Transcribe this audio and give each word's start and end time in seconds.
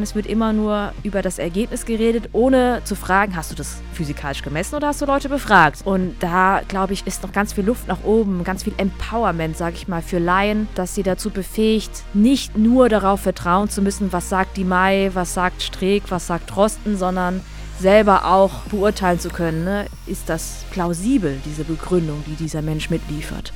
Es 0.00 0.14
wird 0.14 0.26
immer 0.26 0.52
nur 0.52 0.92
über 1.02 1.22
das 1.22 1.40
Ergebnis 1.40 1.84
geredet, 1.84 2.28
ohne 2.32 2.82
zu 2.84 2.94
fragen, 2.94 3.34
hast 3.34 3.50
du 3.50 3.56
das 3.56 3.78
physikalisch 3.92 4.42
gemessen 4.42 4.76
oder 4.76 4.88
hast 4.88 5.02
du 5.02 5.06
Leute 5.06 5.28
befragt? 5.28 5.80
Und 5.84 6.14
da, 6.20 6.62
glaube 6.68 6.92
ich, 6.92 7.06
ist 7.06 7.22
noch 7.24 7.32
ganz 7.32 7.52
viel 7.52 7.64
Luft 7.64 7.88
nach 7.88 8.04
oben, 8.04 8.44
ganz 8.44 8.62
viel 8.62 8.74
Empowerment, 8.76 9.56
sage 9.56 9.74
ich 9.74 9.88
mal, 9.88 10.00
für 10.00 10.18
Laien, 10.18 10.68
dass 10.76 10.94
sie 10.94 11.02
dazu 11.02 11.30
befähigt, 11.30 12.04
nicht 12.14 12.56
nur 12.56 12.88
darauf 12.88 13.20
vertrauen 13.20 13.68
zu 13.68 13.82
müssen, 13.82 14.12
was 14.12 14.28
sagt 14.28 14.56
die 14.56 14.64
Mai, 14.64 15.10
was 15.14 15.34
sagt 15.34 15.62
Streeck, 15.62 16.04
was 16.10 16.28
sagt 16.28 16.54
Drosten, 16.54 16.96
sondern 16.96 17.40
selber 17.80 18.24
auch 18.26 18.62
beurteilen 18.70 19.18
zu 19.18 19.30
können, 19.30 19.64
ne? 19.64 19.86
ist 20.06 20.28
das 20.28 20.64
plausibel, 20.70 21.40
diese 21.44 21.64
Begründung, 21.64 22.22
die 22.26 22.34
dieser 22.34 22.62
Mensch 22.62 22.90
mitliefert. 22.90 23.52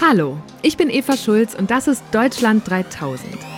Hallo, 0.00 0.38
ich 0.62 0.76
bin 0.76 0.90
Eva 0.90 1.16
Schulz 1.16 1.54
und 1.54 1.70
das 1.70 1.88
ist 1.88 2.02
Deutschland 2.12 2.68
3000. 2.68 3.57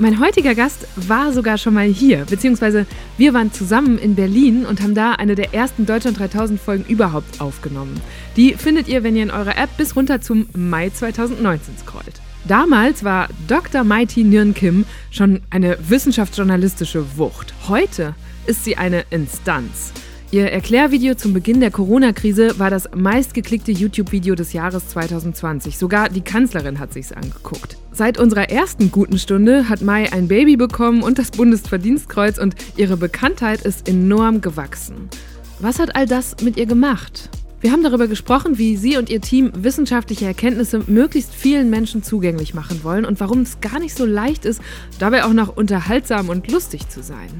Mein 0.00 0.20
heutiger 0.20 0.54
Gast 0.54 0.86
war 0.94 1.32
sogar 1.32 1.58
schon 1.58 1.74
mal 1.74 1.88
hier, 1.88 2.24
beziehungsweise 2.24 2.86
wir 3.16 3.34
waren 3.34 3.52
zusammen 3.52 3.98
in 3.98 4.14
Berlin 4.14 4.64
und 4.64 4.80
haben 4.80 4.94
da 4.94 5.14
eine 5.14 5.34
der 5.34 5.52
ersten 5.54 5.86
Deutschland 5.86 6.20
3000 6.20 6.60
Folgen 6.60 6.84
überhaupt 6.84 7.40
aufgenommen. 7.40 8.00
Die 8.36 8.54
findet 8.54 8.86
ihr, 8.86 9.02
wenn 9.02 9.16
ihr 9.16 9.24
in 9.24 9.32
eurer 9.32 9.58
App 9.58 9.76
bis 9.76 9.96
runter 9.96 10.20
zum 10.20 10.46
Mai 10.54 10.90
2019 10.90 11.78
scrollt. 11.78 12.20
Damals 12.46 13.02
war 13.02 13.26
Dr. 13.48 13.82
Mighty 13.82 14.22
Nguyen 14.22 14.54
Kim 14.54 14.84
schon 15.10 15.40
eine 15.50 15.76
wissenschaftsjournalistische 15.80 17.04
Wucht. 17.16 17.52
Heute 17.66 18.14
ist 18.46 18.62
sie 18.62 18.76
eine 18.76 19.04
Instanz. 19.10 19.92
Ihr 20.30 20.52
Erklärvideo 20.52 21.14
zum 21.14 21.32
Beginn 21.32 21.60
der 21.60 21.70
Corona-Krise 21.70 22.58
war 22.58 22.68
das 22.68 22.90
meistgeklickte 22.94 23.72
YouTube-Video 23.72 24.34
des 24.34 24.52
Jahres 24.52 24.86
2020. 24.88 25.78
Sogar 25.78 26.10
die 26.10 26.20
Kanzlerin 26.20 26.78
hat 26.78 26.92
sich's 26.92 27.12
angeguckt. 27.12 27.78
Seit 27.92 28.18
unserer 28.18 28.50
ersten 28.50 28.90
guten 28.90 29.18
Stunde 29.18 29.70
hat 29.70 29.80
Mai 29.80 30.12
ein 30.12 30.28
Baby 30.28 30.58
bekommen 30.58 31.02
und 31.02 31.18
das 31.18 31.30
Bundesverdienstkreuz 31.30 32.36
und 32.36 32.56
ihre 32.76 32.98
Bekanntheit 32.98 33.62
ist 33.62 33.88
enorm 33.88 34.42
gewachsen. 34.42 35.08
Was 35.60 35.78
hat 35.78 35.96
all 35.96 36.04
das 36.04 36.36
mit 36.42 36.58
ihr 36.58 36.66
gemacht? 36.66 37.30
Wir 37.62 37.72
haben 37.72 37.82
darüber 37.82 38.06
gesprochen, 38.06 38.58
wie 38.58 38.76
sie 38.76 38.98
und 38.98 39.08
ihr 39.08 39.22
Team 39.22 39.50
wissenschaftliche 39.56 40.26
Erkenntnisse 40.26 40.82
möglichst 40.88 41.34
vielen 41.34 41.70
Menschen 41.70 42.02
zugänglich 42.02 42.52
machen 42.52 42.84
wollen 42.84 43.06
und 43.06 43.18
warum 43.18 43.40
es 43.40 43.62
gar 43.62 43.78
nicht 43.80 43.96
so 43.96 44.04
leicht 44.04 44.44
ist, 44.44 44.60
dabei 44.98 45.24
auch 45.24 45.32
noch 45.32 45.56
unterhaltsam 45.56 46.28
und 46.28 46.52
lustig 46.52 46.86
zu 46.90 47.02
sein. 47.02 47.30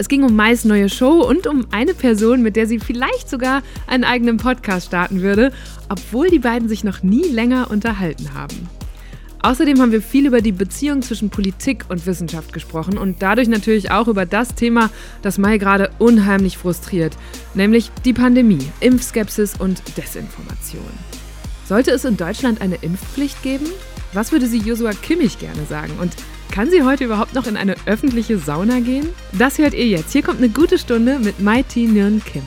Es 0.00 0.08
ging 0.08 0.22
um 0.22 0.36
Mais 0.36 0.64
neue 0.64 0.88
Show 0.88 1.24
und 1.28 1.48
um 1.48 1.66
eine 1.72 1.92
Person, 1.92 2.40
mit 2.40 2.54
der 2.54 2.68
sie 2.68 2.78
vielleicht 2.78 3.28
sogar 3.28 3.62
einen 3.88 4.04
eigenen 4.04 4.36
Podcast 4.36 4.86
starten 4.86 5.22
würde, 5.22 5.52
obwohl 5.88 6.28
die 6.28 6.38
beiden 6.38 6.68
sich 6.68 6.84
noch 6.84 7.02
nie 7.02 7.24
länger 7.24 7.68
unterhalten 7.70 8.32
haben. 8.32 8.68
Außerdem 9.42 9.80
haben 9.80 9.90
wir 9.90 10.00
viel 10.00 10.26
über 10.26 10.40
die 10.40 10.52
Beziehung 10.52 11.02
zwischen 11.02 11.30
Politik 11.30 11.84
und 11.88 12.06
Wissenschaft 12.06 12.52
gesprochen 12.52 12.96
und 12.96 13.22
dadurch 13.22 13.48
natürlich 13.48 13.90
auch 13.90 14.06
über 14.06 14.24
das 14.24 14.54
Thema, 14.54 14.90
das 15.22 15.36
Mai 15.36 15.58
gerade 15.58 15.90
unheimlich 15.98 16.58
frustriert, 16.58 17.16
nämlich 17.54 17.90
die 18.04 18.12
Pandemie, 18.12 18.70
Impfskepsis 18.80 19.54
und 19.58 19.82
Desinformation. 19.96 20.82
Sollte 21.66 21.90
es 21.90 22.04
in 22.04 22.16
Deutschland 22.16 22.60
eine 22.60 22.76
Impfpflicht 22.76 23.42
geben? 23.42 23.66
Was 24.12 24.30
würde 24.30 24.46
sie 24.46 24.58
Josua 24.58 24.92
Kimmich 24.92 25.38
gerne 25.38 25.64
sagen? 25.68 25.92
Und 26.00 26.14
kann 26.50 26.70
sie 26.70 26.82
heute 26.82 27.04
überhaupt 27.04 27.34
noch 27.34 27.46
in 27.46 27.56
eine 27.56 27.76
öffentliche 27.86 28.38
Sauna 28.38 28.80
gehen? 28.80 29.08
Das 29.32 29.58
hört 29.58 29.74
ihr 29.74 29.86
jetzt. 29.86 30.12
Hier 30.12 30.22
kommt 30.22 30.38
eine 30.38 30.48
gute 30.48 30.78
Stunde 30.78 31.18
mit 31.18 31.40
Mighty 31.40 31.86
Nirn 31.86 32.22
Kim. 32.24 32.42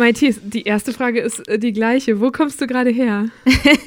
Maithis, 0.00 0.40
die 0.42 0.62
erste 0.62 0.92
Frage 0.92 1.20
ist 1.20 1.46
äh, 1.48 1.58
die 1.58 1.72
gleiche. 1.72 2.20
Wo 2.20 2.32
kommst 2.32 2.60
du 2.60 2.66
gerade 2.66 2.90
her? 2.90 3.28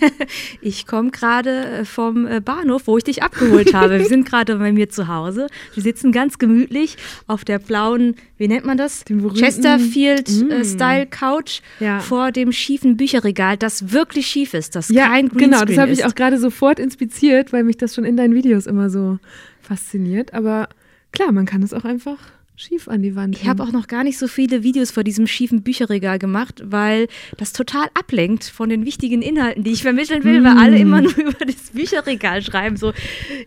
ich 0.61 0.87
komme 0.87 1.11
gerade 1.11 1.65
äh, 1.65 1.85
vom 1.85 2.25
äh, 2.25 2.39
Bahnhof, 2.39 2.87
wo 2.87 2.97
ich 2.97 3.03
dich 3.03 3.21
abgeholt 3.21 3.73
habe. 3.73 3.99
Wir 3.99 4.05
sind 4.05 4.25
gerade 4.25 4.55
bei 4.55 4.71
mir 4.71 4.87
zu 4.89 5.09
Hause. 5.09 5.47
Wir 5.73 5.83
sitzen 5.83 6.13
ganz 6.13 6.37
gemütlich 6.37 6.95
auf 7.27 7.43
der 7.43 7.59
blauen, 7.59 8.15
wie 8.37 8.47
nennt 8.47 8.65
man 8.65 8.77
das? 8.77 9.03
Chesterfield-Style-Couch 9.05 11.61
mm. 11.79 11.83
ja. 11.83 11.99
vor 11.99 12.31
dem 12.31 12.51
schiefen 12.51 12.95
Bücherregal, 12.95 13.57
das 13.57 13.91
wirklich 13.91 14.27
schief 14.27 14.53
ist, 14.53 14.75
das 14.75 14.89
ja, 14.89 15.07
kein 15.07 15.29
Greenscreen 15.29 15.51
Genau, 15.51 15.65
das 15.65 15.77
habe 15.77 15.91
ich 15.91 16.05
auch 16.05 16.13
gerade 16.15 16.37
sofort 16.37 16.79
inspiziert, 16.79 17.51
weil 17.51 17.63
mich 17.63 17.77
das 17.77 17.95
schon 17.95 18.05
in 18.05 18.15
deinen 18.17 18.35
Videos 18.35 18.67
immer 18.67 18.89
so 18.89 19.17
fasziniert. 19.61 20.33
Aber 20.33 20.69
klar, 21.11 21.31
man 21.31 21.45
kann 21.45 21.63
es 21.63 21.73
auch 21.73 21.85
einfach 21.85 22.17
schief 22.63 22.87
an 22.87 23.01
die 23.01 23.15
Wand. 23.15 23.37
Ich 23.37 23.47
habe 23.47 23.61
auch 23.63 23.71
noch 23.71 23.87
gar 23.87 24.03
nicht 24.03 24.17
so 24.17 24.27
viele 24.27 24.63
Videos 24.63 24.91
vor 24.91 25.03
diesem 25.03 25.27
schiefen 25.27 25.63
Bücherregal 25.63 26.17
gemacht, 26.17 26.61
weil 26.65 27.07
das 27.37 27.51
total 27.51 27.87
ablenkt 27.93 28.45
von 28.45 28.69
den 28.69 28.85
wichtigen 28.85 29.21
Inhalten, 29.21 29.63
die 29.63 29.71
ich 29.71 29.83
vermitteln 29.83 30.23
will, 30.23 30.41
mm. 30.41 30.43
weil 30.45 30.57
alle 30.57 30.77
immer 30.77 31.01
nur 31.01 31.17
über 31.17 31.45
das 31.45 31.71
Bücherregal 31.73 32.41
schreiben. 32.41 32.77
So, 32.77 32.93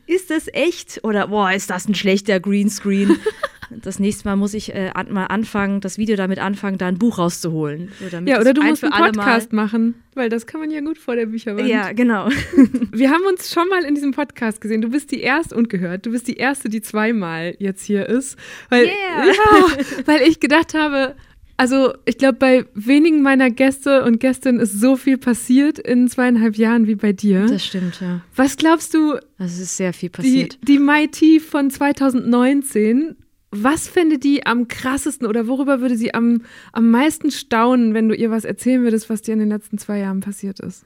ist 0.06 0.30
das 0.30 0.48
echt? 0.52 1.00
Oder, 1.02 1.28
boah, 1.28 1.52
ist 1.52 1.70
das 1.70 1.88
ein 1.88 1.94
schlechter 1.94 2.40
Greenscreen? 2.40 3.16
Das 3.70 3.98
nächste 3.98 4.28
Mal 4.28 4.36
muss 4.36 4.54
ich 4.54 4.74
äh, 4.74 4.90
an, 4.94 5.12
mal 5.12 5.26
anfangen, 5.26 5.80
das 5.80 5.98
Video 5.98 6.16
damit 6.16 6.38
anfangen, 6.38 6.78
da 6.78 6.86
ein 6.86 6.98
Buch 6.98 7.18
rauszuholen. 7.18 7.90
So, 7.98 8.16
ja, 8.18 8.40
oder 8.40 8.54
du 8.54 8.62
musst 8.62 8.84
einen 8.84 9.12
Podcast 9.12 9.52
machen, 9.52 9.94
weil 10.14 10.28
das 10.28 10.46
kann 10.46 10.60
man 10.60 10.70
ja 10.70 10.80
gut 10.80 10.98
vor 10.98 11.16
der 11.16 11.26
Bücherwand. 11.26 11.68
Ja, 11.68 11.92
genau. 11.92 12.28
Wir 12.92 13.10
haben 13.10 13.24
uns 13.24 13.52
schon 13.52 13.68
mal 13.68 13.84
in 13.84 13.94
diesem 13.94 14.12
Podcast 14.12 14.60
gesehen. 14.60 14.82
Du 14.82 14.90
bist 14.90 15.10
die 15.10 15.20
erste 15.20 15.54
und 15.54 15.68
gehört. 15.68 16.06
Du 16.06 16.10
bist 16.10 16.28
die 16.28 16.36
erste, 16.36 16.68
die 16.68 16.80
zweimal 16.80 17.56
jetzt 17.58 17.84
hier 17.84 18.08
ist. 18.08 18.38
Weil, 18.68 18.84
yeah. 18.84 18.92
ja, 19.26 20.06
weil 20.06 20.22
ich 20.22 20.40
gedacht 20.40 20.74
habe, 20.74 21.14
also 21.56 21.94
ich 22.04 22.18
glaube, 22.18 22.34
bei 22.34 22.66
wenigen 22.74 23.22
meiner 23.22 23.50
Gäste 23.50 24.04
und 24.04 24.20
Gästinnen 24.20 24.60
ist 24.60 24.78
so 24.78 24.96
viel 24.96 25.16
passiert 25.16 25.78
in 25.78 26.08
zweieinhalb 26.08 26.56
Jahren 26.56 26.86
wie 26.86 26.96
bei 26.96 27.12
dir. 27.12 27.46
Das 27.46 27.64
stimmt, 27.64 28.00
ja. 28.00 28.20
Was 28.34 28.56
glaubst 28.56 28.92
du? 28.92 29.18
Das 29.38 29.58
ist 29.58 29.76
sehr 29.76 29.92
viel 29.92 30.10
passiert. 30.10 30.58
Die, 30.62 30.76
die 30.76 30.78
MIT 30.78 31.42
von 31.42 31.70
2019 31.70 33.16
was 33.50 33.88
findet 33.88 34.24
die 34.24 34.44
am 34.44 34.68
krassesten 34.68 35.26
oder 35.26 35.46
worüber 35.46 35.80
würde 35.80 35.96
sie 35.96 36.14
am, 36.14 36.42
am 36.72 36.90
meisten 36.90 37.30
staunen, 37.30 37.94
wenn 37.94 38.08
du 38.08 38.14
ihr 38.14 38.30
was 38.30 38.44
erzählen 38.44 38.82
würdest, 38.82 39.08
was 39.08 39.22
dir 39.22 39.32
in 39.32 39.38
den 39.38 39.48
letzten 39.48 39.78
zwei 39.78 39.98
Jahren 39.98 40.20
passiert 40.20 40.60
ist? 40.60 40.84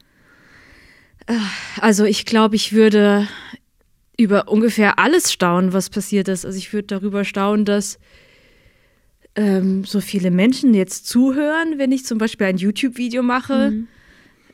Äh, 1.27 1.35
also 1.81 2.05
ich 2.05 2.27
glaube, 2.27 2.57
ich 2.57 2.73
würde 2.73 3.27
über 4.19 4.49
ungefähr 4.49 4.99
alles 4.99 5.33
staunen, 5.33 5.73
was 5.73 5.89
passiert 5.89 6.29
ist. 6.29 6.45
Also 6.45 6.59
ich 6.59 6.73
würde 6.73 6.89
darüber 6.89 7.25
staunen, 7.25 7.65
dass 7.65 7.99
ähm, 9.35 9.85
so 9.85 10.01
viele 10.01 10.31
Menschen 10.31 10.75
jetzt 10.75 11.07
zuhören, 11.07 11.79
wenn 11.79 11.93
ich 11.93 12.05
zum 12.05 12.19
Beispiel 12.19 12.47
ein 12.47 12.59
YouTube-Video 12.59 13.23
mache. 13.23 13.71
Mhm. 13.71 13.89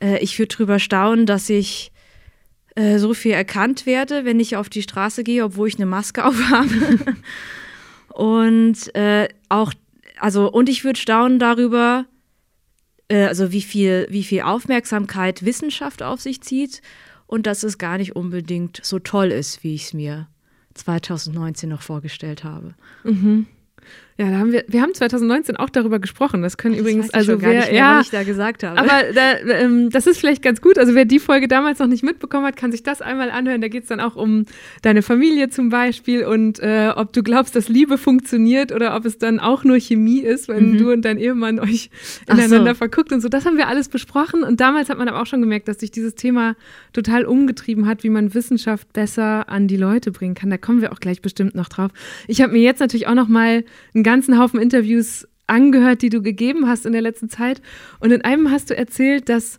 Äh, 0.01 0.19
ich 0.23 0.39
würde 0.39 0.55
darüber 0.55 0.79
staunen, 0.79 1.27
dass 1.27 1.49
ich 1.51 1.91
äh, 2.77 2.99
so 2.99 3.15
viel 3.15 3.33
erkannt 3.33 3.87
werde, 3.87 4.25
wenn 4.25 4.39
ich 4.39 4.57
auf 4.57 4.69
die 4.69 4.83
Straße 4.83 5.25
gehe, 5.25 5.45
obwohl 5.45 5.67
ich 5.69 5.77
eine 5.77 5.87
Maske 5.87 6.25
aufhabe. 6.27 6.69
Und 8.17 8.95
äh, 8.95 9.29
auch, 9.51 9.75
also, 10.19 10.51
und 10.51 10.71
ich 10.71 10.85
würde 10.85 10.99
staunen 10.99 11.39
darüber, 11.39 12.07
äh, 13.09 13.27
also 13.27 13.53
wie 13.53 13.61
viel, 13.61 14.07
wie 14.09 14.25
viel 14.25 14.41
Aufmerksamkeit 14.41 15.45
Wissenschaft 15.45 16.03
auf 16.03 16.23
sich 16.23 16.41
zieht 16.41 16.81
und 17.27 17.47
dass 17.47 17.63
es 17.63 17.77
gar 17.77 17.99
nicht 17.99 18.17
unbedingt 18.17 18.81
so 18.83 18.99
toll 18.99 19.31
ist, 19.33 19.63
wie 19.63 19.75
ich 19.75 19.85
es 19.85 19.93
mir 19.93 20.29
2019 20.73 21.69
noch 21.69 21.83
vorgestellt 21.83 22.43
habe. 22.43 22.75
Mhm. 23.05 23.49
Ja, 24.19 24.31
da 24.31 24.39
haben 24.39 24.51
wir, 24.51 24.65
wir 24.67 24.81
haben 24.81 24.95
2019 24.95 25.57
auch 25.57 25.69
darüber 25.69 25.99
gesprochen. 25.99 26.41
Das 26.41 26.57
können 26.57 26.75
das 26.75 26.81
übrigens, 26.81 27.11
also 27.11 27.43
wer, 27.43 27.51
mehr, 27.51 27.75
ja, 27.75 27.99
was 27.99 28.07
ich 28.07 28.13
da 28.13 28.23
gesagt 28.23 28.63
habe. 28.63 28.79
Aber 28.79 29.13
da, 29.13 29.39
ähm, 29.61 29.91
das 29.91 30.07
ist 30.07 30.19
vielleicht 30.19 30.41
ganz 30.43 30.63
gut. 30.63 30.79
Also 30.79 30.95
wer 30.95 31.05
die 31.05 31.19
Folge 31.19 31.49
damals 31.49 31.81
noch 31.81 31.87
nicht 31.87 32.03
mitbekommen 32.03 32.47
hat, 32.47 32.57
kann 32.57 32.73
sich 32.73 32.83
das 32.83 33.03
einmal 33.03 33.31
anhören. 33.31 33.61
Da 33.61 33.69
geht 33.69 33.83
es 33.83 33.91
dann 33.91 34.01
auch 34.01 34.17
um 34.17 34.47
deine 34.81 35.03
Familie 35.03 35.51
zum 35.51 35.69
Beispiel 35.69 36.25
und 36.25 36.61
äh, 36.61 36.93
ob 36.97 37.13
du 37.13 37.23
glaubst, 37.23 37.57
dass 37.57 37.69
Liebe 37.69 37.99
funktioniert 37.99 38.73
oder 38.73 38.97
ob 38.97 39.05
es 39.05 39.19
dann 39.19 39.39
auch 39.39 39.65
nur 39.65 39.79
Chemie 39.79 40.21
ist, 40.21 40.49
wenn 40.49 40.73
mhm. 40.73 40.79
du 40.79 40.93
und 40.93 41.05
dein 41.05 41.19
Ehemann 41.19 41.59
euch 41.61 41.91
ineinander 42.27 42.71
so. 42.71 42.79
verguckt 42.79 43.13
und 43.13 43.21
so. 43.21 43.29
Das 43.29 43.45
haben 43.45 43.59
wir 43.59 43.69
alles 43.69 43.91
besprochen. 43.91 44.45
Und 44.45 44.61
damals 44.61 44.89
hat 44.89 44.97
man 44.97 45.09
aber 45.09 45.21
auch 45.21 45.27
schon 45.27 45.43
gemerkt, 45.43 45.69
dass 45.69 45.81
sich 45.81 45.91
dieses 45.91 46.15
Thema 46.15 46.57
total 46.95 47.27
umgetrieben 47.27 47.87
hat, 47.87 48.03
wie 48.03 48.09
man 48.09 48.33
Wissenschaft 48.33 48.91
besser 48.95 49.51
an 49.51 49.69
die 49.69 49.77
Leute 49.77 50.11
bringen 50.11 50.35
kann. 50.35 50.49
Da 50.49 50.57
kommen 50.57 50.81
wir 50.81 50.93
auch 50.93 51.01
gleich 51.01 51.21
bestimmt 51.21 51.55
noch 51.55 51.69
drauf. 51.69 51.91
Ich 52.29 52.41
habe 52.41 52.55
mir 52.55 52.63
jetzt 52.63 52.81
natürlich 52.81 53.09
auch 53.09 53.15
noch 53.15 53.29
mal 53.29 53.63
einen 53.95 54.06
ganzen 54.07 54.39
Haufen 54.39 54.61
Interviews 54.61 55.27
angehört, 55.49 56.01
die 56.01 56.11
du 56.11 56.23
gegeben 56.23 56.69
hast 56.69 56.87
in 56.87 56.93
der 56.93 57.03
letzten 57.03 57.29
Zeit. 57.29 57.61
Und 57.99 58.13
in 58.13 58.23
einem 58.23 58.53
hast 58.53 58.71
du 58.71 58.77
erzählt, 58.77 59.29
dass 59.29 59.59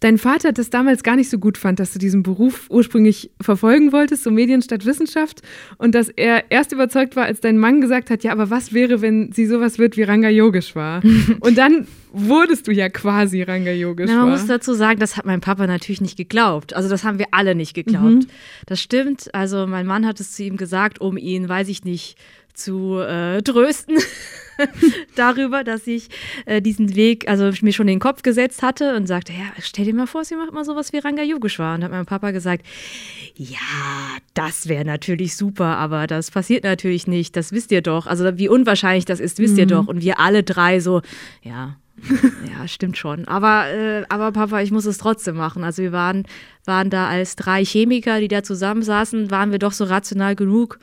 dein 0.00 0.18
Vater 0.18 0.52
das 0.52 0.68
damals 0.68 1.02
gar 1.02 1.16
nicht 1.16 1.30
so 1.30 1.38
gut 1.38 1.56
fand, 1.56 1.80
dass 1.80 1.94
du 1.94 1.98
diesen 1.98 2.22
Beruf 2.22 2.66
ursprünglich 2.68 3.30
verfolgen 3.40 3.92
wolltest, 3.92 4.24
so 4.24 4.30
Medien 4.30 4.60
statt 4.60 4.84
Wissenschaft, 4.84 5.40
und 5.78 5.94
dass 5.94 6.10
er 6.10 6.50
erst 6.50 6.72
überzeugt 6.72 7.16
war, 7.16 7.24
als 7.24 7.40
dein 7.40 7.56
Mann 7.56 7.80
gesagt 7.80 8.10
hat, 8.10 8.22
ja, 8.22 8.32
aber 8.32 8.50
was 8.50 8.74
wäre, 8.74 9.00
wenn 9.00 9.32
sie 9.32 9.46
sowas 9.46 9.78
wird 9.78 9.96
wie 9.96 10.02
Ranga 10.02 10.28
Yogeshwar? 10.28 11.02
und 11.40 11.56
dann 11.56 11.86
wurdest 12.12 12.68
du 12.68 12.72
ja 12.72 12.90
quasi 12.90 13.42
Ranga 13.42 13.72
Yogeshwar. 13.72 14.16
Na, 14.16 14.22
man 14.24 14.32
muss 14.32 14.46
dazu 14.46 14.74
sagen, 14.74 15.00
das 15.00 15.16
hat 15.16 15.24
mein 15.24 15.40
Papa 15.40 15.66
natürlich 15.66 16.02
nicht 16.02 16.18
geglaubt. 16.18 16.74
Also 16.76 16.90
das 16.90 17.02
haben 17.02 17.18
wir 17.18 17.28
alle 17.30 17.54
nicht 17.54 17.72
geglaubt. 17.72 18.04
Mhm. 18.04 18.26
Das 18.66 18.82
stimmt. 18.82 19.34
Also 19.34 19.66
mein 19.66 19.86
Mann 19.86 20.06
hat 20.06 20.20
es 20.20 20.32
zu 20.32 20.42
ihm 20.44 20.58
gesagt, 20.58 21.00
um 21.00 21.16
ihn, 21.16 21.48
weiß 21.48 21.68
ich 21.68 21.84
nicht, 21.84 22.18
zu 22.56 22.98
äh, 22.98 23.42
trösten 23.42 23.98
darüber, 25.14 25.64
dass 25.64 25.86
ich 25.86 26.08
äh, 26.46 26.62
diesen 26.62 26.96
Weg, 26.96 27.28
also 27.28 27.50
mir 27.62 27.72
schon 27.72 27.88
in 27.88 27.94
den 27.94 28.00
Kopf 28.00 28.22
gesetzt 28.22 28.62
hatte 28.62 28.96
und 28.96 29.06
sagte, 29.06 29.32
ja, 29.32 29.44
stell 29.60 29.84
dir 29.84 29.94
mal 29.94 30.06
vor, 30.06 30.24
sie 30.24 30.36
macht 30.36 30.52
mal 30.52 30.64
sowas 30.64 30.92
wie 30.92 30.98
Ranga 30.98 31.22
Yogeshwar. 31.22 31.74
Und 31.74 31.84
hat 31.84 31.90
mein 31.90 32.06
Papa 32.06 32.30
gesagt, 32.30 32.64
ja, 33.34 33.58
das 34.34 34.68
wäre 34.68 34.84
natürlich 34.84 35.36
super, 35.36 35.76
aber 35.76 36.06
das 36.06 36.30
passiert 36.30 36.64
natürlich 36.64 37.06
nicht, 37.06 37.36
das 37.36 37.52
wisst 37.52 37.70
ihr 37.72 37.82
doch. 37.82 38.06
Also 38.06 38.38
wie 38.38 38.48
unwahrscheinlich 38.48 39.04
das 39.04 39.20
ist, 39.20 39.38
wisst 39.38 39.54
mhm. 39.54 39.60
ihr 39.60 39.66
doch. 39.66 39.86
Und 39.86 40.02
wir 40.02 40.18
alle 40.18 40.42
drei 40.42 40.80
so, 40.80 41.02
ja, 41.42 41.76
ja, 42.50 42.68
stimmt 42.68 42.96
schon. 42.96 43.26
Aber, 43.26 43.68
äh, 43.68 44.04
aber 44.08 44.32
Papa, 44.32 44.60
ich 44.60 44.70
muss 44.70 44.84
es 44.84 44.98
trotzdem 44.98 45.36
machen. 45.36 45.64
Also 45.64 45.82
wir 45.82 45.92
waren, 45.92 46.24
waren 46.64 46.90
da 46.90 47.08
als 47.08 47.36
drei 47.36 47.64
Chemiker, 47.64 48.20
die 48.20 48.28
da 48.28 48.42
zusammensaßen, 48.42 49.30
waren 49.30 49.50
wir 49.50 49.58
doch 49.58 49.72
so 49.72 49.84
rational 49.84 50.36
genug, 50.36 50.78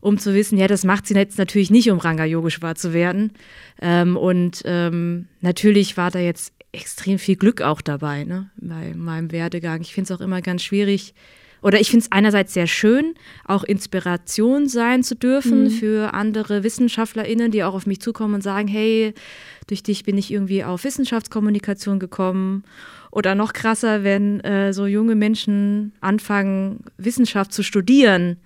um 0.00 0.18
zu 0.18 0.34
wissen, 0.34 0.58
ja, 0.58 0.66
das 0.66 0.84
macht 0.84 1.06
sie 1.06 1.14
jetzt 1.14 1.38
natürlich 1.38 1.70
nicht, 1.70 1.90
um 1.90 1.98
Ranga 1.98 2.24
Yogeshwar 2.24 2.74
zu 2.74 2.92
werden. 2.92 3.32
Ähm, 3.80 4.16
und 4.16 4.62
ähm, 4.64 5.26
natürlich 5.40 5.96
war 5.96 6.10
da 6.10 6.18
jetzt 6.18 6.52
extrem 6.72 7.18
viel 7.18 7.36
Glück 7.36 7.62
auch 7.62 7.80
dabei, 7.80 8.24
ne, 8.24 8.50
bei 8.56 8.94
meinem 8.94 9.32
Werdegang. 9.32 9.80
Ich 9.80 9.92
finde 9.94 10.12
es 10.12 10.18
auch 10.18 10.22
immer 10.22 10.40
ganz 10.40 10.62
schwierig, 10.62 11.14
oder 11.62 11.78
ich 11.78 11.90
finde 11.90 12.04
es 12.04 12.12
einerseits 12.12 12.54
sehr 12.54 12.66
schön, 12.66 13.14
auch 13.44 13.64
Inspiration 13.64 14.66
sein 14.66 15.02
zu 15.02 15.14
dürfen 15.14 15.64
mhm. 15.64 15.70
für 15.70 16.14
andere 16.14 16.64
WissenschaftlerInnen, 16.64 17.50
die 17.50 17.64
auch 17.64 17.74
auf 17.74 17.86
mich 17.86 18.00
zukommen 18.00 18.34
und 18.34 18.42
sagen, 18.42 18.66
hey, 18.66 19.12
durch 19.66 19.82
dich 19.82 20.04
bin 20.04 20.16
ich 20.16 20.32
irgendwie 20.32 20.64
auf 20.64 20.84
Wissenschaftskommunikation 20.84 21.98
gekommen. 21.98 22.64
Oder 23.10 23.34
noch 23.34 23.52
krasser, 23.52 24.04
wenn 24.04 24.40
äh, 24.40 24.72
so 24.72 24.86
junge 24.86 25.16
Menschen 25.16 25.92
anfangen, 26.00 26.84
Wissenschaft 26.96 27.52
zu 27.52 27.62
studieren 27.62 28.38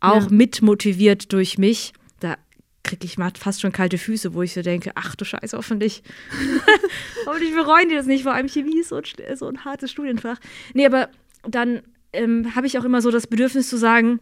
auch 0.00 0.24
ja. 0.24 0.28
mit 0.30 0.62
motiviert 0.62 1.32
durch 1.32 1.58
mich. 1.58 1.92
Da 2.20 2.36
kriege 2.82 3.04
ich 3.04 3.16
fast 3.38 3.60
schon 3.60 3.72
kalte 3.72 3.98
Füße, 3.98 4.34
wo 4.34 4.42
ich 4.42 4.54
so 4.54 4.62
denke, 4.62 4.92
ach 4.94 5.14
du 5.16 5.24
Scheiße, 5.24 5.56
hoffentlich. 5.56 6.02
hoffentlich 7.26 7.54
bereuen 7.54 7.88
die 7.88 7.94
das 7.94 8.06
nicht. 8.06 8.22
Vor 8.22 8.32
allem 8.32 8.48
Chemie 8.48 8.80
ist 8.80 8.90
so 8.90 8.96
ein, 8.96 9.36
so 9.36 9.46
ein 9.48 9.64
hartes 9.64 9.90
Studienfach. 9.90 10.38
Nee, 10.74 10.86
aber 10.86 11.08
dann 11.48 11.82
ähm, 12.12 12.54
habe 12.54 12.66
ich 12.66 12.78
auch 12.78 12.84
immer 12.84 13.02
so 13.02 13.10
das 13.10 13.26
Bedürfnis 13.26 13.68
zu 13.68 13.76
sagen, 13.76 14.20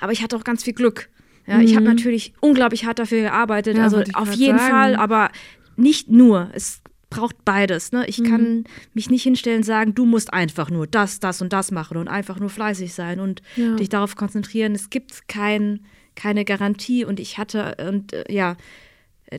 aber 0.00 0.12
ich 0.12 0.22
hatte 0.22 0.36
auch 0.36 0.44
ganz 0.44 0.64
viel 0.64 0.74
Glück. 0.74 1.08
Ja, 1.46 1.56
mhm. 1.56 1.62
ich 1.62 1.76
habe 1.76 1.86
natürlich 1.86 2.34
unglaublich 2.40 2.84
hart 2.84 2.98
dafür 2.98 3.22
gearbeitet, 3.22 3.76
ja, 3.76 3.84
also 3.84 4.02
auf 4.14 4.32
jeden 4.32 4.58
sagen. 4.58 4.70
Fall, 4.70 4.96
aber 4.96 5.30
nicht 5.76 6.10
nur. 6.10 6.50
Es 6.52 6.82
braucht 7.10 7.44
beides. 7.44 7.92
Ne? 7.92 8.06
Ich 8.06 8.18
mhm. 8.18 8.24
kann 8.24 8.64
mich 8.94 9.10
nicht 9.10 9.22
hinstellen 9.22 9.58
und 9.58 9.64
sagen, 9.64 9.94
du 9.94 10.04
musst 10.04 10.32
einfach 10.32 10.70
nur 10.70 10.86
das, 10.86 11.20
das 11.20 11.40
und 11.40 11.52
das 11.52 11.70
machen 11.70 11.96
und 11.96 12.08
einfach 12.08 12.38
nur 12.38 12.50
fleißig 12.50 12.92
sein 12.92 13.20
und 13.20 13.42
ja. 13.56 13.76
dich 13.76 13.88
darauf 13.88 14.16
konzentrieren. 14.16 14.74
Es 14.74 14.90
gibt 14.90 15.28
kein, 15.28 15.80
keine 16.14 16.44
Garantie 16.44 17.04
und 17.04 17.20
ich 17.20 17.38
hatte, 17.38 17.76
und 17.88 18.12
äh, 18.12 18.24
ja, 18.28 18.56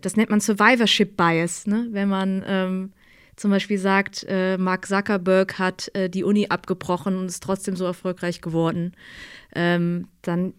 das 0.01 0.15
nennt 0.15 0.29
man 0.29 0.39
Survivorship 0.39 1.17
Bias, 1.17 1.67
ne? 1.67 1.87
wenn 1.91 2.09
man 2.09 2.43
ähm, 2.45 2.93
zum 3.35 3.51
Beispiel 3.51 3.77
sagt, 3.77 4.25
äh, 4.27 4.57
Mark 4.57 4.85
Zuckerberg 4.85 5.57
hat 5.59 5.89
äh, 5.95 6.09
die 6.09 6.23
Uni 6.23 6.47
abgebrochen 6.49 7.17
und 7.17 7.27
ist 7.27 7.41
trotzdem 7.41 7.75
so 7.75 7.85
erfolgreich 7.85 8.41
geworden, 8.41 8.93
ähm, 9.55 10.07
dann 10.21 10.53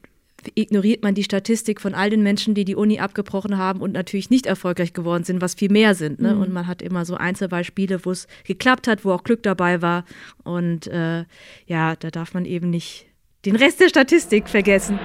ignoriert 0.55 1.03
man 1.03 1.15
die 1.15 1.25
Statistik 1.25 1.81
von 1.81 1.95
all 1.95 2.11
den 2.11 2.23
Menschen, 2.23 2.55
die 2.55 2.65
die 2.65 2.77
Uni 2.77 3.01
abgebrochen 3.01 3.59
haben 3.59 3.81
und 3.81 3.93
natürlich 3.93 4.31
nicht 4.31 4.47
erfolgreich 4.47 4.93
geworden 4.93 5.25
sind, 5.25 5.41
was 5.41 5.55
viel 5.55 5.71
mehr 5.71 5.95
sind. 5.95 6.21
Ne? 6.21 6.35
Mhm. 6.35 6.43
Und 6.43 6.53
man 6.53 6.67
hat 6.67 6.83
immer 6.83 7.05
so 7.05 7.15
Einzelbeispiele, 7.15 8.05
wo 8.05 8.11
es 8.11 8.27
geklappt 8.45 8.89
hat, 8.89 9.05
wo 9.05 9.13
auch 9.13 9.25
Glück 9.25 9.43
dabei 9.43 9.83
war. 9.83 10.05
Und 10.45 10.87
äh, 10.87 11.25
ja, 11.67 11.97
da 11.97 12.11
darf 12.11 12.35
man 12.35 12.45
eben 12.45 12.71
nicht 12.71 13.07
den 13.45 13.57
Rest 13.57 13.81
der 13.81 13.89
Statistik 13.89 14.49
vergessen. 14.49 14.99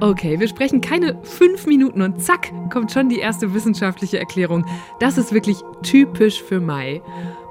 Okay, 0.00 0.40
wir 0.40 0.48
sprechen 0.48 0.80
keine 0.80 1.16
fünf 1.22 1.66
Minuten 1.66 2.02
und 2.02 2.20
zack, 2.20 2.52
kommt 2.72 2.90
schon 2.90 3.08
die 3.08 3.20
erste 3.20 3.54
wissenschaftliche 3.54 4.18
Erklärung. 4.18 4.66
Das 4.98 5.16
ist 5.16 5.32
wirklich 5.32 5.58
typisch 5.84 6.42
für 6.42 6.60
Mai. 6.60 7.00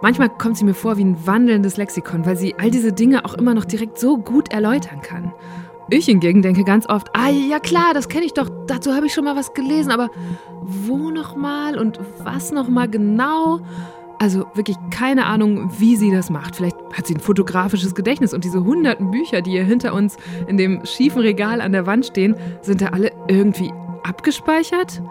Manchmal 0.01 0.27
kommt 0.27 0.57
sie 0.57 0.65
mir 0.65 0.73
vor 0.73 0.97
wie 0.97 1.05
ein 1.05 1.25
wandelndes 1.25 1.77
Lexikon, 1.77 2.25
weil 2.25 2.35
sie 2.35 2.55
all 2.57 2.69
diese 2.69 2.91
Dinge 2.91 3.23
auch 3.23 3.35
immer 3.35 3.53
noch 3.53 3.63
direkt 3.63 3.97
so 3.99 4.17
gut 4.17 4.51
erläutern 4.51 5.01
kann. 5.01 5.33
Ich 5.93 6.05
hingegen 6.05 6.41
denke 6.41 6.63
ganz 6.63 6.87
oft, 6.87 7.09
ah 7.13 7.29
ja 7.29 7.59
klar, 7.59 7.93
das 7.93 8.07
kenne 8.07 8.23
ich 8.23 8.33
doch, 8.33 8.49
dazu 8.65 8.93
habe 8.93 9.07
ich 9.07 9.13
schon 9.13 9.25
mal 9.25 9.35
was 9.35 9.53
gelesen, 9.53 9.91
aber 9.91 10.09
wo 10.61 11.09
nochmal 11.09 11.77
und 11.77 11.99
was 12.23 12.53
nochmal 12.53 12.87
genau? 12.87 13.59
Also 14.17 14.45
wirklich 14.53 14.77
keine 14.89 15.25
Ahnung, 15.25 15.69
wie 15.79 15.97
sie 15.97 16.09
das 16.09 16.29
macht. 16.29 16.55
Vielleicht 16.55 16.77
hat 16.93 17.07
sie 17.07 17.15
ein 17.15 17.19
fotografisches 17.19 17.93
Gedächtnis 17.93 18.33
und 18.33 18.45
diese 18.45 18.63
hunderten 18.63 19.11
Bücher, 19.11 19.41
die 19.41 19.51
hier 19.51 19.65
hinter 19.65 19.93
uns 19.93 20.15
in 20.47 20.55
dem 20.55 20.85
schiefen 20.85 21.21
Regal 21.21 21.59
an 21.59 21.73
der 21.73 21.85
Wand 21.85 22.05
stehen, 22.05 22.35
sind 22.61 22.79
da 22.81 22.87
alle 22.87 23.11
irgendwie 23.27 23.73
abgespeichert? 24.03 25.01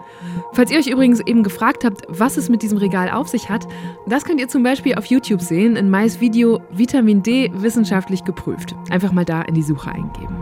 Falls 0.53 0.71
ihr 0.71 0.79
euch 0.79 0.87
übrigens 0.87 1.19
eben 1.19 1.43
gefragt 1.43 1.85
habt, 1.85 2.05
was 2.07 2.37
es 2.37 2.49
mit 2.49 2.63
diesem 2.63 2.79
Regal 2.79 3.11
auf 3.11 3.27
sich 3.27 3.49
hat, 3.49 3.67
das 4.07 4.25
könnt 4.25 4.39
ihr 4.39 4.47
zum 4.47 4.63
Beispiel 4.63 4.95
auf 4.95 5.05
YouTube 5.05 5.41
sehen 5.41 5.75
in 5.75 5.91
Mais 5.91 6.19
Video 6.19 6.59
Vitamin 6.71 7.21
D 7.21 7.51
wissenschaftlich 7.53 8.23
geprüft. 8.23 8.75
Einfach 8.89 9.11
mal 9.11 9.25
da 9.25 9.43
in 9.43 9.53
die 9.53 9.63
Suche 9.63 9.91
eingeben. 9.91 10.35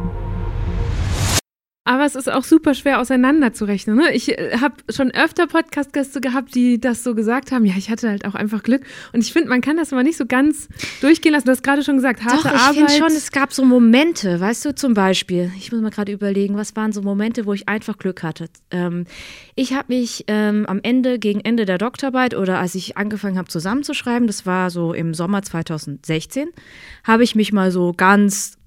Aber 1.90 2.06
es 2.06 2.14
ist 2.14 2.32
auch 2.32 2.44
super 2.44 2.76
schwer 2.76 3.00
auseinanderzurechnen. 3.00 3.98
Ne? 3.98 4.14
Ich 4.14 4.38
äh, 4.38 4.60
habe 4.62 4.76
schon 4.92 5.10
öfter 5.10 5.48
Podcast-Gäste 5.48 6.22
gehabt, 6.22 6.54
die 6.54 6.80
das 6.80 7.04
so 7.04 7.16
gesagt 7.16 7.52
haben. 7.52 7.66
Ja, 7.66 7.74
ich 7.78 7.90
hatte 7.90 8.08
halt 8.08 8.26
auch 8.26 8.36
einfach 8.36 8.62
Glück. 8.62 8.84
Und 9.12 9.22
ich 9.22 9.34
finde, 9.34 9.50
man 9.50 9.62
kann 9.62 9.76
das 9.76 9.92
aber 9.92 10.04
nicht 10.04 10.16
so 10.16 10.28
ganz 10.28 10.70
durchgehen 11.02 11.32
lassen. 11.32 11.46
Du 11.48 11.52
hast 11.52 11.64
gerade 11.64 11.82
schon 11.84 11.96
gesagt, 11.96 12.24
harte 12.24 12.44
Doch, 12.44 12.54
ich 12.54 12.62
Arbeit. 12.62 12.76
Ich 12.76 12.78
finde 12.78 12.92
schon, 12.92 13.18
es 13.18 13.32
gab 13.32 13.54
so 13.54 13.66
Momente, 13.66 14.40
weißt 14.40 14.66
du, 14.66 14.76
zum 14.76 14.94
Beispiel. 14.94 15.52
Ich 15.58 15.72
muss 15.72 15.82
mal 15.82 15.90
gerade 15.90 16.12
überlegen, 16.12 16.58
was 16.58 16.76
waren 16.76 16.92
so 16.92 17.02
Momente, 17.02 17.48
wo 17.48 17.54
ich 17.54 17.68
einfach 17.68 17.98
Glück 17.98 18.22
hatte. 18.22 18.50
Ähm, 18.70 19.06
ich 19.56 19.74
habe 19.74 19.86
mich 19.88 20.26
ähm, 20.28 20.68
am 20.68 20.82
Ende, 20.84 21.18
gegen 21.18 21.40
Ende 21.40 21.66
der 21.66 21.80
Doktorarbeit 21.80 22.36
oder 22.36 22.60
als 22.60 22.76
ich 22.76 22.98
angefangen 22.98 23.40
habe 23.40 23.48
zusammenzuschreiben, 23.48 24.28
das 24.28 24.46
war 24.46 24.70
so 24.70 24.94
im 24.94 25.16
Sommer 25.16 25.42
2016, 25.42 26.50
habe 27.04 27.24
ich 27.24 27.34
mich 27.34 27.52
mal 27.52 27.72
so 27.72 27.94
ganz 27.98 28.59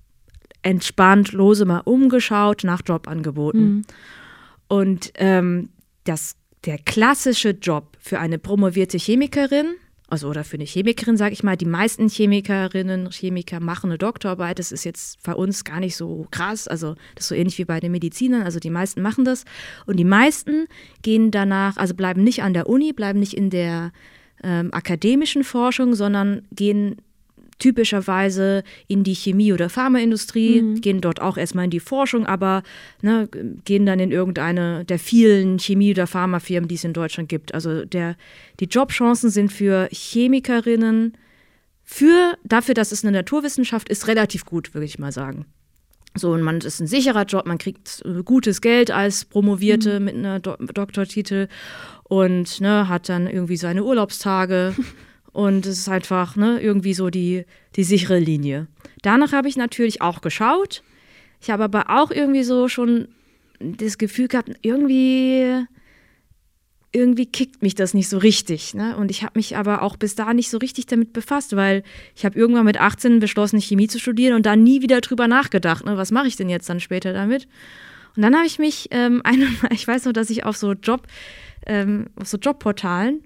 entspannt 0.62 1.32
lose 1.32 1.64
mal 1.64 1.80
umgeschaut 1.80 2.64
nach 2.64 2.82
Jobangeboten. 2.84 3.74
Mhm. 3.74 3.82
Und 4.68 5.12
ähm, 5.16 5.70
das, 6.04 6.36
der 6.64 6.78
klassische 6.78 7.50
Job 7.50 7.96
für 8.00 8.18
eine 8.18 8.38
promovierte 8.38 8.98
Chemikerin, 8.98 9.74
also 10.12 10.28
oder 10.28 10.44
für 10.44 10.56
eine 10.56 10.64
Chemikerin, 10.64 11.16
sage 11.16 11.32
ich 11.32 11.42
mal, 11.42 11.56
die 11.56 11.64
meisten 11.64 12.10
Chemikerinnen, 12.10 13.10
Chemiker 13.10 13.60
machen 13.60 13.88
eine 13.88 13.96
Doktorarbeit. 13.96 14.58
Das 14.58 14.70
ist 14.70 14.84
jetzt 14.84 15.22
bei 15.22 15.34
uns 15.34 15.64
gar 15.64 15.80
nicht 15.80 15.96
so 15.96 16.26
krass. 16.30 16.68
Also 16.68 16.96
das 17.14 17.24
ist 17.24 17.28
so 17.28 17.34
ähnlich 17.34 17.56
wie 17.56 17.64
bei 17.64 17.80
den 17.80 17.92
Medizinern. 17.92 18.42
Also 18.42 18.58
die 18.58 18.68
meisten 18.68 19.00
machen 19.00 19.24
das. 19.24 19.46
Und 19.86 19.96
die 19.96 20.04
meisten 20.04 20.66
gehen 21.00 21.30
danach, 21.30 21.78
also 21.78 21.94
bleiben 21.94 22.22
nicht 22.22 22.42
an 22.42 22.52
der 22.52 22.68
Uni, 22.68 22.92
bleiben 22.92 23.20
nicht 23.20 23.32
in 23.32 23.48
der 23.48 23.90
ähm, 24.42 24.68
akademischen 24.74 25.44
Forschung, 25.44 25.94
sondern 25.94 26.42
gehen 26.50 26.96
typischerweise 27.62 28.64
in 28.88 29.04
die 29.04 29.14
Chemie- 29.14 29.52
oder 29.52 29.68
Pharmaindustrie, 29.70 30.62
mhm. 30.62 30.80
gehen 30.80 31.00
dort 31.00 31.20
auch 31.20 31.36
erstmal 31.36 31.66
in 31.66 31.70
die 31.70 31.78
Forschung, 31.78 32.26
aber 32.26 32.64
ne, 33.02 33.28
gehen 33.64 33.86
dann 33.86 34.00
in 34.00 34.10
irgendeine 34.10 34.84
der 34.84 34.98
vielen 34.98 35.60
Chemie- 35.60 35.92
oder 35.92 36.08
Pharmafirmen, 36.08 36.66
die 36.66 36.74
es 36.74 36.82
in 36.82 36.92
Deutschland 36.92 37.28
gibt. 37.28 37.54
Also 37.54 37.84
der, 37.84 38.16
die 38.58 38.64
Jobchancen 38.64 39.30
sind 39.30 39.52
für 39.52 39.88
Chemikerinnen 39.92 41.16
für, 41.84 42.36
dafür, 42.42 42.74
dass 42.74 42.90
es 42.90 43.04
eine 43.04 43.16
Naturwissenschaft 43.16 43.88
ist, 43.88 44.08
relativ 44.08 44.44
gut, 44.44 44.74
würde 44.74 44.84
ich 44.84 44.98
mal 44.98 45.12
sagen. 45.12 45.46
So, 46.16 46.32
und 46.32 46.42
man 46.42 46.58
ist 46.58 46.80
ein 46.80 46.88
sicherer 46.88 47.24
Job, 47.26 47.46
man 47.46 47.58
kriegt 47.58 48.02
gutes 48.24 48.60
Geld 48.60 48.90
als 48.90 49.24
Promovierte 49.24 50.00
mhm. 50.00 50.04
mit 50.04 50.14
einer 50.16 50.40
Do 50.40 50.56
Doktortitel 50.56 51.46
und 52.02 52.60
ne, 52.60 52.88
hat 52.88 53.08
dann 53.08 53.28
irgendwie 53.28 53.56
seine 53.56 53.84
Urlaubstage. 53.84 54.74
Und 55.32 55.64
es 55.66 55.78
ist 55.78 55.88
einfach 55.88 56.36
ne, 56.36 56.60
irgendwie 56.60 56.94
so 56.94 57.08
die, 57.08 57.44
die 57.76 57.84
sichere 57.84 58.18
Linie. 58.18 58.68
Danach 59.00 59.32
habe 59.32 59.48
ich 59.48 59.56
natürlich 59.56 60.02
auch 60.02 60.20
geschaut. 60.20 60.82
Ich 61.40 61.50
habe 61.50 61.64
aber 61.64 61.88
auch 61.88 62.10
irgendwie 62.10 62.44
so 62.44 62.68
schon 62.68 63.08
das 63.58 63.96
Gefühl 63.96 64.28
gehabt, 64.28 64.52
irgendwie, 64.60 65.64
irgendwie 66.92 67.26
kickt 67.26 67.62
mich 67.62 67.74
das 67.74 67.94
nicht 67.94 68.08
so 68.08 68.18
richtig. 68.18 68.74
Ne? 68.74 68.96
Und 68.96 69.10
ich 69.10 69.22
habe 69.22 69.32
mich 69.36 69.56
aber 69.56 69.82
auch 69.82 69.96
bis 69.96 70.14
da 70.14 70.34
nicht 70.34 70.50
so 70.50 70.58
richtig 70.58 70.86
damit 70.86 71.12
befasst, 71.12 71.56
weil 71.56 71.82
ich 72.14 72.24
habe 72.24 72.38
irgendwann 72.38 72.66
mit 72.66 72.78
18 72.78 73.18
beschlossen, 73.18 73.60
Chemie 73.60 73.88
zu 73.88 73.98
studieren 73.98 74.34
und 74.34 74.44
dann 74.44 74.62
nie 74.62 74.82
wieder 74.82 75.00
drüber 75.00 75.28
nachgedacht. 75.28 75.84
Ne? 75.84 75.96
Was 75.96 76.10
mache 76.10 76.28
ich 76.28 76.36
denn 76.36 76.50
jetzt 76.50 76.68
dann 76.68 76.80
später 76.80 77.12
damit? 77.12 77.48
Und 78.16 78.22
dann 78.22 78.34
habe 78.34 78.46
ich 78.46 78.58
mich, 78.58 78.88
ähm, 78.90 79.22
einmal, 79.24 79.48
ich 79.70 79.88
weiß 79.88 80.04
noch, 80.04 80.12
dass 80.12 80.28
ich 80.28 80.44
auf 80.44 80.56
so 80.56 80.72
Job, 80.72 81.06
ähm, 81.66 82.06
auf 82.16 82.28
so 82.28 82.36
Jobportalen 82.36 83.22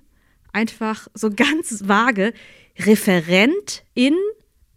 einfach 0.56 1.06
so 1.12 1.30
ganz 1.30 1.86
vage 1.86 2.32
Referent 2.78 3.84
in 3.94 4.14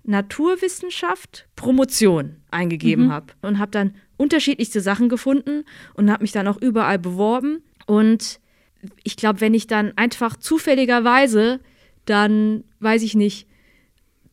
Naturwissenschaft 0.04 1.48
Promotion 1.56 2.36
eingegeben 2.52 3.06
mhm. 3.06 3.12
habe 3.12 3.28
und 3.42 3.60
habe 3.60 3.72
dann 3.72 3.96
unterschiedlichste 4.18 4.82
Sachen 4.82 5.08
gefunden 5.08 5.64
und 5.94 6.12
habe 6.12 6.24
mich 6.24 6.34
dann 6.34 6.48
auch 6.48 6.62
überall 6.62 7.00
beworben 7.00 7.64
und 7.88 8.40
ich 9.04 9.18
glaube, 9.18 9.42
wenn 9.42 9.54
ich 9.54 9.68
dann 9.68 9.94
einfach 9.98 10.36
zufälligerweise 10.38 11.60
dann, 12.06 12.64
weiß 12.80 13.04
ich 13.04 13.16
nicht, 13.16 13.48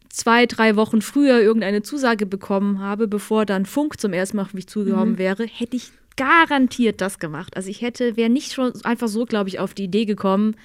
zwei, 0.08 0.46
drei 0.46 0.76
Wochen 0.76 1.02
früher 1.02 1.40
irgendeine 1.40 1.82
Zusage 1.82 2.26
bekommen 2.26 2.80
habe, 2.80 3.06
bevor 3.06 3.44
dann 3.44 3.66
Funk 3.66 4.00
zum 4.00 4.12
ersten 4.12 4.38
Mal 4.38 4.44
auf 4.44 4.54
mich 4.54 4.66
zugekommen 4.66 5.14
mhm. 5.14 5.18
wäre, 5.18 5.46
hätte 5.46 5.76
ich 5.76 5.90
garantiert 6.16 7.00
das 7.00 7.18
gemacht. 7.18 7.56
Also 7.56 7.68
ich 7.68 7.82
hätte, 7.82 8.16
wäre 8.16 8.30
nicht 8.30 8.52
schon 8.52 8.72
einfach 8.84 9.08
so, 9.08 9.26
glaube 9.26 9.50
ich, 9.50 9.58
auf 9.58 9.74
die 9.74 9.84
Idee 9.84 10.06
gekommen, 10.06 10.56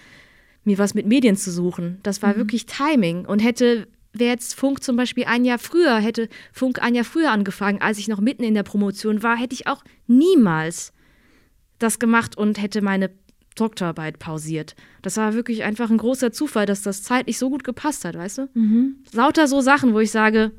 mir 0.63 0.77
was 0.77 0.93
mit 0.93 1.05
Medien 1.05 1.35
zu 1.35 1.51
suchen. 1.51 1.99
Das 2.03 2.21
war 2.21 2.33
mhm. 2.33 2.37
wirklich 2.37 2.65
Timing 2.65 3.25
und 3.25 3.39
hätte, 3.39 3.87
wäre 4.13 4.31
jetzt 4.31 4.55
Funk 4.55 4.83
zum 4.83 4.95
Beispiel 4.95 5.25
ein 5.25 5.45
Jahr 5.45 5.59
früher, 5.59 5.97
hätte 5.99 6.29
Funk 6.51 6.81
ein 6.81 6.95
Jahr 6.95 7.05
früher 7.05 7.31
angefangen, 7.31 7.81
als 7.81 7.97
ich 7.97 8.07
noch 8.07 8.21
mitten 8.21 8.43
in 8.43 8.53
der 8.53 8.63
Promotion 8.63 9.23
war, 9.23 9.37
hätte 9.37 9.53
ich 9.53 9.67
auch 9.67 9.83
niemals 10.07 10.93
das 11.79 11.99
gemacht 11.99 12.37
und 12.37 12.61
hätte 12.61 12.81
meine 12.81 13.09
Doktorarbeit 13.55 14.19
pausiert. 14.19 14.75
Das 15.01 15.17
war 15.17 15.33
wirklich 15.33 15.63
einfach 15.63 15.89
ein 15.89 15.97
großer 15.97 16.31
Zufall, 16.31 16.65
dass 16.65 16.83
das 16.83 17.03
zeitlich 17.03 17.37
so 17.37 17.49
gut 17.49 17.63
gepasst 17.63 18.05
hat, 18.05 18.15
weißt 18.15 18.37
du? 18.39 18.49
Mhm. 18.53 18.97
Lauter 19.13 19.47
so 19.47 19.61
Sachen, 19.61 19.93
wo 19.93 19.99
ich 19.99 20.11
sage, 20.11 20.51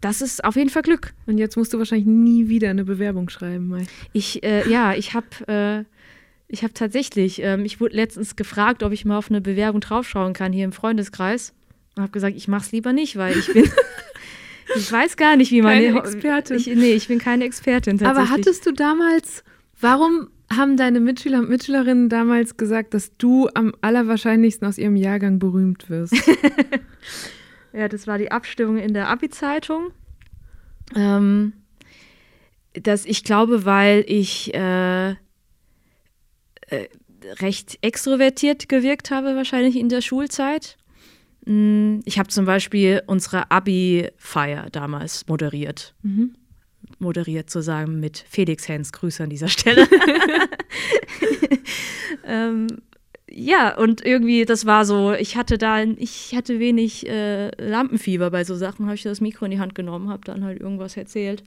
das 0.00 0.20
ist 0.20 0.44
auf 0.44 0.56
jeden 0.56 0.70
Fall 0.70 0.82
Glück. 0.82 1.14
Und 1.26 1.38
jetzt 1.38 1.56
musst 1.56 1.72
du 1.72 1.78
wahrscheinlich 1.78 2.08
nie 2.08 2.48
wieder 2.48 2.70
eine 2.70 2.84
Bewerbung 2.84 3.28
schreiben, 3.28 3.68
Mai. 3.68 3.86
Ich, 4.12 4.42
äh, 4.42 4.68
ja, 4.68 4.94
ich 4.94 5.14
habe 5.14 5.26
äh, 5.46 5.84
ich 6.52 6.62
habe 6.62 6.74
tatsächlich, 6.74 7.40
ähm, 7.42 7.64
ich 7.64 7.80
wurde 7.80 7.96
letztens 7.96 8.36
gefragt, 8.36 8.82
ob 8.82 8.92
ich 8.92 9.06
mal 9.06 9.16
auf 9.16 9.30
eine 9.30 9.40
Bewerbung 9.40 9.80
draufschauen 9.80 10.34
kann 10.34 10.52
hier 10.52 10.66
im 10.66 10.72
Freundeskreis. 10.72 11.54
Und 11.96 12.02
habe 12.02 12.12
gesagt, 12.12 12.36
ich 12.36 12.46
mache 12.46 12.66
es 12.66 12.72
lieber 12.72 12.92
nicht, 12.92 13.16
weil 13.16 13.38
ich 13.38 13.50
bin, 13.50 13.64
ich 14.76 14.92
weiß 14.92 15.16
gar 15.16 15.36
nicht, 15.36 15.50
wie 15.50 15.62
man. 15.62 15.72
Keine 15.72 15.98
Expertin. 15.98 16.56
Ich, 16.56 16.66
nee, 16.66 16.92
ich 16.92 17.08
bin 17.08 17.18
keine 17.18 17.44
Expertin. 17.44 18.04
Aber 18.04 18.28
hattest 18.28 18.66
du 18.66 18.72
damals, 18.72 19.44
warum 19.80 20.28
haben 20.54 20.76
deine 20.76 21.00
Mitschüler 21.00 21.38
und 21.38 21.48
Mitschülerinnen 21.48 22.10
damals 22.10 22.58
gesagt, 22.58 22.92
dass 22.92 23.16
du 23.16 23.48
am 23.54 23.74
allerwahrscheinlichsten 23.80 24.68
aus 24.68 24.76
ihrem 24.76 24.96
Jahrgang 24.96 25.38
berühmt 25.38 25.88
wirst? 25.88 26.14
ja, 27.72 27.88
das 27.88 28.06
war 28.06 28.18
die 28.18 28.30
Abstimmung 28.30 28.76
in 28.76 28.92
der 28.92 29.08
Abi-Zeitung. 29.08 29.92
Ähm, 30.94 31.54
dass 32.74 33.06
ich 33.06 33.24
glaube, 33.24 33.64
weil 33.64 34.04
ich 34.06 34.52
äh, 34.52 35.14
äh, 36.72 36.88
recht 37.40 37.78
extrovertiert 37.82 38.68
gewirkt 38.68 39.10
habe, 39.10 39.36
wahrscheinlich 39.36 39.76
in 39.76 39.88
der 39.88 40.00
Schulzeit. 40.00 40.76
Hm, 41.46 42.00
ich 42.04 42.18
habe 42.18 42.28
zum 42.28 42.44
Beispiel 42.44 43.02
unsere 43.06 43.50
Abi-Feier 43.50 44.68
damals 44.70 45.26
moderiert. 45.28 45.94
Mhm 46.02 46.34
moderiert 46.98 47.50
zusammen 47.50 48.00
mit 48.00 48.24
Felix 48.28 48.68
Hens. 48.68 48.92
Grüße 48.92 49.22
an 49.22 49.30
dieser 49.30 49.48
Stelle. 49.48 49.86
ähm, 52.26 52.66
ja, 53.30 53.76
und 53.76 54.04
irgendwie, 54.04 54.44
das 54.44 54.66
war 54.66 54.84
so, 54.84 55.12
ich 55.12 55.36
hatte 55.36 55.58
da, 55.58 55.82
ich 55.82 56.34
hatte 56.34 56.58
wenig 56.58 57.08
äh, 57.08 57.50
Lampenfieber 57.62 58.30
bei 58.30 58.44
so 58.44 58.54
Sachen, 58.54 58.86
habe 58.86 58.94
ich 58.94 59.02
das 59.02 59.20
Mikro 59.20 59.46
in 59.46 59.52
die 59.52 59.60
Hand 59.60 59.74
genommen, 59.74 60.10
habe 60.10 60.24
dann 60.24 60.44
halt 60.44 60.60
irgendwas 60.60 60.96
erzählt, 60.96 61.40
äh, 61.40 61.44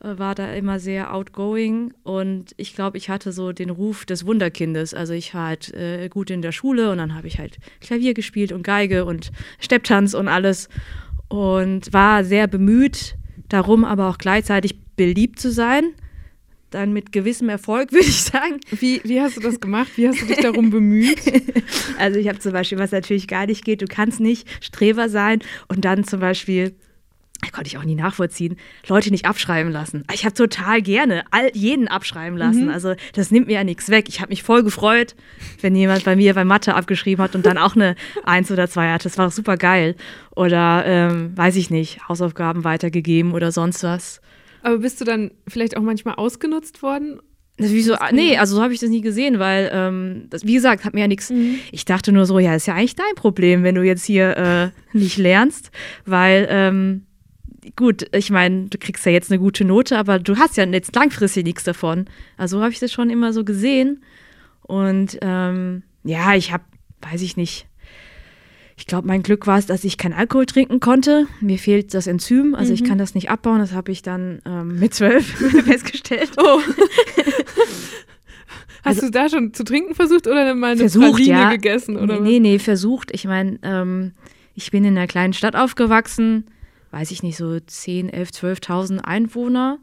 war 0.00 0.34
da 0.34 0.52
immer 0.52 0.78
sehr 0.78 1.14
outgoing 1.14 1.94
und 2.02 2.52
ich 2.56 2.74
glaube, 2.74 2.98
ich 2.98 3.08
hatte 3.08 3.32
so 3.32 3.52
den 3.52 3.70
Ruf 3.70 4.04
des 4.04 4.26
Wunderkindes. 4.26 4.92
Also 4.92 5.14
ich 5.14 5.32
war 5.34 5.48
halt 5.48 5.72
äh, 5.72 6.08
gut 6.08 6.30
in 6.30 6.42
der 6.42 6.52
Schule 6.52 6.90
und 6.90 6.98
dann 6.98 7.14
habe 7.14 7.26
ich 7.26 7.38
halt 7.38 7.58
Klavier 7.80 8.12
gespielt 8.12 8.52
und 8.52 8.62
Geige 8.62 9.06
und 9.06 9.32
Stepptanz 9.58 10.12
und 10.14 10.28
alles 10.28 10.68
und 11.28 11.92
war 11.92 12.24
sehr 12.24 12.46
bemüht 12.46 13.16
darum, 13.48 13.84
aber 13.84 14.08
auch 14.08 14.18
gleichzeitig 14.18 14.78
beliebt 14.96 15.38
zu 15.38 15.50
sein. 15.50 15.92
Dann 16.70 16.92
mit 16.92 17.12
gewissem 17.12 17.48
Erfolg, 17.48 17.92
würde 17.92 18.06
ich 18.06 18.22
sagen. 18.22 18.60
Wie, 18.70 19.00
wie 19.04 19.20
hast 19.20 19.36
du 19.36 19.40
das 19.40 19.60
gemacht? 19.60 19.92
Wie 19.96 20.08
hast 20.08 20.20
du 20.20 20.26
dich 20.26 20.38
darum 20.38 20.70
bemüht? 20.70 21.20
Also 21.96 22.18
ich 22.18 22.28
habe 22.28 22.38
zum 22.40 22.52
Beispiel, 22.52 22.78
was 22.78 22.90
natürlich 22.90 23.28
gar 23.28 23.46
nicht 23.46 23.64
geht, 23.64 23.80
du 23.80 23.86
kannst 23.86 24.18
nicht 24.18 24.48
Streber 24.60 25.08
sein 25.08 25.40
und 25.68 25.84
dann 25.84 26.02
zum 26.02 26.18
Beispiel 26.18 26.74
konnte 27.52 27.68
ich 27.68 27.78
auch 27.78 27.84
nie 27.84 27.94
nachvollziehen, 27.94 28.56
Leute 28.88 29.10
nicht 29.10 29.26
abschreiben 29.26 29.72
lassen. 29.72 30.04
Ich 30.12 30.24
habe 30.24 30.34
total 30.34 30.82
gerne 30.82 31.24
all, 31.30 31.50
jeden 31.54 31.88
abschreiben 31.88 32.38
lassen. 32.38 32.64
Mhm. 32.64 32.70
Also 32.70 32.94
das 33.12 33.30
nimmt 33.30 33.46
mir 33.46 33.54
ja 33.54 33.64
nichts 33.64 33.88
weg. 33.88 34.06
Ich 34.08 34.20
habe 34.20 34.30
mich 34.30 34.42
voll 34.42 34.62
gefreut, 34.62 35.14
wenn 35.60 35.74
jemand 35.74 36.04
bei 36.04 36.16
mir 36.16 36.34
bei 36.34 36.44
Mathe 36.44 36.74
abgeschrieben 36.74 37.22
hat 37.22 37.34
und 37.34 37.46
dann 37.46 37.58
auch 37.58 37.74
eine 37.74 37.96
Eins 38.24 38.50
oder 38.50 38.68
zwei 38.68 38.90
hatte. 38.90 39.04
Das 39.04 39.18
war 39.18 39.30
super 39.30 39.56
geil. 39.56 39.96
Oder 40.34 40.84
ähm, 40.86 41.36
weiß 41.36 41.56
ich 41.56 41.70
nicht, 41.70 42.08
Hausaufgaben 42.08 42.64
weitergegeben 42.64 43.32
oder 43.32 43.52
sonst 43.52 43.82
was. 43.82 44.20
Aber 44.62 44.78
bist 44.78 45.00
du 45.00 45.04
dann 45.04 45.30
vielleicht 45.46 45.76
auch 45.76 45.82
manchmal 45.82 46.14
ausgenutzt 46.14 46.82
worden? 46.82 47.20
Wieso? 47.56 47.94
Nee, 48.10 48.36
also 48.36 48.56
so 48.56 48.62
habe 48.62 48.74
ich 48.74 48.80
das 48.80 48.90
nie 48.90 49.00
gesehen, 49.00 49.38
weil, 49.38 49.70
ähm, 49.72 50.26
das, 50.28 50.44
wie 50.44 50.54
gesagt, 50.54 50.84
hat 50.84 50.92
mir 50.92 51.02
ja 51.02 51.06
nichts. 51.06 51.30
Mhm. 51.30 51.56
Ich 51.70 51.84
dachte 51.84 52.10
nur 52.10 52.26
so, 52.26 52.40
ja, 52.40 52.54
ist 52.54 52.66
ja 52.66 52.74
eigentlich 52.74 52.96
dein 52.96 53.14
Problem, 53.14 53.62
wenn 53.62 53.76
du 53.76 53.82
jetzt 53.82 54.04
hier 54.04 54.36
äh, 54.36 54.96
nicht 54.96 55.18
lernst, 55.18 55.70
weil, 56.04 56.48
ähm, 56.50 57.06
gut, 57.76 58.06
ich 58.12 58.30
meine, 58.30 58.66
du 58.66 58.78
kriegst 58.78 59.04
ja 59.06 59.12
jetzt 59.12 59.30
eine 59.30 59.40
gute 59.40 59.64
Note, 59.64 59.98
aber 59.98 60.18
du 60.18 60.36
hast 60.36 60.56
ja 60.56 60.64
jetzt 60.64 60.94
langfristig 60.94 61.44
nichts 61.44 61.64
davon. 61.64 62.06
Also 62.36 62.58
so 62.58 62.62
habe 62.62 62.72
ich 62.72 62.78
das 62.78 62.92
schon 62.92 63.10
immer 63.10 63.32
so 63.32 63.44
gesehen. 63.44 64.02
Und 64.62 65.18
ähm, 65.22 65.82
ja, 66.04 66.34
ich 66.34 66.52
habe, 66.52 66.64
weiß 67.02 67.22
ich 67.22 67.36
nicht, 67.36 67.66
ich 68.76 68.86
glaube, 68.86 69.06
mein 69.06 69.22
Glück 69.22 69.46
war 69.46 69.58
es, 69.58 69.66
dass 69.66 69.84
ich 69.84 69.98
keinen 69.98 70.14
Alkohol 70.14 70.46
trinken 70.46 70.80
konnte. 70.80 71.26
Mir 71.40 71.58
fehlt 71.58 71.94
das 71.94 72.06
Enzym, 72.06 72.54
also 72.54 72.70
mhm. 72.70 72.74
ich 72.74 72.84
kann 72.84 72.98
das 72.98 73.14
nicht 73.14 73.30
abbauen. 73.30 73.60
Das 73.60 73.72
habe 73.72 73.92
ich 73.92 74.02
dann 74.02 74.40
ähm, 74.44 74.80
mit 74.80 74.94
zwölf 74.94 75.26
festgestellt. 75.64 76.32
Oh. 76.36 76.60
Hast 78.84 78.96
also, 78.96 79.06
du 79.06 79.12
da 79.12 79.28
schon 79.30 79.54
zu 79.54 79.64
trinken 79.64 79.94
versucht 79.94 80.26
oder 80.26 80.54
mal 80.54 80.72
eine 80.72 80.80
versucht, 80.80 81.12
Praline 81.12 81.30
ja. 81.30 81.50
gegessen? 81.52 81.96
Oder 81.96 82.20
nee, 82.20 82.38
nee, 82.38 82.50
nee, 82.50 82.58
versucht. 82.58 83.10
Ich 83.14 83.24
meine, 83.24 83.58
ähm, 83.62 84.12
ich 84.54 84.70
bin 84.70 84.84
in 84.84 84.98
einer 84.98 85.06
kleinen 85.06 85.32
Stadt 85.32 85.56
aufgewachsen, 85.56 86.44
weiß 86.94 87.10
ich 87.10 87.24
nicht, 87.24 87.36
so 87.36 87.58
10, 87.58 88.08
11, 88.08 88.30
12.000 88.30 88.98
Einwohner. 89.00 89.78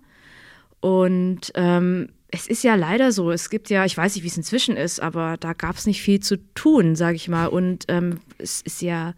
Und 0.79 1.51
ähm, 1.55 2.09
es 2.29 2.47
ist 2.47 2.63
ja 2.63 2.75
leider 2.75 3.11
so, 3.11 3.31
es 3.31 3.49
gibt 3.49 3.69
ja, 3.69 3.83
ich 3.83 3.97
weiß 3.97 4.15
nicht, 4.15 4.23
wie 4.23 4.29
es 4.29 4.37
inzwischen 4.37 4.77
ist, 4.77 5.01
aber 5.01 5.35
da 5.37 5.51
gab 5.51 5.75
es 5.75 5.85
nicht 5.85 6.01
viel 6.01 6.21
zu 6.21 6.37
tun, 6.55 6.95
sage 6.95 7.17
ich 7.17 7.27
mal. 7.27 7.47
Und 7.47 7.85
ähm, 7.89 8.21
es 8.37 8.61
ist 8.61 8.81
ja 8.81 9.13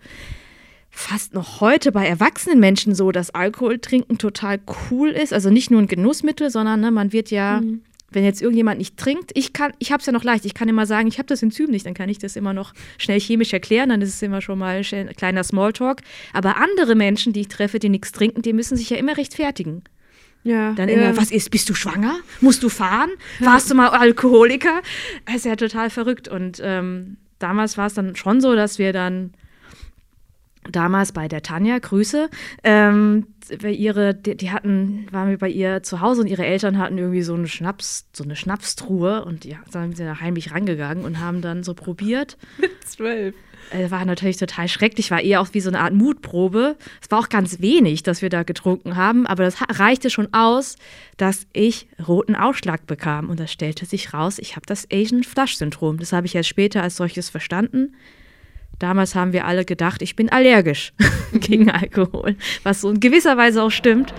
fast 0.90 1.36
noch 1.36 1.62
heute 1.62 1.92
bei 1.92 2.08
erwachsenen 2.08 2.60
Menschen 2.60 2.96
so, 2.96 3.12
dass 3.12 3.30
Alkohol 3.30 3.78
trinken 3.78 4.18
total 4.18 4.60
cool 4.90 5.10
ist. 5.10 5.32
Also 5.32 5.52
nicht 5.52 5.70
nur 5.70 5.80
ein 5.80 5.88
Genussmittel, 5.88 6.50
sondern 6.50 6.82
ne, 6.82 6.90
man 6.90 7.14
wird 7.14 7.30
ja, 7.30 7.62
mhm. 7.62 7.84
Wenn 8.13 8.24
jetzt 8.24 8.41
irgendjemand 8.41 8.77
nicht 8.77 8.98
trinkt, 8.98 9.32
ich 9.34 9.53
kann, 9.53 9.74
ich 9.79 9.91
habe 9.91 10.01
es 10.01 10.05
ja 10.05 10.13
noch 10.13 10.24
leicht, 10.24 10.46
ich 10.46 10.53
kann 10.53 10.70
immer 10.70 10.86
sagen, 10.86 11.08
ich 11.08 11.17
habe 11.17 11.27
das 11.27 11.43
Enzym 11.43 11.72
nicht, 11.72 11.86
dann 11.86 11.93
kann 11.93 12.10
ich 12.10 12.20
das 12.20 12.36
immer 12.36 12.53
noch 12.53 12.74
schnell 12.98 13.20
chemisch 13.20 13.53
erklären, 13.53 13.89
dann 13.89 14.01
ist 14.01 14.10
es 14.10 14.22
immer 14.22 14.41
schon 14.41 14.60
mal 14.60 14.82
ein 14.91 15.15
kleiner 15.15 15.43
Smalltalk. 15.43 16.01
Aber 16.34 16.58
andere 16.58 16.96
Menschen, 16.96 17.34
die 17.34 17.41
ich 17.41 17.48
treffe, 17.48 17.79
die 17.79 17.89
nichts 17.89 18.12
trinken, 18.12 18.41
die 18.41 18.53
müssen 18.53 18.77
sich 18.77 18.89
ja 18.89 18.98
immer 18.98 19.17
rechtfertigen. 19.17 19.84
Ja, 20.43 20.74
dann 20.74 20.89
immer, 20.89 21.15
was 21.15 21.32
ist, 21.32 21.51
bist 21.51 21.70
du 21.70 21.74
schwanger? 21.74 22.17
Musst 22.41 22.63
du 22.63 22.70
fahren? 22.70 23.12
Ja. 23.39 23.48
Warst 23.48 23.72
du 23.72 23.75
mal 23.75 23.89
Alkoholiker? 23.89 24.82
Das 25.25 25.38
ist 25.38 25.46
ja 25.46 25.55
total 25.55 25.89
verrückt. 25.89 26.27
Und 26.27 26.60
ähm, 26.62 27.15
damals 27.39 27.77
war 27.77 27.88
es 27.88 27.93
dann 27.93 28.15
schon 28.17 28.41
so, 28.41 28.53
dass 28.53 28.77
wir 28.77 28.91
dann 28.91 29.32
damals 30.72 31.12
bei 31.12 31.27
der 31.27 31.41
Tanja, 31.41 31.79
Grüße, 31.79 32.29
ähm, 32.63 33.27
ihre, 33.62 34.13
die, 34.13 34.38
die, 34.38 34.51
hatten, 34.51 35.08
waren 35.12 35.29
wir 35.29 35.38
bei 35.38 35.50
ihr 35.50 35.84
zu 35.84 36.01
Hause 36.01 36.22
und 36.22 36.27
ihre 36.27 36.46
Eltern 36.46 36.77
hatten 36.77 36.98
irgendwie 36.98 37.24
so 37.24 37.34
eine 37.34 37.48
Schnaps, 37.48 38.08
so 38.13 38.24
eine 38.24 38.36
Schnapstruhe 38.36 39.25
und 39.25 39.46
ja, 39.46 39.58
dann 39.72 39.89
sind 39.89 39.98
sie 39.98 40.05
da 40.05 40.20
heimlich 40.20 40.51
rangegangen 40.51 41.03
und 41.03 41.20
haben 41.20 41.41
dann 41.41 41.63
so 41.63 41.74
probiert. 41.74 42.38
Mit 42.58 42.72
zwölf. 42.86 43.36
Äh, 43.72 43.91
war 43.91 44.05
natürlich 44.05 44.38
total 44.38 44.67
schrecklich, 44.67 45.12
war 45.12 45.22
eher 45.22 45.41
auch 45.41 45.50
wie 45.53 45.60
so 45.60 45.70
eine 45.70 45.79
Art 45.79 45.93
Mutprobe. 45.93 46.77
Es 47.01 47.10
war 47.12 47.20
auch 47.20 47.29
ganz 47.29 47.62
wenig, 47.62 48.03
dass 48.03 48.22
wir 48.22 48.29
da 48.29 48.43
getrunken 48.43 48.96
haben, 48.96 49.25
aber 49.25 49.43
das 49.43 49.58
reichte 49.70 50.10
schon 50.10 50.34
aus, 50.34 50.75
dass 51.17 51.48
ich 51.53 51.88
roten 52.05 52.36
Ausschlag 52.36 52.86
bekam. 52.88 53.29
Und 53.29 53.39
das 53.39 53.51
stellte 53.51 53.86
sich 53.86 54.13
raus, 54.13 54.39
ich 54.39 54.55
habe 54.55 54.65
das 54.65 54.88
Asian 54.91 55.24
Flush 55.24 55.58
Syndrom. 55.58 55.98
Das 55.98 56.13
habe 56.13 56.27
ich 56.27 56.36
erst 56.36 56.50
später 56.50 56.84
als 56.84 56.98
solches 56.98 57.29
verstanden. 57.29 57.96
Damals 58.84 59.16
haben 59.16 59.32
wir 59.32 59.46
alle 59.46 59.63
gedacht, 59.63 60.02
ich 60.02 60.18
bin 60.18 60.28
allergisch 60.28 60.92
gegen 61.32 61.72
Alkohol, 61.72 62.36
was 62.63 62.82
so 62.82 62.90
in 62.90 63.00
gewisser 63.00 63.38
Weise 63.38 63.63
auch 63.63 63.70
stimmt. 63.70 64.13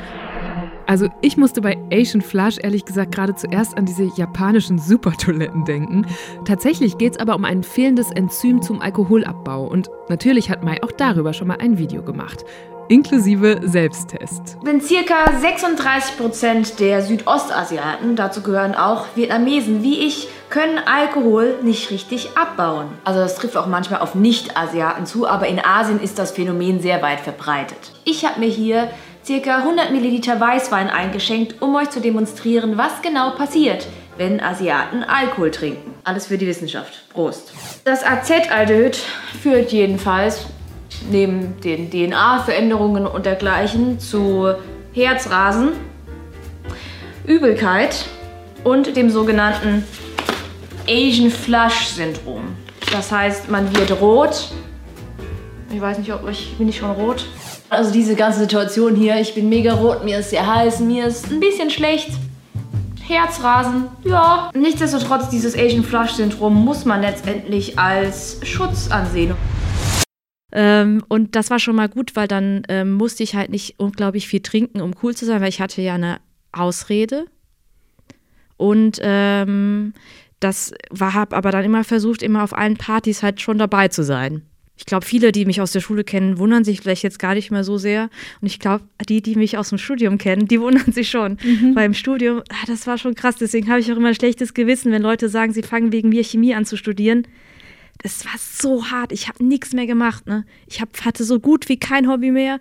Also 0.86 1.10
ich 1.20 1.36
musste 1.36 1.60
bei 1.60 1.76
Asian 1.92 2.22
Flush 2.22 2.56
ehrlich 2.62 2.86
gesagt 2.86 3.14
gerade 3.14 3.34
zuerst 3.34 3.76
an 3.76 3.84
diese 3.84 4.10
japanischen 4.16 4.78
Supertoiletten 4.78 5.66
denken. 5.66 6.06
Tatsächlich 6.46 6.96
geht 6.96 7.12
es 7.12 7.18
aber 7.18 7.36
um 7.36 7.44
ein 7.44 7.62
fehlendes 7.62 8.10
Enzym 8.10 8.62
zum 8.62 8.80
Alkoholabbau 8.80 9.66
und 9.66 9.90
natürlich 10.08 10.48
hat 10.48 10.64
Mai 10.64 10.82
auch 10.82 10.92
darüber 10.92 11.34
schon 11.34 11.48
mal 11.48 11.58
ein 11.58 11.76
Video 11.76 12.02
gemacht. 12.02 12.42
Inklusive 12.88 13.60
Selbsttest. 13.62 14.56
Wenn 14.62 14.80
circa 14.80 15.24
36% 15.24 16.76
der 16.78 17.02
Südostasiaten, 17.02 18.16
dazu 18.16 18.42
gehören 18.42 18.74
auch 18.74 19.06
Vietnamesen 19.14 19.82
wie 19.82 20.06
ich, 20.06 20.28
können 20.50 20.78
Alkohol 20.78 21.56
nicht 21.62 21.90
richtig 21.90 22.36
abbauen. 22.36 22.86
Also 23.04 23.20
das 23.20 23.34
trifft 23.34 23.56
auch 23.56 23.66
manchmal 23.66 24.00
auf 24.00 24.14
Nicht-Asiaten 24.14 25.06
zu, 25.06 25.26
aber 25.26 25.48
in 25.48 25.58
Asien 25.64 26.00
ist 26.00 26.18
das 26.18 26.32
Phänomen 26.32 26.80
sehr 26.80 27.02
weit 27.02 27.20
verbreitet. 27.20 27.92
Ich 28.04 28.24
habe 28.24 28.40
mir 28.40 28.48
hier 28.48 28.88
circa 29.24 29.58
100 29.58 29.90
Milliliter 29.90 30.38
Weißwein 30.38 30.90
eingeschenkt, 30.90 31.60
um 31.62 31.74
euch 31.74 31.90
zu 31.90 32.00
demonstrieren, 32.00 32.76
was 32.76 33.02
genau 33.02 33.30
passiert, 33.30 33.86
wenn 34.16 34.40
Asiaten 34.40 35.02
Alkohol 35.02 35.50
trinken. 35.50 35.94
Alles 36.04 36.26
für 36.26 36.38
die 36.38 36.46
Wissenschaft. 36.46 37.08
Prost. 37.12 37.52
Das 37.84 38.04
AZ-Aldehyd 38.04 38.96
führt 39.42 39.72
jedenfalls 39.72 40.46
neben 41.10 41.60
den 41.60 41.90
DNA-Veränderungen 41.90 43.06
und 43.06 43.26
dergleichen 43.26 43.98
zu 43.98 44.54
Herzrasen, 44.92 45.70
Übelkeit 47.26 48.06
und 48.62 48.96
dem 48.96 49.10
sogenannten 49.10 49.84
Asian 50.88 51.30
Flush 51.30 51.88
Syndrom. 51.88 52.42
Das 52.92 53.10
heißt, 53.10 53.50
man 53.50 53.74
wird 53.74 54.00
rot. 54.00 54.50
Ich 55.72 55.80
weiß 55.80 55.98
nicht, 55.98 56.12
ob 56.12 56.28
ich 56.28 56.56
bin 56.56 56.68
ich 56.68 56.76
schon 56.76 56.90
rot. 56.90 57.26
Also 57.70 57.90
diese 57.90 58.14
ganze 58.14 58.40
Situation 58.40 58.94
hier, 58.94 59.18
ich 59.20 59.34
bin 59.34 59.48
mega 59.48 59.72
rot, 59.74 60.04
mir 60.04 60.20
ist 60.20 60.30
sehr 60.30 60.46
heiß, 60.46 60.80
mir 60.80 61.06
ist 61.06 61.30
ein 61.30 61.40
bisschen 61.40 61.70
schlecht. 61.70 62.10
Herzrasen, 63.06 63.88
ja. 64.04 64.50
Nichtsdestotrotz, 64.54 65.28
dieses 65.28 65.56
Asian 65.56 65.82
Flush 65.82 66.12
Syndrom 66.12 66.64
muss 66.64 66.84
man 66.84 67.02
letztendlich 67.02 67.78
als 67.78 68.38
Schutz 68.44 68.88
ansehen. 68.90 69.34
Ähm, 70.54 71.02
und 71.08 71.34
das 71.34 71.50
war 71.50 71.58
schon 71.58 71.74
mal 71.74 71.88
gut, 71.88 72.14
weil 72.14 72.28
dann 72.28 72.62
ähm, 72.68 72.92
musste 72.92 73.24
ich 73.24 73.34
halt 73.34 73.50
nicht 73.50 73.74
unglaublich 73.78 74.28
viel 74.28 74.40
trinken, 74.40 74.80
um 74.80 74.94
cool 75.02 75.14
zu 75.14 75.26
sein, 75.26 75.40
weil 75.40 75.48
ich 75.48 75.60
hatte 75.60 75.82
ja 75.82 75.94
eine 75.94 76.20
Ausrede. 76.52 77.26
Und 78.56 79.00
ähm, 79.02 79.92
das 80.38 80.72
war, 80.90 81.12
habe 81.12 81.36
aber 81.36 81.50
dann 81.50 81.64
immer 81.64 81.82
versucht, 81.82 82.22
immer 82.22 82.44
auf 82.44 82.56
allen 82.56 82.76
Partys 82.76 83.22
halt 83.22 83.40
schon 83.40 83.58
dabei 83.58 83.88
zu 83.88 84.04
sein. 84.04 84.42
Ich 84.76 84.86
glaube, 84.86 85.06
viele, 85.06 85.30
die 85.30 85.44
mich 85.44 85.60
aus 85.60 85.72
der 85.72 85.80
Schule 85.80 86.02
kennen, 86.02 86.38
wundern 86.38 86.64
sich 86.64 86.80
vielleicht 86.80 87.04
jetzt 87.04 87.20
gar 87.20 87.34
nicht 87.34 87.52
mehr 87.52 87.62
so 87.62 87.78
sehr. 87.78 88.10
Und 88.40 88.46
ich 88.46 88.58
glaube, 88.58 88.84
die, 89.08 89.22
die 89.22 89.36
mich 89.36 89.56
aus 89.56 89.68
dem 89.68 89.78
Studium 89.78 90.18
kennen, 90.18 90.46
die 90.46 90.60
wundern 90.60 90.92
sich 90.92 91.10
schon. 91.10 91.38
Mhm. 91.42 91.74
Weil 91.74 91.86
im 91.86 91.94
Studium, 91.94 92.42
ah, 92.50 92.66
das 92.66 92.86
war 92.86 92.98
schon 92.98 93.14
krass. 93.14 93.36
Deswegen 93.36 93.68
habe 93.68 93.80
ich 93.80 93.92
auch 93.92 93.96
immer 93.96 94.08
ein 94.08 94.14
schlechtes 94.14 94.54
Gewissen, 94.54 94.92
wenn 94.92 95.02
Leute 95.02 95.28
sagen, 95.28 95.52
sie 95.52 95.62
fangen 95.62 95.92
wegen 95.92 96.08
mir 96.08 96.24
Chemie 96.24 96.54
an 96.54 96.64
zu 96.64 96.76
studieren. 96.76 97.26
Das 97.98 98.24
war 98.24 98.34
so 98.38 98.90
hart. 98.90 99.12
Ich 99.12 99.28
habe 99.28 99.44
nichts 99.44 99.72
mehr 99.72 99.86
gemacht. 99.86 100.26
Ne? 100.26 100.44
Ich 100.66 100.80
hab, 100.80 101.04
hatte 101.04 101.24
so 101.24 101.40
gut 101.40 101.68
wie 101.68 101.78
kein 101.78 102.08
Hobby 102.08 102.30
mehr. 102.30 102.58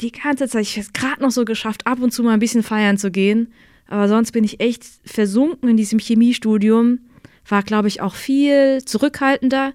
Die 0.00 0.12
ganze 0.12 0.48
Zeit. 0.48 0.62
Ich 0.62 0.72
habe 0.72 0.86
es 0.86 0.92
gerade 0.92 1.22
noch 1.22 1.30
so 1.30 1.44
geschafft, 1.44 1.86
ab 1.86 2.00
und 2.00 2.12
zu 2.12 2.22
mal 2.22 2.32
ein 2.32 2.40
bisschen 2.40 2.62
feiern 2.62 2.98
zu 2.98 3.10
gehen. 3.10 3.52
Aber 3.86 4.08
sonst 4.08 4.32
bin 4.32 4.44
ich 4.44 4.60
echt 4.60 4.84
versunken 5.04 5.68
in 5.68 5.76
diesem 5.76 5.98
Chemiestudium. 5.98 7.00
War, 7.46 7.62
glaube 7.62 7.88
ich, 7.88 8.00
auch 8.00 8.14
viel 8.14 8.84
zurückhaltender 8.84 9.72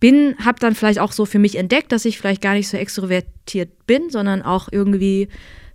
bin, 0.00 0.36
habe 0.44 0.60
dann 0.60 0.74
vielleicht 0.74 1.00
auch 1.00 1.12
so 1.12 1.26
für 1.26 1.38
mich 1.38 1.56
entdeckt, 1.56 1.92
dass 1.92 2.04
ich 2.04 2.18
vielleicht 2.18 2.42
gar 2.42 2.54
nicht 2.54 2.68
so 2.68 2.76
extrovertiert 2.76 3.86
bin, 3.86 4.10
sondern 4.10 4.42
auch 4.42 4.68
irgendwie 4.70 5.28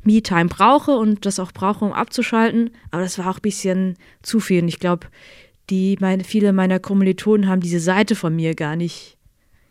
Me-Time 0.03 0.47
brauche 0.47 0.91
und 0.91 1.25
das 1.25 1.39
auch 1.39 1.51
brauche, 1.51 1.85
um 1.85 1.93
abzuschalten. 1.93 2.71
Aber 2.91 3.01
das 3.01 3.17
war 3.17 3.29
auch 3.29 3.37
ein 3.37 3.41
bisschen 3.41 3.97
zu 4.21 4.39
viel. 4.39 4.61
Und 4.61 4.67
ich 4.67 4.79
glaube, 4.79 5.07
die 5.69 5.97
meine, 5.99 6.23
viele 6.23 6.53
meiner 6.53 6.79
Kommilitonen 6.79 7.47
haben 7.47 7.61
diese 7.61 7.79
Seite 7.79 8.15
von 8.15 8.35
mir 8.35 8.53
gar 8.53 8.75
nicht 8.75 9.17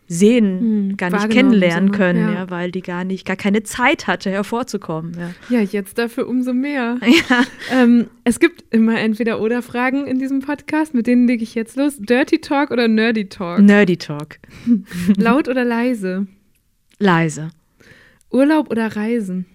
sehen, 0.07 0.59
hm, 0.59 0.97
gar 0.97 1.09
nicht 1.09 1.29
kennenlernen 1.29 1.91
so, 1.91 1.97
können, 1.97 2.27
ja. 2.27 2.33
ja. 2.33 2.49
weil 2.49 2.71
die 2.71 2.81
gar 2.81 3.03
nicht, 3.03 3.25
gar 3.25 3.35
keine 3.35 3.63
Zeit 3.63 4.07
hatte, 4.07 4.29
hervorzukommen. 4.29 5.15
Ja, 5.49 5.57
ja 5.57 5.63
jetzt 5.63 5.97
dafür 5.97 6.27
umso 6.27 6.53
mehr. 6.53 6.97
Ja. 7.29 7.43
Ähm, 7.71 8.07
es 8.23 8.39
gibt 8.39 8.63
immer 8.73 8.99
entweder 8.99 9.39
oder 9.39 9.61
Fragen 9.61 10.07
in 10.07 10.19
diesem 10.19 10.39
Podcast, 10.39 10.93
mit 10.93 11.07
denen 11.07 11.27
lege 11.27 11.43
ich 11.43 11.55
jetzt 11.55 11.77
los. 11.77 11.97
Dirty 11.97 12.39
Talk 12.39 12.71
oder 12.71 12.87
Nerdy 12.87 13.29
Talk? 13.29 13.59
Nerdy 13.59 13.97
Talk. 13.97 14.39
Laut 15.17 15.47
oder 15.47 15.63
leise? 15.63 16.27
Leise. 16.99 17.51
Urlaub 18.31 18.71
oder 18.71 18.95
Reisen? 18.95 19.45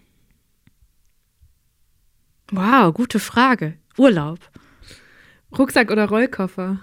Wow, 2.52 2.94
gute 2.94 3.18
Frage. 3.18 3.74
Urlaub. 3.98 4.38
Rucksack 5.56 5.90
oder 5.90 6.08
Rollkoffer? 6.08 6.80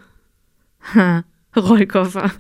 Ha. 0.94 1.24
Rollkoffer. 1.56 2.32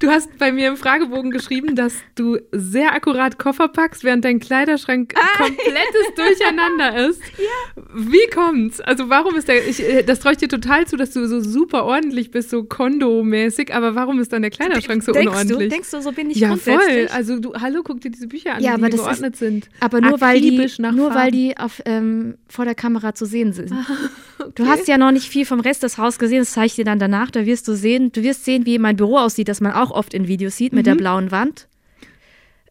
Du 0.00 0.08
hast 0.08 0.38
bei 0.38 0.50
mir 0.50 0.68
im 0.68 0.76
Fragebogen 0.76 1.30
geschrieben, 1.30 1.76
dass 1.76 1.94
du 2.14 2.38
sehr 2.52 2.94
akkurat 2.94 3.38
Koffer 3.38 3.68
packst, 3.68 4.02
während 4.02 4.24
dein 4.24 4.40
Kleiderschrank 4.40 5.14
ah, 5.16 5.36
komplettes 5.36 6.06
ja. 6.16 6.24
Durcheinander 6.24 7.08
ist. 7.08 7.20
Ja. 7.40 7.82
Wie 7.94 8.28
kommt's? 8.34 8.80
Also 8.80 9.08
warum 9.08 9.34
ist 9.36 9.48
der, 9.48 9.66
ich, 9.66 9.82
äh, 9.82 10.02
das 10.02 10.20
traue 10.20 10.32
ich 10.32 10.38
dir 10.38 10.48
total 10.48 10.86
zu, 10.86 10.96
dass 10.96 11.12
du 11.12 11.26
so 11.26 11.40
super 11.40 11.84
ordentlich 11.84 12.30
bist, 12.30 12.50
so 12.50 12.64
Kondo-mäßig, 12.64 13.74
aber 13.74 13.94
warum 13.94 14.20
ist 14.20 14.32
dann 14.32 14.42
der 14.42 14.50
Kleiderschrank 14.50 15.02
so 15.02 15.12
denkst 15.12 15.28
unordentlich? 15.28 15.68
Du, 15.68 15.74
denkst 15.74 15.90
du, 15.90 16.02
so 16.02 16.12
bin 16.12 16.30
ich 16.30 16.36
ja, 16.36 16.48
grundsätzlich? 16.48 17.08
voll. 17.08 17.16
Also 17.16 17.38
du, 17.38 17.54
hallo, 17.54 17.80
guck 17.82 18.00
dir 18.00 18.10
diese 18.10 18.26
Bücher 18.26 18.56
an, 18.56 18.62
ja, 18.62 18.76
die 18.76 18.90
geordnet 18.90 19.34
ist, 19.34 19.38
sind. 19.38 19.68
Aber 19.80 20.00
nur 20.00 20.20
weil 20.20 20.40
die, 20.40 20.70
nur 20.92 21.14
weil 21.14 21.30
die 21.30 21.56
auf, 21.56 21.80
ähm, 21.86 22.36
vor 22.48 22.64
der 22.64 22.74
Kamera 22.74 23.14
zu 23.14 23.24
sehen 23.24 23.52
sind. 23.52 23.72
Okay. 24.40 24.52
Du 24.54 24.66
hast 24.66 24.88
ja 24.88 24.98
noch 24.98 25.12
nicht 25.12 25.28
viel 25.28 25.44
vom 25.44 25.60
Rest 25.60 25.82
des 25.82 25.98
Hauses 25.98 26.18
gesehen, 26.18 26.40
das 26.40 26.52
zeige 26.52 26.66
ich 26.66 26.74
dir 26.74 26.84
dann 26.84 26.98
danach, 26.98 27.30
da 27.30 27.46
wirst 27.46 27.68
du 27.68 27.74
sehen, 27.74 28.10
du 28.12 28.22
wirst 28.22 28.44
sehen, 28.44 28.66
wie 28.66 28.78
mein 28.78 28.96
Büro 28.96 29.18
aussieht, 29.18 29.48
das 29.48 29.60
man 29.60 29.72
auch 29.72 29.90
oft 29.90 30.14
in 30.14 30.26
Videos 30.28 30.56
sieht, 30.56 30.72
mit 30.72 30.86
mhm. 30.86 30.90
der 30.90 30.94
blauen 30.96 31.30
Wand. 31.30 31.66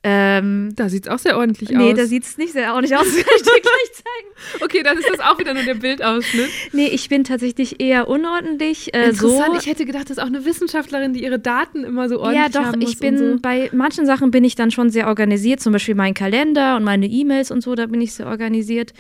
Ähm, 0.01 0.71
da 0.77 0.88
sieht 0.88 1.08
es 1.08 1.12
auch 1.12 1.19
sehr 1.19 1.38
ordentlich 1.38 1.71
nee, 1.71 1.75
aus. 1.75 1.84
Nee, 1.84 1.93
da 1.93 2.05
sieht 2.05 2.23
es 2.23 2.38
nicht 2.38 2.53
sehr 2.53 2.73
ordentlich 2.73 2.97
aus. 2.97 3.05
Das 3.05 3.15
kann 3.15 3.36
ich 3.36 3.41
dir 3.43 3.62
gleich 3.62 3.93
zeigen. 3.93 4.62
Okay, 4.63 4.82
dann 4.82 4.97
ist 4.97 5.10
das 5.10 5.19
auch 5.19 5.38
wieder 5.38 5.53
nur 5.53 5.63
der 5.63 5.73
Bildausschnitt. 5.73 6.49
Nee, 6.71 6.88
ich 6.88 7.10
bin 7.10 7.25
tatsächlich 7.25 7.82
eher 7.82 8.08
unordentlich. 8.08 8.93
Äh, 8.93 9.10
Interessant, 9.10 9.55
so. 9.55 9.60
ich 9.60 9.65
hätte 9.65 9.86
gedacht, 9.86 10.05
das 10.05 10.12
ist 10.12 10.19
auch 10.19 10.27
eine 10.27 10.45
Wissenschaftlerin, 10.45 11.12
die 11.13 11.23
ihre 11.23 11.38
Daten 11.38 11.84
immer 11.84 12.08
so 12.08 12.21
ordentlich 12.21 12.53
Ja, 12.53 12.71
doch, 12.71 12.73
ich 12.79 12.99
bin 12.99 13.17
so. 13.17 13.38
bei 13.41 13.69
manchen 13.73 14.05
Sachen 14.05 14.32
bin 14.32 14.45
ich 14.45 14.55
dann 14.55 14.71
schon 14.71 14.89
sehr 14.89 15.08
organisiert, 15.08 15.60
zum 15.60 15.73
Beispiel 15.73 15.95
mein 15.95 16.13
Kalender 16.13 16.77
und 16.77 16.86
meine 16.86 17.08
E-Mails 17.08 17.51
und 17.51 17.62
so, 17.62 17.75
da 17.75 17.86
bin 17.88 17.99
ich 17.99 18.13
sehr 18.13 18.27
organisiert. 18.27 18.93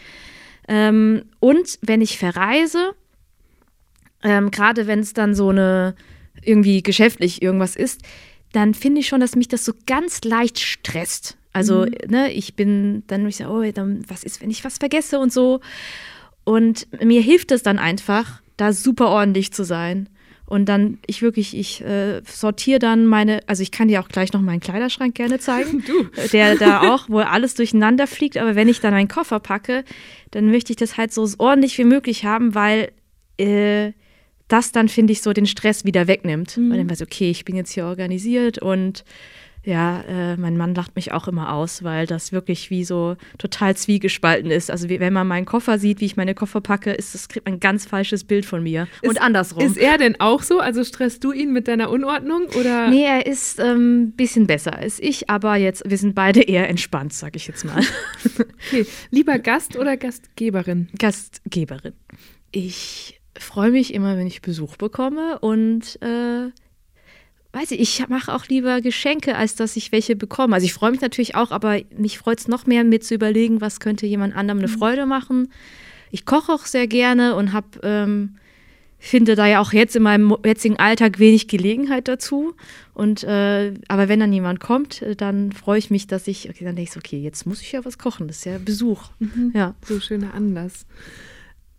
Ähm, 0.69 1.23
und 1.39 1.79
wenn 1.81 1.99
ich 1.99 2.19
verreise, 2.19 2.93
ähm, 4.23 4.51
gerade 4.51 4.85
wenn 4.85 4.99
es 4.99 5.13
dann 5.13 5.33
so 5.33 5.49
eine 5.49 5.95
irgendwie 6.43 6.83
geschäftlich 6.83 7.41
irgendwas 7.41 7.75
ist, 7.75 8.01
dann 8.53 8.75
finde 8.75 9.01
ich 9.01 9.07
schon, 9.07 9.19
dass 9.19 9.35
mich 9.35 9.47
das 9.47 9.65
so 9.65 9.73
ganz 9.87 10.23
leicht 10.23 10.59
stresst. 10.59 11.37
Also, 11.53 11.85
mhm. 11.85 11.95
ne, 12.07 12.31
ich 12.31 12.55
bin 12.55 13.03
dann, 13.07 13.27
ich 13.27 13.37
sage, 13.37 13.51
oh, 13.51 13.71
dann, 13.71 14.03
was 14.07 14.23
ist, 14.23 14.41
wenn 14.41 14.51
ich 14.51 14.63
was 14.63 14.77
vergesse 14.77 15.19
und 15.19 15.33
so. 15.33 15.59
Und 16.43 16.87
mir 17.03 17.21
hilft 17.21 17.51
es 17.51 17.63
dann 17.63 17.79
einfach, 17.79 18.41
da 18.55 18.71
super 18.71 19.09
ordentlich 19.09 19.51
zu 19.51 19.63
sein. 19.63 20.07
Und 20.49 20.65
dann, 20.65 20.97
ich 21.05 21.21
wirklich, 21.21 21.55
ich 21.55 21.81
äh, 21.81 22.23
sortiere 22.25 22.79
dann 22.79 23.05
meine, 23.05 23.41
also 23.45 23.61
ich 23.61 23.71
kann 23.71 23.87
dir 23.87 24.01
auch 24.01 24.07
gleich 24.07 24.33
noch 24.33 24.41
meinen 24.41 24.59
Kleiderschrank 24.59 25.13
gerne 25.13 25.37
zeigen. 25.37 25.83
Du. 25.89 26.05
Der 26.33 26.55
da 26.55 26.91
auch, 26.91 27.07
wo 27.07 27.19
alles 27.19 27.53
durcheinander 27.53 28.07
fliegt. 28.07 28.35
Aber 28.37 28.55
wenn 28.55 28.67
ich 28.67 28.79
dann 28.79 28.93
meinen 28.93 29.07
Koffer 29.07 29.39
packe, 29.39 29.83
dann 30.31 30.49
möchte 30.49 30.73
ich 30.73 30.77
das 30.77 30.97
halt 30.97 31.13
so 31.13 31.27
ordentlich 31.37 31.77
wie 31.77 31.83
möglich 31.83 32.25
haben, 32.25 32.55
weil 32.55 32.91
äh, 33.37 33.91
das 34.47 34.71
dann, 34.71 34.89
finde 34.89 35.13
ich, 35.13 35.21
so 35.21 35.33
den 35.33 35.45
Stress 35.45 35.85
wieder 35.85 36.07
wegnimmt. 36.07 36.57
Mhm. 36.57 36.71
Weil 36.71 36.77
dann 36.79 36.89
weiß 36.89 37.01
ich, 37.01 37.07
okay, 37.07 37.29
ich 37.29 37.45
bin 37.45 37.55
jetzt 37.55 37.71
hier 37.71 37.85
organisiert 37.85 38.57
und 38.57 39.03
ja, 39.63 40.01
äh, 40.01 40.37
mein 40.37 40.57
Mann 40.57 40.73
lacht 40.73 40.95
mich 40.95 41.11
auch 41.11 41.27
immer 41.27 41.53
aus, 41.53 41.83
weil 41.83 42.07
das 42.07 42.31
wirklich 42.31 42.69
wie 42.69 42.85
so 42.85 43.17
total 43.37 43.75
zwiegespalten 43.75 44.51
ist. 44.51 44.71
Also 44.71 44.89
wie, 44.89 44.99
wenn 44.99 45.13
man 45.13 45.27
meinen 45.27 45.45
Koffer 45.45 45.77
sieht, 45.77 45.99
wie 45.99 46.05
ich 46.05 46.15
meine 46.15 46.33
Koffer 46.33 46.61
packe, 46.61 46.91
ist 46.91 47.13
das 47.13 47.27
kriegt 47.27 47.45
man 47.45 47.55
ein 47.55 47.59
ganz 47.59 47.85
falsches 47.85 48.23
Bild 48.23 48.45
von 48.45 48.63
mir. 48.63 48.87
Ist, 49.01 49.09
und 49.09 49.21
andersrum. 49.21 49.63
Ist 49.63 49.77
er 49.77 49.97
denn 49.97 50.19
auch 50.19 50.43
so? 50.43 50.59
Also 50.59 50.83
stresst 50.83 51.23
du 51.23 51.31
ihn 51.31 51.51
mit 51.51 51.67
deiner 51.67 51.89
Unordnung 51.89 52.43
oder? 52.57 52.89
Nee, 52.89 53.03
er 53.03 53.25
ist 53.25 53.59
ein 53.59 53.69
ähm, 53.69 54.11
bisschen 54.15 54.47
besser 54.47 54.75
als 54.75 54.99
ich, 54.99 55.29
aber 55.29 55.57
jetzt, 55.57 55.83
wir 55.85 55.97
sind 55.97 56.15
beide 56.15 56.41
eher 56.41 56.69
entspannt, 56.69 57.13
sag 57.13 57.35
ich 57.35 57.47
jetzt 57.47 57.65
mal. 57.65 57.83
okay. 58.67 58.85
Lieber 59.11 59.39
Gast 59.39 59.75
oder 59.75 59.97
Gastgeberin? 59.97 60.87
Gastgeberin. 60.97 61.93
Ich 62.51 63.19
freue 63.37 63.71
mich 63.71 63.93
immer, 63.93 64.17
wenn 64.17 64.27
ich 64.27 64.41
Besuch 64.41 64.77
bekomme 64.77 65.39
und 65.39 66.01
äh, 66.01 66.49
weiß 67.51 67.71
ich, 67.71 67.79
ich 67.79 68.07
mache 68.09 68.33
auch 68.33 68.45
lieber 68.47 68.81
Geschenke, 68.81 69.35
als 69.35 69.55
dass 69.55 69.75
ich 69.75 69.91
welche 69.91 70.15
bekomme. 70.15 70.55
Also 70.55 70.65
ich 70.65 70.73
freue 70.73 70.91
mich 70.91 71.01
natürlich 71.01 71.35
auch, 71.35 71.51
aber 71.51 71.79
mich 71.97 72.19
freut 72.19 72.39
es 72.39 72.47
noch 72.47 72.65
mehr, 72.67 72.83
mir 72.83 73.01
zu 73.01 73.15
überlegen, 73.15 73.61
was 73.61 73.79
könnte 73.79 74.05
jemand 74.05 74.35
anderem 74.35 74.59
eine 74.59 74.67
mhm. 74.67 74.77
Freude 74.77 75.05
machen. 75.05 75.51
Ich 76.11 76.25
koche 76.25 76.51
auch 76.51 76.65
sehr 76.65 76.87
gerne 76.87 77.35
und 77.35 77.53
habe, 77.53 77.67
ähm, 77.83 78.35
finde 78.99 79.35
da 79.35 79.47
ja 79.47 79.61
auch 79.61 79.73
jetzt 79.73 79.95
in 79.95 80.03
meinem 80.03 80.35
jetzigen 80.45 80.77
Alltag 80.77 81.17
wenig 81.19 81.47
Gelegenheit 81.47 82.07
dazu. 82.07 82.53
Und 82.93 83.23
äh, 83.23 83.73
aber 83.87 84.09
wenn 84.09 84.19
dann 84.19 84.33
jemand 84.33 84.59
kommt, 84.59 85.01
äh, 85.01 85.15
dann 85.15 85.51
freue 85.51 85.79
ich 85.79 85.89
mich, 85.89 86.05
dass 86.05 86.27
ich, 86.27 86.49
okay, 86.49 86.65
dann 86.65 86.75
denke 86.75 86.89
ich 86.89 86.91
so, 86.91 86.99
okay, 86.99 87.19
jetzt 87.19 87.45
muss 87.45 87.61
ich 87.61 87.71
ja 87.71 87.83
was 87.85 87.97
kochen. 87.97 88.27
Das 88.27 88.37
ist 88.37 88.45
ja 88.45 88.57
Besuch. 88.59 89.09
Mhm. 89.19 89.53
Ja. 89.55 89.75
So 89.83 89.99
schöner 89.99 90.33
Anlass. 90.33 90.85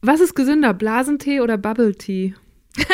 Was 0.02 0.20
ist 0.20 0.34
gesünder, 0.34 0.72
Blasentee 0.72 1.40
oder 1.40 1.58
Bubble 1.58 1.94
Tea? 1.94 2.34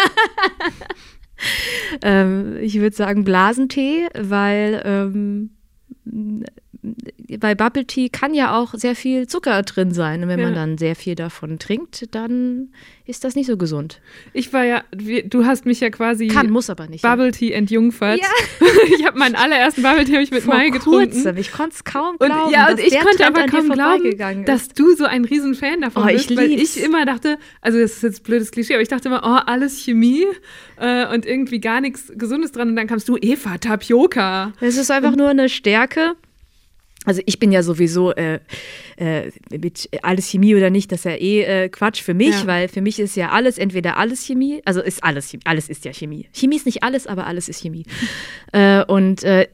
ähm, 2.02 2.56
ich 2.60 2.78
würde 2.80 2.96
sagen 2.96 3.24
Blasentee, 3.24 4.08
weil 4.14 4.82
ähm, 4.84 5.50
bei 7.40 7.54
Bubble 7.54 7.84
Tea 7.86 8.08
kann 8.08 8.34
ja 8.34 8.56
auch 8.56 8.74
sehr 8.74 8.94
viel 8.94 9.26
Zucker 9.26 9.62
drin 9.62 9.92
sein. 9.92 10.22
Und 10.22 10.28
wenn 10.28 10.38
Ja. 10.40 10.46
man 10.46 10.54
dann 10.54 10.78
sehr 10.78 10.94
viel 10.96 11.14
davon 11.14 11.58
trinkt, 11.58 12.14
dann 12.14 12.68
ist 13.06 13.24
das 13.24 13.34
nicht 13.36 13.46
so 13.46 13.56
gesund. 13.56 14.00
Ich 14.32 14.52
war 14.52 14.64
ja, 14.64 14.82
du 14.92 15.44
hast 15.44 15.64
mich 15.66 15.80
ja 15.80 15.90
quasi 15.90 16.26
Kann, 16.28 16.50
muss 16.50 16.70
aber 16.70 16.86
nicht. 16.88 17.02
Bubble 17.02 17.30
Tea 17.32 17.52
entjungfert. 17.52 18.20
Ja. 18.20 18.26
Ich 18.98 19.04
habe 19.04 19.18
meinen 19.18 19.34
allerersten 19.34 19.82
Bubble 19.82 20.04
Tea 20.04 20.18
ich 20.20 20.30
mit 20.30 20.42
Vor 20.42 20.54
Mai 20.54 20.68
getrunken. 20.70 21.10
kurzem. 21.10 21.36
Ich 21.38 21.50
konnte 21.52 21.74
es 21.74 21.84
kaum 21.84 22.16
Und, 22.16 22.26
glauben. 22.26 22.52
ja, 22.52 22.68
und 22.68 22.78
dass 22.78 22.80
ich 22.86 22.90
der 22.92 23.02
konnte 23.02 23.16
Trend 23.18 23.36
aber 23.36 23.46
kaum 23.46 23.68
glauben, 23.70 24.44
dass 24.44 24.68
du 24.68 24.94
so 24.94 25.04
ein 25.04 25.24
riesen 25.24 25.54
Fan 25.54 25.80
davon 25.80 26.04
Oh, 26.04 26.06
ich 26.08 26.28
bist, 26.28 26.36
weil 26.38 26.48
lieb's. 26.48 26.76
ich 26.76 26.84
immer 26.84 27.04
dachte, 27.04 27.38
also 27.60 27.78
das 27.78 27.92
ist 27.94 28.02
jetzt 28.02 28.20
ein 28.20 28.24
blödes 28.24 28.50
Klischee, 28.52 28.74
aber 28.74 28.82
ich 28.82 28.88
dachte 28.88 29.08
immer, 29.08 29.22
oh, 29.24 29.40
alles 29.50 29.78
Chemie 29.78 30.24
äh, 30.78 31.06
und 31.12 31.26
irgendwie 31.26 31.60
gar 31.60 31.80
nichts 31.80 32.12
Gesundes 32.16 32.52
dran. 32.52 32.68
Und 32.68 32.76
dann 32.76 32.86
kamst 32.86 33.08
du, 33.08 33.16
Eva, 33.20 33.58
Tapioca. 33.58 34.52
Es 34.60 34.76
ist 34.76 34.90
einfach 34.90 35.16
nur 35.16 35.28
eine 35.28 35.48
Stärke. 35.48 36.14
Also 37.06 37.22
ich 37.24 37.38
bin 37.38 37.52
ja 37.52 37.62
sowieso 37.62 38.12
äh, 38.12 38.40
äh, 38.96 39.30
mit 39.50 39.88
alles 40.02 40.28
Chemie 40.28 40.54
oder 40.54 40.68
nicht, 40.68 40.92
das 40.92 41.00
ist 41.00 41.04
ja 41.04 41.12
eh 41.12 41.42
äh, 41.42 41.68
Quatsch 41.70 42.02
für 42.02 42.12
mich, 42.14 42.40
Ja. 42.40 42.46
weil 42.46 42.68
für 42.68 42.82
mich 42.82 42.98
ist 42.98 43.16
ja 43.16 43.30
alles 43.30 43.56
entweder 43.56 43.96
alles 43.96 44.26
Chemie, 44.26 44.60
also 44.66 44.82
ist 44.82 45.02
alles 45.02 45.30
Chemie, 45.30 45.42
alles 45.46 45.68
ist 45.68 45.84
ja 45.84 45.92
Chemie. 45.94 46.26
Chemie 46.34 46.56
ist 46.56 46.66
nicht 46.66 46.82
alles, 46.82 47.06
aber 47.06 47.26
alles 47.26 47.48
ist 47.48 47.62
Chemie. 47.62 47.84
äh, 48.52 48.84
und 48.84 49.22
äh, 49.24 49.46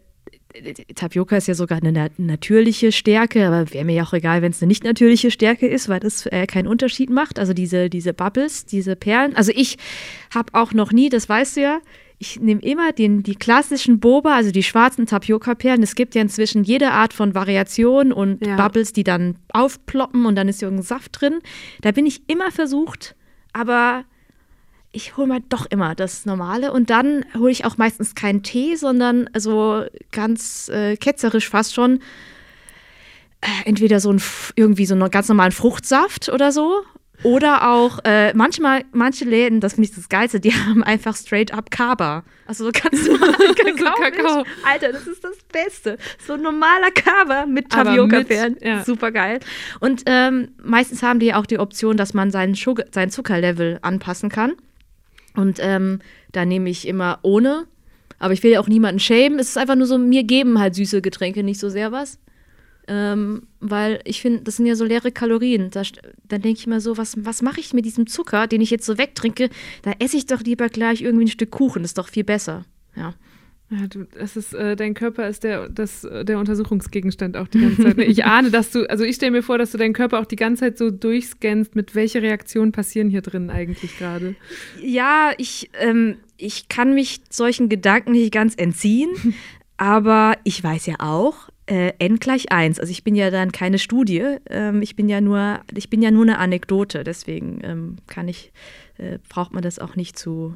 Tapioca 0.95 1.37
ist 1.37 1.49
ja 1.49 1.55
sogar 1.55 1.79
eine 1.79 1.93
na 1.93 2.09
natürliche 2.19 2.93
Stärke, 2.93 3.47
aber 3.47 3.73
wäre 3.73 3.85
mir 3.85 3.95
ja 3.95 4.03
auch 4.05 4.13
egal, 4.13 4.43
wenn 4.43 4.53
es 4.53 4.61
eine 4.61 4.69
nicht 4.69 4.85
natürliche 4.85 5.31
Stärke 5.31 5.67
ist, 5.67 5.89
weil 5.89 6.01
das 6.01 6.27
äh, 6.27 6.47
keinen 6.47 6.67
Unterschied 6.67 7.09
macht. 7.11 7.39
Also 7.39 7.55
diese, 7.55 7.89
diese 7.89 8.13
Bubbles, 8.13 8.67
diese 8.67 8.95
Perlen. 8.97 9.35
Also 9.35 9.53
ich 9.55 9.79
habe 10.35 10.53
auch 10.53 10.73
noch 10.73 10.93
nie, 10.93 11.09
das 11.09 11.29
weißt 11.29 11.57
du 11.57 11.61
ja, 11.63 11.81
ich 12.23 12.39
nehme 12.39 12.61
immer 12.63 12.93
den, 12.93 13.25
die 13.25 13.35
klassischen 13.35 13.99
Boba, 13.99 14.37
also 14.37 14.53
die 14.53 14.63
schwarzen 14.63 15.07
Tapioca-Perlen. 15.07 15.83
Es 15.83 15.97
gibt 15.97 16.15
ja 16.15 16.23
inzwischen 16.23 16.63
jede 16.63 16.93
Art 16.93 17.13
von 17.13 17.35
Variation 17.35 18.13
und 18.13 18.47
Ja. 18.47 18.55
Bubbles, 18.55 18.93
die 18.93 19.03
dann 19.03 19.35
aufploppen 19.53 20.25
und 20.25 20.37
dann 20.37 20.47
ist 20.47 20.63
irgendein 20.63 20.85
Saft 20.85 21.21
drin. 21.21 21.41
Da 21.81 21.91
bin 21.91 22.07
ich 22.07 22.23
immer 22.29 22.53
versucht, 22.53 23.17
aber 23.53 24.05
ich 24.93 25.17
hole 25.17 25.27
mal 25.27 25.41
doch 25.49 25.67
immer 25.67 25.97
das 25.97 26.25
Normale 26.25 26.73
und 26.73 26.91
dann 26.91 27.25
hole 27.37 27.51
ich 27.51 27.65
auch 27.65 27.77
meistens 27.77 28.15
keinen 28.15 28.45
Tee, 28.45 28.77
sondern 28.77 29.29
so 29.37 29.83
ganz 30.13 30.69
äh, 30.69 30.97
ketzerisch 30.97 31.49
fast 31.49 31.75
schon 31.75 31.99
äh, 33.41 33.49
entweder 33.65 33.99
so 33.99 34.13
ein 34.13 34.23
irgendwie 34.55 34.87
so 34.87 34.95
einen 34.95 35.11
ganz 35.11 35.29
normalen 35.29 35.51
Fruchtsaft 35.51 36.29
oder 36.29 36.53
so 36.53 36.85
oder 37.23 37.71
auch 37.71 38.01
äh, 38.05 38.33
manchmal 38.35 38.85
manche 38.93 39.25
Läden, 39.25 39.61
das 39.61 39.75
finde 39.75 39.89
ich 39.89 39.95
das 39.95 40.09
geilste, 40.09 40.41
die 40.41 40.53
haben 40.67 40.83
einfach 40.83 41.17
straight 41.17 41.53
up 41.53 41.71
Kaba. 41.71 42.25
Also 42.47 42.65
so 42.65 42.73
ganz 42.73 43.07
normalen 43.07 43.55
Kakao. 43.55 43.95
Kakao. 43.95 44.45
Alter, 44.65 44.93
das 44.93 45.07
ist 45.07 45.23
das 45.25 45.37
Beste. 45.53 45.99
So 46.27 46.35
ein 46.35 46.43
normaler 46.43 46.91
Kaba 46.95 47.47
mit 47.47 47.73
mit, 48.51 48.63
ja. 48.63 48.85
Super 48.85 49.11
geil. 49.13 49.41
Und 49.81 50.03
ähm, 50.07 50.49
meistens 50.63 51.03
haben 51.03 51.21
die 51.21 51.35
auch 51.35 51.47
die 51.47 51.59
Option, 51.59 51.97
dass 51.97 52.15
man 52.15 52.31
seinen, 52.31 52.55
Sugar, 52.55 52.87
sein 52.91 53.11
Zuckerlevel 53.11 53.79
anpassen 53.83 54.29
kann. 54.29 54.53
Und 55.35 55.59
ähm, 55.61 56.01
da 56.33 56.45
nehme 56.45 56.69
ich 56.69 56.87
immer 56.87 57.21
ohne. 57.23 57.67
Aber 58.19 58.35
ich 58.35 58.43
will 58.43 58.53
ja 58.53 58.61
auch 58.61 58.69
niemanden 58.69 59.01
schämen. 59.01 59.39
Es 59.39 59.49
ist 59.49 59.59
einfach 59.59 59.75
nur 59.75 59.87
so, 59.87 59.99
mir 59.99 60.25
geben 60.25 60.61
halt 60.61 60.75
süße 60.75 61.03
Getränke 61.03 61.43
nicht 61.43 61.59
so 61.59 61.69
sehr 61.69 61.91
was. 61.91 62.19
Ähm, 62.89 63.47
weil 63.61 64.01
ich 64.05 64.21
finde, 64.21 64.43
das 64.43 64.57
sind 64.57 64.67
ja 64.67 64.75
so 64.75 64.85
leere 64.85 65.13
Kalorien. 65.13 65.71
Da, 65.71 65.83
dann 66.29 66.43
denke 66.43 66.59
ich 66.59 66.67
mir 66.67 66.81
so, 66.81 66.97
was, 66.97 67.15
was 67.25 67.43
mache 67.43 67.61
ich 67.61 67.73
mit 67.73 67.85
diesem 67.85 68.07
Zucker, 68.07 68.47
den 68.47 68.61
ich 68.61 68.71
jetzt 68.71 68.87
so 68.87 68.99
wegtrinke? 68.99 69.51
Da 69.83 69.93
esse 69.99 70.17
ich 70.17 70.27
doch 70.27 70.41
lieber 70.41 70.69
gleich 70.69 71.01
irgendwie 71.03 71.25
ein 71.25 71.29
Stück 71.29 71.51
Kuchen. 71.53 71.83
Das 71.83 71.91
ist 71.91 71.99
doch 71.99 72.09
viel 72.09 72.25
besser. 72.25 72.65
Ja. 72.97 73.15
Ja, 73.73 73.87
du, 73.87 74.05
das 74.05 74.37
ist, 74.37 74.53
äh, 74.53 74.77
dein 74.77 74.93
Körper 74.93 75.27
ist 75.29 75.45
der, 75.45 75.69
das, 75.69 76.05
äh, 76.05 76.27
der 76.27 76.39
Untersuchungsgegenstand 76.39 77.39
auch 77.39 77.49
die 77.49 77.61
ganze 77.61 77.83
Zeit. 77.83 77.97
ne? 77.97 78.05
Ich 78.05 78.25
ahne, 78.27 78.51
dass 78.51 78.71
du, 78.71 78.89
also 78.91 79.03
ich 79.03 79.17
stelle 79.17 79.33
mir 79.33 79.43
vor, 79.43 79.57
dass 79.57 79.73
du 79.73 79.79
deinen 79.79 79.95
Körper 79.95 80.21
auch 80.21 80.27
die 80.27 80.37
ganze 80.37 80.61
Zeit 80.61 80.77
so 80.77 80.91
durchscannst, 80.91 81.75
mit 81.75 81.95
welche 81.95 82.21
Reaktionen 82.21 82.73
passieren 82.73 83.09
hier 83.09 83.23
drin 83.23 83.49
eigentlich 83.49 83.97
gerade. 83.99 84.35
Ja, 84.83 85.33
ich, 85.39 85.71
ähm, 85.81 86.19
ich 86.37 86.69
kann 86.69 86.93
mich 86.93 87.23
solchen 87.31 87.71
Gedanken 87.71 88.13
nicht 88.13 88.33
ganz 88.33 88.55
entziehen, 88.57 89.11
aber 89.79 90.37
ich 90.45 90.63
weiß 90.63 90.85
ja 90.85 90.97
auch, 90.99 91.49
äh, 91.73 91.95
n 91.99 92.19
gleich 92.19 92.53
1. 92.53 92.79
Also 92.79 92.91
ich 92.91 93.03
bin 93.03 93.15
ja 93.15 93.31
dann 93.31 93.51
keine 93.51 93.79
Studie, 93.79 94.37
ähm, 94.51 94.83
ich 94.83 94.95
bin 94.95 95.09
ja 95.09 95.23
nur, 95.23 95.61
ich 95.75 95.89
bin 95.89 96.03
ja 96.03 96.11
nur 96.11 96.25
eine 96.25 96.39
Anekdote, 96.39 97.03
deswegen 97.03 97.61
ähm, 97.65 97.97
kann 98.07 98.29
ich, 98.29 98.53
äh, 98.99 99.19
braucht 99.31 99.55
man 99.55 99.63
das 99.63 99.79
auch 99.79 99.97
nicht 99.97 100.19
zu 100.19 100.55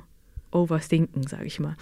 overthinken, 0.50 1.26
sage 1.26 1.46
ich 1.46 1.59
mal. 1.59 1.74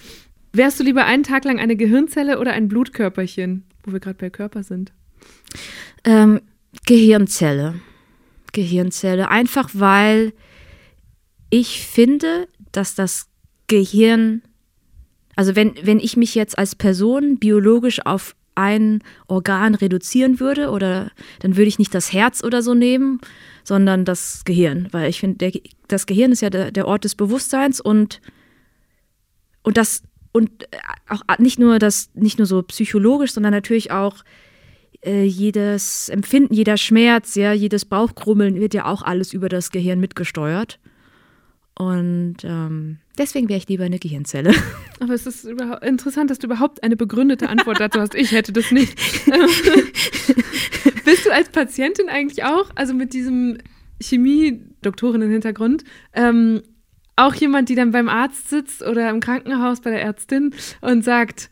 Wärst 0.53 0.79
du 0.79 0.85
lieber 0.85 1.05
einen 1.05 1.25
Tag 1.25 1.45
lang 1.45 1.59
eine 1.59 1.75
Gehirnzelle 1.75 2.39
oder 2.39 2.53
ein 2.53 2.69
Blutkörperchen, 2.69 3.65
wo 3.83 3.93
wir 3.93 3.99
gerade 3.99 4.19
bei 4.19 4.31
Körper 4.31 4.63
sind? 4.63 4.93
Ähm, 6.05 6.41
Gehirnzelle. 6.87 7.81
Gehirnzelle. 8.53 9.31
Einfach 9.31 9.71
weil 9.73 10.33
ich 11.51 11.85
finde, 11.85 12.47
dass 12.71 12.95
das 12.95 13.27
Gehirn, 13.67 14.43
also 15.35 15.57
wenn, 15.57 15.75
wenn 15.83 15.99
ich 15.99 16.17
mich 16.17 16.37
jetzt 16.37 16.57
als 16.57 16.77
Person 16.77 17.39
biologisch 17.39 18.07
auf 18.07 18.37
ein 18.55 19.03
Organ 19.27 19.75
reduzieren 19.75 20.41
würde, 20.41 20.71
oder 20.71 21.11
dann 21.41 21.57
würde 21.57 21.69
ich 21.69 21.79
nicht 21.79 21.95
das 21.95 22.13
Herz 22.13 22.43
oder 22.43 22.63
so 22.63 22.75
nehmen, 22.75 23.21
sondern 23.65 24.05
das 24.05 24.43
Gehirn. 24.45 24.89
Weil 24.93 25.11
ich 25.11 25.21
finde, 25.21 25.53
das 25.89 26.07
Gehirn 26.07 26.33
ist 26.33 26.43
ja 26.43 26.51
der, 26.51 26.71
der 26.71 26.87
Ort 26.87 27.05
des 27.05 27.15
Bewusstseins 27.15 27.81
und, 27.81 28.21
und 29.63 29.77
das 29.77 30.03
und 30.33 30.65
äh, 30.65 30.79
auch 31.09 31.39
nicht 31.39 31.59
nur 31.59 31.79
das, 31.79 32.11
nicht 32.15 32.39
nur 32.39 32.47
so 32.47 32.63
psychologisch, 32.63 33.33
sondern 33.33 33.53
natürlich 33.53 33.93
auch 33.93 34.25
äh, 35.05 35.25
jedes 35.25 36.09
Empfinden, 36.09 36.53
jeder 36.53 36.77
Schmerz, 36.77 37.37
ja, 37.37 37.53
jedes 37.53 37.85
Bauchkrummeln 37.85 38.59
wird 38.59 38.75
ja 38.75 38.87
auch 38.87 39.03
alles 39.03 39.33
über 39.33 39.49
das 39.49 39.71
Gehirn 39.71 40.01
mitgesteuert. 40.01 40.81
Und 41.77 42.39
ähm, 42.43 42.99
deswegen 43.19 43.49
wäre 43.49 43.59
ich 43.59 43.69
lieber 43.69 43.85
eine 43.85 43.99
Gehirnzelle. 43.99 44.53
Aber 45.01 45.15
es 45.15 45.27
ist 45.27 45.45
überhaupt 45.45 45.85
interessant, 45.85 46.31
dass 46.31 46.39
du 46.39 46.47
überhaupt 46.47 46.83
eine 46.83 46.97
begründete 46.97 47.49
Antwort 47.49 47.81
dazu 47.81 48.01
hast. 48.01 48.15
Ich 48.15 48.33
hätte 48.33 48.53
das 48.53 48.71
nicht. 48.71 48.97
Bist 51.05 51.27
du 51.27 51.31
als 51.33 51.49
Patientin 51.51 52.09
eigentlich 52.09 52.45
auch, 52.45 52.71
also 52.75 52.95
mit 52.95 53.13
diesem 53.13 53.59
Chemie-Doktorinnen-Hintergrund, 54.01 55.85
ähm, 56.15 56.63
auch 57.17 57.35
jemand, 57.35 57.69
die 57.69 57.75
dann 57.75 57.93
beim 57.93 58.09
Arzt 58.09 58.51
sitzt 58.51 58.83
oder 58.83 59.11
im 59.11 59.21
Krankenhaus 59.21 59.81
bei 59.81 59.91
der 59.91 60.03
Ärztin 60.03 60.55
und 60.81 61.05
sagt, 61.05 61.49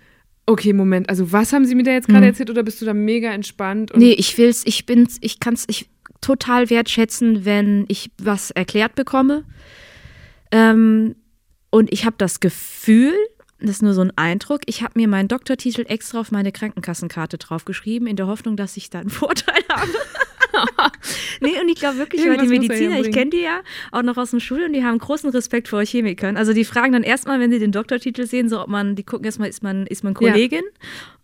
okay, 0.46 0.72
Moment, 0.72 1.08
also 1.08 1.30
was 1.32 1.52
haben 1.52 1.64
sie 1.64 1.74
mir 1.76 1.84
da 1.84 1.92
jetzt 1.92 2.08
gerade 2.08 2.22
Hm. 2.22 2.30
erzählt 2.30 2.50
oder 2.50 2.62
bist 2.64 2.80
du 2.80 2.84
da 2.84 2.94
mega 2.94 3.30
entspannt? 3.32 3.92
Und 3.92 4.00
Nee, 4.00 4.12
ich 4.12 4.36
will's, 4.38 4.62
ich 4.66 4.86
bin's, 4.86 5.18
ich 5.20 5.38
kann's 5.38 5.64
ich 5.68 5.88
total 6.20 6.68
wertschätzen, 6.70 7.44
wenn 7.44 7.84
ich 7.88 8.10
was 8.20 8.50
erklärt 8.50 8.94
bekomme. 8.96 9.44
Ähm, 10.50 11.14
und 11.72 11.90
ich 11.90 12.04
habe 12.04 12.16
das 12.18 12.40
Gefühl, 12.40 13.14
das 13.58 13.70
ist 13.70 13.82
nur 13.82 13.94
so 13.94 14.02
ein 14.02 14.12
Eindruck, 14.16 14.60
ich 14.66 14.82
habe 14.82 14.92
mir 14.96 15.08
meinen 15.08 15.28
Doktortitel 15.28 15.86
extra 15.88 16.20
auf 16.20 16.30
meine 16.30 16.52
Krankenkassenkarte 16.52 17.38
draufgeschrieben, 17.38 18.06
in 18.06 18.16
der 18.16 18.26
Hoffnung, 18.26 18.56
dass 18.56 18.76
ich 18.76 18.90
da 18.90 19.00
einen 19.00 19.10
Vorteil 19.10 19.62
habe. 19.70 19.90
nee, 21.40 21.58
und 21.58 21.68
ich 21.70 21.76
glaube 21.76 21.96
wirklich, 21.96 22.20
weil 22.26 22.36
die 22.36 22.44
er 22.44 22.60
Mediziner, 22.60 23.00
ich 23.00 23.10
kenne 23.10 23.30
die 23.30 23.40
ja 23.40 23.62
auch 23.90 24.02
noch 24.02 24.18
aus 24.18 24.32
dem 24.32 24.40
Studium, 24.40 24.74
die 24.74 24.84
haben 24.84 24.98
großen 24.98 25.30
Respekt 25.30 25.68
vor 25.68 25.82
Chemikern. 25.82 26.36
Also 26.36 26.52
die 26.52 26.66
fragen 26.66 26.92
dann 26.92 27.04
erstmal, 27.04 27.40
wenn 27.40 27.50
sie 27.50 27.58
den 27.58 27.72
Doktortitel 27.72 28.26
sehen, 28.26 28.50
so 28.50 28.60
ob 28.60 28.68
man, 28.68 28.94
die 28.94 29.02
gucken 29.02 29.24
erstmal, 29.24 29.48
ist 29.48 29.62
man, 29.62 29.86
ist 29.86 30.04
man 30.04 30.14
Ja. 30.58 30.60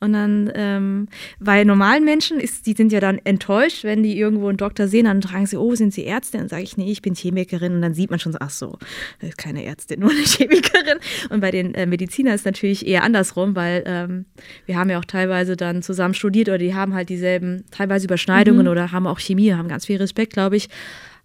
Und 0.00 0.12
dann, 0.12 0.50
ähm, 0.54 1.08
bei 1.40 1.64
normalen 1.64 2.04
Menschen, 2.04 2.38
ist, 2.38 2.66
die 2.66 2.74
sind 2.74 2.92
ja 2.92 3.00
dann 3.00 3.18
enttäuscht, 3.24 3.82
wenn 3.82 4.02
die 4.02 4.16
irgendwo 4.16 4.48
einen 4.48 4.56
Doktor 4.56 4.87
sehen, 4.87 5.06
dann 5.06 5.22
fragen 5.22 5.46
sie, 5.46 5.56
oh, 5.56 5.74
sind 5.74 5.92
Sie 5.92 6.06
Ärztin? 6.06 6.40
Dann 6.40 6.48
sage 6.48 6.62
ich, 6.62 6.76
nee, 6.76 6.90
ich 6.90 7.02
bin 7.02 7.14
Chemikerin. 7.14 7.74
Und 7.74 7.82
dann 7.82 7.94
sieht 7.94 8.11
man 8.11 8.20
schon 8.20 8.32
so, 8.32 8.38
ach 8.40 8.50
so, 8.50 8.78
das 9.20 9.30
ist 9.30 9.38
keine 9.38 9.64
Ärztin, 9.64 10.00
nur 10.00 10.11
eine 10.11 10.20
Chemikerin. 10.20 10.98
Und 11.30 11.40
bei 11.40 11.50
den 11.50 11.74
äh, 11.74 11.87
Medizinern 11.87 12.34
ist 12.34 12.42
es 12.42 12.44
natürlich 12.44 12.87
eher 12.87 13.02
andersrum, 13.02 13.56
weil 13.56 13.82
ähm, 13.87 14.26
wir 14.66 14.76
haben 14.76 14.90
ja 14.90 14.98
auch 14.98 15.04
teilweise 15.04 15.56
dann 15.56 15.82
zusammen 15.82 16.14
studiert 16.14 16.48
oder 16.48 16.58
die 16.58 16.74
haben 16.74 16.94
halt 16.94 17.08
dieselben, 17.08 17.64
teilweise 17.70 18.06
Überschneidungen 18.06 18.68
oder 18.68 18.92
haben 18.92 19.06
auch 19.06 19.18
Chemie, 19.18 19.52
haben 19.52 19.68
ganz 19.68 19.87
viel 19.87 19.96
Respekt, 19.96 20.32
glaube 20.32 20.56
ich, 20.56 20.68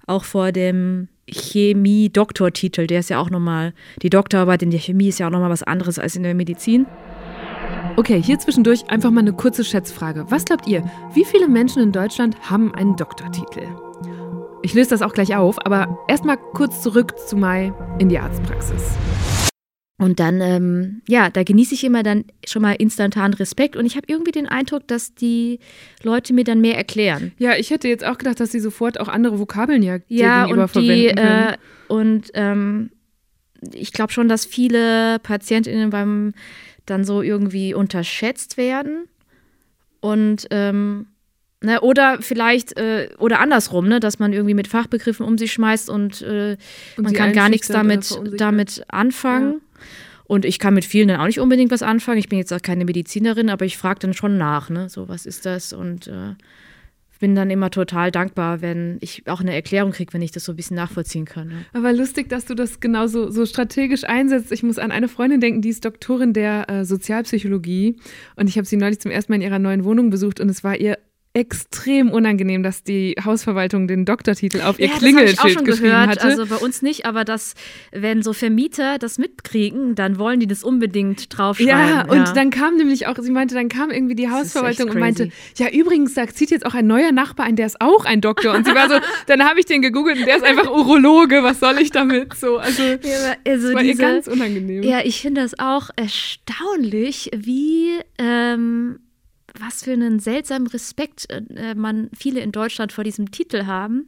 auch 0.07 0.23
vor 0.23 0.51
dem 0.51 1.07
Chemie-Doktortitel. 1.29 2.87
Der 2.87 2.99
ist 2.99 3.09
ja 3.09 3.19
auch 3.19 3.29
nochmal, 3.29 3.73
die 4.01 4.09
Doktorarbeit 4.09 4.63
in 4.63 4.71
der 4.71 4.79
Chemie 4.79 5.09
ist 5.09 5.19
ja 5.19 5.27
auch 5.27 5.31
nochmal 5.31 5.49
was 5.49 5.63
anderes 5.63 5.99
als 5.99 6.15
in 6.15 6.23
der 6.23 6.33
Medizin. 6.33 6.85
Okay, 7.95 8.21
hier 8.21 8.39
zwischendurch 8.39 8.89
einfach 8.89 9.11
mal 9.11 9.19
eine 9.21 9.33
kurze 9.33 9.63
Schätzfrage. 9.63 10.25
Was 10.29 10.45
glaubt 10.45 10.67
ihr, 10.67 10.83
wie 11.13 11.25
viele 11.25 11.47
Menschen 11.47 11.81
in 11.83 11.91
Deutschland 11.91 12.49
haben 12.49 12.73
einen 12.73 12.95
Doktortitel? 12.95 13.67
Ich 14.63 14.73
löse 14.73 14.89
das 14.89 15.01
auch 15.01 15.13
gleich 15.13 15.35
auf, 15.35 15.63
aber 15.65 15.99
erstmal 16.07 16.37
kurz 16.37 16.81
zurück 16.81 17.13
zu 17.19 17.35
Mai 17.37 17.71
in 17.99 18.09
die 18.09 18.17
Arztpraxis. 18.17 18.81
Und 19.99 20.19
dann, 20.19 20.41
ähm, 20.41 21.01
ja, 21.07 21.29
da 21.29 21.43
genieße 21.43 21.75
ich 21.75 21.83
immer 21.83 22.01
dann 22.01 22.25
schon 22.45 22.63
mal 22.63 22.73
instantan 22.73 23.33
Respekt 23.35 23.75
und 23.75 23.85
ich 23.85 23.95
habe 23.95 24.07
irgendwie 24.09 24.31
den 24.31 24.47
Eindruck, 24.47 24.87
dass 24.87 25.13
die 25.13 25.59
Leute 26.01 26.33
mir 26.33 26.43
dann 26.43 26.61
mehr 26.61 26.75
erklären. 26.75 27.31
Ja, 27.37 27.55
ich 27.55 27.69
hätte 27.69 27.87
jetzt 27.87 28.03
auch 28.03 28.17
gedacht, 28.17 28.39
dass 28.39 28.51
sie 28.51 28.59
sofort 28.59 28.99
auch 28.99 29.07
andere 29.07 29.39
Vokabeln 29.39 29.83
ja, 29.83 29.97
Ja, 30.07 30.45
gegenüber 30.45 30.63
und 30.63 30.75
die, 30.75 31.09
verwenden 31.09 31.15
können. 31.15 31.47
äh, 31.53 31.57
und 31.93 32.31
ähm, 32.33 32.89
ich 33.71 33.93
glaube 33.93 34.11
schon, 34.11 34.27
dass 34.27 34.45
viele 34.45 35.19
PatientInnen 35.19 35.89
beim 35.91 36.33
dann 36.85 37.03
so 37.03 37.21
irgendwie 37.21 37.73
unterschätzt 37.73 38.57
werden. 38.57 39.07
Und 39.99 40.47
ähm, 40.51 41.07
Ne, 41.65 41.79
oder 41.79 42.17
vielleicht, 42.19 42.77
äh, 42.77 43.07
oder 43.19 43.39
andersrum, 43.39 43.87
ne, 43.87 44.01
dass 44.01 44.19
man 44.19 44.33
irgendwie 44.33 44.53
mit 44.53 44.67
Fachbegriffen 44.67 45.25
um 45.25 45.37
sich 45.37 45.53
schmeißt 45.53 45.89
und, 45.89 46.21
äh, 46.21 46.57
und 46.97 47.03
man 47.05 47.13
kann 47.13 47.31
gar 47.31 47.47
nichts 47.47 47.69
damit, 47.69 48.19
damit 48.35 48.83
anfangen. 48.89 49.53
Ja. 49.53 49.59
Und 50.25 50.43
ich 50.43 50.59
kann 50.59 50.73
mit 50.73 50.83
vielen 50.83 51.07
dann 51.07 51.21
auch 51.21 51.25
nicht 51.25 51.39
unbedingt 51.39 51.71
was 51.71 51.81
anfangen. 51.81 52.17
Ich 52.17 52.27
bin 52.27 52.37
jetzt 52.37 52.51
auch 52.51 52.61
keine 52.61 52.83
Medizinerin, 52.83 53.49
aber 53.49 53.63
ich 53.63 53.77
frage 53.77 53.99
dann 54.01 54.13
schon 54.13 54.37
nach, 54.37 54.69
ne? 54.69 54.89
So, 54.89 55.07
was 55.07 55.25
ist 55.25 55.45
das? 55.45 55.71
Und 55.71 56.07
äh, 56.07 56.35
bin 57.23 57.35
dann 57.35 57.49
immer 57.49 57.71
total 57.71 58.11
dankbar, 58.11 58.61
wenn 58.61 58.97
ich 58.99 59.23
auch 59.29 59.39
eine 59.39 59.53
Erklärung 59.53 59.93
kriege, 59.93 60.11
wenn 60.11 60.21
ich 60.21 60.33
das 60.33 60.43
so 60.43 60.51
ein 60.51 60.57
bisschen 60.57 60.75
nachvollziehen 60.75 61.23
kann. 61.23 61.51
Ja. 61.51 61.55
Aber 61.71 61.93
lustig, 61.93 62.27
dass 62.27 62.43
du 62.43 62.53
das 62.53 62.81
genauso 62.81 63.31
so 63.31 63.45
strategisch 63.45 64.03
einsetzt. 64.03 64.51
Ich 64.51 64.61
muss 64.61 64.77
an 64.77 64.91
eine 64.91 65.07
Freundin 65.07 65.39
denken, 65.39 65.61
die 65.61 65.69
ist 65.69 65.85
Doktorin 65.85 66.33
der 66.33 66.69
äh, 66.69 66.83
Sozialpsychologie 66.83 67.95
und 68.35 68.49
ich 68.49 68.57
habe 68.57 68.67
sie 68.67 68.75
neulich 68.75 68.99
zum 68.99 69.09
ersten 69.09 69.31
Mal 69.31 69.37
in 69.37 69.41
ihrer 69.41 69.59
neuen 69.59 69.85
Wohnung 69.85 70.09
besucht 70.09 70.41
und 70.41 70.49
es 70.49 70.65
war 70.65 70.75
ihr 70.75 70.97
extrem 71.35 72.11
unangenehm, 72.11 72.61
dass 72.61 72.83
die 72.83 73.15
Hausverwaltung 73.23 73.87
den 73.87 74.05
Doktortitel 74.05 74.61
auf 74.61 74.77
ihr 74.77 74.87
ja, 74.87 74.97
Klingelschild 74.97 75.39
das 75.39 75.45
ich 75.45 75.51
auch 75.51 75.57
schon 75.57 75.65
geschrieben 75.65 75.89
gehört. 75.89 76.09
hatte. 76.09 76.23
Also 76.25 76.45
bei 76.45 76.57
uns 76.57 76.83
nicht, 76.83 77.07
aber 77.07 77.25
das, 77.25 77.55
wenn 77.91 78.21
so 78.21 78.33
Vermieter 78.33 78.99
das 78.99 79.17
mitkriegen, 79.17 79.95
dann 79.95 80.19
wollen 80.19 80.39
die 80.39 80.45
das 80.45 80.63
unbedingt 80.63 81.35
draufschreiben. 81.35 81.69
Ja, 81.69 82.05
und 82.05 82.27
ja. 82.27 82.33
dann 82.33 82.51
kam 82.51 82.77
nämlich 82.77 83.07
auch, 83.07 83.15
sie 83.19 83.31
meinte, 83.31 83.55
dann 83.55 83.67
kam 83.67 83.89
irgendwie 83.89 84.13
die 84.13 84.29
Hausverwaltung 84.29 84.91
und 84.91 84.99
meinte, 84.99 85.29
ja 85.57 85.69
übrigens, 85.69 86.13
da 86.13 86.27
zieht 86.27 86.51
jetzt 86.51 86.67
auch 86.67 86.75
ein 86.75 86.85
neuer 86.85 87.11
Nachbar 87.11 87.47
ein, 87.47 87.55
der 87.55 87.65
ist 87.65 87.81
auch 87.81 88.05
ein 88.05 88.21
Doktor. 88.21 88.53
Und 88.53 88.67
sie 88.67 88.75
war 88.75 88.87
so, 88.87 88.99
dann 89.25 89.43
habe 89.43 89.59
ich 89.59 89.65
den 89.65 89.81
gegoogelt 89.81 90.19
und 90.19 90.27
der 90.27 90.37
ist 90.37 90.43
einfach 90.43 90.69
Urologe, 90.69 91.41
was 91.41 91.59
soll 91.59 91.79
ich 91.79 91.89
damit? 91.89 92.35
So, 92.35 92.59
also, 92.59 92.83
ja, 92.83 93.35
also 93.47 93.67
das 93.67 93.73
war 93.73 93.81
diese, 93.81 94.03
ihr 94.03 94.07
ganz 94.07 94.27
unangenehm. 94.27 94.83
Ja, 94.83 94.99
ich 95.03 95.21
finde 95.21 95.41
das 95.41 95.57
auch 95.57 95.89
erstaunlich, 95.95 97.31
wie 97.35 97.97
ähm, 98.19 98.99
was 99.59 99.83
für 99.83 99.93
einen 99.93 100.19
seltsamen 100.19 100.67
Respekt 100.67 101.27
äh, 101.29 101.75
man 101.75 102.09
viele 102.17 102.39
in 102.39 102.51
Deutschland 102.51 102.91
vor 102.91 103.03
diesem 103.03 103.31
Titel 103.31 103.65
haben. 103.65 104.05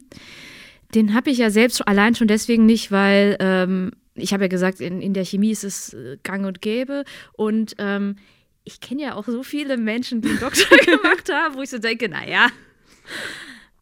Den 0.94 1.14
habe 1.14 1.30
ich 1.30 1.38
ja 1.38 1.50
selbst 1.50 1.86
allein 1.86 2.14
schon 2.14 2.28
deswegen 2.28 2.66
nicht, 2.66 2.90
weil 2.90 3.36
ähm, 3.40 3.92
ich 4.14 4.32
habe 4.32 4.44
ja 4.44 4.48
gesagt, 4.48 4.80
in, 4.80 5.00
in 5.00 5.14
der 5.14 5.24
Chemie 5.24 5.50
ist 5.50 5.64
es 5.64 5.94
äh, 5.94 6.18
gang 6.22 6.46
und 6.46 6.62
gäbe. 6.62 7.04
Und 7.32 7.74
ähm, 7.78 8.16
ich 8.64 8.80
kenne 8.80 9.02
ja 9.02 9.14
auch 9.14 9.26
so 9.26 9.42
viele 9.42 9.76
Menschen, 9.76 10.20
die 10.20 10.30
einen 10.30 10.40
Doktor 10.40 10.76
gemacht 10.84 11.32
haben, 11.32 11.54
wo 11.54 11.62
ich 11.62 11.70
so 11.70 11.78
denke, 11.78 12.08
naja, 12.08 12.48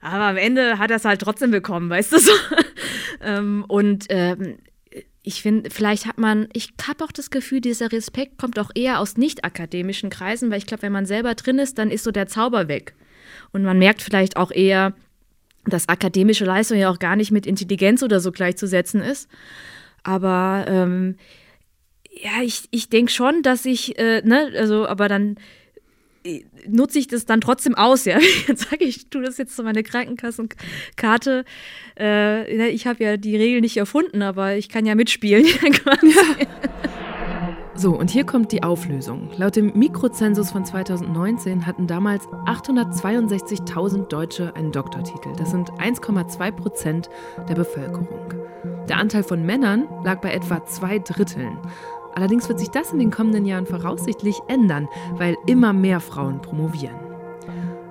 aber 0.01 0.25
am 0.25 0.37
Ende 0.37 0.79
hat 0.79 0.91
er 0.91 0.99
es 0.99 1.07
halt 1.07 1.23
trotzdem 1.23 1.51
bekommen, 1.51 1.89
weißt 1.89 2.13
du 2.13 2.19
so. 2.19 2.33
ähm, 3.23 3.65
und 3.69 4.07
ähm, 4.11 4.59
ich 5.27 5.41
finde, 5.41 5.71
vielleicht 5.71 6.05
hat 6.05 6.19
man, 6.19 6.49
ich 6.53 6.75
habe 6.87 7.03
auch 7.03 7.11
das 7.11 7.31
Gefühl, 7.31 7.63
dieser 7.63 7.91
Respekt 7.91 8.37
kommt 8.37 8.59
auch 8.59 8.71
eher 8.75 9.01
aus 9.01 9.17
nicht-akademischen 9.17 10.11
Kreisen, 10.11 10.51
weil 10.51 10.59
ich 10.59 10.67
glaube, 10.67 10.83
wenn 10.83 10.93
man 10.93 11.07
selber 11.07 11.35
drin 11.35 11.59
ist, 11.59 11.79
dann 11.79 11.91
ist 11.91 12.05
so 12.05 12.11
der 12.11 12.27
Zauber 12.27 12.69
weg. 12.69 12.95
Und 13.51 13.63
man 13.63 13.79
merkt 13.79 14.03
vielleicht 14.03 14.37
auch 14.37 14.51
eher, 14.51 14.93
dass 15.65 15.89
akademische 15.89 16.45
Leistung 16.45 16.77
ja 16.77 16.91
auch 16.91 16.99
gar 16.99 17.17
nicht 17.17 17.31
mit 17.31 17.47
Intelligenz 17.47 18.03
oder 18.03 18.21
so 18.21 18.33
gleichzusetzen 18.33 19.01
ist. 19.01 19.31
Aber 20.03 20.67
ähm, 20.69 21.17
ja, 22.13 22.43
ich, 22.43 22.69
ich 22.71 22.91
denke 22.91 23.11
schon, 23.11 23.43
dass 23.43 23.65
ich, 23.65 23.99
äh, 23.99 24.21
ne, 24.23 24.53
also, 24.59 24.87
aber 24.87 25.09
dann 25.09 25.37
nutze 26.67 26.99
ich 26.99 27.09
das 27.09 27.27
dann 27.27 27.41
trotzdem 27.41 27.75
aus, 27.75 28.05
ja. 28.05 28.19
Jetzt 28.49 28.71
sage 28.71 28.85
ich, 28.85 29.09
tue 29.11 29.23
das 29.23 29.39
jetzt 29.39 29.57
zu 29.57 29.63
meiner 29.63 29.83
Krankenkassenkarte. 29.83 31.45
Äh, 31.99 32.69
ich 32.71 32.87
habe 32.87 33.05
ja 33.05 33.17
die 33.17 33.37
Regel 33.37 33.61
nicht 33.61 33.77
erfunden, 33.77 34.23
aber 34.23 34.57
ich 34.57 34.69
kann 34.69 34.87
ja 34.87 34.95
mitspielen. 34.95 35.47
So, 37.77 37.99
und 37.99 38.09
hier 38.09 38.25
kommt 38.25 38.53
die 38.53 38.63
Auflösung. 38.63 39.31
Laut 39.37 39.57
dem 39.57 39.77
Mikrozensus 39.77 40.53
von 40.53 40.65
2019 40.65 41.67
hatten 41.67 41.89
damals 41.89 42.25
862.000 42.47 44.07
Deutsche 44.07 44.55
einen 44.55 44.71
Doktortitel. 44.71 45.33
Das 45.37 45.51
sind 45.51 45.73
1,2 45.73 46.53
Prozent 46.53 47.11
der 47.49 47.57
Bevölkerung. 47.57 48.33
Der 48.89 48.99
Anteil 48.99 49.25
von 49.25 49.45
Männern 49.45 49.89
lag 50.05 50.21
bei 50.21 50.33
etwa 50.33 50.65
zwei 50.67 51.01
Dritteln. 51.01 51.59
Allerdings 52.15 52.49
wird 52.49 52.59
sich 52.59 52.71
das 52.71 52.93
in 52.93 52.99
den 52.99 53.11
kommenden 53.11 53.45
Jahren 53.45 53.67
voraussichtlich 53.67 54.39
ändern, 54.49 54.89
weil 55.17 55.37
immer 55.47 55.73
mehr 55.73 56.01
Frauen 56.01 56.41
promovieren. 56.41 56.97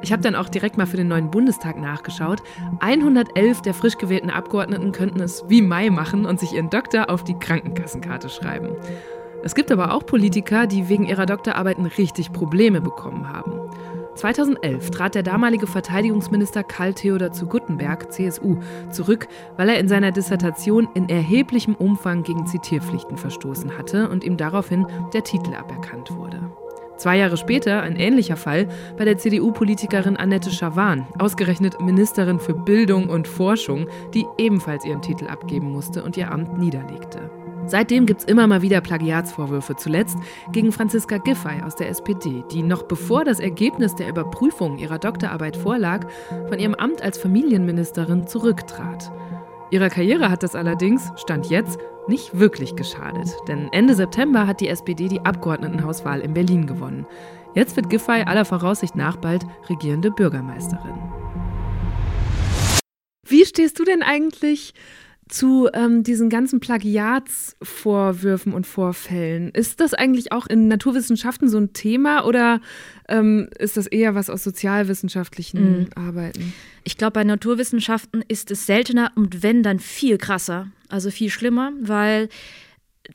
Ich 0.01 0.11
habe 0.11 0.21
dann 0.21 0.35
auch 0.35 0.49
direkt 0.49 0.77
mal 0.77 0.85
für 0.85 0.97
den 0.97 1.07
neuen 1.07 1.31
Bundestag 1.31 1.79
nachgeschaut. 1.79 2.43
111 2.81 3.61
der 3.61 3.73
frisch 3.73 3.97
gewählten 3.97 4.29
Abgeordneten 4.29 4.91
könnten 4.91 5.21
es 5.21 5.45
wie 5.47 5.61
Mai 5.61 5.89
machen 5.89 6.25
und 6.25 6.41
sich 6.41 6.53
ihren 6.53 6.69
Doktor 6.69 7.09
auf 7.09 7.23
die 7.23 7.39
Krankenkassenkarte 7.39 8.27
schreiben. 8.27 8.75
Es 9.43 9.55
gibt 9.55 9.71
aber 9.71 9.93
auch 9.93 10.05
Politiker, 10.05 10.67
die 10.67 10.89
wegen 10.89 11.05
ihrer 11.05 11.25
Doktorarbeiten 11.25 11.85
richtig 11.85 12.33
Probleme 12.33 12.81
bekommen 12.81 13.29
haben. 13.31 13.53
2011 14.15 14.91
trat 14.91 15.15
der 15.15 15.23
damalige 15.23 15.67
Verteidigungsminister 15.67 16.63
Karl 16.63 16.93
Theodor 16.93 17.31
zu 17.31 17.47
Guttenberg, 17.47 18.11
CSU, 18.11 18.57
zurück, 18.91 19.27
weil 19.57 19.69
er 19.69 19.79
in 19.79 19.87
seiner 19.87 20.11
Dissertation 20.11 20.87
in 20.93 21.09
erheblichem 21.09 21.75
Umfang 21.75 22.23
gegen 22.23 22.45
Zitierpflichten 22.45 23.17
verstoßen 23.17 23.77
hatte 23.77 24.09
und 24.09 24.23
ihm 24.23 24.37
daraufhin 24.37 24.85
der 25.13 25.23
Titel 25.23 25.53
aberkannt 25.53 26.11
wurde. 26.15 26.39
Zwei 26.97 27.17
Jahre 27.17 27.37
später 27.37 27.81
ein 27.81 27.95
ähnlicher 27.95 28.37
Fall 28.37 28.67
bei 28.97 29.03
der 29.03 29.17
CDU-Politikerin 29.17 30.15
Annette 30.15 30.51
Schawan, 30.51 31.07
ausgerechnet 31.17 31.81
Ministerin 31.81 32.39
für 32.39 32.53
Bildung 32.53 33.09
und 33.09 33.27
Forschung, 33.27 33.87
die 34.13 34.25
ebenfalls 34.37 34.85
ihren 34.85 35.01
Titel 35.01 35.27
abgeben 35.27 35.71
musste 35.71 36.03
und 36.03 36.17
ihr 36.17 36.31
Amt 36.31 36.57
niederlegte. 36.57 37.42
Seitdem 37.65 38.05
gibt 38.05 38.21
es 38.21 38.25
immer 38.25 38.45
mal 38.47 38.61
wieder 38.61 38.81
Plagiatsvorwürfe, 38.81 39.75
zuletzt 39.75 40.17
gegen 40.51 40.71
Franziska 40.71 41.17
Giffey 41.17 41.61
aus 41.63 41.75
der 41.75 41.89
SPD, 41.89 42.43
die 42.51 42.61
noch 42.61 42.83
bevor 42.83 43.23
das 43.23 43.39
Ergebnis 43.39 43.95
der 43.95 44.09
Überprüfung 44.09 44.77
ihrer 44.77 44.99
Doktorarbeit 44.99 45.55
vorlag, 45.55 46.07
von 46.49 46.59
ihrem 46.59 46.75
Amt 46.75 47.01
als 47.01 47.17
Familienministerin 47.17 48.27
zurücktrat. 48.27 49.11
Ihrer 49.71 49.89
Karriere 49.89 50.29
hat 50.29 50.43
das 50.43 50.55
allerdings, 50.55 51.11
Stand 51.15 51.49
jetzt, 51.49 51.79
nicht 52.07 52.37
wirklich 52.37 52.75
geschadet, 52.75 53.29
denn 53.47 53.69
Ende 53.71 53.95
September 53.95 54.45
hat 54.45 54.59
die 54.59 54.67
SPD 54.67 55.07
die 55.07 55.21
Abgeordnetenhauswahl 55.21 56.19
in 56.19 56.33
Berlin 56.33 56.67
gewonnen. 56.67 57.07
Jetzt 57.55 57.75
wird 57.75 57.89
Giffey 57.89 58.23
aller 58.23 58.45
Voraussicht 58.45 58.95
nach 58.95 59.15
bald 59.17 59.45
regierende 59.69 60.11
Bürgermeisterin. 60.11 60.95
Wie 63.25 63.45
stehst 63.45 63.79
du 63.79 63.83
denn 63.83 64.03
eigentlich 64.03 64.73
zu 65.29 65.69
ähm, 65.73 66.03
diesen 66.03 66.29
ganzen 66.29 66.59
Plagiatsvorwürfen 66.59 68.53
und 68.53 68.67
Vorfällen. 68.67 69.49
Ist 69.51 69.79
das 69.79 69.93
eigentlich 69.93 70.31
auch 70.31 70.47
in 70.47 70.67
Naturwissenschaften 70.67 71.47
so 71.49 71.57
ein 71.57 71.73
Thema 71.73 72.25
oder 72.25 72.61
ähm, 73.07 73.49
ist 73.57 73.77
das 73.77 73.87
eher 73.87 74.15
was 74.15 74.29
aus 74.29 74.43
sozialwissenschaftlichen 74.43 75.79
mhm. 75.79 75.89
Arbeiten? 75.95 76.53
Ich 76.83 76.97
glaube, 76.97 77.13
bei 77.13 77.23
Naturwissenschaften 77.23 78.23
ist 78.27 78.51
es 78.51 78.65
seltener 78.65 79.11
und 79.15 79.43
wenn, 79.43 79.63
dann 79.63 79.79
viel 79.79 80.17
krasser, 80.17 80.67
also 80.89 81.09
viel 81.09 81.29
schlimmer, 81.29 81.71
weil 81.79 82.29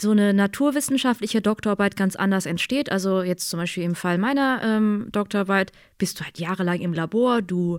so 0.00 0.10
eine 0.10 0.34
naturwissenschaftliche 0.34 1.40
Doktorarbeit 1.40 1.96
ganz 1.96 2.16
anders 2.16 2.46
entsteht. 2.46 2.92
Also 2.92 3.22
jetzt 3.22 3.48
zum 3.48 3.60
Beispiel 3.60 3.84
im 3.84 3.94
Fall 3.94 4.18
meiner 4.18 4.60
ähm, 4.62 5.08
Doktorarbeit 5.12 5.72
bist 5.96 6.20
du 6.20 6.24
halt 6.24 6.38
jahrelang 6.38 6.80
im 6.80 6.92
Labor, 6.92 7.42
du 7.42 7.78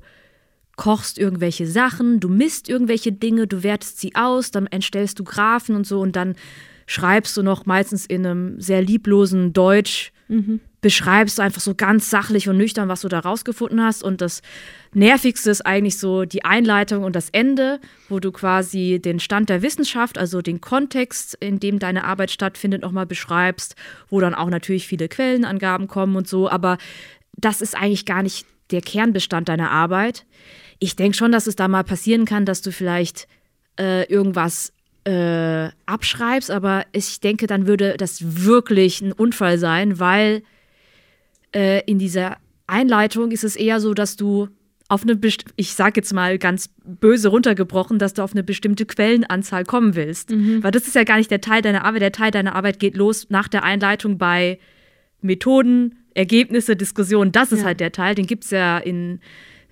kochst 0.80 1.18
irgendwelche 1.18 1.68
Sachen, 1.68 2.22
du 2.22 2.30
misst 2.30 2.70
irgendwelche 2.70 3.12
Dinge, 3.12 3.48
du 3.48 3.64
wertest 3.64 4.00
sie 4.00 4.16
aus, 4.16 4.50
dann 4.50 4.66
entstellst 4.66 5.20
du 5.20 5.26
Graphen 5.26 5.76
und 5.76 5.86
so 5.86 6.00
und 6.00 6.16
dann 6.16 6.36
schreibst 6.88 7.36
du 7.36 7.44
noch 7.44 7.66
meistens 7.66 8.06
in 8.06 8.26
einem 8.26 8.62
sehr 8.62 8.82
lieblosen 8.82 9.52
Deutsch, 9.52 10.14
mhm. 10.30 10.62
beschreibst 10.80 11.38
du 11.38 11.42
einfach 11.42 11.60
so 11.60 11.76
ganz 11.76 12.10
sachlich 12.10 12.48
und 12.48 12.56
nüchtern, 12.56 12.88
was 12.88 13.02
du 13.02 13.10
da 13.10 13.20
rausgefunden 13.20 13.84
hast. 13.84 14.04
Und 14.04 14.22
das 14.22 14.42
Nervigste 14.94 15.52
ist 15.52 15.66
eigentlich 15.66 15.98
so 15.98 16.24
die 16.24 16.46
Einleitung 16.46 17.04
und 17.04 17.14
das 17.14 17.30
Ende, 17.30 17.82
wo 18.08 18.22
du 18.22 18.32
quasi 18.32 19.02
den 19.04 19.20
Stand 19.20 19.50
der 19.50 19.62
Wissenschaft, 19.62 20.18
also 20.18 20.42
den 20.42 20.62
Kontext, 20.62 21.36
in 21.42 21.60
dem 21.60 21.80
deine 21.80 22.06
Arbeit 22.06 22.32
stattfindet, 22.32 22.84
nochmal 22.84 23.06
beschreibst, 23.06 23.76
wo 24.08 24.22
dann 24.22 24.34
auch 24.34 24.50
natürlich 24.50 24.88
viele 24.88 25.10
Quellenangaben 25.10 25.88
kommen 25.88 26.16
und 26.16 26.30
so. 26.30 26.50
Aber 26.50 26.78
das 27.36 27.62
ist 27.62 27.76
eigentlich 27.76 28.06
gar 28.06 28.24
nicht 28.24 28.46
der 28.72 28.82
Kernbestand 28.82 29.50
deiner 29.50 29.72
Arbeit 29.72 30.26
ich 30.80 30.96
denke 30.96 31.18
schon, 31.18 31.32
dass 31.32 31.48
es 31.48 31.56
da 31.56 31.68
mal 31.68 31.84
passieren 31.84 32.26
kann, 32.26 32.46
dass 32.46 32.62
du 32.62 32.72
vielleicht 32.72 33.28
äh, 33.80 34.06
irgendwas 34.12 34.74
äh, 35.04 35.70
abschreibst, 35.86 36.52
aber 36.52 36.86
ich 36.92 37.20
denke, 37.20 37.48
dann 37.48 37.68
würde 37.68 37.96
das 37.98 38.46
wirklich 38.46 39.02
ein 39.02 39.12
Unfall 39.12 39.58
sein, 39.58 40.00
weil 40.00 40.44
äh, 41.54 41.84
in 41.86 42.00
dieser 42.00 42.38
Einleitung 42.68 43.32
ist 43.32 43.44
es 43.44 43.56
eher 43.56 43.80
so, 43.80 43.94
dass 43.94 44.16
du 44.16 44.50
auf 44.90 45.04
eine, 45.04 45.16
Best 45.16 45.46
ich 45.56 45.74
sage 45.74 45.94
jetzt 45.98 46.14
mal 46.14 46.38
ganz 46.40 46.70
böse 46.84 47.30
runtergebrochen, 47.30 48.00
dass 48.00 48.16
du 48.16 48.24
auf 48.24 48.34
eine 48.34 48.44
bestimmte 48.44 48.86
Quellenanzahl 48.86 49.64
kommen 49.64 49.96
willst. 49.96 50.32
Mhm. 50.32 50.64
Weil 50.64 50.72
das 50.72 50.88
ist 50.88 50.96
ja 50.96 51.04
gar 51.04 51.18
nicht 51.18 51.30
der 51.30 51.42
Teil 51.42 51.62
deiner 51.62 51.86
Arbeit. 51.86 52.02
Der 52.02 52.12
Teil 52.12 52.32
deiner 52.32 52.56
Arbeit 52.56 52.80
geht 52.80 52.98
los 52.98 53.28
nach 53.30 53.48
der 53.48 53.64
Einleitung 53.64 54.18
bei 54.18 54.60
Methoden, 55.22 56.00
Ergebnisse, 56.16 56.76
Diskussionen. 56.76 57.32
Das 57.32 57.52
ist 57.52 57.60
ja. 57.60 57.66
halt 57.66 57.80
der 57.80 57.92
Teil. 57.92 58.16
Den 58.16 58.26
gibt 58.26 58.46
es 58.46 58.50
ja 58.50 58.80
in 58.80 59.20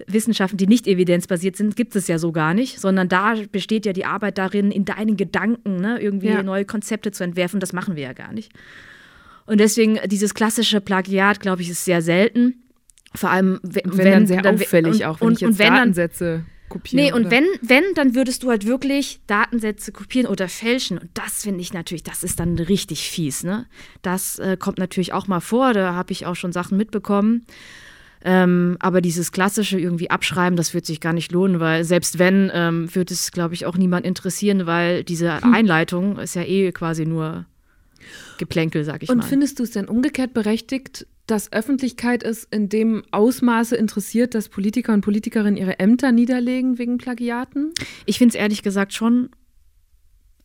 Wissenschaften, 0.06 0.58
die 0.58 0.68
nicht 0.68 0.88
evidenzbasiert 0.88 1.56
sind, 1.56 1.76
gibt 1.76 1.96
es 1.96 2.08
ja 2.08 2.20
so 2.20 2.32
gar 2.32 2.54
nicht, 2.54 2.80
sondern 2.80 3.10
da 3.10 3.36
besteht 3.52 3.86
ja 3.86 3.94
die 3.94 4.06
Arbeit 4.06 4.38
darin, 4.38 4.72
in 4.72 4.86
deinen 4.86 5.18
Gedanken 5.18 5.78
ne, 5.78 6.00
irgendwie 6.00 6.28
ja. 6.28 6.44
neue 6.44 6.66
Konzepte 6.66 7.12
zu 7.12 7.24
entwerfen. 7.24 7.60
Das 7.60 7.74
machen 7.74 7.96
wir 7.96 8.04
ja 8.04 8.14
gar 8.14 8.34
nicht. 8.34 8.52
Und 9.46 9.60
deswegen, 9.60 9.98
dieses 10.06 10.34
klassische 10.34 10.82
Plagiat, 10.82 11.40
glaube 11.40 11.62
ich, 11.62 11.70
ist 11.70 11.86
sehr 11.86 12.02
selten. 12.02 12.64
Vor 13.16 13.32
allem, 13.32 13.60
wenn, 13.64 13.98
wenn 13.98 14.12
dann 14.12 14.28
sehr 14.28 14.42
dann, 14.42 14.56
auffällig 14.56 14.96
und, 14.96 15.04
auch, 15.06 15.22
wenn 15.22 15.28
und, 15.28 15.34
ich 15.34 15.42
jetzt 15.42 15.50
und 15.50 15.60
wenn 15.60 15.74
Datensätze 15.74 16.46
kopiere. 16.70 17.02
Nee, 17.02 17.14
und 17.14 17.22
oder? 17.22 17.32
wenn, 17.32 17.46
wenn, 17.62 17.84
dann 17.96 18.14
würdest 18.14 18.44
du 18.44 18.50
halt 18.50 18.66
wirklich 18.66 19.22
Datensätze 19.28 19.92
kopieren 19.92 20.28
oder 20.28 20.50
fälschen. 20.50 20.98
Und 20.98 21.10
das 21.14 21.44
finde 21.44 21.62
ich 21.62 21.74
natürlich, 21.74 22.04
das 22.04 22.24
ist 22.24 22.40
dann 22.40 22.60
richtig 22.60 23.10
fies, 23.10 23.44
ne? 23.44 23.66
Das 24.02 24.38
äh, 24.40 24.58
kommt 24.58 24.78
natürlich 24.78 25.14
auch 25.14 25.28
mal 25.28 25.40
vor, 25.40 25.74
da 25.74 25.94
habe 25.94 26.12
ich 26.12 26.26
auch 26.26 26.36
schon 26.36 26.52
Sachen 26.52 26.78
mitbekommen. 26.78 27.46
Ähm, 28.30 28.76
aber 28.82 29.00
dieses 29.00 29.32
klassische 29.32 29.80
irgendwie 29.80 30.10
abschreiben, 30.10 30.58
das 30.58 30.74
wird 30.74 30.86
sich 30.86 31.00
gar 31.00 31.14
nicht 31.14 31.32
lohnen, 31.32 31.62
weil 31.62 31.86
selbst 31.86 32.20
wenn, 32.20 32.52
ähm, 32.54 32.94
wird 32.94 33.10
es, 33.10 33.32
glaube 33.32 33.54
ich, 33.54 33.66
auch 33.66 33.78
niemand 33.78 34.06
interessieren, 34.06 34.66
weil 34.66 35.06
diese 35.06 35.42
Hm. 35.42 35.54
Einleitung 35.54 36.20
ist 36.20 36.36
ja 36.36 36.44
eh 36.44 36.74
quasi 36.74 37.06
nur 37.06 37.46
Geplänkel, 38.38 38.84
sag 38.84 39.02
ich 39.02 39.10
Und 39.10 39.20
mal. 39.20 39.24
findest 39.24 39.60
du 39.60 39.64
es 39.64 39.72
denn 39.72 39.86
umgekehrt 39.88 40.34
berechtigt, 40.34 41.08
dass 41.26 41.54
Öffentlichkeit 41.54 42.22
es 42.22 42.44
in 42.44 42.68
dem 42.68 43.04
Ausmaße 43.12 43.78
interessiert, 43.78 44.36
dass 44.36 44.50
Politiker 44.50 44.94
und 44.94 45.02
Politikerinnen 45.02 45.56
ihre 45.56 45.80
Ämter 45.80 46.12
niederlegen 46.12 46.78
wegen 46.78 46.98
Plagiaten? 46.98 47.72
Ich 48.06 48.18
finde 48.18 48.36
es 48.36 48.42
ehrlich 48.42 48.62
gesagt 48.62 48.92
schon, 48.94 49.30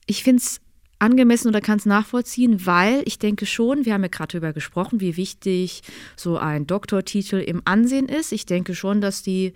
ich 0.06 0.22
finde 0.22 0.40
es 0.40 0.60
angemessen 1.02 1.48
oder 1.48 1.60
kann 1.60 1.78
es 1.78 1.84
nachvollziehen, 1.86 2.64
weil 2.64 3.02
ich 3.04 3.18
denke 3.18 3.44
schon, 3.44 3.84
wir 3.84 3.92
haben 3.94 4.02
ja 4.02 4.08
gerade 4.08 4.32
darüber 4.32 4.52
gesprochen, 4.52 5.00
wie 5.00 5.16
wichtig 5.16 5.82
so 6.16 6.38
ein 6.38 6.66
Doktortitel 6.66 7.36
im 7.36 7.60
Ansehen 7.64 8.08
ist. 8.08 8.32
Ich 8.32 8.46
denke 8.46 8.74
schon, 8.74 9.00
dass 9.00 9.22
die, 9.22 9.52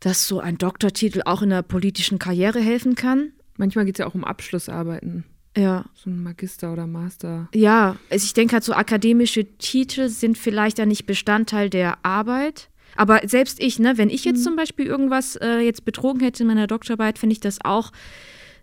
dass 0.00 0.26
so 0.28 0.40
ein 0.40 0.58
Doktortitel 0.58 1.22
auch 1.24 1.42
in 1.42 1.50
der 1.50 1.62
politischen 1.62 2.18
Karriere 2.18 2.60
helfen 2.60 2.94
kann. 2.94 3.32
Manchmal 3.56 3.84
geht 3.84 3.96
es 3.96 3.98
ja 3.98 4.06
auch 4.06 4.14
um 4.14 4.24
Abschlussarbeiten, 4.24 5.24
Ja, 5.56 5.84
so 5.94 6.10
ein 6.10 6.22
Magister 6.22 6.72
oder 6.72 6.86
Master. 6.86 7.48
ja, 7.54 7.96
also 8.10 8.24
ich 8.24 8.34
denke 8.34 8.54
halt 8.54 8.64
so 8.64 8.72
akademische 8.72 9.44
Titel 9.58 10.08
sind 10.08 10.38
vielleicht 10.38 10.78
ja 10.78 10.86
nicht 10.86 11.06
Bestandteil 11.06 11.70
der 11.70 12.04
Arbeit. 12.04 12.68
Aber 12.96 13.20
selbst 13.26 13.58
ich, 13.62 13.78
ne, 13.78 13.96
wenn 13.96 14.10
ich 14.10 14.24
jetzt 14.26 14.44
zum 14.44 14.54
Beispiel 14.56 14.84
irgendwas 14.86 15.36
äh, 15.36 15.60
jetzt 15.60 15.84
betrogen 15.86 16.20
hätte 16.20 16.42
in 16.42 16.48
meiner 16.48 16.66
Doktorarbeit, 16.66 17.18
finde 17.18 17.32
ich 17.32 17.40
das 17.40 17.58
auch, 17.64 17.90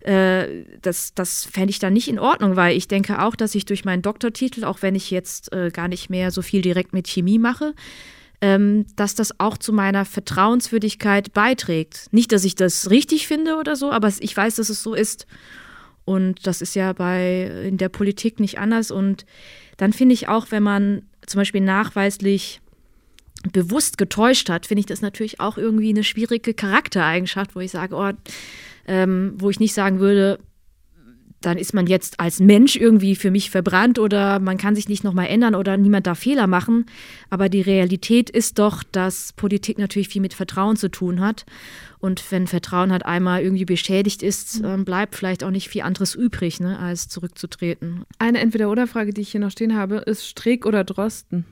äh, 0.02 0.64
das, 0.82 1.14
das 1.14 1.46
fände 1.46 1.72
ich 1.72 1.80
dann 1.80 1.94
nicht 1.94 2.08
in 2.08 2.20
Ordnung, 2.20 2.56
weil 2.56 2.76
ich 2.76 2.88
denke 2.88 3.22
auch, 3.22 3.36
dass 3.36 3.56
ich 3.56 3.66
durch 3.66 3.86
meinen 3.86 4.02
Doktortitel, 4.02 4.64
auch 4.64 4.82
wenn 4.82 4.96
ich 4.96 5.12
jetzt 5.12 5.52
äh, 5.52 5.72
gar 5.72 5.88
nicht 5.88 6.10
mehr 6.10 6.32
so 6.32 6.42
viel 6.42 6.62
direkt 6.62 6.94
mit 6.94 7.08
Chemie 7.08 7.40
mache, 7.40 7.74
ähm, 8.42 8.86
dass 8.96 9.16
das 9.16 9.40
auch 9.40 9.58
zu 9.58 9.74
meiner 9.74 10.06
Vertrauenswürdigkeit 10.06 11.34
beiträgt. 11.34 12.08
Nicht, 12.12 12.32
dass 12.32 12.46
ich 12.46 12.56
das 12.56 12.90
richtig 12.90 13.28
finde 13.28 13.58
oder 13.58 13.76
so, 13.76 13.92
aber 13.92 14.12
ich 14.20 14.36
weiß, 14.36 14.56
dass 14.56 14.70
es 14.70 14.82
so 14.82 14.94
ist. 14.94 15.28
Und 16.06 16.48
das 16.48 16.62
ist 16.62 16.76
ja 16.76 16.94
bei 16.94 17.66
in 17.68 17.78
der 17.78 17.90
Politik 17.90 18.40
nicht 18.40 18.58
anders. 18.58 18.92
Und 18.92 19.26
dann 19.78 19.94
finde 19.94 20.14
ich 20.14 20.28
auch, 20.28 20.48
wenn 20.50 20.64
man 20.64 21.04
zum 21.28 21.40
Beispiel 21.40 21.62
nachweislich 21.62 22.62
bewusst 23.52 23.98
getäuscht 23.98 24.50
hat, 24.50 24.66
finde 24.66 24.80
ich 24.80 24.86
das 24.86 25.02
natürlich 25.02 25.40
auch 25.40 25.58
irgendwie 25.58 25.90
eine 25.90 26.04
schwierige 26.04 26.54
Charaktereigenschaft, 26.54 27.56
wo 27.56 27.60
ich 27.60 27.72
sage, 27.72 27.96
oh, 27.96 28.12
ähm, 28.90 29.34
wo 29.38 29.50
ich 29.50 29.60
nicht 29.60 29.74
sagen 29.74 30.00
würde, 30.00 30.40
dann 31.42 31.58
ist 31.58 31.74
man 31.74 31.88
jetzt 31.88 32.20
als 32.20 32.40
Mensch 32.40 32.76
irgendwie 32.76 33.16
für 33.16 33.32
mich 33.32 33.50
verbrannt 33.50 33.98
oder 33.98 34.40
man 34.40 34.58
kann 34.58 34.76
sich 34.76 34.90
nicht 34.90 35.04
nochmal 35.04 35.28
ändern 35.28 35.56
oder 35.56 35.78
niemand 35.78 36.06
darf 36.06 36.20
Fehler 36.20 36.48
machen. 36.48 36.86
Aber 37.30 37.48
die 37.48 37.62
Realität 37.62 38.30
ist 38.30 38.60
doch, 38.60 38.84
dass 38.84 39.32
Politik 39.34 39.78
natürlich 39.78 40.10
viel 40.10 40.22
mit 40.22 40.34
Vertrauen 40.34 40.76
zu 40.76 40.90
tun 40.90 41.22
hat. 41.22 41.46
Und 42.00 42.24
wenn 42.32 42.48
Vertrauen 42.48 42.92
halt 42.92 43.06
einmal 43.06 43.42
irgendwie 43.42 43.66
beschädigt 43.66 44.22
ist, 44.22 44.62
ähm, 44.64 44.84
bleibt 44.84 45.16
vielleicht 45.16 45.44
auch 45.44 45.52
nicht 45.52 45.70
viel 45.70 45.84
anderes 45.84 46.16
übrig, 46.16 46.60
ne, 46.60 46.78
als 46.80 47.08
zurückzutreten. 47.08 48.04
Eine 48.18 48.40
Entweder-Oder-Frage, 48.40 49.14
die 49.14 49.22
ich 49.22 49.32
hier 49.32 49.42
noch 49.42 49.52
stehen 49.52 49.76
habe, 49.76 49.98
ist 49.98 50.28
Streeck 50.28 50.66
oder 50.66 50.84
Drosten? 50.84 51.46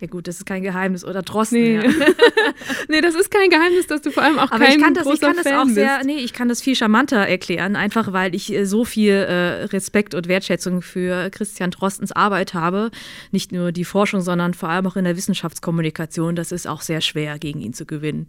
Ja 0.00 0.06
gut, 0.08 0.26
das 0.26 0.38
ist 0.38 0.46
kein 0.46 0.62
Geheimnis. 0.62 1.04
Oder 1.04 1.22
Drosten. 1.22 1.58
Nee. 1.58 1.76
Ja. 1.76 1.82
nee, 2.88 3.00
das 3.00 3.14
ist 3.14 3.30
kein 3.30 3.50
Geheimnis, 3.50 3.86
dass 3.86 4.02
du 4.02 4.10
vor 4.10 4.22
allem 4.22 4.38
auch 4.38 4.50
Aber 4.50 4.64
kein 4.64 4.78
ich 4.78 4.82
kann 4.82 4.94
das, 4.94 5.06
ich 5.06 5.20
kann 5.20 5.36
das 5.36 5.46
Fan 5.46 5.58
auch 5.58 5.72
sehr, 5.72 5.98
bist. 5.98 6.06
nee, 6.06 6.18
ich 6.18 6.32
kann 6.32 6.48
das 6.48 6.62
viel 6.62 6.74
charmanter 6.74 7.18
erklären, 7.18 7.76
einfach 7.76 8.12
weil 8.12 8.34
ich 8.34 8.52
äh, 8.52 8.64
so 8.64 8.84
viel 8.84 9.12
äh, 9.12 9.64
Respekt 9.64 10.14
und 10.14 10.28
Wertschätzung 10.28 10.82
für 10.82 11.30
Christian 11.30 11.70
Drostens 11.70 12.12
Arbeit 12.12 12.54
habe. 12.54 12.90
Nicht 13.30 13.52
nur 13.52 13.72
die 13.72 13.84
Forschung, 13.84 14.20
sondern 14.20 14.54
vor 14.54 14.68
allem 14.68 14.86
auch 14.86 14.96
in 14.96 15.04
der 15.04 15.16
Wissenschaftskommunikation. 15.16 16.36
Das 16.36 16.52
ist 16.52 16.66
auch 16.66 16.80
sehr 16.80 17.00
schwer, 17.00 17.38
gegen 17.38 17.60
ihn 17.60 17.72
zu 17.72 17.86
gewinnen. 17.86 18.26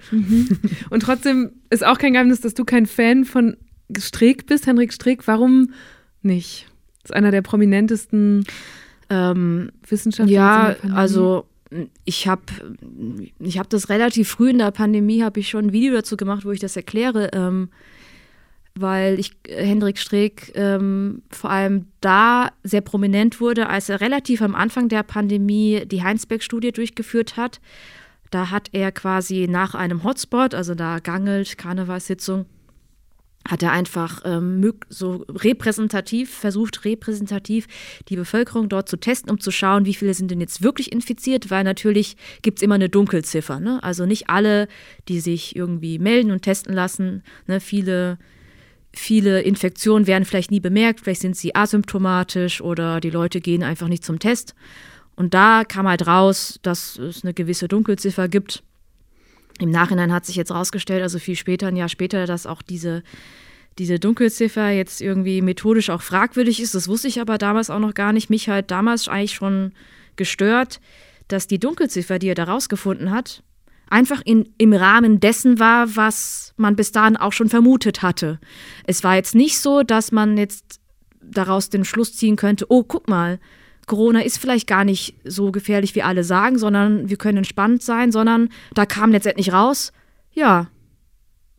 Und 0.89 1.01
trotzdem 1.01 1.51
ist 1.69 1.85
auch 1.85 1.97
kein 1.97 2.13
Geheimnis, 2.13 2.41
dass 2.41 2.53
du 2.53 2.65
kein 2.65 2.85
Fan 2.85 3.25
von 3.25 3.57
Streeck 3.97 4.45
bist, 4.45 4.67
Henrik 4.67 4.93
Streeck. 4.93 5.27
Warum 5.27 5.71
nicht? 6.21 6.67
Das 7.01 7.11
ist 7.11 7.15
einer 7.15 7.31
der 7.31 7.41
prominentesten 7.41 8.45
Ähm, 9.09 9.71
Wissenschaftler. 9.87 10.33
Ja, 10.33 10.75
also 10.93 11.45
ich 12.05 12.27
habe 12.27 12.43
ich 13.39 13.59
hab 13.59 13.69
das 13.69 13.89
relativ 13.89 14.29
früh 14.29 14.51
in 14.51 14.59
der 14.59 14.71
Pandemie, 14.71 15.23
habe 15.23 15.39
ich 15.39 15.49
schon 15.49 15.67
ein 15.67 15.73
Video 15.73 15.93
dazu 15.93 16.17
gemacht, 16.17 16.45
wo 16.45 16.51
ich 16.51 16.59
das 16.59 16.75
erkläre, 16.75 17.29
ähm, 17.33 17.69
weil 18.75 19.19
ich 19.19 19.31
Hendrik 19.47 19.97
Streeck 19.97 20.51
ähm, 20.55 21.23
vor 21.29 21.49
allem 21.49 21.87
da 21.99 22.51
sehr 22.63 22.81
prominent 22.81 23.41
wurde, 23.41 23.69
als 23.69 23.89
er 23.89 24.01
relativ 24.01 24.41
am 24.41 24.55
Anfang 24.55 24.87
der 24.87 25.03
Pandemie 25.03 25.83
die 25.85 26.03
Heinsberg-Studie 26.03 26.71
durchgeführt 26.71 27.37
hat. 27.37 27.59
Da 28.29 28.51
hat 28.51 28.69
er 28.73 28.91
quasi 28.91 29.47
nach 29.49 29.73
einem 29.73 30.03
Hotspot, 30.03 30.53
also 30.53 30.75
da 30.75 30.99
Gangelt, 30.99 31.57
Karnevalssitzung, 31.57 32.45
hat 33.47 33.63
er 33.63 33.71
einfach 33.71 34.21
ähm, 34.25 34.73
so 34.89 35.25
repräsentativ, 35.29 36.33
versucht 36.33 36.85
repräsentativ 36.85 37.67
die 38.09 38.15
Bevölkerung 38.15 38.69
dort 38.69 38.89
zu 38.89 38.97
testen, 38.97 39.31
um 39.31 39.39
zu 39.39 39.51
schauen, 39.51 39.85
wie 39.85 39.93
viele 39.93 40.13
sind 40.13 40.31
denn 40.31 40.41
jetzt 40.41 40.61
wirklich 40.61 40.91
infiziert, 40.91 41.49
weil 41.49 41.63
natürlich 41.63 42.17
gibt 42.41 42.59
es 42.59 42.63
immer 42.63 42.75
eine 42.75 42.89
Dunkelziffer. 42.89 43.59
Ne? 43.59 43.81
Also 43.83 44.05
nicht 44.05 44.29
alle, 44.29 44.67
die 45.07 45.19
sich 45.19 45.55
irgendwie 45.55 45.99
melden 45.99 46.31
und 46.31 46.41
testen 46.41 46.73
lassen, 46.73 47.23
ne? 47.47 47.59
viele, 47.59 48.17
viele 48.93 49.41
Infektionen 49.41 50.07
werden 50.07 50.25
vielleicht 50.25 50.51
nie 50.51 50.59
bemerkt, 50.59 51.01
vielleicht 51.01 51.21
sind 51.21 51.37
sie 51.37 51.55
asymptomatisch 51.55 52.61
oder 52.61 52.99
die 52.99 53.09
Leute 53.09 53.41
gehen 53.41 53.63
einfach 53.63 53.87
nicht 53.87 54.03
zum 54.03 54.19
Test. 54.19 54.55
Und 55.15 55.33
da 55.33 55.63
kam 55.63 55.87
halt 55.87 56.05
raus, 56.05 56.59
dass 56.61 56.97
es 56.97 57.23
eine 57.23 57.33
gewisse 57.33 57.67
Dunkelziffer 57.67 58.27
gibt. 58.27 58.63
Im 59.59 59.69
Nachhinein 59.69 60.13
hat 60.13 60.25
sich 60.25 60.35
jetzt 60.35 60.51
rausgestellt, 60.51 61.01
also 61.01 61.19
viel 61.19 61.35
später, 61.35 61.67
ein 61.67 61.75
Jahr 61.75 61.89
später, 61.89 62.25
dass 62.25 62.45
auch 62.45 62.61
diese, 62.61 63.03
diese 63.79 63.99
Dunkelziffer 63.99 64.69
jetzt 64.69 65.01
irgendwie 65.01 65.41
methodisch 65.41 65.89
auch 65.89 66.01
fragwürdig 66.01 66.61
ist. 66.61 66.75
Das 66.75 66.87
wusste 66.87 67.07
ich 67.07 67.19
aber 67.19 67.37
damals 67.37 67.69
auch 67.69 67.79
noch 67.79 67.93
gar 67.93 68.13
nicht. 68.13 68.29
Mich 68.29 68.49
halt 68.49 68.71
damals 68.71 69.07
eigentlich 69.07 69.33
schon 69.33 69.73
gestört, 70.15 70.79
dass 71.27 71.47
die 71.47 71.59
Dunkelziffer, 71.59 72.19
die 72.19 72.29
er 72.29 72.35
da 72.35 72.45
rausgefunden 72.45 73.11
hat, 73.11 73.43
einfach 73.89 74.21
in, 74.25 74.53
im 74.57 74.73
Rahmen 74.73 75.19
dessen 75.19 75.59
war, 75.59 75.95
was 75.95 76.53
man 76.57 76.75
bis 76.75 76.91
dahin 76.91 77.17
auch 77.17 77.33
schon 77.33 77.49
vermutet 77.49 78.01
hatte. 78.01 78.39
Es 78.85 79.03
war 79.03 79.15
jetzt 79.15 79.35
nicht 79.35 79.59
so, 79.59 79.83
dass 79.83 80.11
man 80.11 80.37
jetzt 80.37 80.79
daraus 81.21 81.69
den 81.69 81.85
Schluss 81.85 82.15
ziehen 82.15 82.35
könnte, 82.35 82.65
oh, 82.69 82.83
guck 82.83 83.07
mal, 83.07 83.39
Corona 83.87 84.19
ist 84.19 84.37
vielleicht 84.37 84.67
gar 84.67 84.83
nicht 84.83 85.15
so 85.23 85.51
gefährlich, 85.51 85.95
wie 85.95 86.03
alle 86.03 86.23
sagen, 86.23 86.59
sondern 86.59 87.09
wir 87.09 87.17
können 87.17 87.39
entspannt 87.39 87.81
sein, 87.81 88.11
sondern 88.11 88.49
da 88.73 88.85
kam 88.85 89.11
letztendlich 89.11 89.53
raus, 89.53 89.91
ja, 90.33 90.67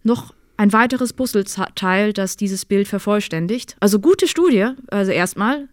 noch 0.04 0.34
ein 0.58 0.72
weiteres 0.72 1.12
Puzzleteil, 1.12 2.12
das 2.12 2.36
dieses 2.36 2.64
Bild 2.64 2.86
vervollständigt. 2.86 3.76
Also 3.80 3.98
gute 3.98 4.28
Studie, 4.28 4.68
also 4.88 5.10
erstmal, 5.10 5.68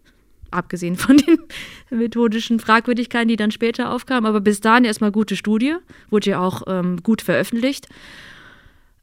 abgesehen 0.50 0.96
von 0.96 1.18
den 1.18 1.38
methodischen 1.90 2.58
Fragwürdigkeiten, 2.58 3.28
die 3.28 3.36
dann 3.36 3.50
später 3.50 3.92
aufkamen, 3.92 4.26
aber 4.26 4.40
bis 4.40 4.60
dahin 4.60 4.84
erstmal 4.84 5.12
gute 5.12 5.36
Studie, 5.36 5.74
wurde 6.08 6.30
ja 6.30 6.40
auch 6.40 6.62
ähm, 6.68 7.02
gut 7.02 7.20
veröffentlicht. 7.20 7.88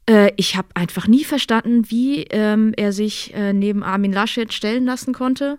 Äh, 0.06 0.32
ich 0.36 0.56
habe 0.56 0.68
einfach 0.74 1.06
nie 1.06 1.24
verstanden, 1.24 1.90
wie 1.90 2.24
ähm, 2.30 2.72
er 2.76 2.92
sich 2.92 3.32
äh, 3.34 3.52
neben 3.52 3.82
Armin 3.82 4.12
Laschet 4.12 4.52
stellen 4.52 4.86
lassen 4.86 5.14
konnte. 5.14 5.58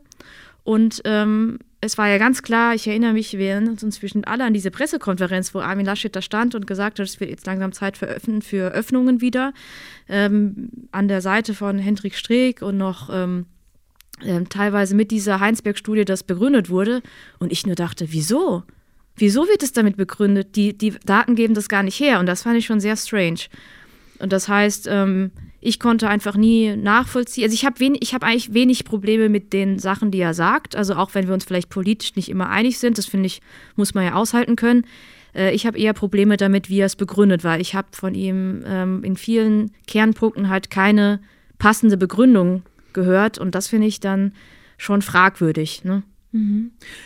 Und 0.64 1.02
ähm, 1.06 1.60
es 1.86 1.98
war 1.98 2.10
ja 2.10 2.18
ganz 2.18 2.42
klar, 2.42 2.74
ich 2.74 2.88
erinnere 2.88 3.14
mich, 3.14 3.34
erinnern 3.34 3.70
uns 3.70 3.84
inzwischen 3.84 4.24
alle 4.24 4.44
an 4.44 4.54
diese 4.54 4.72
Pressekonferenz, 4.72 5.54
wo 5.54 5.60
Armin 5.60 5.86
Laschet 5.86 6.16
da 6.16 6.22
stand 6.22 6.56
und 6.56 6.68
gesagt 6.68 7.00
hat, 7.00 7.06
es 7.06 7.20
wird 7.20 7.30
jetzt 7.30 7.46
langsam 7.46 7.72
Zeit 7.72 7.98
für, 7.98 8.08
Öffnen, 8.08 8.42
für 8.42 8.72
Öffnungen 8.72 9.22
wieder. 9.22 9.54
Ähm, 10.10 10.70
an 10.92 11.08
der 11.08 11.22
Seite 11.22 11.54
von 11.54 11.78
Hendrik 11.78 12.16
Streeck 12.16 12.62
und 12.62 12.78
noch 12.78 13.10
ähm, 13.12 13.46
ähm, 14.24 14.50
teilweise 14.50 14.96
mit 14.96 15.12
dieser 15.12 15.40
Heinsberg-Studie 15.40 16.06
das 16.06 16.24
begründet 16.24 16.70
wurde. 16.70 17.02
Und 17.40 17.52
ich 17.52 17.66
nur 17.66 17.76
dachte, 17.76 18.08
wieso? 18.12 18.64
Wieso 19.16 19.48
wird 19.48 19.64
es 19.64 19.72
damit 19.72 19.96
begründet? 19.96 20.56
Die, 20.56 20.78
die 20.78 20.92
Daten 21.06 21.36
geben 21.36 21.54
das 21.54 21.70
gar 21.70 21.84
nicht 21.84 22.00
her. 22.00 22.20
Und 22.20 22.26
das 22.26 22.44
fand 22.44 22.58
ich 22.58 22.66
schon 22.66 22.80
sehr 22.80 22.98
strange. 22.98 23.42
Und 24.20 24.34
das 24.34 24.48
heißt, 24.48 24.88
ähm, 24.90 25.32
ich 25.66 25.80
konnte 25.80 26.08
einfach 26.08 26.36
nie 26.36 26.76
nachvollziehen. 26.76 27.46
Also 27.46 27.54
ich 27.56 27.66
habe 27.66 27.80
wenig, 27.80 28.02
ich 28.04 28.14
habe 28.14 28.26
eigentlich 28.26 28.54
wenig 28.54 28.86
Probleme 28.86 29.30
mit 29.30 29.52
den 29.52 29.80
Sachen, 29.80 30.12
die 30.12 30.20
er 30.20 30.34
sagt. 30.34 30.76
Also 30.76 30.96
auch 30.96 31.16
wenn 31.16 31.28
wir 31.28 31.34
uns 31.34 31.46
vielleicht 31.46 31.70
politisch 31.70 32.16
nicht 32.16 32.30
immer 32.30 32.50
einig 32.50 32.78
sind, 32.78 32.98
das 32.98 33.08
finde 33.08 33.28
ich, 33.28 33.42
muss 33.76 33.94
man 33.94 34.06
ja 34.06 34.14
aushalten 34.14 34.56
können. 34.56 34.86
Äh, 35.34 35.54
ich 35.56 35.66
habe 35.66 35.78
eher 35.78 35.94
Probleme 35.94 36.38
damit, 36.38 36.70
wie 36.70 36.80
er 36.80 36.86
es 36.86 36.96
begründet, 36.96 37.44
weil 37.44 37.62
ich 37.62 37.74
habe 37.74 37.88
von 37.92 38.14
ihm 38.14 38.64
ähm, 38.66 39.04
in 39.04 39.18
vielen 39.18 39.72
Kernpunkten 39.88 40.50
halt 40.50 40.70
keine 40.70 41.20
passende 41.58 41.98
Begründung 41.98 42.64
gehört 42.94 43.38
und 43.38 43.56
das 43.56 43.68
finde 43.68 43.88
ich 43.88 44.00
dann 44.00 44.34
schon 44.78 45.02
fragwürdig. 45.02 45.84
Ne? 45.84 46.04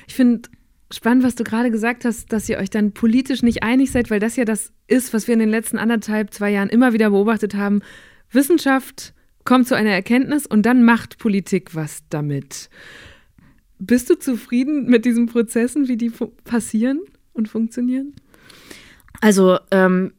Ich 0.07 0.15
finde, 0.15 0.49
spannend, 0.91 1.23
was 1.23 1.35
du 1.35 1.43
gerade 1.43 1.71
gesagt 1.71 2.05
hast, 2.05 2.33
dass 2.33 2.49
ihr 2.49 2.57
euch 2.57 2.69
dann 2.69 2.91
politisch 2.91 3.43
nicht 3.43 3.63
einig 3.63 3.91
seid, 3.91 4.09
weil 4.09 4.19
das 4.19 4.35
ja 4.35 4.45
das 4.45 4.71
ist, 4.87 5.13
was 5.13 5.27
wir 5.27 5.33
in 5.33 5.39
den 5.39 5.49
letzten 5.49 5.77
anderthalb, 5.77 6.33
zwei 6.33 6.51
Jahren 6.51 6.69
immer 6.69 6.93
wieder 6.93 7.11
beobachtet 7.11 7.55
haben. 7.55 7.81
Wissenschaft 8.31 9.13
kommt 9.43 9.67
zu 9.67 9.75
einer 9.75 9.91
Erkenntnis 9.91 10.45
und 10.45 10.63
dann 10.63 10.83
macht 10.83 11.17
Politik 11.17 11.75
was 11.75 12.03
damit. 12.09 12.69
Bist 13.79 14.09
du 14.09 14.19
zufrieden 14.19 14.85
mit 14.85 15.05
diesen 15.05 15.27
Prozessen, 15.27 15.87
wie 15.87 15.97
die 15.97 16.11
passieren 16.43 16.99
und 17.33 17.47
funktionieren? 17.47 18.13
Also 19.21 19.57
ähm, 19.71 20.13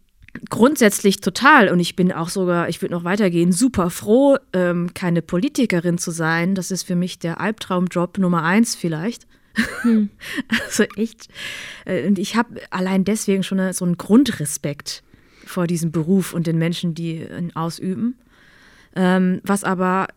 grundsätzlich 0.49 1.21
total 1.21 1.69
und 1.69 1.81
ich 1.81 1.97
bin 1.97 2.13
auch 2.13 2.29
sogar, 2.29 2.69
ich 2.69 2.81
würde 2.81 2.95
noch 2.95 3.05
weitergehen, 3.05 3.53
super 3.53 3.91
froh, 3.91 4.37
ähm, 4.53 4.95
keine 4.95 5.23
Politikerin 5.23 5.99
zu 5.99 6.11
sein. 6.11 6.55
Das 6.55 6.71
ist 6.71 6.85
für 6.85 6.97
mich 6.97 7.19
der 7.19 7.41
Albtraumjob 7.41 8.19
Nummer 8.19 8.43
eins 8.45 8.75
vielleicht. 8.75 9.27
Hm. 9.83 10.11
Also 10.65 10.85
echt. 10.97 11.29
Äh, 11.85 12.07
und 12.07 12.19
ich 12.19 12.37
habe 12.37 12.61
allein 12.71 13.05
deswegen 13.05 13.43
schon 13.43 13.73
so 13.73 13.85
einen 13.85 13.97
Grundrespekt 13.97 15.03
vor 15.51 15.67
diesem 15.67 15.93
Beruf 15.93 16.33
und 16.33 16.47
den 16.47 16.59
Menschen, 16.59 16.95
die 16.95 17.23
ihn 17.23 17.55
ausüben. 17.55 18.19
Ähm, 18.97 19.41
was 19.45 19.65
aber 19.65 20.09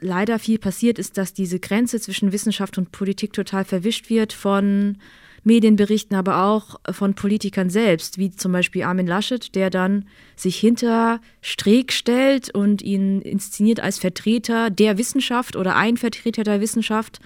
leider 0.00 0.38
viel 0.38 0.58
passiert, 0.58 0.98
ist, 0.98 1.16
dass 1.16 1.32
diese 1.32 1.58
Grenze 1.58 2.00
zwischen 2.00 2.32
Wissenschaft 2.32 2.78
und 2.78 2.92
Politik 2.92 3.32
total 3.32 3.64
verwischt 3.64 4.10
wird 4.10 4.32
von 4.32 4.98
Medienberichten, 5.44 6.16
aber 6.16 6.44
auch 6.44 6.80
von 6.90 7.14
Politikern 7.14 7.68
selbst, 7.68 8.18
wie 8.18 8.30
zum 8.30 8.52
Beispiel 8.52 8.82
Armin 8.82 9.06
Laschet, 9.06 9.54
der 9.54 9.70
dann 9.70 10.06
sich 10.36 10.56
hinter 10.56 11.20
Streeck 11.42 11.92
stellt 11.92 12.54
und 12.54 12.82
ihn 12.82 13.20
inszeniert 13.20 13.80
als 13.80 13.98
Vertreter 13.98 14.70
der 14.70 14.96
Wissenschaft 14.96 15.56
oder 15.56 15.76
ein 15.76 15.96
Vertreter 15.96 16.44
der 16.44 16.60
Wissenschaft 16.60 17.20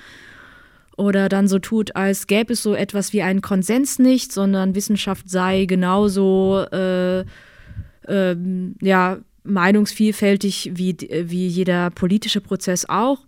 oder 0.99 1.28
dann 1.28 1.46
so 1.46 1.59
tut, 1.59 1.94
als 1.96 2.26
gäbe 2.26 2.53
es 2.53 2.62
so 2.62 2.74
etwas 2.74 3.12
wie 3.12 3.22
einen 3.22 3.40
Konsens 3.40 3.99
nicht, 3.99 4.32
sondern 4.32 4.74
Wissenschaft 4.74 5.30
sei 5.30 5.64
genauso 5.64 6.66
äh, 6.72 7.20
äh, 7.20 8.36
ja, 8.80 9.18
meinungsvielfältig 9.44 10.72
wie, 10.74 10.96
wie 10.99 11.46
jeder 11.46 11.90
politische 11.90 12.40
Prozess 12.40 12.84
auch. 12.88 13.20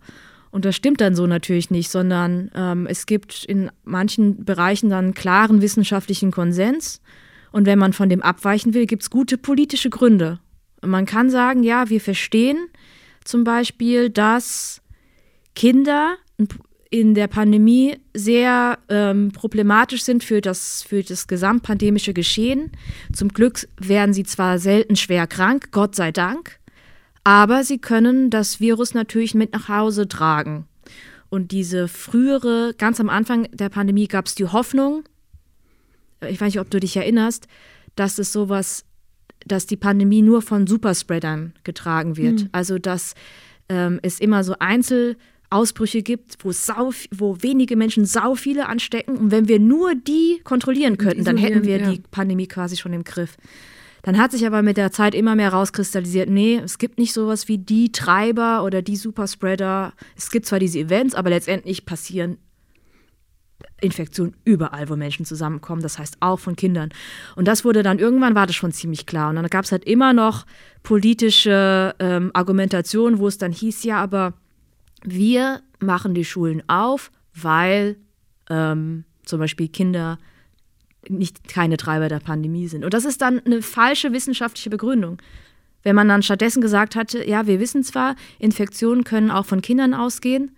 Und 0.51 0.65
das 0.65 0.75
stimmt 0.75 1.01
dann 1.01 1.15
so 1.15 1.29
natürlich 1.29 1.71
nicht, 1.71 1.91
sondern 1.91 2.51
ähm, 2.57 2.89
es 2.89 3.07
gibt 3.07 3.45
in 3.45 3.71
manchen 3.85 4.45
Bereichen 4.45 4.91
dann 4.91 5.15
klaren 5.15 5.63
wissenschaftlichen 5.63 6.33
Konsens. 6.33 7.01
Und 7.53 7.67
wenn 7.67 7.79
man 7.79 7.93
von 7.93 8.09
dem 8.09 8.21
abweichen 8.21 8.75
will, 8.75 8.87
gibt 8.87 9.03
es 9.03 9.11
gute 9.11 9.39
politische 9.39 9.91
Gründe. 9.91 10.41
Und 10.83 10.91
man 10.91 11.07
kann 11.07 11.31
sagen, 11.31 11.63
ja, 11.63 11.89
wir 11.89 12.01
verstehen 12.01 12.59
zum 13.25 13.45
Beispiel, 13.45 14.11
dass 14.11 14.83
Kinder 15.55 16.17
in 16.91 17.15
der 17.15 17.29
Pandemie 17.29 17.97
sehr 18.15 18.79
ähm, 18.89 19.31
problematisch 19.33 20.03
sind 20.03 20.25
für 20.25 20.41
das, 20.41 20.83
für 20.83 21.05
das 21.05 21.29
gesamtpandemische 21.29 22.13
Geschehen. 22.13 22.73
Zum 23.13 23.29
Glück 23.29 23.69
werden 23.79 24.13
sie 24.13 24.25
zwar 24.25 24.59
selten 24.59 24.97
schwer 24.97 25.29
krank, 25.29 25.71
Gott 25.71 25.95
sei 25.95 26.11
Dank, 26.11 26.59
aber 27.23 27.63
sie 27.63 27.79
können 27.79 28.29
das 28.31 28.59
Virus 28.59 28.93
natürlich 28.93 29.35
mit 29.35 29.53
nach 29.53 29.69
Hause 29.69 30.09
tragen. 30.09 30.67
Und 31.29 31.53
diese 31.53 31.87
frühere, 31.87 32.75
ganz 32.77 32.99
am 32.99 33.09
Anfang 33.09 33.47
der 33.53 33.69
Pandemie 33.69 34.09
gab 34.09 34.27
es 34.27 34.35
die 34.35 34.47
Hoffnung, 34.47 35.05
ich 36.29 36.41
weiß 36.41 36.49
nicht, 36.49 36.61
ob 36.61 36.71
du 36.71 36.81
dich 36.81 36.97
erinnerst, 36.97 37.47
dass 37.95 38.19
es 38.19 38.33
sowas, 38.33 38.85
dass 39.47 39.67
die 39.67 39.77
Pandemie 39.77 40.23
nur 40.23 40.43
von 40.43 40.67
Superspreadern 40.67 41.55
getragen 41.65 42.17
wird. 42.17 42.43
Mhm. 42.43 42.49
Also 42.53 42.79
dass 42.79 43.15
ähm, 43.69 44.01
es 44.03 44.21
immer 44.21 44.45
so 44.45 44.55
Einzelausbrüche 45.51 46.03
gibt, 46.03 46.45
wo, 46.45 46.53
sau, 46.53 46.93
wo 47.11 47.37
wenige 47.41 47.77
Menschen 47.77 48.05
sau 48.05 48.35
viele 48.35 48.69
anstecken. 48.69 49.17
Und 49.17 49.31
wenn 49.31 49.49
wir 49.49 49.59
nur 49.59 49.95
die 49.95 50.41
kontrollieren 50.45 50.97
könnten, 50.97 51.25
dann 51.25 51.37
hätten 51.37 51.65
wir 51.65 51.81
ja. 51.81 51.91
die 51.91 52.03
Pandemie 52.11 52.47
quasi 52.47 52.77
schon 52.77 52.93
im 52.93 53.05
Griff. 53.05 53.37
Dann 54.03 54.17
hat 54.17 54.31
sich 54.31 54.47
aber 54.47 54.63
mit 54.63 54.77
der 54.77 54.93
Zeit 54.93 55.15
immer 55.15 55.35
mehr 55.35 55.53
rauskristallisiert, 55.53 56.31
nee, 56.31 56.59
es 56.65 56.79
gibt 56.79 56.99
nicht 56.99 57.13
sowas 57.13 57.49
wie 57.49 57.59
die 57.59 57.93
Treiber 57.93 58.65
oder 58.65 58.81
die 58.81 58.97
Superspreader. 58.97 59.93
Es 60.17 60.31
gibt 60.31 60.47
zwar 60.47 60.59
diese 60.59 60.79
Events, 60.79 61.15
aber 61.15 61.29
letztendlich 61.29 61.85
passieren 61.85 62.39
Infektionen 63.83 64.35
überall, 64.45 64.89
wo 64.89 64.97
Menschen 64.97 65.27
zusammenkommen, 65.27 65.83
das 65.83 65.99
heißt 65.99 66.17
auch 66.21 66.39
von 66.39 66.57
Kindern. 66.57 66.91
Und 67.37 67.47
das 67.47 67.63
wurde 67.65 67.83
dann 67.83 67.99
irgendwann 67.99 68.35
war 68.35 68.47
das 68.47 68.57
schon 68.57 68.73
ziemlich 68.73 69.05
klar. 69.05 69.29
Und 69.29 69.37
dann 69.37 69.47
gab 69.49 69.67
es 69.67 69.73
halt 69.73 69.85
immer 69.85 70.15
noch 70.15 70.47
politische 70.83 71.95
ähm, 71.99 72.31
Argumentationen, 72.33 73.19
wo 73.19 73.29
es 73.29 73.37
dann 73.37 73.53
hieß, 73.53 73.85
ja, 73.85 74.01
aber 74.01 74.33
wir 75.05 75.63
machen 75.81 76.15
die 76.15 76.25
Schulen 76.25 76.63
auf, 76.69 77.11
weil 77.35 77.97
ähm, 78.49 79.05
zum 79.25 79.41
Beispiel 79.41 79.69
Kinder 79.69 80.19
nicht 81.09 81.49
keine 81.49 81.77
Treiber 81.77 82.09
der 82.09 82.21
Pandemie 82.21 82.69
sind. 82.69 82.85
Und 82.85 82.93
das 82.93 83.05
ist 83.05 83.23
dann 83.23 83.41
eine 83.41 83.63
falsche 83.63 84.13
wissenschaftliche 84.13 84.71
Begründung. 84.71 85.21
Wenn 85.83 85.97
man 85.97 86.09
dann 86.09 86.23
stattdessen 86.23 86.61
gesagt 86.61 86.95
hatte, 86.95 87.27
ja, 87.27 87.47
wir 87.47 87.59
wissen 87.59 87.83
zwar, 87.83 88.17
Infektionen 88.39 89.05
können 89.05 89.31
auch 89.31 89.47
von 89.47 89.63
Kindern 89.63 89.95
ausgehen, 89.95 90.55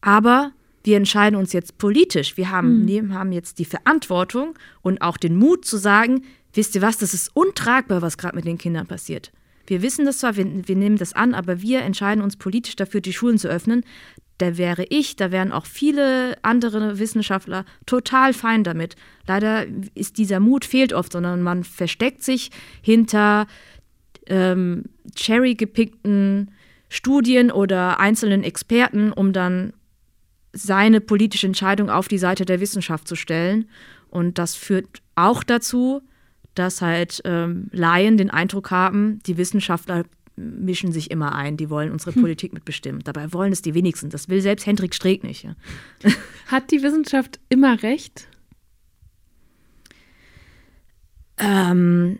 aber 0.00 0.52
wir 0.82 0.96
entscheiden 0.96 1.36
uns 1.36 1.52
jetzt 1.52 1.78
politisch. 1.78 2.36
Wir 2.36 2.50
haben, 2.50 2.82
mhm. 2.82 2.88
wir 2.88 3.08
haben 3.10 3.32
jetzt 3.32 3.58
die 3.58 3.64
Verantwortung 3.64 4.58
und 4.82 5.00
auch 5.00 5.16
den 5.16 5.36
Mut 5.36 5.64
zu 5.64 5.76
sagen, 5.76 6.24
wisst 6.52 6.74
ihr 6.74 6.82
was, 6.82 6.98
das 6.98 7.14
ist 7.14 7.30
untragbar, 7.34 8.02
was 8.02 8.18
gerade 8.18 8.36
mit 8.36 8.44
den 8.44 8.58
Kindern 8.58 8.86
passiert. 8.86 9.32
Wir 9.66 9.82
wissen 9.82 10.04
das 10.04 10.18
zwar, 10.18 10.36
wir, 10.36 10.46
wir, 10.68 10.76
nehmen 10.76 10.96
das 10.96 11.12
an, 11.12 11.34
aber 11.34 11.62
wir 11.62 11.82
entscheiden 11.82 12.22
uns 12.22 12.36
politisch 12.36 12.76
dafür, 12.76 13.00
die 13.00 13.12
Schulen 13.12 13.38
zu 13.38 13.48
öffnen 13.48 13.82
da 14.38 14.58
wäre 14.58 14.84
ich, 14.88 15.16
da 15.16 15.30
wären 15.30 15.52
auch 15.52 15.66
viele 15.66 16.36
andere 16.42 16.98
Wissenschaftler 16.98 17.64
total 17.86 18.32
fein 18.32 18.64
damit. 18.64 18.96
Leider 19.26 19.66
ist 19.94 20.18
dieser 20.18 20.40
Mut 20.40 20.64
fehlt 20.64 20.92
oft, 20.92 21.12
sondern 21.12 21.42
man 21.42 21.62
versteckt 21.62 22.22
sich 22.22 22.50
hinter 22.82 23.46
ähm, 24.26 24.84
cherry-gepickten 25.14 26.50
Studien 26.88 27.50
oder 27.50 28.00
einzelnen 28.00 28.42
Experten, 28.42 29.12
um 29.12 29.32
dann 29.32 29.72
seine 30.52 31.00
politische 31.00 31.46
Entscheidung 31.46 31.90
auf 31.90 32.08
die 32.08 32.18
Seite 32.18 32.44
der 32.44 32.60
Wissenschaft 32.60 33.06
zu 33.06 33.16
stellen. 33.16 33.68
Und 34.08 34.38
das 34.38 34.54
führt 34.54 35.02
auch 35.14 35.44
dazu, 35.44 36.02
dass 36.54 36.82
halt 36.82 37.20
ähm, 37.24 37.68
Laien 37.72 38.16
den 38.16 38.30
Eindruck 38.30 38.70
haben, 38.70 39.20
die 39.26 39.36
Wissenschaftler 39.36 40.04
mischen 40.36 40.92
sich 40.92 41.10
immer 41.10 41.34
ein, 41.34 41.56
die 41.56 41.70
wollen 41.70 41.92
unsere 41.92 42.14
hm. 42.14 42.22
Politik 42.22 42.52
mitbestimmen. 42.52 43.02
Dabei 43.04 43.32
wollen 43.32 43.52
es 43.52 43.62
die 43.62 43.74
wenigsten. 43.74 44.10
Das 44.10 44.28
will 44.28 44.40
selbst 44.40 44.66
Hendrik 44.66 44.94
Streeck 44.94 45.22
nicht. 45.22 45.44
Ja. 45.44 45.54
Hat 46.46 46.70
die 46.70 46.82
Wissenschaft 46.82 47.38
immer 47.48 47.82
recht? 47.82 48.28
Ähm, 51.38 52.18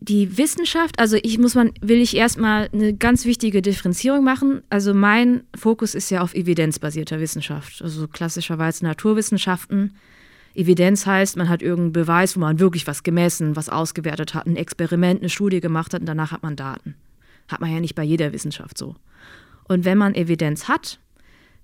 die 0.00 0.36
Wissenschaft, 0.36 0.98
also 0.98 1.16
ich 1.22 1.38
muss 1.38 1.54
man, 1.54 1.72
will 1.80 2.00
ich 2.00 2.16
erstmal 2.16 2.68
eine 2.72 2.94
ganz 2.94 3.24
wichtige 3.24 3.62
Differenzierung 3.62 4.22
machen. 4.22 4.62
Also 4.68 4.92
mein 4.92 5.44
Fokus 5.56 5.94
ist 5.94 6.10
ja 6.10 6.20
auf 6.20 6.34
evidenzbasierter 6.34 7.20
Wissenschaft, 7.20 7.80
also 7.82 8.06
klassischerweise 8.08 8.84
Naturwissenschaften. 8.84 9.96
Evidenz 10.54 11.06
heißt, 11.06 11.36
man 11.36 11.48
hat 11.48 11.62
irgendeinen 11.62 11.92
Beweis, 11.92 12.36
wo 12.36 12.40
man 12.40 12.60
wirklich 12.60 12.86
was 12.86 13.02
gemessen, 13.02 13.56
was 13.56 13.68
ausgewertet 13.68 14.34
hat, 14.34 14.46
ein 14.46 14.56
Experiment, 14.56 15.20
eine 15.20 15.28
Studie 15.28 15.60
gemacht 15.60 15.92
hat 15.92 16.00
und 16.00 16.06
danach 16.06 16.32
hat 16.32 16.42
man 16.42 16.56
Daten. 16.56 16.94
Hat 17.48 17.60
man 17.60 17.72
ja 17.72 17.80
nicht 17.80 17.94
bei 17.94 18.04
jeder 18.04 18.32
Wissenschaft 18.32 18.78
so. 18.78 18.94
Und 19.64 19.84
wenn 19.84 19.98
man 19.98 20.14
Evidenz 20.14 20.68
hat, 20.68 21.00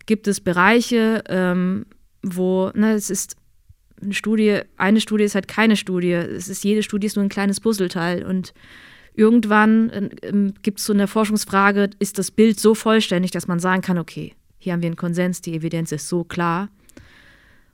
gibt 0.06 0.26
es 0.26 0.40
Bereiche, 0.40 1.22
ähm, 1.28 1.86
wo, 2.22 2.70
ne, 2.74 2.94
es 2.94 3.10
ist 3.10 3.36
eine 4.02 4.14
Studie, 4.14 4.60
eine 4.76 5.00
Studie 5.00 5.24
ist 5.24 5.34
halt 5.34 5.48
keine 5.48 5.76
Studie. 5.76 6.12
Es 6.12 6.48
ist, 6.48 6.64
jede 6.64 6.82
Studie 6.82 7.06
ist 7.06 7.16
nur 7.16 7.24
ein 7.24 7.30
kleines 7.30 7.60
Puzzleteil. 7.60 8.24
Und 8.24 8.54
irgendwann 9.14 9.90
äh, 9.90 10.52
gibt 10.62 10.80
es 10.80 10.86
so 10.86 10.92
eine 10.92 11.06
Forschungsfrage, 11.06 11.90
ist 11.98 12.18
das 12.18 12.30
Bild 12.30 12.58
so 12.58 12.74
vollständig, 12.74 13.30
dass 13.30 13.46
man 13.46 13.60
sagen 13.60 13.82
kann, 13.82 13.98
okay, 13.98 14.34
hier 14.58 14.72
haben 14.72 14.82
wir 14.82 14.88
einen 14.88 14.96
Konsens, 14.96 15.42
die 15.42 15.54
Evidenz 15.54 15.92
ist 15.92 16.08
so 16.08 16.24
klar. 16.24 16.68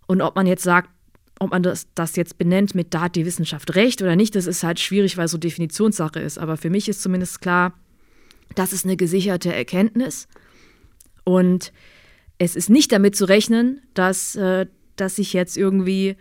Und 0.06 0.20
ob 0.20 0.36
man 0.36 0.46
jetzt 0.46 0.62
sagt, 0.62 0.90
ob 1.38 1.50
man 1.50 1.62
das, 1.62 1.86
das 1.94 2.16
jetzt 2.16 2.38
benennt 2.38 2.74
mit, 2.74 2.94
da 2.94 3.02
hat 3.02 3.16
die 3.16 3.26
Wissenschaft 3.26 3.74
recht 3.74 4.00
oder 4.02 4.16
nicht, 4.16 4.34
das 4.34 4.46
ist 4.46 4.62
halt 4.62 4.80
schwierig, 4.80 5.16
weil 5.16 5.26
es 5.26 5.30
so 5.30 5.38
Definitionssache 5.38 6.20
ist. 6.20 6.38
Aber 6.38 6.56
für 6.56 6.70
mich 6.70 6.88
ist 6.88 7.02
zumindest 7.02 7.40
klar, 7.40 7.74
das 8.54 8.72
ist 8.72 8.84
eine 8.84 8.96
gesicherte 8.96 9.52
Erkenntnis. 9.52 10.28
Und 11.24 11.72
es 12.38 12.56
ist 12.56 12.70
nicht 12.70 12.92
damit 12.92 13.16
zu 13.16 13.26
rechnen, 13.26 13.82
dass 13.94 14.36
äh, 14.36 14.66
das 14.96 15.16
sich 15.16 15.32
jetzt 15.32 15.56
irgendwie 15.56 16.16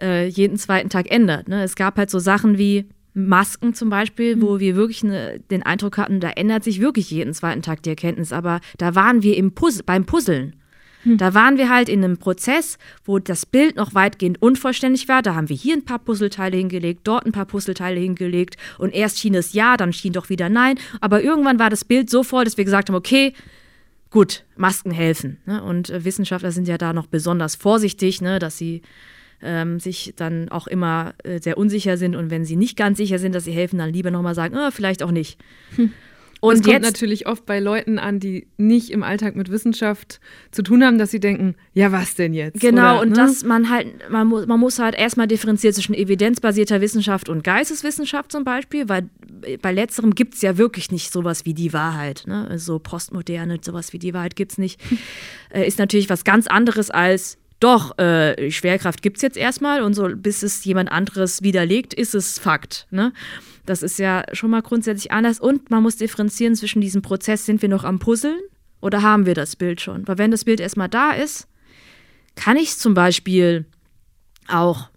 äh, 0.00 0.26
jeden 0.26 0.56
zweiten 0.56 0.90
Tag 0.90 1.10
ändert. 1.10 1.48
Ne? 1.48 1.62
Es 1.62 1.76
gab 1.76 1.96
halt 1.96 2.10
so 2.10 2.18
Sachen 2.18 2.58
wie 2.58 2.86
Masken 3.14 3.74
zum 3.74 3.90
Beispiel, 3.90 4.40
wo 4.40 4.54
mhm. 4.54 4.60
wir 4.60 4.76
wirklich 4.76 5.04
ne, 5.04 5.40
den 5.50 5.62
Eindruck 5.62 5.98
hatten, 5.98 6.20
da 6.20 6.30
ändert 6.30 6.64
sich 6.64 6.80
wirklich 6.80 7.10
jeden 7.10 7.34
zweiten 7.34 7.62
Tag 7.62 7.82
die 7.82 7.90
Erkenntnis. 7.90 8.32
Aber 8.32 8.60
da 8.78 8.94
waren 8.94 9.22
wir 9.22 9.36
im 9.36 9.52
Puzz 9.52 9.82
beim 9.82 10.04
Puzzeln. 10.04 10.56
Hm. 11.04 11.18
Da 11.18 11.34
waren 11.34 11.58
wir 11.58 11.68
halt 11.68 11.88
in 11.88 12.04
einem 12.04 12.18
Prozess, 12.18 12.78
wo 13.04 13.18
das 13.18 13.46
Bild 13.46 13.76
noch 13.76 13.94
weitgehend 13.94 14.40
unvollständig 14.40 15.08
war. 15.08 15.22
Da 15.22 15.34
haben 15.34 15.48
wir 15.48 15.56
hier 15.56 15.74
ein 15.74 15.84
paar 15.84 15.98
Puzzleteile 15.98 16.56
hingelegt, 16.56 17.00
dort 17.04 17.26
ein 17.26 17.32
paar 17.32 17.46
Puzzleteile 17.46 18.00
hingelegt 18.00 18.56
und 18.78 18.94
erst 18.94 19.18
schien 19.18 19.34
es 19.34 19.52
ja, 19.52 19.76
dann 19.76 19.92
schien 19.92 20.12
doch 20.12 20.28
wieder 20.28 20.48
nein. 20.48 20.78
Aber 21.00 21.22
irgendwann 21.22 21.58
war 21.58 21.70
das 21.70 21.84
Bild 21.84 22.10
so 22.10 22.22
voll, 22.22 22.44
dass 22.44 22.56
wir 22.56 22.64
gesagt 22.64 22.88
haben, 22.88 22.96
okay, 22.96 23.34
gut, 24.10 24.44
Masken 24.56 24.90
helfen. 24.90 25.38
Ne? 25.46 25.62
Und 25.62 25.90
äh, 25.90 26.04
Wissenschaftler 26.04 26.52
sind 26.52 26.68
ja 26.68 26.78
da 26.78 26.92
noch 26.92 27.06
besonders 27.06 27.56
vorsichtig, 27.56 28.20
ne? 28.20 28.38
dass 28.38 28.58
sie 28.58 28.82
ähm, 29.42 29.80
sich 29.80 30.14
dann 30.16 30.48
auch 30.50 30.66
immer 30.68 31.14
äh, 31.24 31.40
sehr 31.40 31.58
unsicher 31.58 31.96
sind 31.96 32.14
und 32.14 32.30
wenn 32.30 32.44
sie 32.44 32.56
nicht 32.56 32.76
ganz 32.76 32.98
sicher 32.98 33.18
sind, 33.18 33.34
dass 33.34 33.44
sie 33.44 33.52
helfen, 33.52 33.78
dann 33.78 33.92
lieber 33.92 34.10
nochmal 34.10 34.34
sagen, 34.34 34.56
oh, 34.56 34.70
vielleicht 34.70 35.02
auch 35.02 35.10
nicht. 35.10 35.40
Hm. 35.76 35.92
Und 36.42 36.54
das 36.54 36.62
kommt 36.62 36.74
jetzt, 36.74 36.84
natürlich 36.84 37.28
oft 37.28 37.46
bei 37.46 37.60
Leuten 37.60 38.00
an, 38.00 38.18
die 38.18 38.48
nicht 38.56 38.90
im 38.90 39.04
Alltag 39.04 39.36
mit 39.36 39.48
Wissenschaft 39.48 40.18
zu 40.50 40.64
tun 40.64 40.82
haben, 40.82 40.98
dass 40.98 41.12
sie 41.12 41.20
denken, 41.20 41.54
ja, 41.72 41.92
was 41.92 42.16
denn 42.16 42.34
jetzt? 42.34 42.60
Genau, 42.60 42.94
Oder, 42.94 43.02
und 43.02 43.10
ne? 43.10 43.14
dass 43.14 43.44
man 43.44 43.70
halt, 43.70 44.10
man 44.10 44.26
muss, 44.26 44.46
man 44.48 44.58
muss 44.58 44.80
halt 44.80 44.96
erstmal 44.96 45.28
differenzieren 45.28 45.72
zwischen 45.72 45.94
evidenzbasierter 45.94 46.80
Wissenschaft 46.80 47.28
und 47.28 47.44
Geisteswissenschaft 47.44 48.32
zum 48.32 48.42
Beispiel, 48.42 48.88
weil 48.88 49.08
bei 49.60 49.70
letzterem 49.70 50.16
gibt 50.16 50.34
es 50.34 50.42
ja 50.42 50.58
wirklich 50.58 50.90
nicht 50.90 51.12
sowas 51.12 51.44
wie 51.44 51.54
die 51.54 51.72
Wahrheit. 51.72 52.24
Ne? 52.26 52.42
So 52.46 52.50
also 52.50 52.78
postmoderne, 52.80 53.60
sowas 53.62 53.92
wie 53.92 54.00
die 54.00 54.12
Wahrheit 54.12 54.34
gibt 54.34 54.50
es 54.50 54.58
nicht. 54.58 54.80
äh, 55.50 55.64
ist 55.64 55.78
natürlich 55.78 56.10
was 56.10 56.24
ganz 56.24 56.48
anderes 56.48 56.90
als 56.90 57.38
doch, 57.60 57.96
äh, 57.98 58.50
Schwerkraft 58.50 59.02
gibt 59.02 59.18
es 59.18 59.22
jetzt 59.22 59.36
erstmal 59.36 59.82
und 59.82 59.94
so, 59.94 60.08
bis 60.12 60.42
es 60.42 60.64
jemand 60.64 60.90
anderes 60.90 61.42
widerlegt, 61.42 61.94
ist 61.94 62.16
es 62.16 62.40
Fakt. 62.40 62.88
Ne? 62.90 63.12
Das 63.66 63.82
ist 63.82 63.98
ja 63.98 64.24
schon 64.32 64.50
mal 64.50 64.62
grundsätzlich 64.62 65.12
anders. 65.12 65.40
Und 65.40 65.70
man 65.70 65.82
muss 65.82 65.96
differenzieren 65.96 66.54
zwischen 66.54 66.80
diesem 66.80 67.02
Prozess, 67.02 67.46
sind 67.46 67.62
wir 67.62 67.68
noch 67.68 67.84
am 67.84 67.98
Puzzeln 67.98 68.40
oder 68.80 69.02
haben 69.02 69.26
wir 69.26 69.34
das 69.34 69.56
Bild 69.56 69.80
schon? 69.80 70.06
Weil 70.08 70.18
wenn 70.18 70.30
das 70.30 70.44
Bild 70.44 70.60
erstmal 70.60 70.88
da 70.88 71.12
ist, 71.12 71.48
kann 72.34 72.56
ich 72.56 72.70
es 72.70 72.78
zum 72.78 72.94
Beispiel 72.94 73.66
auch 74.48 74.88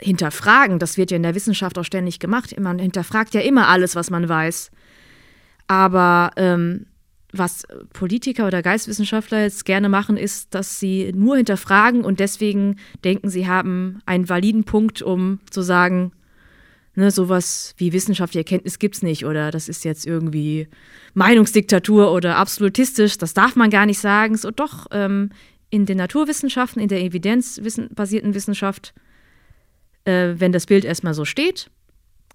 hinterfragen. 0.00 0.78
Das 0.78 0.96
wird 0.96 1.10
ja 1.10 1.16
in 1.16 1.22
der 1.22 1.34
Wissenschaft 1.34 1.78
auch 1.78 1.84
ständig 1.84 2.18
gemacht. 2.18 2.58
Man 2.58 2.78
hinterfragt 2.78 3.34
ja 3.34 3.40
immer 3.40 3.68
alles, 3.68 3.94
was 3.94 4.10
man 4.10 4.28
weiß. 4.28 4.70
Aber 5.68 6.32
ähm, 6.36 6.86
was 7.32 7.64
Politiker 7.92 8.46
oder 8.46 8.62
Geistwissenschaftler 8.62 9.42
jetzt 9.42 9.64
gerne 9.64 9.88
machen, 9.88 10.16
ist, 10.16 10.54
dass 10.54 10.80
sie 10.80 11.12
nur 11.14 11.36
hinterfragen 11.36 12.04
und 12.04 12.18
deswegen 12.18 12.76
denken, 13.04 13.30
sie 13.30 13.46
haben 13.46 14.00
einen 14.06 14.28
validen 14.28 14.64
Punkt, 14.64 15.02
um 15.02 15.38
zu 15.50 15.62
sagen, 15.62 16.12
ne, 16.94 17.10
sowas 17.10 17.74
wie 17.76 17.92
wissenschaftliche 17.92 18.40
Erkenntnis 18.40 18.78
gibt 18.78 18.96
es 18.96 19.02
nicht 19.02 19.24
oder 19.24 19.50
das 19.50 19.68
ist 19.68 19.84
jetzt 19.84 20.06
irgendwie 20.06 20.68
Meinungsdiktatur 21.14 22.12
oder 22.12 22.36
absolutistisch, 22.36 23.18
das 23.18 23.34
darf 23.34 23.56
man 23.56 23.70
gar 23.70 23.86
nicht 23.86 23.98
sagen. 23.98 24.36
So 24.36 24.50
doch, 24.50 24.86
ähm, 24.90 25.30
in 25.70 25.86
den 25.86 25.98
Naturwissenschaften, 25.98 26.82
in 26.82 26.88
der 26.88 27.02
evidenzbasierten 27.02 28.34
Wissenschaft, 28.34 28.92
äh, 30.04 30.34
wenn 30.36 30.52
das 30.52 30.66
Bild 30.66 30.84
erstmal 30.84 31.14
so 31.14 31.24
steht, 31.24 31.70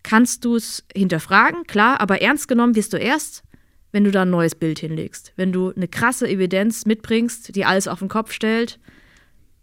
kannst 0.03 0.45
du 0.45 0.55
es 0.55 0.85
hinterfragen, 0.95 1.65
klar, 1.65 1.99
aber 1.99 2.21
ernst 2.21 2.47
genommen 2.47 2.75
wirst 2.75 2.93
du 2.93 2.97
erst, 2.97 3.43
wenn 3.91 4.03
du 4.03 4.11
da 4.11 4.21
ein 4.21 4.29
neues 4.29 4.55
Bild 4.55 4.79
hinlegst. 4.79 5.33
Wenn 5.35 5.51
du 5.51 5.71
eine 5.71 5.87
krasse 5.87 6.27
Evidenz 6.27 6.85
mitbringst, 6.85 7.55
die 7.55 7.65
alles 7.65 7.87
auf 7.87 7.99
den 7.99 8.09
Kopf 8.09 8.31
stellt, 8.31 8.79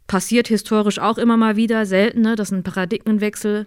passiert 0.07 0.49
historisch 0.49 0.99
auch 0.99 1.19
immer 1.19 1.37
mal 1.37 1.57
wieder, 1.57 1.87
selten, 1.87 2.23
ne, 2.23 2.35
dass 2.35 2.51
ein 2.51 2.63
Paradigmenwechsel 2.63 3.67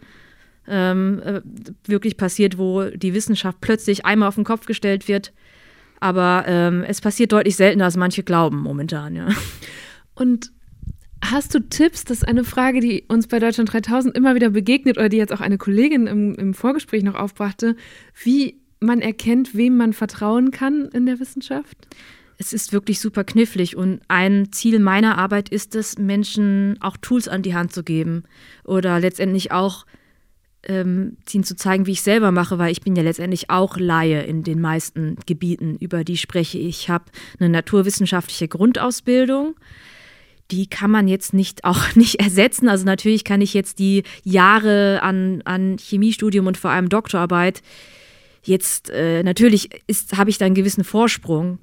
ähm, 0.67 1.21
äh, 1.23 1.41
wirklich 1.85 2.17
passiert, 2.17 2.57
wo 2.57 2.83
die 2.83 3.13
Wissenschaft 3.13 3.61
plötzlich 3.61 4.05
einmal 4.05 4.29
auf 4.29 4.35
den 4.35 4.43
Kopf 4.43 4.65
gestellt 4.65 5.07
wird. 5.07 5.33
Aber 5.99 6.45
ähm, 6.47 6.83
es 6.83 7.01
passiert 7.01 7.31
deutlich 7.31 7.55
seltener, 7.55 7.85
als 7.85 7.97
manche 7.97 8.23
glauben 8.23 8.59
momentan, 8.59 9.15
ja. 9.15 9.27
Und 10.13 10.51
hast 11.23 11.55
du 11.55 11.59
Tipps? 11.59 12.03
Das 12.03 12.17
ist 12.17 12.27
eine 12.27 12.43
Frage, 12.43 12.79
die 12.79 13.05
uns 13.07 13.27
bei 13.27 13.39
Deutschland 13.39 13.71
3000 13.71 14.15
immer 14.15 14.35
wieder 14.35 14.49
begegnet 14.49 14.97
oder 14.97 15.09
die 15.09 15.17
jetzt 15.17 15.33
auch 15.33 15.41
eine 15.41 15.57
Kollegin 15.57 16.07
im, 16.07 16.35
im 16.35 16.53
Vorgespräch 16.53 17.03
noch 17.03 17.15
aufbrachte, 17.15 17.75
wie 18.23 18.59
man 18.79 19.01
erkennt, 19.01 19.55
wem 19.55 19.77
man 19.77 19.93
vertrauen 19.93 20.51
kann 20.51 20.89
in 20.93 21.05
der 21.05 21.19
Wissenschaft? 21.19 21.87
es 22.37 22.53
ist 22.53 22.73
wirklich 22.73 22.99
super 22.99 23.23
knifflig 23.23 23.75
und 23.75 24.01
ein 24.07 24.51
Ziel 24.51 24.79
meiner 24.79 25.17
Arbeit 25.17 25.49
ist 25.49 25.75
es, 25.75 25.97
Menschen 25.97 26.77
auch 26.81 26.97
Tools 26.97 27.27
an 27.27 27.41
die 27.41 27.55
Hand 27.55 27.73
zu 27.73 27.83
geben 27.83 28.23
oder 28.63 28.99
letztendlich 28.99 29.51
auch 29.51 29.85
ähm, 30.67 31.17
ihnen 31.31 31.43
zu 31.43 31.55
zeigen, 31.55 31.85
wie 31.85 31.91
ich 31.91 32.01
selber 32.01 32.31
mache, 32.31 32.57
weil 32.57 32.71
ich 32.71 32.81
bin 32.81 32.95
ja 32.95 33.03
letztendlich 33.03 33.49
auch 33.49 33.77
Laie 33.77 34.21
in 34.23 34.43
den 34.43 34.61
meisten 34.61 35.17
Gebieten, 35.25 35.77
über 35.79 36.03
die 36.03 36.17
spreche 36.17 36.57
ich. 36.57 36.89
Habe 36.89 37.05
eine 37.39 37.49
naturwissenschaftliche 37.49 38.47
Grundausbildung. 38.47 39.55
Die 40.51 40.67
kann 40.67 40.91
man 40.91 41.07
jetzt 41.07 41.33
nicht 41.33 41.63
auch 41.63 41.81
nicht 41.95 42.19
ersetzen. 42.19 42.69
Also 42.69 42.85
natürlich 42.85 43.23
kann 43.23 43.41
ich 43.41 43.53
jetzt 43.53 43.79
die 43.79 44.03
Jahre 44.23 45.01
an, 45.01 45.41
an 45.45 45.77
Chemiestudium 45.77 46.47
und 46.47 46.57
vor 46.57 46.71
allem 46.71 46.89
Doktorarbeit 46.89 47.61
jetzt 48.47 48.91
äh, 48.91 49.23
natürlich 49.23 49.69
habe 50.15 50.29
ich 50.29 50.37
da 50.37 50.45
einen 50.45 50.53
gewissen 50.53 50.83
Vorsprung, 50.83 51.57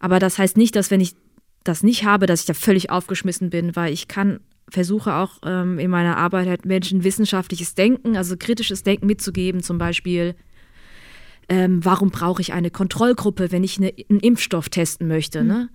aber 0.00 0.18
das 0.18 0.36
heißt 0.36 0.56
nicht, 0.56 0.74
dass 0.74 0.90
wenn 0.90 1.00
ich 1.00 1.14
das 1.62 1.82
nicht 1.82 2.04
habe, 2.04 2.26
dass 2.26 2.40
ich 2.40 2.46
da 2.46 2.54
völlig 2.54 2.90
aufgeschmissen 2.90 3.50
bin, 3.50 3.74
weil 3.74 3.92
ich 3.92 4.08
kann 4.08 4.40
versuche 4.68 5.14
auch 5.14 5.38
ähm, 5.44 5.78
in 5.78 5.90
meiner 5.90 6.16
Arbeit 6.16 6.48
halt 6.48 6.64
Menschen 6.64 7.04
wissenschaftliches 7.04 7.74
Denken, 7.74 8.16
also 8.16 8.36
kritisches 8.36 8.82
Denken 8.82 9.06
mitzugeben, 9.06 9.62
zum 9.62 9.78
Beispiel. 9.78 10.34
Ähm, 11.48 11.84
warum 11.84 12.10
brauche 12.10 12.40
ich 12.40 12.52
eine 12.54 12.70
Kontrollgruppe, 12.70 13.52
wenn 13.52 13.64
ich 13.64 13.78
eine, 13.78 13.92
einen 14.08 14.20
Impfstoff 14.20 14.70
testen 14.70 15.06
möchte? 15.08 15.42
Mhm. 15.42 15.46
Ne? 15.46 15.68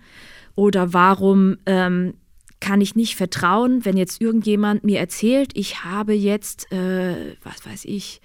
Oder 0.55 0.93
warum 0.93 1.57
ähm, 1.65 2.15
kann 2.59 2.81
ich 2.81 2.95
nicht 2.95 3.15
vertrauen, 3.15 3.85
wenn 3.85 3.95
jetzt 3.95 4.21
irgendjemand 4.21 4.83
mir 4.83 4.99
erzählt, 4.99 5.51
ich 5.53 5.83
habe 5.83 6.13
jetzt, 6.13 6.71
äh, 6.71 7.35
was 7.43 7.65
weiß 7.65 7.85
ich, 7.85 8.21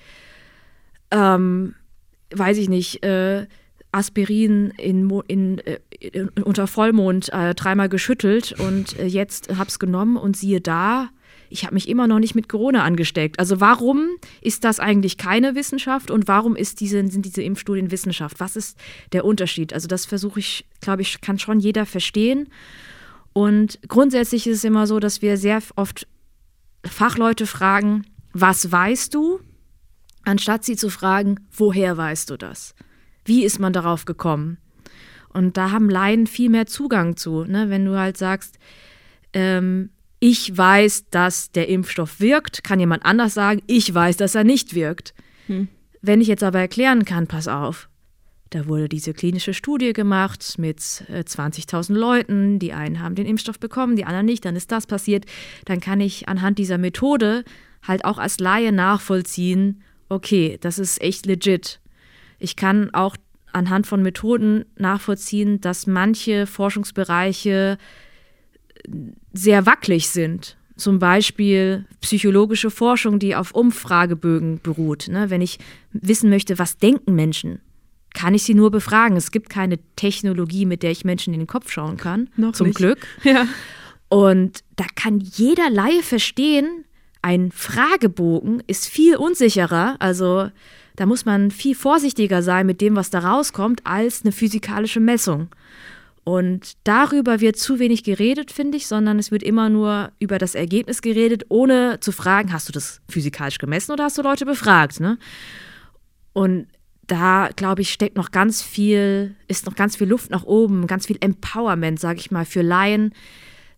ähm, 1.11 1.75
weiß 2.35 2.59
ich 2.59 2.69
nicht, 2.69 3.05
äh, 3.05 3.47
Aspirin 3.93 4.73
in, 4.77 5.09
in, 5.29 5.59
äh, 5.59 5.79
in, 5.91 5.94
unter 6.45 6.67
Vollmond 6.67 7.33
äh, 7.33 7.55
dreimal 7.55 7.89
geschüttelt 7.89 8.55
und 8.59 8.99
äh, 8.99 9.07
jetzt 9.07 9.57
habe 9.57 9.69
es 9.69 9.79
genommen 9.79 10.17
und 10.17 10.37
siehe 10.37 10.61
da, 10.61 11.11
ich 11.55 11.65
habe 11.65 11.75
mich 11.75 11.89
immer 11.89 12.07
noch 12.07 12.19
nicht 12.19 12.35
mit 12.35 12.49
Corona 12.49 12.83
angesteckt. 12.83 13.39
Also 13.39 13.61
warum 13.61 14.09
ist 14.41 14.65
das 14.65 14.81
eigentlich 14.81 15.19
keine 15.19 15.55
Wissenschaft 15.55 16.11
und 16.11 16.27
warum 16.27 16.57
diese, 16.57 17.07
sind 17.07 17.25
diese 17.25 17.43
Impfstudien 17.43 17.91
Wissenschaft? 17.91 18.41
Was 18.41 18.57
ist 18.57 18.77
der 19.13 19.25
Unterschied? 19.25 19.73
Also 19.73 19.87
das 19.87 20.05
versuche 20.05 20.41
ich, 20.41 20.67
glaube 20.81 21.03
ich, 21.03 21.21
kann 21.21 21.39
schon 21.39 21.61
jeder 21.61 21.87
verstehen. 21.87 22.49
Und 23.33 23.79
grundsätzlich 23.89 24.47
ist 24.47 24.59
es 24.59 24.65
immer 24.65 24.87
so, 24.87 24.99
dass 24.99 25.23
wir 25.23 25.37
sehr 25.37 25.63
oft 25.77 26.07
Fachleute 26.85 27.47
fragen, 27.47 28.05
was 28.33 28.71
weißt 28.71 29.15
du? 29.15 29.41
Anstatt 30.25 30.65
sie 30.65 30.77
zu 30.77 30.91
fragen, 30.91 31.41
woher 31.53 31.97
weißt 31.97 32.31
du 32.31 32.37
das? 32.37 32.75
Wie 33.25 33.45
ist 33.45 33.61
man 33.61 33.73
darauf 33.73 34.05
gekommen? 34.07 34.59
Und 35.35 35.57
da 35.57 35.71
haben 35.71 35.91
Laien 35.91 36.27
viel 36.27 36.49
mehr 36.49 36.67
Zugang 36.67 37.17
zu. 37.17 37.45
Ne? 37.45 37.69
Wenn 37.69 37.85
du 37.85 37.99
halt 37.99 38.17
sagst, 38.17 38.59
ähm, 39.35 39.91
ich 40.21 40.57
weiß, 40.57 41.11
dass 41.11 41.51
der 41.51 41.69
Impfstoff 41.69 42.21
wirkt, 42.21 42.65
kann 42.65 42.81
jemand 42.81 43.05
anders 43.05 43.35
sagen, 43.35 43.61
ich 43.67 43.93
weiß, 43.93 44.17
dass 44.17 44.35
er 44.35 44.45
nicht 44.45 44.75
wirkt. 44.75 45.13
Hm. 45.49 45.69
Wenn 46.01 46.23
ich 46.23 46.29
jetzt 46.29 46.43
aber 46.43 46.61
erklären 46.61 47.05
kann, 47.05 47.27
pass 47.27 47.49
auf, 47.49 47.91
da 48.51 48.67
wurde 48.67 48.89
diese 48.89 49.13
klinische 49.13 49.53
Studie 49.53 49.93
gemacht 49.93 50.55
mit 50.59 50.79
20.000 50.79 51.91
äh, 51.91 51.99
Leuten. 51.99 52.59
Die 52.59 52.73
einen 52.73 53.01
haben 53.01 53.17
den 53.17 53.27
Impfstoff 53.27 53.59
bekommen, 53.59 53.97
die 53.97 54.05
anderen 54.05 54.27
nicht. 54.27 54.45
Dann 54.45 54.55
ist 54.55 54.71
das 54.71 54.87
passiert. 54.87 55.27
Dann 55.65 55.81
kann 55.81 56.01
ich 56.01 56.29
anhand 56.29 56.59
dieser 56.59 56.79
Methode 56.79 57.45
halt 57.83 58.05
auch 58.05 58.19
als 58.19 58.39
Laie 58.39 58.73
nachvollziehen, 58.73 59.83
okay, 60.09 60.59
das 60.61 60.79
ist 60.79 61.01
echt 61.03 61.27
legit. 61.27 61.81
Ich 62.39 62.57
kann 62.57 62.93
auch 62.93 63.17
anhand 63.55 63.87
von 63.87 64.03
Methoden 64.03 64.65
nachvollziehen, 64.77 65.61
dass 65.61 65.87
manche 65.87 66.47
Forschungsbereiche 66.47 67.79
sehr 69.33 69.67
wackelig 69.67 70.09
sind. 70.09 70.57
Zum 70.77 70.99
Beispiel 70.99 71.87
psychologische 72.01 72.71
Forschung, 72.71 73.19
die 73.19 73.37
auf 73.37 73.53
Umfragebögen 73.53 74.61
beruht. 74.61 75.09
Ne? 75.09 75.31
Wenn 75.31 75.41
ich 75.41 75.59
wissen 75.93 76.31
möchte, 76.31 76.59
was 76.59 76.79
denken 76.79 77.15
Menschen, 77.15 77.61
kann 78.13 78.35
ich 78.35 78.43
sie 78.43 78.55
nur 78.55 78.71
befragen. 78.71 79.17
Es 79.17 79.31
gibt 79.31 79.51
keine 79.51 79.79
Technologie, 79.97 80.67
mit 80.67 80.83
der 80.83 80.91
ich 80.91 81.05
Menschen 81.05 81.33
in 81.33 81.41
den 81.41 81.47
Kopf 81.47 81.71
schauen 81.71 81.97
kann. 81.97 82.29
Noch 82.37 82.53
zum 82.53 82.69
nicht. 82.69 82.77
Glück. 82.77 83.07
Ja. 83.25 83.47
Und 84.09 84.63
da 84.77 84.85
kann 84.95 85.19
jeder 85.19 85.71
Laie 85.71 86.03
verstehen, 86.03 86.85
ein 87.23 87.51
Fragebogen 87.51 88.63
ist 88.67 88.87
viel 88.87 89.17
unsicherer. 89.17 89.97
Also 89.99 90.51
da 90.97 91.07
muss 91.07 91.25
man 91.25 91.51
viel 91.51 91.75
vorsichtiger 91.75 92.43
sein 92.43 92.67
mit 92.67 92.81
dem, 92.81 92.97
was 92.97 93.11
da 93.11 93.21
rauskommt, 93.21 93.83
als 93.85 94.23
eine 94.23 94.33
physikalische 94.33 95.01
Messung. 95.01 95.49
Und 96.25 96.73
darüber 96.85 97.41
wird 97.41 97.57
zu 97.57 97.79
wenig 97.79 98.03
geredet, 98.03 98.51
finde 98.51 98.79
ich, 98.79 98.87
sondern 98.87 99.19
es 99.19 99.31
wird 99.31 99.43
immer 99.43 99.69
nur 99.69 100.11
über 100.19 100.39
das 100.39 100.55
Ergebnis 100.55 101.03
geredet, 101.03 101.45
ohne 101.51 102.01
zu 102.01 102.13
fragen, 102.13 102.53
hast 102.53 102.69
du 102.69 102.73
das 102.73 103.03
physikalisch 103.09 103.59
gemessen 103.59 103.93
oder 103.93 104.05
hast 104.05 104.17
du 104.17 104.23
Leute 104.23 104.47
befragt? 104.47 105.01
Ne? 105.01 105.19
Und 106.33 106.67
da, 107.07 107.51
glaube 107.55 107.83
ich, 107.83 107.93
steckt 107.93 108.17
noch 108.17 108.31
ganz 108.31 108.63
viel, 108.63 109.35
ist 109.49 109.67
noch 109.67 109.75
ganz 109.75 109.97
viel 109.97 110.09
Luft 110.09 110.31
nach 110.31 110.45
oben, 110.45 110.87
ganz 110.87 111.07
viel 111.07 111.19
Empowerment, 111.21 112.01
sage 112.01 112.21
ich 112.21 112.31
mal, 112.31 112.47
für 112.47 112.63
Laien, 112.63 113.13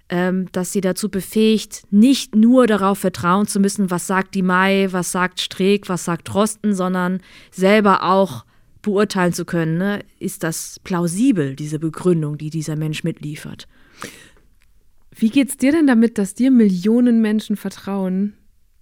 ähm, 0.08 0.46
dass 0.52 0.72
sie 0.72 0.80
dazu 0.80 1.08
befähigt, 1.08 1.84
nicht 1.90 2.34
nur 2.34 2.66
darauf 2.66 2.98
vertrauen 2.98 3.46
zu 3.46 3.58
müssen, 3.58 3.90
was 3.90 4.06
sagt 4.06 4.34
die 4.34 4.42
Mai, 4.42 4.88
was 4.90 5.12
sagt 5.12 5.40
Streeck, 5.40 5.88
was 5.88 6.04
sagt 6.04 6.28
Drosten, 6.28 6.74
sondern 6.74 7.20
selber 7.50 8.04
auch 8.04 8.44
beurteilen 8.82 9.32
zu 9.32 9.44
können, 9.44 9.78
ne, 9.78 10.04
ist 10.20 10.44
das 10.44 10.78
plausibel, 10.84 11.56
diese 11.56 11.80
Begründung, 11.80 12.38
die 12.38 12.50
dieser 12.50 12.76
Mensch 12.76 13.02
mitliefert. 13.02 13.66
Wie 15.18 15.30
geht's 15.30 15.56
dir 15.56 15.72
denn 15.72 15.88
damit, 15.88 16.18
dass 16.18 16.34
dir 16.34 16.52
Millionen 16.52 17.20
Menschen 17.20 17.56
vertrauen, 17.56 18.34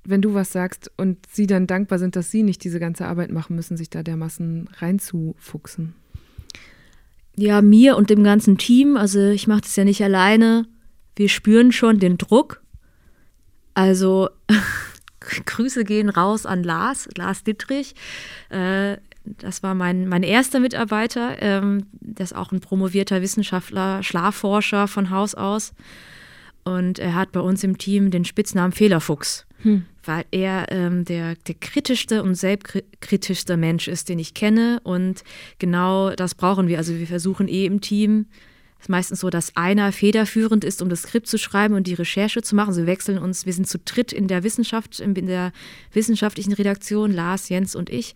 wenn 0.05 0.21
du 0.21 0.35
was 0.35 0.53
sagst 0.53 0.91
und 0.99 1.19
sie 1.31 1.47
dann 1.47 1.67
dankbar 1.67 1.99
sind, 1.99 2.17
dass 2.17 2.31
sie 2.31 2.43
nicht 2.43 2.63
diese 2.65 2.81
ganze 2.81 3.07
Arbeit 3.07 3.31
machen 3.31 3.57
müssen, 3.57 3.79
sich 3.79 3.89
da 3.89 4.03
dermaßen 4.03 4.69
reinzufuchsen? 4.77 5.95
Ja, 7.37 7.63
mir 7.63 7.97
und 7.97 8.11
dem 8.11 8.23
ganzen 8.23 8.59
Team, 8.59 8.97
also 8.97 9.31
ich 9.31 9.47
mache 9.47 9.63
das 9.63 9.75
ja 9.77 9.85
nicht 9.85 10.03
alleine. 10.05 10.67
Wir 11.17 11.29
spüren 11.29 11.73
schon 11.73 11.99
den 11.99 12.19
Druck. 12.19 12.63
Also 13.75 14.29
Grüße 15.47 15.85
gehen 15.85 16.09
raus 16.09 16.47
an 16.47 16.63
Lars, 16.63 17.09
Lars 17.17 17.45
Dittrich. 17.45 17.95
Äh, 18.51 18.97
das 19.25 19.63
war 19.63 19.75
mein, 19.75 20.07
mein 20.07 20.23
erster 20.23 20.61
Mitarbeiter. 20.61 21.41
Ähm, 21.41 21.87
das 22.01 22.33
ist 22.33 22.37
auch 22.37 22.53
ein 22.53 22.61
promovierter 22.61 23.23
Wissenschaftler, 23.23 24.03
Schlafforscher 24.03 24.87
von 24.87 25.11
Haus 25.11 25.35
aus. 25.35 25.73
Und 26.65 26.99
er 26.99 27.15
hat 27.15 27.33
bei 27.33 27.41
uns 27.41 27.63
im 27.63 27.79
Team 27.79 28.11
den 28.11 28.25
Spitznamen 28.25 28.73
Fehlerfuchs, 28.73 29.47
hm. 29.63 29.85
weil 30.03 30.25
er 30.31 30.73
ähm, 30.73 31.05
der, 31.05 31.37
der 31.47 31.55
kritischste 31.55 32.23
und 32.23 32.35
selbstkritischste 32.35 33.57
Mensch 33.57 33.87
ist, 33.87 34.09
den 34.09 34.19
ich 34.19 34.33
kenne. 34.33 34.81
Und 34.83 35.25
genau 35.59 36.11
das 36.11 36.35
brauchen 36.35 36.69
wir. 36.69 36.79
Also 36.79 36.95
wir 36.95 37.07
versuchen 37.07 37.49
eh 37.49 37.67
im 37.67 37.81
Team, 37.81 38.27
ist 38.85 38.91
meistens 38.91 39.21
so, 39.21 39.31
dass 39.31 39.57
einer 39.57 39.93
federführend 39.93 40.63
ist, 40.63 40.83
um 40.83 40.91
das 40.91 41.03
Skript 41.03 41.27
zu 41.27 41.39
schreiben 41.39 41.75
und 41.75 41.87
die 41.87 41.95
Recherche 41.95 42.43
zu 42.43 42.55
machen. 42.55 42.75
Sie 42.75 42.87
wechseln 42.87 43.17
uns, 43.17 43.47
wir 43.47 43.53
sind 43.55 43.67
zu 43.67 43.79
dritt 43.79 44.13
in 44.13 44.29
der 44.29 44.43
Wissenschaft, 44.43 45.01
in 45.01 45.15
der 45.15 45.53
wissenschaftlichen 45.95 46.53
Redaktion, 46.53 47.11
Lars, 47.11 47.49
Jens 47.49 47.75
und 47.75 47.89
ich. 47.89 48.15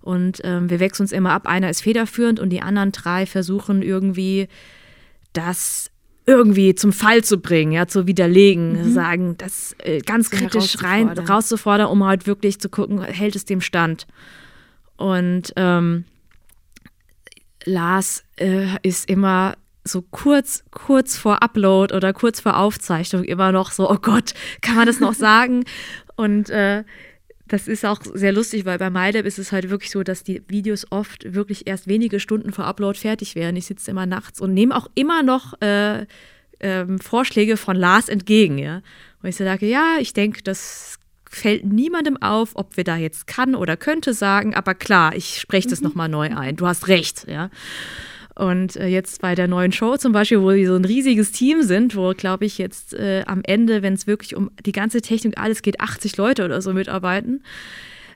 Und 0.00 0.40
ähm, 0.42 0.70
wir 0.70 0.80
wechseln 0.80 1.04
uns 1.04 1.12
immer 1.12 1.32
ab. 1.32 1.46
Einer 1.46 1.68
ist 1.68 1.82
federführend 1.82 2.40
und 2.40 2.48
die 2.48 2.62
anderen 2.62 2.92
drei 2.92 3.26
versuchen 3.26 3.82
irgendwie 3.82 4.48
das 5.34 5.90
irgendwie 6.24 6.74
zum 6.74 6.94
Fall 6.94 7.22
zu 7.22 7.36
bringen, 7.36 7.72
ja, 7.72 7.86
zu 7.86 8.06
widerlegen, 8.06 8.72
mhm. 8.72 8.92
sagen, 8.94 9.34
das 9.36 9.76
äh, 9.80 9.98
ganz 9.98 10.30
kritisch 10.30 10.82
rein 10.82 11.10
rauszufordern, 11.10 11.88
um 11.88 12.02
halt 12.04 12.26
wirklich 12.26 12.58
zu 12.58 12.70
gucken, 12.70 13.02
hält 13.02 13.36
es 13.36 13.44
dem 13.44 13.60
Stand. 13.60 14.06
Und 14.96 15.52
ähm, 15.56 16.04
Lars 17.66 18.24
äh, 18.36 18.78
ist 18.82 19.10
immer 19.10 19.56
so 19.86 20.02
kurz, 20.02 20.64
kurz 20.70 21.16
vor 21.16 21.42
Upload 21.42 21.94
oder 21.94 22.12
kurz 22.12 22.40
vor 22.40 22.56
Aufzeichnung 22.56 23.24
immer 23.24 23.52
noch 23.52 23.70
so, 23.70 23.90
oh 23.90 23.98
Gott, 24.00 24.34
kann 24.60 24.76
man 24.76 24.86
das 24.86 25.00
noch 25.00 25.14
sagen? 25.14 25.64
Und 26.16 26.50
äh, 26.50 26.84
das 27.48 27.68
ist 27.68 27.84
auch 27.84 28.00
sehr 28.02 28.32
lustig, 28.32 28.64
weil 28.64 28.78
bei 28.78 28.90
MyLab 28.90 29.24
ist 29.24 29.38
es 29.38 29.52
halt 29.52 29.70
wirklich 29.70 29.90
so, 29.90 30.02
dass 30.02 30.24
die 30.24 30.42
Videos 30.48 30.86
oft 30.90 31.32
wirklich 31.32 31.66
erst 31.66 31.86
wenige 31.86 32.18
Stunden 32.18 32.52
vor 32.52 32.64
Upload 32.64 32.98
fertig 32.98 33.36
werden. 33.36 33.56
Ich 33.56 33.66
sitze 33.66 33.90
immer 33.90 34.06
nachts 34.06 34.40
und 34.40 34.52
nehme 34.52 34.76
auch 34.76 34.88
immer 34.94 35.22
noch 35.22 35.60
äh, 35.60 36.06
ähm, 36.60 36.98
Vorschläge 36.98 37.56
von 37.56 37.76
Lars 37.76 38.08
entgegen. 38.08 38.58
Ja? 38.58 38.82
Und 39.22 39.28
ich 39.28 39.36
sage, 39.36 39.66
ja, 39.66 39.96
ich 40.00 40.12
denke, 40.12 40.42
das 40.42 40.98
fällt 41.30 41.64
niemandem 41.64 42.16
auf, 42.20 42.50
ob 42.54 42.76
wir 42.76 42.84
da 42.84 42.96
jetzt 42.96 43.26
kann 43.26 43.54
oder 43.54 43.76
könnte 43.76 44.14
sagen, 44.14 44.54
aber 44.54 44.74
klar, 44.74 45.14
ich 45.14 45.38
spreche 45.40 45.68
das 45.68 45.80
mhm. 45.80 45.88
nochmal 45.88 46.08
neu 46.08 46.34
ein. 46.34 46.56
Du 46.56 46.66
hast 46.66 46.88
recht, 46.88 47.26
ja. 47.28 47.50
Und 48.36 48.76
äh, 48.76 48.86
jetzt 48.86 49.22
bei 49.22 49.34
der 49.34 49.48
neuen 49.48 49.72
Show 49.72 49.96
zum 49.96 50.12
Beispiel, 50.12 50.42
wo 50.42 50.50
wir 50.50 50.68
so 50.68 50.76
ein 50.76 50.84
riesiges 50.84 51.32
Team 51.32 51.62
sind, 51.62 51.96
wo, 51.96 52.12
glaube 52.12 52.44
ich, 52.44 52.58
jetzt 52.58 52.92
äh, 52.92 53.24
am 53.26 53.40
Ende, 53.42 53.80
wenn 53.82 53.94
es 53.94 54.06
wirklich 54.06 54.36
um 54.36 54.50
die 54.64 54.72
ganze 54.72 55.00
Technik 55.00 55.38
alles 55.38 55.62
geht, 55.62 55.80
80 55.80 56.18
Leute 56.18 56.44
oder 56.44 56.60
so 56.60 56.74
mitarbeiten, 56.74 57.42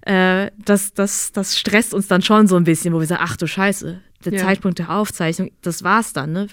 äh, 0.03 0.51
das, 0.59 0.93
das, 0.93 1.33
das 1.33 1.59
stresst 1.59 1.95
uns 1.95 2.07
dann 2.07 2.21
schon 2.21 2.47
so 2.49 2.57
ein 2.57 2.65
bisschen, 2.65 2.93
wo 2.93 3.01
wir 3.01 3.07
sagen, 3.07 3.23
ach 3.25 3.39
du 3.39 3.47
Scheiße, 3.47 4.01
der 4.27 4.33
ja. 4.33 4.41
Zeitpunkt 4.41 4.79
der 4.79 4.91
Aufzeichnung, 4.91 5.53
das 5.63 5.83
war's 5.83 6.13
dann, 6.13 6.33
ne? 6.33 6.49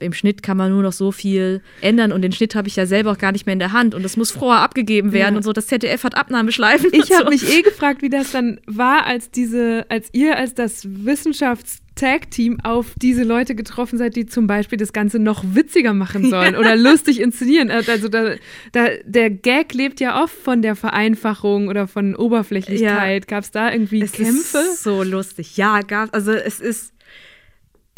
Im 0.00 0.12
Schnitt 0.12 0.42
kann 0.42 0.56
man 0.56 0.70
nur 0.70 0.82
noch 0.82 0.92
so 0.92 1.12
viel 1.12 1.60
ändern 1.80 2.12
und 2.12 2.22
den 2.22 2.32
Schnitt 2.32 2.54
habe 2.54 2.68
ich 2.68 2.76
ja 2.76 2.86
selber 2.86 3.12
auch 3.12 3.18
gar 3.18 3.32
nicht 3.32 3.46
mehr 3.46 3.52
in 3.52 3.58
der 3.58 3.72
Hand 3.72 3.94
und 3.94 4.02
das 4.02 4.16
muss 4.16 4.30
vorher 4.30 4.62
abgegeben 4.62 5.12
werden 5.12 5.34
ja. 5.34 5.36
und 5.38 5.42
so. 5.42 5.52
Das 5.52 5.66
ZDF 5.66 6.04
hat 6.04 6.16
Abnahmeschleifen. 6.16 6.90
Ich 6.92 7.12
habe 7.12 7.24
so. 7.24 7.30
mich 7.30 7.48
eh 7.52 7.62
gefragt, 7.62 8.02
wie 8.02 8.10
das 8.10 8.32
dann 8.32 8.60
war, 8.66 9.06
als 9.06 9.30
diese, 9.30 9.86
als 9.88 10.08
ihr 10.12 10.36
als 10.36 10.54
das 10.54 10.86
Wissenschafts 10.88 11.82
Tag-Team 11.98 12.60
auf 12.62 12.94
diese 12.96 13.24
Leute 13.24 13.54
getroffen 13.54 13.98
seid, 13.98 14.16
die 14.16 14.26
zum 14.26 14.46
Beispiel 14.46 14.78
das 14.78 14.92
Ganze 14.92 15.18
noch 15.18 15.42
witziger 15.44 15.94
machen 15.94 16.30
sollen 16.30 16.54
ja. 16.54 16.60
oder 16.60 16.76
lustig 16.76 17.20
inszenieren. 17.20 17.70
Äh, 17.70 17.82
also 17.88 18.08
da, 18.08 18.36
da, 18.72 18.86
der 19.04 19.30
Gag 19.30 19.74
lebt 19.74 20.00
ja 20.00 20.22
oft 20.22 20.34
von 20.34 20.62
der 20.62 20.76
Vereinfachung 20.76 21.68
oder 21.68 21.88
von 21.88 22.14
Oberflächlichkeit. 22.14 23.24
Ja. 23.24 23.26
Gab 23.26 23.44
es 23.44 23.50
da 23.50 23.72
irgendwie 23.72 24.02
es 24.02 24.12
Kämpfe? 24.12 24.58
Ist 24.58 24.82
so 24.82 25.02
lustig. 25.02 25.56
Ja, 25.56 25.80
gab 25.80 26.14
Also 26.14 26.32
es 26.32 26.60
ist 26.60 26.92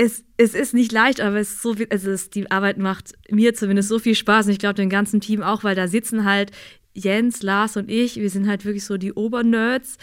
es, 0.00 0.24
es 0.38 0.54
ist 0.54 0.72
nicht 0.72 0.92
leicht, 0.92 1.20
aber 1.20 1.36
es 1.36 1.50
ist 1.50 1.62
so 1.62 1.74
viel, 1.74 1.86
also 1.90 2.10
es, 2.10 2.30
die 2.30 2.50
Arbeit 2.50 2.78
macht 2.78 3.12
mir 3.28 3.52
zumindest 3.52 3.90
so 3.90 3.98
viel 3.98 4.14
Spaß 4.14 4.46
und 4.46 4.52
ich 4.52 4.58
glaube 4.58 4.74
dem 4.74 4.88
ganzen 4.88 5.20
Team 5.20 5.42
auch, 5.42 5.62
weil 5.62 5.74
da 5.74 5.88
sitzen 5.88 6.24
halt 6.24 6.52
Jens, 6.94 7.42
Lars 7.42 7.76
und 7.76 7.90
ich, 7.90 8.16
wir 8.16 8.30
sind 8.30 8.48
halt 8.48 8.64
wirklich 8.64 8.86
so 8.86 8.96
die 8.96 9.12
Obernerds 9.12 9.98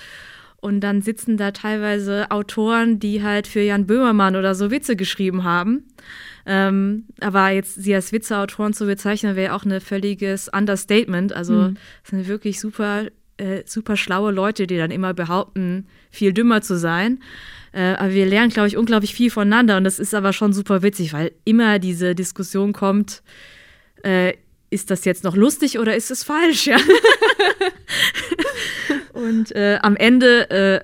und 0.57 0.81
dann 0.81 1.01
sitzen 1.01 1.35
da 1.35 1.49
teilweise 1.49 2.29
Autoren, 2.29 2.99
die 2.99 3.23
halt 3.23 3.47
für 3.47 3.61
Jan 3.61 3.87
Böhmermann 3.87 4.35
oder 4.35 4.53
so 4.53 4.69
Witze 4.69 4.95
geschrieben 4.95 5.43
haben. 5.43 5.85
Ähm, 6.45 7.05
aber 7.19 7.49
jetzt 7.49 7.81
sie 7.81 7.95
als 7.95 8.11
Witzeautoren 8.11 8.73
zu 8.73 8.85
bezeichnen, 8.85 9.35
wäre 9.35 9.55
auch 9.55 9.65
ein 9.65 9.81
völliges 9.81 10.47
Understatement. 10.47 11.33
Also 11.33 11.53
mhm. 11.53 11.77
sind 12.03 12.27
wirklich 12.27 12.59
super, 12.59 13.07
äh, 13.37 13.63
super 13.65 13.97
schlaue 13.97 14.31
Leute, 14.31 14.67
die 14.67 14.77
dann 14.77 14.91
immer 14.91 15.15
behaupten, 15.15 15.87
viel 16.11 16.33
dümmer 16.33 16.61
zu 16.61 16.77
sein. 16.77 17.19
Äh, 17.71 17.93
aber 17.93 18.13
wir 18.13 18.25
lernen, 18.25 18.49
glaube 18.49 18.67
ich, 18.67 18.77
unglaublich 18.77 19.13
viel 19.13 19.29
voneinander 19.29 19.77
und 19.77 19.83
das 19.83 19.99
ist 19.99 20.13
aber 20.13 20.33
schon 20.33 20.53
super 20.53 20.81
witzig, 20.81 21.13
weil 21.13 21.31
immer 21.45 21.79
diese 21.79 22.15
Diskussion 22.15 22.73
kommt, 22.73 23.23
äh, 24.03 24.33
ist 24.69 24.91
das 24.91 25.05
jetzt 25.05 25.23
noch 25.23 25.35
lustig 25.35 25.79
oder 25.79 25.95
ist 25.95 26.11
es 26.11 26.23
falsch? 26.23 26.67
Ja? 26.67 26.77
und 29.13 29.55
äh, 29.55 29.79
am 29.81 29.95
Ende 29.95 30.49
äh, 30.49 30.79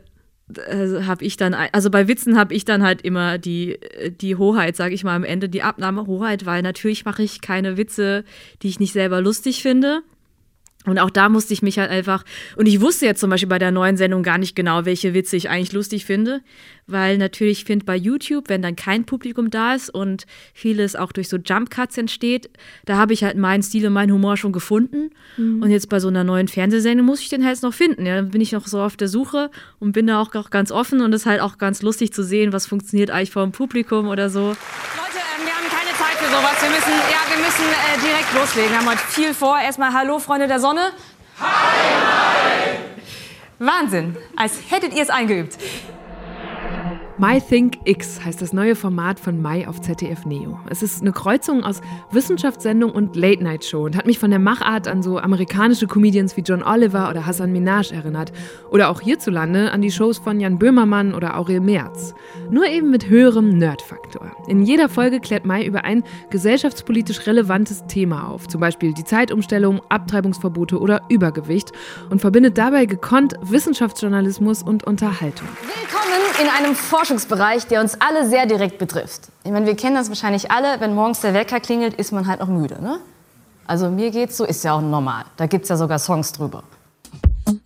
also 0.67 1.05
habe 1.05 1.23
ich 1.25 1.37
dann, 1.37 1.53
also 1.53 1.89
bei 1.89 2.07
Witzen 2.07 2.37
habe 2.37 2.53
ich 2.53 2.65
dann 2.65 2.83
halt 2.83 3.01
immer 3.01 3.37
die, 3.37 3.79
die 4.21 4.35
Hoheit, 4.35 4.75
sage 4.75 4.93
ich 4.93 5.03
mal, 5.03 5.15
am 5.15 5.23
Ende 5.23 5.49
die 5.49 5.63
Abnahmehoheit, 5.63 6.45
weil 6.45 6.61
natürlich 6.61 7.05
mache 7.05 7.23
ich 7.23 7.41
keine 7.41 7.77
Witze, 7.77 8.23
die 8.61 8.67
ich 8.67 8.79
nicht 8.79 8.93
selber 8.93 9.21
lustig 9.21 9.61
finde. 9.61 10.03
Und 10.85 10.99
auch 10.99 11.09
da 11.09 11.29
musste 11.29 11.53
ich 11.53 11.61
mich 11.61 11.79
halt 11.79 11.89
einfach, 11.89 12.23
und 12.57 12.65
ich 12.65 12.81
wusste 12.81 13.05
jetzt 13.05 13.19
zum 13.19 13.29
Beispiel 13.29 13.49
bei 13.49 13.59
der 13.59 13.71
neuen 13.71 13.97
Sendung 13.97 14.23
gar 14.23 14.37
nicht 14.37 14.55
genau, 14.55 14.85
welche 14.85 15.13
Witze 15.13 15.37
ich 15.37 15.49
eigentlich 15.49 15.71
lustig 15.71 16.05
finde, 16.05 16.41
weil 16.87 17.17
natürlich 17.17 17.63
finde 17.63 17.85
bei 17.85 17.95
YouTube, 17.95 18.49
wenn 18.49 18.61
dann 18.61 18.75
kein 18.75 19.05
Publikum 19.05 19.49
da 19.49 19.73
ist 19.75 19.89
und 19.89 20.25
vieles 20.53 20.95
auch 20.95 21.11
durch 21.11 21.29
so 21.29 21.37
Jump 21.37 21.69
Cuts 21.69 21.97
entsteht, 21.97 22.49
da 22.85 22.97
habe 22.97 23.13
ich 23.13 23.23
halt 23.23 23.37
meinen 23.37 23.63
Stil 23.63 23.87
und 23.87 23.93
meinen 23.93 24.11
Humor 24.11 24.35
schon 24.35 24.51
gefunden. 24.51 25.11
Mhm. 25.37 25.63
Und 25.63 25.71
jetzt 25.71 25.89
bei 25.89 25.99
so 25.99 26.09
einer 26.09 26.23
neuen 26.23 26.47
Fernsehsendung 26.47 27.05
muss 27.05 27.21
ich 27.21 27.29
den 27.29 27.45
halt 27.45 27.61
noch 27.61 27.73
finden. 27.73 28.05
Ja, 28.05 28.15
dann 28.15 28.31
bin 28.31 28.41
ich 28.41 28.51
noch 28.51 28.67
so 28.67 28.81
auf 28.81 28.97
der 28.97 29.07
Suche 29.07 29.51
und 29.79 29.93
bin 29.93 30.07
da 30.07 30.19
auch, 30.19 30.33
auch 30.35 30.49
ganz 30.49 30.71
offen 30.71 31.01
und 31.01 31.13
es 31.13 31.21
ist 31.21 31.25
halt 31.27 31.41
auch 31.41 31.57
ganz 31.57 31.81
lustig 31.81 32.13
zu 32.13 32.23
sehen, 32.23 32.51
was 32.51 32.65
funktioniert 32.65 33.11
eigentlich 33.11 33.31
vor 33.31 33.43
dem 33.43 33.51
Publikum 33.51 34.07
oder 34.07 34.29
so. 34.29 34.47
Leute, 34.49 34.57
ähm, 35.37 35.45
wir 35.45 35.53
haben 35.53 35.69
keine 35.69 35.97
Zeit 35.97 36.12
für 36.23 36.29
sowas. 36.29 36.61
Wir 36.61 36.69
müssen, 36.69 36.91
ja, 37.11 37.19
wir 37.29 37.37
müssen 37.37 37.65
äh, 37.65 37.99
direkt 37.99 38.33
loslegen. 38.33 38.71
Wir 38.71 38.77
haben 38.79 38.89
heute 38.89 38.99
viel 38.99 39.33
vor. 39.33 39.59
Erstmal 39.59 39.93
Hallo, 39.93 40.19
Freunde 40.19 40.47
der 40.47 40.59
Sonne. 40.59 40.91
Hi, 41.39 41.45
hi! 42.05 42.77
Wahnsinn, 43.59 44.17
als 44.35 44.53
hättet 44.69 44.93
ihr 44.93 45.03
es 45.03 45.09
eingeübt. 45.09 45.57
My 47.19 47.39
Think 47.39 47.77
X 47.85 48.25
heißt 48.25 48.41
das 48.41 48.53
neue 48.53 48.75
Format 48.75 49.19
von 49.19 49.39
Mai 49.39 49.67
auf 49.67 49.79
ZDF 49.79 50.25
Neo. 50.25 50.59
Es 50.71 50.81
ist 50.81 51.01
eine 51.01 51.11
Kreuzung 51.11 51.63
aus 51.63 51.79
Wissenschaftssendung 52.09 52.91
und 52.91 53.15
Late-Night-Show 53.15 53.85
und 53.85 53.95
hat 53.95 54.07
mich 54.07 54.17
von 54.17 54.31
der 54.31 54.39
Machart 54.39 54.87
an 54.87 55.03
so 55.03 55.19
amerikanische 55.19 55.85
Comedians 55.85 56.35
wie 56.37 56.41
John 56.41 56.63
Oliver 56.63 57.11
oder 57.11 57.27
Hassan 57.27 57.51
Minaj 57.51 57.91
erinnert. 57.91 58.31
Oder 58.71 58.89
auch 58.89 58.99
hierzulande 58.99 59.71
an 59.71 59.83
die 59.83 59.91
Shows 59.91 60.17
von 60.17 60.39
Jan 60.39 60.57
Böhmermann 60.57 61.13
oder 61.13 61.37
Aurel 61.37 61.59
Merz. 61.59 62.15
Nur 62.49 62.65
eben 62.65 62.89
mit 62.89 63.07
höherem 63.07 63.59
Nerd-Faktor. 63.59 64.31
In 64.47 64.63
jeder 64.63 64.89
Folge 64.89 65.19
klärt 65.19 65.45
Mai 65.45 65.63
über 65.65 65.83
ein 65.83 66.03
gesellschaftspolitisch 66.31 67.27
relevantes 67.27 67.85
Thema 67.85 68.27
auf. 68.27 68.47
Zum 68.47 68.59
Beispiel 68.59 68.91
die 68.91 69.03
Zeitumstellung, 69.03 69.81
Abtreibungsverbote 69.89 70.79
oder 70.79 71.03
Übergewicht. 71.09 71.73
Und 72.09 72.21
verbindet 72.21 72.57
dabei 72.57 72.87
gekonnt 72.87 73.35
Wissenschaftsjournalismus 73.43 74.63
und 74.63 74.83
Unterhaltung. 74.83 75.47
Willkommen 75.61 76.23
in 76.41 76.49
einem 76.49 76.75
Vor 76.75 77.02
Forschungsbereich, 77.03 77.67
der 77.67 77.81
uns 77.81 77.99
alle 77.99 78.29
sehr 78.29 78.45
direkt 78.45 78.77
betrifft. 78.77 79.23
Ich 79.43 79.51
meine, 79.51 79.65
wir 79.65 79.75
kennen 79.75 79.93
das 79.93 80.07
wahrscheinlich 80.07 80.51
alle, 80.51 80.79
wenn 80.79 80.95
morgens 80.95 81.19
der 81.19 81.33
Wecker 81.33 81.59
klingelt, 81.59 81.95
ist 81.95 82.13
man 82.13 82.27
halt 82.27 82.39
noch 82.39 82.47
müde. 82.47 82.81
Ne? 82.81 82.97
Also 83.67 83.89
mir 83.89 84.09
geht's 84.09 84.37
so, 84.37 84.45
ist 84.45 84.63
ja 84.63 84.71
auch 84.75 84.81
normal. 84.81 85.25
Da 85.35 85.45
gibt's 85.45 85.67
ja 85.67 85.75
sogar 85.75 85.99
Songs 85.99 86.31
drüber. 86.31 86.63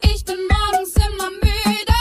Ich 0.01 0.25
bin 0.25 0.37
morgens 0.49 0.91
immer 0.95 1.29
müde, 1.29 1.93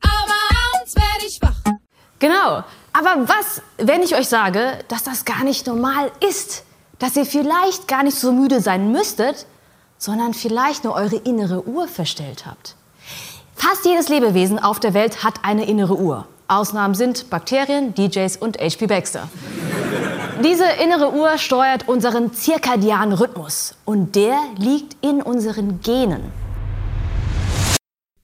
aber 0.00 0.38
abends 0.72 0.96
werde 0.96 1.26
ich 1.26 1.38
wach. 1.42 1.74
Genau. 2.18 2.64
Aber 2.94 3.28
was, 3.28 3.60
wenn 3.76 4.02
ich 4.02 4.14
euch 4.14 4.26
sage, 4.26 4.78
dass 4.88 5.02
das 5.02 5.26
gar 5.26 5.44
nicht 5.44 5.66
normal 5.66 6.10
ist? 6.26 6.64
Dass 6.98 7.14
ihr 7.14 7.26
vielleicht 7.26 7.88
gar 7.88 8.04
nicht 8.04 8.18
so 8.18 8.32
müde 8.32 8.62
sein 8.62 8.90
müsstet, 8.90 9.44
sondern 9.98 10.32
vielleicht 10.32 10.84
nur 10.84 10.94
eure 10.94 11.16
innere 11.16 11.68
Uhr 11.68 11.88
verstellt 11.88 12.46
habt? 12.46 12.77
Fast 13.58 13.84
jedes 13.84 14.08
Lebewesen 14.08 14.60
auf 14.60 14.78
der 14.78 14.94
Welt 14.94 15.24
hat 15.24 15.40
eine 15.42 15.66
innere 15.68 15.98
Uhr. 15.98 16.28
Ausnahmen 16.46 16.94
sind 16.94 17.28
Bakterien, 17.28 17.92
DJs 17.92 18.36
und 18.36 18.56
HP 18.56 18.86
Baxter. 18.86 19.28
Diese 20.44 20.64
innere 20.82 21.12
Uhr 21.12 21.36
steuert 21.38 21.88
unseren 21.88 22.32
zirkadianen 22.32 23.12
Rhythmus 23.14 23.74
und 23.84 24.14
der 24.14 24.38
liegt 24.58 24.96
in 25.04 25.20
unseren 25.20 25.80
Genen. 25.80 26.30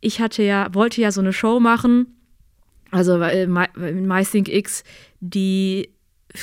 Ich 0.00 0.20
hatte 0.20 0.44
ja, 0.44 0.72
wollte 0.72 1.00
ja 1.00 1.10
so 1.10 1.20
eine 1.20 1.32
Show 1.32 1.58
machen, 1.58 2.16
also 2.92 3.20
äh, 3.20 3.48
MyThink 3.48 4.48
X, 4.48 4.84
die 5.18 5.90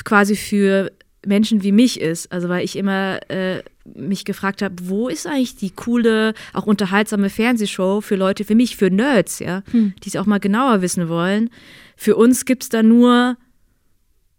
quasi 0.04 0.36
für 0.36 0.92
Menschen 1.26 1.62
wie 1.62 1.72
mich 1.72 2.00
ist. 2.00 2.30
Also 2.32 2.48
weil 2.48 2.64
ich 2.64 2.76
immer 2.76 3.20
äh, 3.30 3.62
mich 3.84 4.24
gefragt 4.24 4.62
habe, 4.62 4.74
wo 4.82 5.08
ist 5.08 5.26
eigentlich 5.26 5.56
die 5.56 5.70
coole, 5.70 6.34
auch 6.52 6.66
unterhaltsame 6.66 7.30
Fernsehshow 7.30 8.00
für 8.00 8.16
Leute, 8.16 8.44
für 8.44 8.54
mich, 8.54 8.76
für 8.76 8.90
Nerds, 8.90 9.38
ja, 9.38 9.62
hm. 9.70 9.94
die 10.02 10.08
es 10.08 10.16
auch 10.16 10.26
mal 10.26 10.40
genauer 10.40 10.82
wissen 10.82 11.08
wollen. 11.08 11.50
Für 11.96 12.16
uns 12.16 12.44
gibt 12.44 12.64
es 12.64 12.68
da 12.68 12.82
nur 12.82 13.36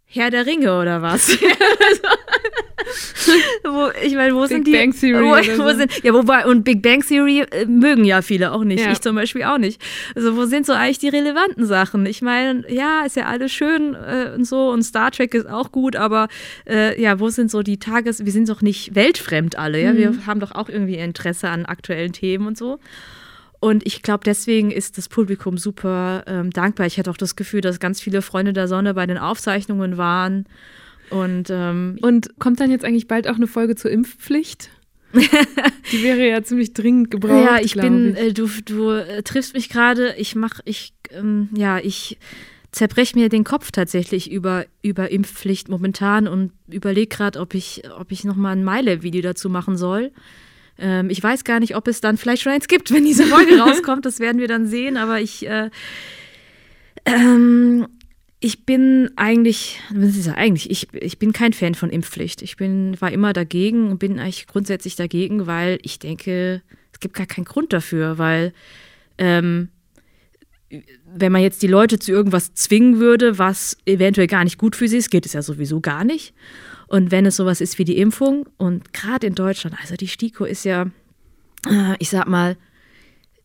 Herr 0.05 0.29
der 0.29 0.45
Ringe 0.45 0.79
oder 0.79 1.01
was? 1.01 1.37
wo, 3.63 3.89
ich 4.03 4.15
meine, 4.15 4.35
wo 4.35 4.41
Big 4.41 4.49
sind 4.49 4.67
die? 4.67 4.71
Bang 4.71 4.93
Theory 4.93 5.23
wo, 5.23 5.63
wo 5.63 5.69
so. 5.69 5.77
sind, 5.77 6.03
ja, 6.03 6.13
wobei, 6.13 6.45
und 6.45 6.63
Big 6.63 6.81
Bang 6.81 7.01
Theory 7.05 7.41
äh, 7.41 7.65
mögen 7.65 8.05
ja 8.05 8.21
viele 8.21 8.51
auch 8.51 8.63
nicht. 8.63 8.83
Ja. 8.83 8.91
Ich 8.91 9.01
zum 9.01 9.15
Beispiel 9.15 9.43
auch 9.43 9.57
nicht. 9.57 9.81
Also, 10.15 10.35
wo 10.35 10.45
sind 10.45 10.65
so 10.65 10.73
eigentlich 10.73 10.99
die 10.99 11.09
relevanten 11.09 11.65
Sachen? 11.65 12.05
Ich 12.05 12.21
meine, 12.21 12.63
ja, 12.71 13.03
ist 13.05 13.15
ja 13.15 13.25
alles 13.25 13.51
schön 13.51 13.95
äh, 13.95 14.31
und 14.35 14.45
so 14.45 14.69
und 14.69 14.83
Star 14.83 15.11
Trek 15.11 15.33
ist 15.33 15.49
auch 15.49 15.71
gut, 15.71 15.95
aber 15.95 16.27
äh, 16.67 16.99
ja, 17.01 17.19
wo 17.19 17.29
sind 17.29 17.51
so 17.51 17.63
die 17.63 17.77
Tages-, 17.77 18.25
wir 18.25 18.31
sind 18.31 18.49
doch 18.49 18.61
nicht 18.61 18.95
weltfremd 18.95 19.57
alle, 19.57 19.81
ja? 19.81 19.95
Wir 19.95 20.25
haben 20.25 20.39
doch 20.39 20.51
auch 20.51 20.69
irgendwie 20.69 20.95
Interesse 20.95 21.49
an 21.49 21.65
aktuellen 21.65 22.13
Themen 22.13 22.47
und 22.47 22.57
so. 22.57 22.79
Und 23.63 23.85
ich 23.87 24.01
glaube, 24.01 24.25
deswegen 24.25 24.71
ist 24.71 24.97
das 24.97 25.07
Publikum 25.07 25.57
super 25.57 26.25
ähm, 26.27 26.51
dankbar. 26.51 26.85
Ich 26.85 26.99
hatte 26.99 27.09
auch 27.09 27.15
das 27.15 27.37
Gefühl, 27.37 27.61
dass 27.61 27.79
ganz 27.79 28.01
viele 28.01 28.21
Freunde 28.21 28.51
der 28.51 28.67
Sonne 28.67 28.93
bei 28.93 29.05
den 29.05 29.17
Aufzeichnungen 29.17 29.97
waren. 29.97 30.45
Und 31.09 31.49
ähm, 31.49 31.97
Und 32.01 32.39
kommt 32.39 32.59
dann 32.59 32.71
jetzt 32.71 32.85
eigentlich 32.85 33.07
bald 33.07 33.27
auch 33.27 33.35
eine 33.35 33.47
Folge 33.47 33.75
zur 33.75 33.91
Impfpflicht? 33.91 34.69
Die 35.91 36.03
wäre 36.03 36.27
ja 36.27 36.43
ziemlich 36.43 36.73
dringend 36.73 37.11
gebraucht. 37.11 37.45
ja, 37.45 37.59
ich 37.59 37.75
bin, 37.75 38.15
ich. 38.15 38.19
äh, 38.19 38.33
du, 38.33 38.49
du 38.65 38.91
äh, 38.91 39.21
triffst 39.21 39.53
mich 39.53 39.69
gerade. 39.69 40.15
Ich 40.17 40.35
mach, 40.35 40.59
ich, 40.65 40.93
ähm, 41.11 41.49
ja, 41.55 41.77
ich 41.77 42.17
zerbreche 42.71 43.17
mir 43.17 43.29
den 43.29 43.43
Kopf 43.43 43.71
tatsächlich 43.71 44.31
über, 44.31 44.65
über 44.81 45.11
Impfpflicht 45.11 45.69
momentan 45.69 46.27
und 46.27 46.51
überlege 46.67 47.15
gerade, 47.15 47.39
ob 47.39 47.53
ich, 47.53 47.83
ob 47.99 48.11
ich 48.11 48.23
nochmal 48.23 48.53
ein 48.55 48.63
Meile-Video 48.63 49.21
dazu 49.21 49.49
machen 49.49 49.77
soll. 49.77 50.11
Ähm, 50.79 51.11
ich 51.11 51.21
weiß 51.21 51.43
gar 51.43 51.59
nicht, 51.59 51.75
ob 51.75 51.87
es 51.87 52.01
dann 52.01 52.17
vielleicht 52.17 52.41
schon 52.41 52.51
eins 52.51 52.67
gibt, 52.67 52.91
wenn 52.91 53.05
diese 53.05 53.25
Folge 53.25 53.59
rauskommt. 53.59 54.07
Das 54.07 54.19
werden 54.19 54.41
wir 54.41 54.47
dann 54.47 54.65
sehen. 54.65 54.97
Aber 54.97 55.21
ich, 55.21 55.47
äh, 55.47 55.69
ähm, 57.05 57.87
ich 58.43 58.65
bin 58.65 59.09
eigentlich, 59.15 59.79
ist 59.93 60.27
ja 60.27 60.33
eigentlich, 60.33 60.69
ich, 60.69 60.93
ich 60.93 61.17
bin 61.17 61.31
kein 61.31 61.53
Fan 61.53 61.75
von 61.75 61.89
Impfpflicht. 61.89 62.41
Ich 62.41 62.57
bin, 62.57 62.99
war 62.99 63.09
immer 63.09 63.31
dagegen 63.31 63.89
und 63.89 63.99
bin 63.99 64.19
eigentlich 64.19 64.47
grundsätzlich 64.47 64.97
dagegen, 64.97 65.47
weil 65.47 65.79
ich 65.81 65.97
denke, 65.97 66.61
es 66.91 66.99
gibt 66.99 67.13
gar 67.13 67.25
keinen 67.25 67.45
Grund 67.45 67.71
dafür, 67.71 68.17
weil 68.17 68.51
ähm, 69.17 69.69
wenn 71.05 71.31
man 71.31 71.41
jetzt 71.41 71.63
die 71.63 71.67
Leute 71.67 71.99
zu 71.99 72.11
irgendwas 72.11 72.53
zwingen 72.53 72.99
würde, 72.99 73.37
was 73.37 73.77
eventuell 73.85 74.27
gar 74.27 74.43
nicht 74.43 74.57
gut 74.57 74.75
für 74.75 74.89
sie 74.89 74.97
ist, 74.97 75.09
geht 75.09 75.25
es 75.25 75.31
ja 75.31 75.41
sowieso 75.41 75.79
gar 75.79 76.03
nicht. 76.03 76.33
Und 76.87 77.11
wenn 77.11 77.25
es 77.25 77.37
sowas 77.37 77.61
ist 77.61 77.79
wie 77.79 77.85
die 77.85 77.97
Impfung, 77.97 78.49
und 78.57 78.91
gerade 78.91 79.25
in 79.25 79.35
Deutschland, 79.35 79.77
also 79.79 79.95
die 79.95 80.09
STIKO 80.09 80.43
ist 80.43 80.65
ja, 80.65 80.91
äh, 81.65 81.95
ich 81.99 82.09
sag 82.09 82.27
mal, 82.27 82.57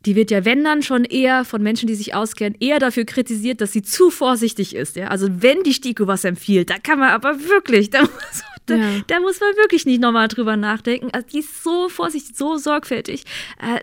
die 0.07 0.15
wird 0.15 0.31
ja, 0.31 0.45
wenn 0.45 0.63
dann 0.63 0.83
schon 0.83 1.05
eher 1.05 1.45
von 1.45 1.63
Menschen, 1.63 1.87
die 1.87 1.95
sich 1.95 2.15
auskennen, 2.15 2.57
eher 2.61 2.79
dafür 2.79 3.05
kritisiert, 3.05 3.61
dass 3.61 3.73
sie 3.73 3.83
zu 3.83 4.11
vorsichtig 4.11 4.75
ist. 4.75 4.97
Ja? 4.97 5.09
Also 5.09 5.29
wenn 5.43 5.63
die 5.65 5.73
STIKO 5.75 6.07
was 6.07 6.25
empfiehlt, 6.25 6.71
da 6.71 6.79
kann 6.79 6.99
man 7.01 7.11
aber 7.11 7.41
wirklich, 7.41 7.91
da 7.91 8.03
muss, 8.03 8.43
da, 8.67 8.77
Ja. 8.77 9.01
da 9.07 9.21
muss 9.21 9.41
man 9.41 9.57
wirklich 9.57 9.87
nicht 9.87 10.01
nochmal 10.01 10.29
drüber 10.29 10.57
nachdenken. 10.57 11.09
Also 11.13 11.27
die 11.33 11.41
ist 11.41 11.63
so 11.65 11.89
vorsichtig, 11.89 12.37
so 12.37 12.57
sorgfältig. 12.59 13.25
Äh, 13.61 13.81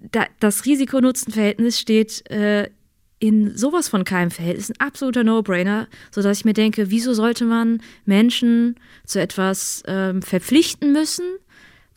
da, 0.00 0.26
das 0.38 0.64
Risiko-Nutzen-Verhältnis 0.66 1.80
steht 1.80 2.30
äh, 2.30 2.70
in 3.18 3.54
sowas 3.56 3.88
von 3.88 4.04
keinem 4.04 4.30
Verhältnis, 4.30 4.70
ein 4.70 4.80
absoluter 4.80 5.24
No-Brainer, 5.24 5.88
sodass 6.10 6.38
ich 6.38 6.44
mir 6.44 6.54
denke, 6.54 6.90
wieso 6.90 7.12
sollte 7.12 7.44
man 7.44 7.82
Menschen 8.06 8.76
zu 9.04 9.20
etwas 9.20 9.82
ähm, 9.86 10.22
verpflichten 10.22 10.92
müssen, 10.92 11.26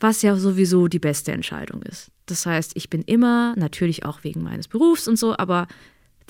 was 0.00 0.20
ja 0.20 0.36
sowieso 0.36 0.86
die 0.88 0.98
beste 0.98 1.32
Entscheidung 1.32 1.82
ist. 1.82 2.10
Das 2.26 2.46
heißt, 2.46 2.72
ich 2.74 2.90
bin 2.90 3.02
immer, 3.02 3.54
natürlich 3.56 4.04
auch 4.04 4.24
wegen 4.24 4.42
meines 4.42 4.68
Berufs 4.68 5.08
und 5.08 5.18
so, 5.18 5.36
aber 5.36 5.66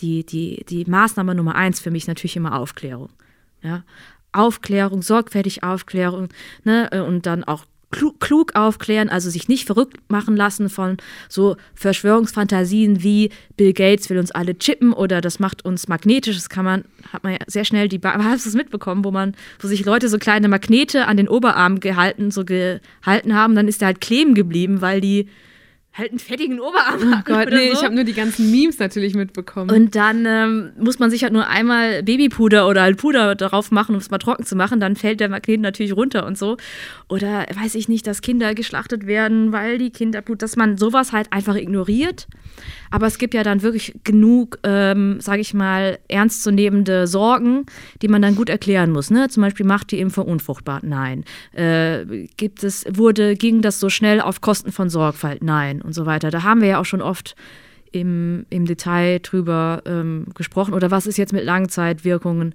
die, 0.00 0.24
die, 0.26 0.64
die 0.68 0.84
Maßnahme 0.84 1.34
Nummer 1.34 1.54
eins 1.54 1.80
für 1.80 1.90
mich 1.90 2.06
natürlich 2.06 2.36
immer 2.36 2.58
Aufklärung. 2.58 3.10
Ja? 3.62 3.84
Aufklärung, 4.32 5.02
sorgfältig 5.02 5.62
Aufklärung 5.62 6.28
ne? 6.64 6.90
äh, 6.92 7.00
und 7.00 7.26
dann 7.26 7.44
auch 7.44 7.64
klug, 7.94 8.18
klug 8.18 8.56
aufklären, 8.56 9.08
also 9.08 9.30
sich 9.30 9.46
nicht 9.46 9.66
verrückt 9.66 9.98
machen 10.08 10.36
lassen 10.36 10.68
von 10.68 10.96
so 11.28 11.56
Verschwörungsfantasien 11.74 13.04
wie 13.04 13.30
Bill 13.56 13.72
Gates 13.72 14.10
will 14.10 14.18
uns 14.18 14.32
alle 14.32 14.58
chippen 14.58 14.92
oder 14.92 15.20
das 15.20 15.38
macht 15.38 15.64
uns 15.64 15.86
magnetisch. 15.86 16.34
Das 16.34 16.48
kann 16.48 16.64
man, 16.64 16.84
hat 17.12 17.22
man 17.22 17.34
ja 17.34 17.38
sehr 17.46 17.64
schnell 17.64 17.88
die, 17.88 18.00
hast 18.04 18.46
es 18.46 18.54
mitbekommen, 18.54 19.04
wo 19.04 19.12
man, 19.12 19.36
wo 19.60 19.68
sich 19.68 19.84
Leute 19.84 20.08
so 20.08 20.18
kleine 20.18 20.48
Magnete 20.48 21.06
an 21.06 21.16
den 21.16 21.28
Oberarm 21.28 21.78
gehalten, 21.78 22.32
so 22.32 22.44
gehalten 22.44 23.34
haben, 23.34 23.54
dann 23.54 23.68
ist 23.68 23.80
der 23.80 23.86
halt 23.86 24.00
kleben 24.00 24.34
geblieben, 24.34 24.80
weil 24.80 25.00
die 25.00 25.28
halt 25.94 26.10
einen 26.10 26.18
fettigen 26.18 26.60
Oberarm 26.60 27.14
Oh 27.14 27.22
Gott, 27.24 27.50
nee, 27.50 27.68
so. 27.68 27.72
ich 27.74 27.84
habe 27.84 27.94
nur 27.94 28.04
die 28.04 28.12
ganzen 28.14 28.50
Memes 28.50 28.78
natürlich 28.78 29.14
mitbekommen. 29.14 29.70
Und 29.70 29.94
dann 29.94 30.26
ähm, 30.26 30.72
muss 30.78 30.98
man 30.98 31.10
sich 31.10 31.22
halt 31.22 31.32
nur 31.32 31.46
einmal 31.46 32.02
Babypuder 32.02 32.68
oder 32.68 32.82
halt 32.82 32.96
Puder 32.96 33.34
darauf 33.36 33.70
machen, 33.70 33.94
um 33.94 34.00
es 34.00 34.10
mal 34.10 34.18
trocken 34.18 34.44
zu 34.44 34.56
machen. 34.56 34.80
Dann 34.80 34.96
fällt 34.96 35.20
der 35.20 35.28
Magnet 35.28 35.60
natürlich 35.60 35.94
runter 35.94 36.26
und 36.26 36.36
so. 36.36 36.56
Oder 37.08 37.46
weiß 37.54 37.76
ich 37.76 37.88
nicht, 37.88 38.06
dass 38.06 38.22
Kinder 38.22 38.54
geschlachtet 38.54 39.06
werden, 39.06 39.52
weil 39.52 39.78
die 39.78 39.90
Kinderblut, 39.90 40.42
dass 40.42 40.56
man 40.56 40.76
sowas 40.76 41.12
halt 41.12 41.32
einfach 41.32 41.54
ignoriert. 41.54 42.26
Aber 42.90 43.06
es 43.06 43.18
gibt 43.18 43.34
ja 43.34 43.42
dann 43.42 43.62
wirklich 43.62 43.94
genug, 44.04 44.58
ähm, 44.62 45.20
sage 45.20 45.40
ich 45.40 45.54
mal, 45.54 45.98
ernstzunehmende 46.08 47.06
Sorgen, 47.06 47.66
die 48.02 48.08
man 48.08 48.22
dann 48.22 48.34
gut 48.34 48.48
erklären 48.48 48.90
muss. 48.90 49.10
Ne? 49.10 49.28
Zum 49.28 49.42
Beispiel 49.42 49.66
macht 49.66 49.90
die 49.92 50.00
Impfung 50.00 50.26
unfruchtbar? 50.26 50.80
Nein. 50.82 51.24
Äh, 51.52 52.26
gibt 52.36 52.64
es, 52.64 52.84
wurde, 52.90 53.36
ging 53.36 53.62
das 53.62 53.80
so 53.80 53.90
schnell 53.90 54.20
auf 54.20 54.40
Kosten 54.40 54.72
von 54.72 54.90
Sorgfalt? 54.90 55.42
Nein. 55.42 55.82
Und 55.84 55.92
so 55.92 56.06
weiter. 56.06 56.30
Da 56.30 56.42
haben 56.42 56.60
wir 56.60 56.68
ja 56.68 56.80
auch 56.80 56.84
schon 56.84 57.02
oft 57.02 57.36
im, 57.92 58.46
im 58.50 58.64
Detail 58.64 59.20
drüber 59.20 59.82
ähm, 59.86 60.26
gesprochen. 60.34 60.74
Oder 60.74 60.90
was 60.90 61.06
ist 61.06 61.18
jetzt 61.18 61.32
mit 61.32 61.44
Langzeitwirkungen? 61.44 62.54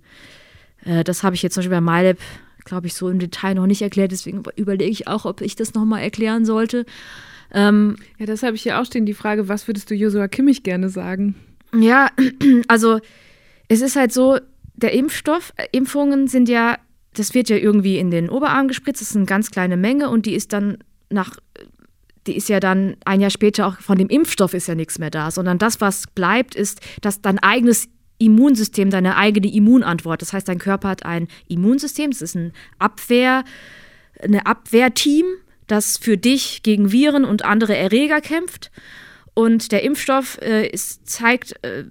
Äh, 0.84 1.04
das 1.04 1.24
habe 1.24 1.36
ich 1.36 1.44
jetzt 1.44 1.54
zum 1.54 1.62
Beispiel 1.62 1.80
bei 1.80 1.82
MyLab, 1.82 2.18
glaube 2.66 2.88
ich, 2.88 2.94
so 2.94 3.10
im 3.10 3.20
Detail 3.20 3.54
noch 3.54 3.68
nicht 3.68 3.82
erklärt. 3.82 4.12
Deswegen 4.12 4.44
überlege 4.56 4.92
ich 4.92 5.08
auch, 5.08 5.26
ob 5.26 5.42
ich 5.42 5.56
das 5.56 5.74
nochmal 5.74 6.02
erklären 6.02 6.44
sollte. 6.46 6.86
Ähm, 7.52 7.96
ja, 8.18 8.26
das 8.26 8.44
habe 8.44 8.56
ich 8.56 8.64
hier 8.64 8.80
auch 8.80 8.86
stehen, 8.86 9.06
die 9.06 9.14
Frage, 9.14 9.48
was 9.48 9.68
würdest 9.68 9.90
du 9.90 9.96
Joshua 9.96 10.28
Kimmich 10.28 10.64
gerne 10.64 10.90
sagen? 10.90 11.36
Ja, 11.74 12.10
also 12.68 13.00
es 13.68 13.82
ist 13.82 13.96
halt 13.96 14.12
so, 14.12 14.40
der 14.76 14.94
Impfstoff, 14.94 15.54
äh, 15.56 15.68
Impfungen 15.72 16.28
sind 16.28 16.50
ja, 16.50 16.78
das 17.14 17.34
wird 17.34 17.50
ja 17.50 17.58
irgendwie 17.58 17.98
in 17.98 18.12
den 18.12 18.30
Oberarm 18.30 18.68
gespritzt, 18.68 19.02
das 19.02 19.12
ist 19.12 19.16
eine 19.16 19.26
ganz 19.26 19.52
kleine 19.52 19.78
Menge 19.78 20.10
und 20.10 20.26
die 20.26 20.36
ist 20.36 20.54
dann 20.54 20.78
nach, 21.10 21.38
die 22.30 22.38
ist 22.38 22.48
ja 22.48 22.60
dann 22.60 22.96
ein 23.06 23.22
Jahr 23.22 23.32
später 23.32 23.66
auch 23.66 23.80
von 23.80 23.98
dem 23.98 24.08
Impfstoff 24.08 24.54
ist 24.54 24.68
ja 24.68 24.76
nichts 24.76 25.00
mehr 25.00 25.10
da, 25.10 25.32
sondern 25.32 25.58
das, 25.58 25.82
was 25.82 26.06
bleibt, 26.14 26.54
ist, 26.54 26.80
dass 27.02 27.22
dein 27.22 27.40
eigenes 27.40 27.90
Immunsystem, 28.20 28.92
deine 28.92 29.18
eigene 29.18 29.52
Immunantwort, 29.52 30.22
das 30.22 30.32
heißt, 30.32 30.48
dein 30.48 30.60
Körper 30.60 30.90
hat 30.90 31.06
ein 31.06 31.28
Immunsystem, 31.48 32.12
das 32.12 32.22
ist 32.22 32.36
ein 32.36 32.54
Abwehr, 32.78 33.44
eine 34.22 34.46
Abwehrteam, 34.46 35.26
das 35.66 35.98
für 35.98 36.18
dich 36.18 36.62
gegen 36.62 36.92
Viren 36.92 37.26
und 37.26 37.46
andere 37.46 37.76
Erreger 37.76 38.22
kämpft. 38.22 38.70
Und 39.36 39.72
der 39.72 39.84
Impfstoff 39.84 40.38
äh, 40.42 40.68
ist, 40.68 41.08
zeigt, 41.08 41.54
äh, 41.64 41.86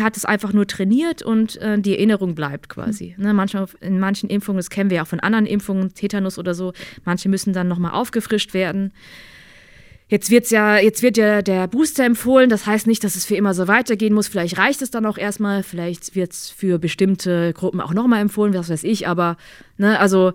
hat- 0.00 0.16
es 0.16 0.24
einfach 0.24 0.54
nur 0.54 0.66
trainiert 0.66 1.20
und 1.22 1.56
äh, 1.60 1.78
die 1.78 1.92
Erinnerung 1.92 2.34
bleibt 2.34 2.70
quasi. 2.70 3.14
Ne, 3.18 3.34
manchmal, 3.34 3.66
in 3.80 4.00
manchen 4.00 4.30
Impfungen, 4.30 4.56
das 4.56 4.70
kennen 4.70 4.88
wir 4.88 4.96
ja 4.96 5.02
auch 5.02 5.08
von 5.08 5.20
anderen 5.20 5.44
Impfungen, 5.44 5.92
Tetanus 5.92 6.38
oder 6.38 6.54
so, 6.54 6.72
manche 7.04 7.28
müssen 7.28 7.52
dann 7.52 7.68
nochmal 7.68 7.92
aufgefrischt 7.92 8.54
werden. 8.54 8.92
Jetzt 10.08 10.30
wird's 10.30 10.50
ja, 10.50 10.78
jetzt 10.78 11.02
wird 11.02 11.16
ja 11.16 11.40
der 11.40 11.66
Booster 11.66 12.04
empfohlen. 12.04 12.50
Das 12.50 12.66
heißt 12.66 12.86
nicht, 12.86 13.02
dass 13.04 13.16
es 13.16 13.24
für 13.24 13.36
immer 13.36 13.54
so 13.54 13.68
weitergehen 13.68 14.14
muss. 14.14 14.28
Vielleicht 14.28 14.58
reicht 14.58 14.82
es 14.82 14.90
dann 14.90 15.06
auch 15.06 15.16
erstmal. 15.16 15.62
Vielleicht 15.62 16.14
wird 16.14 16.32
es 16.32 16.50
für 16.50 16.78
bestimmte 16.78 17.52
Gruppen 17.54 17.80
auch 17.80 17.94
nochmal 17.94 18.20
empfohlen, 18.20 18.54
was 18.54 18.68
weiß 18.68 18.84
ich. 18.84 19.08
Aber, 19.08 19.36
ne, 19.78 19.98
also 19.98 20.32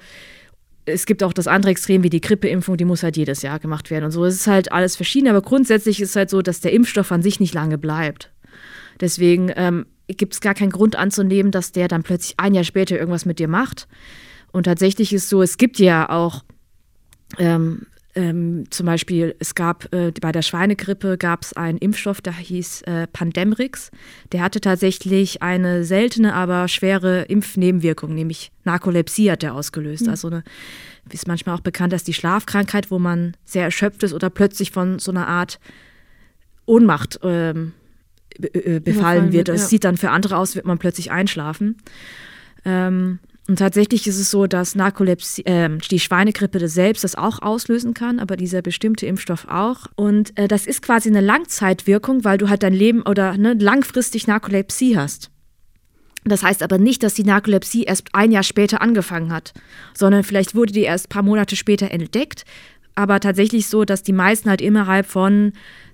es 0.85 1.05
gibt 1.05 1.23
auch 1.23 1.33
das 1.33 1.47
andere 1.47 1.71
Extrem 1.71 2.03
wie 2.03 2.09
die 2.09 2.21
Grippeimpfung, 2.21 2.77
die 2.77 2.85
muss 2.85 3.03
halt 3.03 3.15
jedes 3.15 3.41
Jahr 3.41 3.59
gemacht 3.59 3.91
werden 3.91 4.05
und 4.05 4.11
so. 4.11 4.25
Es 4.25 4.35
ist 4.35 4.47
halt 4.47 4.71
alles 4.71 4.95
verschieden, 4.95 5.27
aber 5.27 5.41
grundsätzlich 5.41 6.01
ist 6.01 6.09
es 6.09 6.15
halt 6.15 6.29
so, 6.29 6.41
dass 6.41 6.61
der 6.61 6.73
Impfstoff 6.73 7.11
an 7.11 7.21
sich 7.21 7.39
nicht 7.39 7.53
lange 7.53 7.77
bleibt. 7.77 8.31
Deswegen 8.99 9.51
ähm, 9.55 9.85
gibt 10.07 10.33
es 10.33 10.41
gar 10.41 10.55
keinen 10.55 10.71
Grund 10.71 10.95
anzunehmen, 10.95 11.51
dass 11.51 11.71
der 11.71 11.87
dann 11.87 12.03
plötzlich 12.03 12.39
ein 12.39 12.53
Jahr 12.53 12.63
später 12.63 12.97
irgendwas 12.97 13.25
mit 13.25 13.39
dir 13.39 13.47
macht. 13.47 13.87
Und 14.51 14.63
tatsächlich 14.63 15.13
ist 15.13 15.29
so, 15.29 15.41
es 15.41 15.57
gibt 15.57 15.79
ja 15.79 16.09
auch 16.09 16.43
ähm, 17.37 17.85
ähm, 18.19 18.65
zum 18.69 18.85
Beispiel, 18.85 19.33
es 19.39 19.55
gab 19.55 19.93
äh, 19.93 20.11
bei 20.11 20.33
der 20.33 20.41
Schweinegrippe 20.41 21.17
gab 21.17 21.43
es 21.43 21.53
einen 21.53 21.77
Impfstoff, 21.77 22.19
der 22.19 22.33
hieß 22.33 22.81
äh, 22.81 23.07
Pandemrix. 23.07 23.91
Der 24.33 24.41
hatte 24.41 24.59
tatsächlich 24.59 25.41
eine 25.41 25.85
seltene, 25.85 26.33
aber 26.33 26.67
schwere 26.67 27.21
Impfnebenwirkung, 27.21 28.13
nämlich 28.13 28.51
Narkolepsie 28.65 29.31
hat 29.31 29.41
der 29.41 29.55
ausgelöst. 29.55 30.03
Mhm. 30.03 30.09
Also 30.09 30.27
eine, 30.27 30.43
ist 31.09 31.29
manchmal 31.29 31.55
auch 31.55 31.61
bekannt 31.61 31.93
als 31.93 32.03
die 32.03 32.13
Schlafkrankheit, 32.13 32.91
wo 32.91 32.99
man 32.99 33.37
sehr 33.45 33.63
erschöpft 33.63 34.03
ist 34.03 34.13
oder 34.13 34.29
plötzlich 34.29 34.71
von 34.71 34.99
so 34.99 35.11
einer 35.11 35.27
Art 35.27 35.57
Ohnmacht 36.65 37.21
ähm, 37.23 37.71
be 38.37 38.81
befallen 38.81 39.31
wird. 39.31 39.47
Es 39.47 39.61
ja. 39.61 39.67
sieht 39.67 39.85
dann 39.85 39.95
für 39.95 40.09
andere 40.09 40.35
aus, 40.35 40.55
wird 40.55 40.65
man 40.65 40.77
plötzlich 40.77 41.09
einschlafen. 41.09 41.77
Ähm, 42.65 43.19
und 43.49 43.55
tatsächlich 43.57 44.05
ist 44.05 44.19
es 44.19 44.29
so, 44.29 44.45
dass 44.45 44.75
Narkolepsie, 44.75 45.43
äh, 45.45 45.75
die 45.89 45.99
Schweinegrippe 45.99 46.67
selbst 46.67 47.03
das 47.03 47.15
auch 47.15 47.41
auslösen 47.41 47.95
kann, 47.95 48.19
aber 48.19 48.37
dieser 48.37 48.61
bestimmte 48.61 49.07
Impfstoff 49.07 49.47
auch. 49.49 49.87
Und 49.95 50.37
äh, 50.37 50.47
das 50.47 50.67
ist 50.67 50.83
quasi 50.83 51.09
eine 51.09 51.21
Langzeitwirkung, 51.21 52.23
weil 52.23 52.37
du 52.37 52.47
halt 52.47 52.61
dein 52.61 52.75
Leben 52.75 53.01
oder 53.01 53.35
ne, 53.37 53.53
langfristig 53.53 54.27
Narkolepsie 54.27 54.95
hast. 54.95 55.31
Das 56.25 56.43
heißt 56.43 56.61
aber 56.61 56.77
nicht, 56.77 57.01
dass 57.01 57.15
die 57.15 57.23
Narkolepsie 57.23 57.85
erst 57.85 58.09
ein 58.13 58.31
Jahr 58.31 58.43
später 58.43 58.83
angefangen 58.83 59.33
hat, 59.33 59.55
sondern 59.95 60.23
vielleicht 60.23 60.53
wurde 60.53 60.71
die 60.71 60.81
erst 60.81 61.07
ein 61.07 61.09
paar 61.09 61.23
Monate 61.23 61.55
später 61.55 61.89
entdeckt. 61.89 62.45
Aber 62.93 63.19
tatsächlich 63.19 63.65
so, 63.65 63.83
dass 63.83 64.03
die 64.03 64.13
meisten 64.13 64.51
halt 64.51 64.61
innerhalb 64.61 65.07
von 65.07 65.53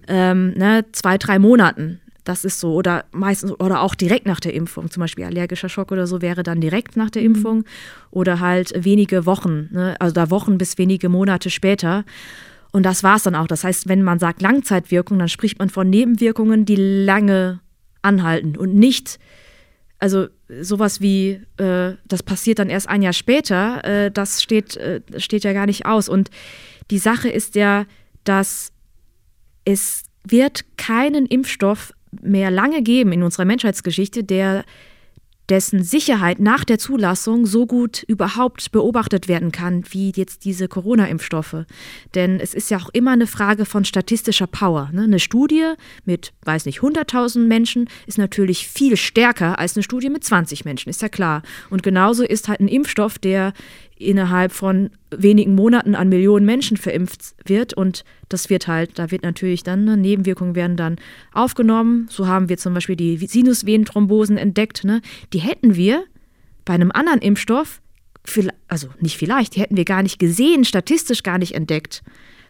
ähm, 0.09 0.51
ne, 0.57 0.83
zwei, 0.91 1.17
drei 1.17 1.39
Monaten 1.39 2.01
das 2.25 2.43
ist 2.43 2.59
so. 2.59 2.73
Oder 2.73 3.05
meistens, 3.11 3.51
oder 3.59 3.81
auch 3.81 3.95
direkt 3.95 4.25
nach 4.25 4.39
der 4.39 4.53
Impfung. 4.53 4.91
Zum 4.91 5.01
Beispiel 5.01 5.23
allergischer 5.23 5.69
Schock 5.69 5.91
oder 5.91 6.07
so 6.07 6.21
wäre 6.21 6.43
dann 6.43 6.59
direkt 6.59 6.97
nach 6.97 7.09
der 7.09 7.21
mhm. 7.21 7.35
Impfung. 7.35 7.63
Oder 8.11 8.41
halt 8.41 8.73
wenige 8.75 9.25
Wochen, 9.25 9.69
ne? 9.71 9.95
also 9.99 10.13
da 10.13 10.29
Wochen 10.29 10.57
bis 10.57 10.77
wenige 10.77 11.07
Monate 11.07 11.49
später. 11.49 12.03
Und 12.71 12.83
das 12.83 13.03
war 13.03 13.15
es 13.15 13.23
dann 13.23 13.35
auch. 13.35 13.47
Das 13.47 13.63
heißt, 13.63 13.87
wenn 13.87 14.03
man 14.03 14.19
sagt 14.19 14.41
Langzeitwirkung, 14.41 15.17
dann 15.17 15.29
spricht 15.29 15.59
man 15.59 15.69
von 15.69 15.89
Nebenwirkungen, 15.89 16.65
die 16.65 16.75
lange 16.75 17.61
anhalten 18.01 18.57
und 18.57 18.75
nicht, 18.75 19.17
also 19.99 20.27
sowas 20.61 21.01
wie, 21.01 21.41
äh, 21.57 21.93
das 22.05 22.21
passiert 22.21 22.59
dann 22.59 22.69
erst 22.69 22.89
ein 22.89 23.01
Jahr 23.01 23.13
später, 23.13 23.83
äh, 23.85 24.11
das 24.11 24.43
steht, 24.43 24.77
äh, 24.77 25.01
steht 25.17 25.43
ja 25.43 25.53
gar 25.53 25.65
nicht 25.65 25.85
aus. 25.85 26.09
Und 26.09 26.29
die 26.91 26.97
Sache 26.97 27.29
ist 27.29 27.55
ja, 27.55 27.85
dass 28.25 28.71
es 29.63 30.03
wird 30.23 30.65
keinen 30.77 31.25
Impfstoff 31.25 31.93
mehr 32.21 32.51
lange 32.51 32.81
geben 32.81 33.11
in 33.11 33.23
unserer 33.23 33.45
Menschheitsgeschichte, 33.45 34.23
der 34.23 34.65
dessen 35.49 35.83
Sicherheit 35.83 36.39
nach 36.39 36.63
der 36.63 36.79
Zulassung 36.79 37.45
so 37.45 37.67
gut 37.67 38.03
überhaupt 38.03 38.71
beobachtet 38.71 39.27
werden 39.27 39.51
kann, 39.51 39.83
wie 39.91 40.11
jetzt 40.15 40.43
diese 40.43 40.67
Corona-Impfstoffe. 40.67 41.65
Denn 42.15 42.39
es 42.39 42.53
ist 42.53 42.71
ja 42.71 42.77
auch 42.79 42.89
immer 42.93 43.11
eine 43.11 43.27
Frage 43.27 43.65
von 43.65 43.85
statistischer 43.85 44.47
Power. 44.47 44.89
Ne? 44.91 45.03
Eine 45.03 45.19
Studie 45.19 45.73
mit, 46.03 46.33
weiß 46.45 46.65
nicht, 46.65 46.79
100.000 46.79 47.45
Menschen 47.45 47.87
ist 48.07 48.17
natürlich 48.17 48.67
viel 48.67 48.97
stärker 48.97 49.59
als 49.59 49.75
eine 49.75 49.83
Studie 49.83 50.09
mit 50.09 50.23
20 50.23 50.65
Menschen, 50.65 50.89
ist 50.89 51.01
ja 51.01 51.09
klar. 51.09 51.43
Und 51.69 51.83
genauso 51.83 52.23
ist 52.23 52.47
halt 52.47 52.59
ein 52.59 52.67
Impfstoff, 52.67 53.19
der 53.19 53.53
innerhalb 53.97 54.51
von 54.51 54.89
wenigen 55.09 55.55
Monaten 55.55 55.95
an 55.95 56.09
Millionen 56.09 56.45
Menschen 56.45 56.75
verimpft 56.75 57.35
wird 57.45 57.73
und 57.73 58.03
das 58.27 58.49
wird 58.49 58.67
halt, 58.67 58.99
da 58.99 59.11
wird 59.11 59.23
natürlich 59.23 59.63
dann, 59.63 59.85
ne, 59.85 59.95
Nebenwirkungen 59.95 60.55
werden 60.55 60.75
dann 60.75 60.97
aufgenommen. 61.33 62.07
So 62.09 62.27
haben 62.27 62.49
wir 62.49 62.57
zum 62.57 62.73
Beispiel 62.73 62.97
die 62.97 63.17
Sinusvenenthrombosen 63.17 64.37
entdeckt. 64.37 64.83
Ne? 64.83 65.01
Die 65.31 65.39
hätten 65.39 65.75
wir 65.75 66.03
bei 66.65 66.73
einem 66.73 66.91
anderen 66.91 67.21
Impfstoff, 67.21 67.81
also 68.67 68.89
nicht 68.99 69.17
vielleicht, 69.17 69.55
die 69.55 69.61
hätten 69.61 69.77
wir 69.77 69.85
gar 69.85 70.03
nicht 70.03 70.19
gesehen, 70.19 70.65
statistisch 70.65 71.23
gar 71.23 71.37
nicht 71.37 71.53
entdeckt, 71.53 72.03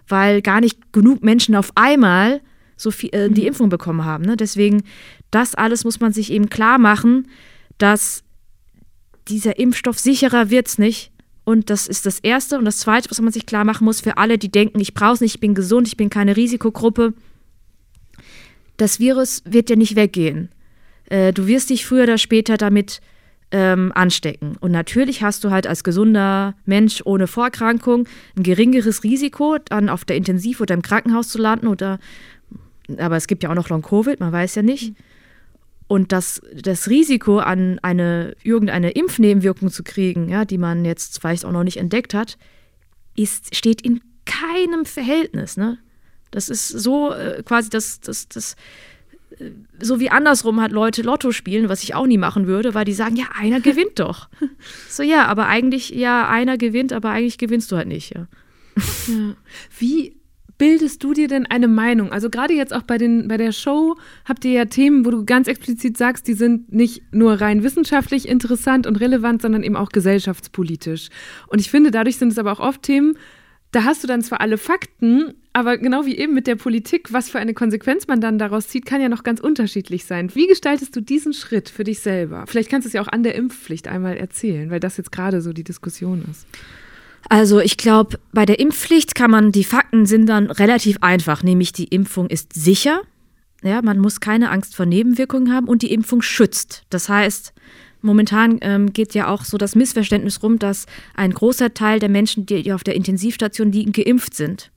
weil 0.07 0.41
gar 0.41 0.61
nicht 0.61 0.93
genug 0.93 1.23
Menschen 1.23 1.55
auf 1.55 1.71
einmal 1.75 2.41
so 2.77 2.91
viel, 2.91 3.13
äh, 3.13 3.29
die 3.29 3.41
mhm. 3.41 3.47
Impfung 3.47 3.69
bekommen 3.69 4.03
haben. 4.03 4.25
Ne? 4.25 4.35
Deswegen, 4.35 4.83
das 5.31 5.53
alles 5.53 5.83
muss 5.83 5.99
man 5.99 6.11
sich 6.11 6.31
eben 6.31 6.49
klar 6.49 6.77
machen, 6.77 7.27
dass 7.77 8.23
dieser 9.27 9.59
Impfstoff 9.59 9.99
sicherer 9.99 10.49
wird 10.49 10.67
es 10.67 10.77
nicht, 10.77 11.11
und 11.45 11.69
das 11.69 11.87
ist 11.87 12.05
das 12.05 12.19
Erste. 12.19 12.57
Und 12.57 12.65
das 12.65 12.79
Zweite, 12.79 13.09
was 13.09 13.21
man 13.21 13.31
sich 13.31 13.45
klar 13.45 13.63
machen 13.63 13.85
muss, 13.85 14.01
für 14.01 14.17
alle, 14.17 14.37
die 14.37 14.51
denken, 14.51 14.79
ich 14.79 14.93
brauche 14.93 15.13
es 15.13 15.21
nicht, 15.21 15.35
ich 15.35 15.39
bin 15.39 15.53
gesund, 15.53 15.87
ich 15.87 15.95
bin 15.95 16.09
keine 16.09 16.35
Risikogruppe. 16.35 17.13
Das 18.77 18.99
Virus 18.99 19.43
wird 19.45 19.69
ja 19.69 19.75
nicht 19.75 19.95
weggehen. 19.95 20.49
Äh, 21.05 21.31
du 21.31 21.47
wirst 21.47 21.69
dich 21.69 21.85
früher 21.85 22.03
oder 22.03 22.17
später 22.17 22.57
damit 22.57 22.99
ähm, 23.51 23.91
anstecken. 23.93 24.57
Und 24.59 24.71
natürlich 24.71 25.21
hast 25.21 25.43
du 25.43 25.51
halt 25.51 25.67
als 25.67 25.83
gesunder 25.83 26.55
Mensch 26.65 27.03
ohne 27.05 27.27
Vorerkrankung 27.27 28.07
ein 28.35 28.43
geringeres 28.43 29.03
Risiko, 29.03 29.57
dann 29.63 29.87
auf 29.87 30.03
der 30.03 30.17
Intensiv- 30.17 30.61
oder 30.61 30.73
im 30.73 30.81
Krankenhaus 30.81 31.29
zu 31.29 31.37
landen. 31.37 31.67
Oder, 31.67 31.99
aber 32.97 33.17
es 33.17 33.27
gibt 33.27 33.43
ja 33.43 33.51
auch 33.51 33.55
noch 33.55 33.69
Long-Covid, 33.69 34.19
man 34.19 34.31
weiß 34.31 34.55
ja 34.55 34.63
nicht. 34.63 34.95
Und 35.87 36.11
das, 36.11 36.41
das 36.53 36.89
Risiko, 36.89 37.39
an 37.39 37.79
eine 37.79 38.35
irgendeine 38.43 38.91
Impfnebenwirkung 38.91 39.69
zu 39.69 39.83
kriegen, 39.83 40.29
ja, 40.29 40.43
die 40.43 40.57
man 40.57 40.83
jetzt 40.83 41.21
vielleicht 41.21 41.45
auch 41.45 41.51
noch 41.51 41.63
nicht 41.63 41.77
entdeckt 41.77 42.13
hat, 42.13 42.37
ist, 43.15 43.55
steht 43.55 43.81
in 43.81 44.01
keinem 44.25 44.85
Verhältnis. 44.85 45.57
Ne? 45.57 45.77
Das 46.31 46.49
ist 46.49 46.67
so 46.67 47.13
äh, 47.13 47.43
quasi 47.43 47.69
das, 47.69 47.99
das, 47.99 48.27
das, 48.27 48.55
äh, 49.37 49.51
so 49.79 49.99
wie 49.99 50.09
andersrum 50.09 50.59
hat 50.59 50.71
Leute 50.71 51.03
Lotto 51.03 51.31
spielen, 51.31 51.69
was 51.69 51.83
ich 51.83 51.93
auch 51.93 52.07
nie 52.07 52.17
machen 52.17 52.47
würde, 52.47 52.73
weil 52.73 52.85
die 52.85 52.93
sagen, 52.93 53.15
ja, 53.15 53.25
einer 53.37 53.59
gewinnt 53.61 53.99
doch. 53.99 54.27
so, 54.89 55.03
ja, 55.03 55.27
aber 55.27 55.45
eigentlich, 55.45 55.91
ja, 55.91 56.27
einer 56.27 56.57
gewinnt, 56.57 56.93
aber 56.93 57.11
eigentlich 57.11 57.37
gewinnst 57.37 57.71
du 57.71 57.77
halt 57.77 57.87
nicht, 57.87 58.15
ja. 58.15 58.27
ja. 59.07 59.35
Wie 59.77 60.15
bildest 60.57 61.03
du 61.03 61.13
dir 61.13 61.27
denn 61.27 61.45
eine 61.45 61.67
Meinung? 61.67 62.11
Also 62.11 62.29
gerade 62.29 62.53
jetzt 62.53 62.73
auch 62.73 62.83
bei, 62.83 62.97
den, 62.97 63.27
bei 63.27 63.37
der 63.37 63.51
Show 63.51 63.95
habt 64.25 64.45
ihr 64.45 64.51
ja 64.51 64.65
Themen, 64.65 65.05
wo 65.05 65.11
du 65.11 65.25
ganz 65.25 65.47
explizit 65.47 65.97
sagst, 65.97 66.27
die 66.27 66.33
sind 66.33 66.71
nicht 66.73 67.03
nur 67.13 67.41
rein 67.41 67.63
wissenschaftlich 67.63 68.27
interessant 68.27 68.87
und 68.87 68.97
relevant, 68.97 69.41
sondern 69.41 69.63
eben 69.63 69.75
auch 69.75 69.89
gesellschaftspolitisch. 69.89 71.09
Und 71.47 71.59
ich 71.59 71.69
finde, 71.69 71.91
dadurch 71.91 72.17
sind 72.17 72.31
es 72.31 72.37
aber 72.37 72.51
auch 72.51 72.59
oft 72.59 72.83
Themen, 72.83 73.17
da 73.71 73.83
hast 73.83 74.03
du 74.03 74.07
dann 74.07 74.21
zwar 74.21 74.39
alle 74.39 74.57
Fakten, 74.57 75.33
aber 75.51 75.77
genau 75.77 76.05
wie 76.05 76.17
eben 76.17 76.33
mit 76.33 76.47
der 76.47 76.55
Politik, 76.55 77.11
was 77.11 77.29
für 77.29 77.39
eine 77.39 77.53
Konsequenz 77.53 78.07
man 78.07 78.21
dann 78.21 78.39
daraus 78.39 78.69
zieht, 78.69 78.85
kann 78.85 79.01
ja 79.01 79.09
noch 79.09 79.23
ganz 79.23 79.41
unterschiedlich 79.41 80.05
sein. 80.05 80.33
Wie 80.33 80.47
gestaltest 80.47 80.95
du 80.95 81.01
diesen 81.01 81.33
Schritt 81.33 81.67
für 81.67 81.83
dich 81.83 81.99
selber? 81.99 82.45
Vielleicht 82.47 82.69
kannst 82.69 82.85
du 82.85 82.87
es 82.87 82.93
ja 82.93 83.01
auch 83.01 83.09
an 83.09 83.23
der 83.23 83.35
Impfpflicht 83.35 83.89
einmal 83.89 84.15
erzählen, 84.15 84.69
weil 84.69 84.79
das 84.79 84.95
jetzt 84.95 85.11
gerade 85.11 85.41
so 85.41 85.51
die 85.51 85.65
Diskussion 85.65 86.23
ist. 86.31 86.47
Also 87.29 87.59
ich 87.59 87.77
glaube, 87.77 88.19
bei 88.33 88.45
der 88.45 88.59
Impfpflicht 88.59 89.15
kann 89.15 89.31
man, 89.31 89.51
die 89.51 89.63
Fakten 89.63 90.05
sind 90.05 90.27
dann 90.27 90.51
relativ 90.51 90.97
einfach, 91.01 91.43
nämlich 91.43 91.71
die 91.71 91.85
Impfung 91.85 92.29
ist 92.29 92.53
sicher, 92.53 93.01
ja, 93.63 93.81
man 93.81 93.97
muss 93.97 94.19
keine 94.19 94.51
Angst 94.51 94.75
vor 94.75 94.85
Nebenwirkungen 94.85 95.51
haben 95.51 95.67
und 95.67 95.81
die 95.81 95.91
Impfung 95.91 96.21
schützt. 96.21 96.83
Das 96.89 97.09
heißt, 97.09 97.51
momentan 98.01 98.59
ähm, 98.61 98.93
geht 98.93 99.15
ja 99.15 99.27
auch 99.27 99.43
so 99.43 99.57
das 99.57 99.75
Missverständnis 99.75 100.43
rum, 100.43 100.59
dass 100.59 100.85
ein 101.15 101.31
großer 101.31 101.73
Teil 101.73 101.99
der 101.99 102.09
Menschen, 102.09 102.45
die 102.45 102.71
auf 102.71 102.83
der 102.83 102.95
Intensivstation 102.95 103.71
liegen, 103.71 103.91
geimpft 103.91 104.35
sind. 104.35 104.71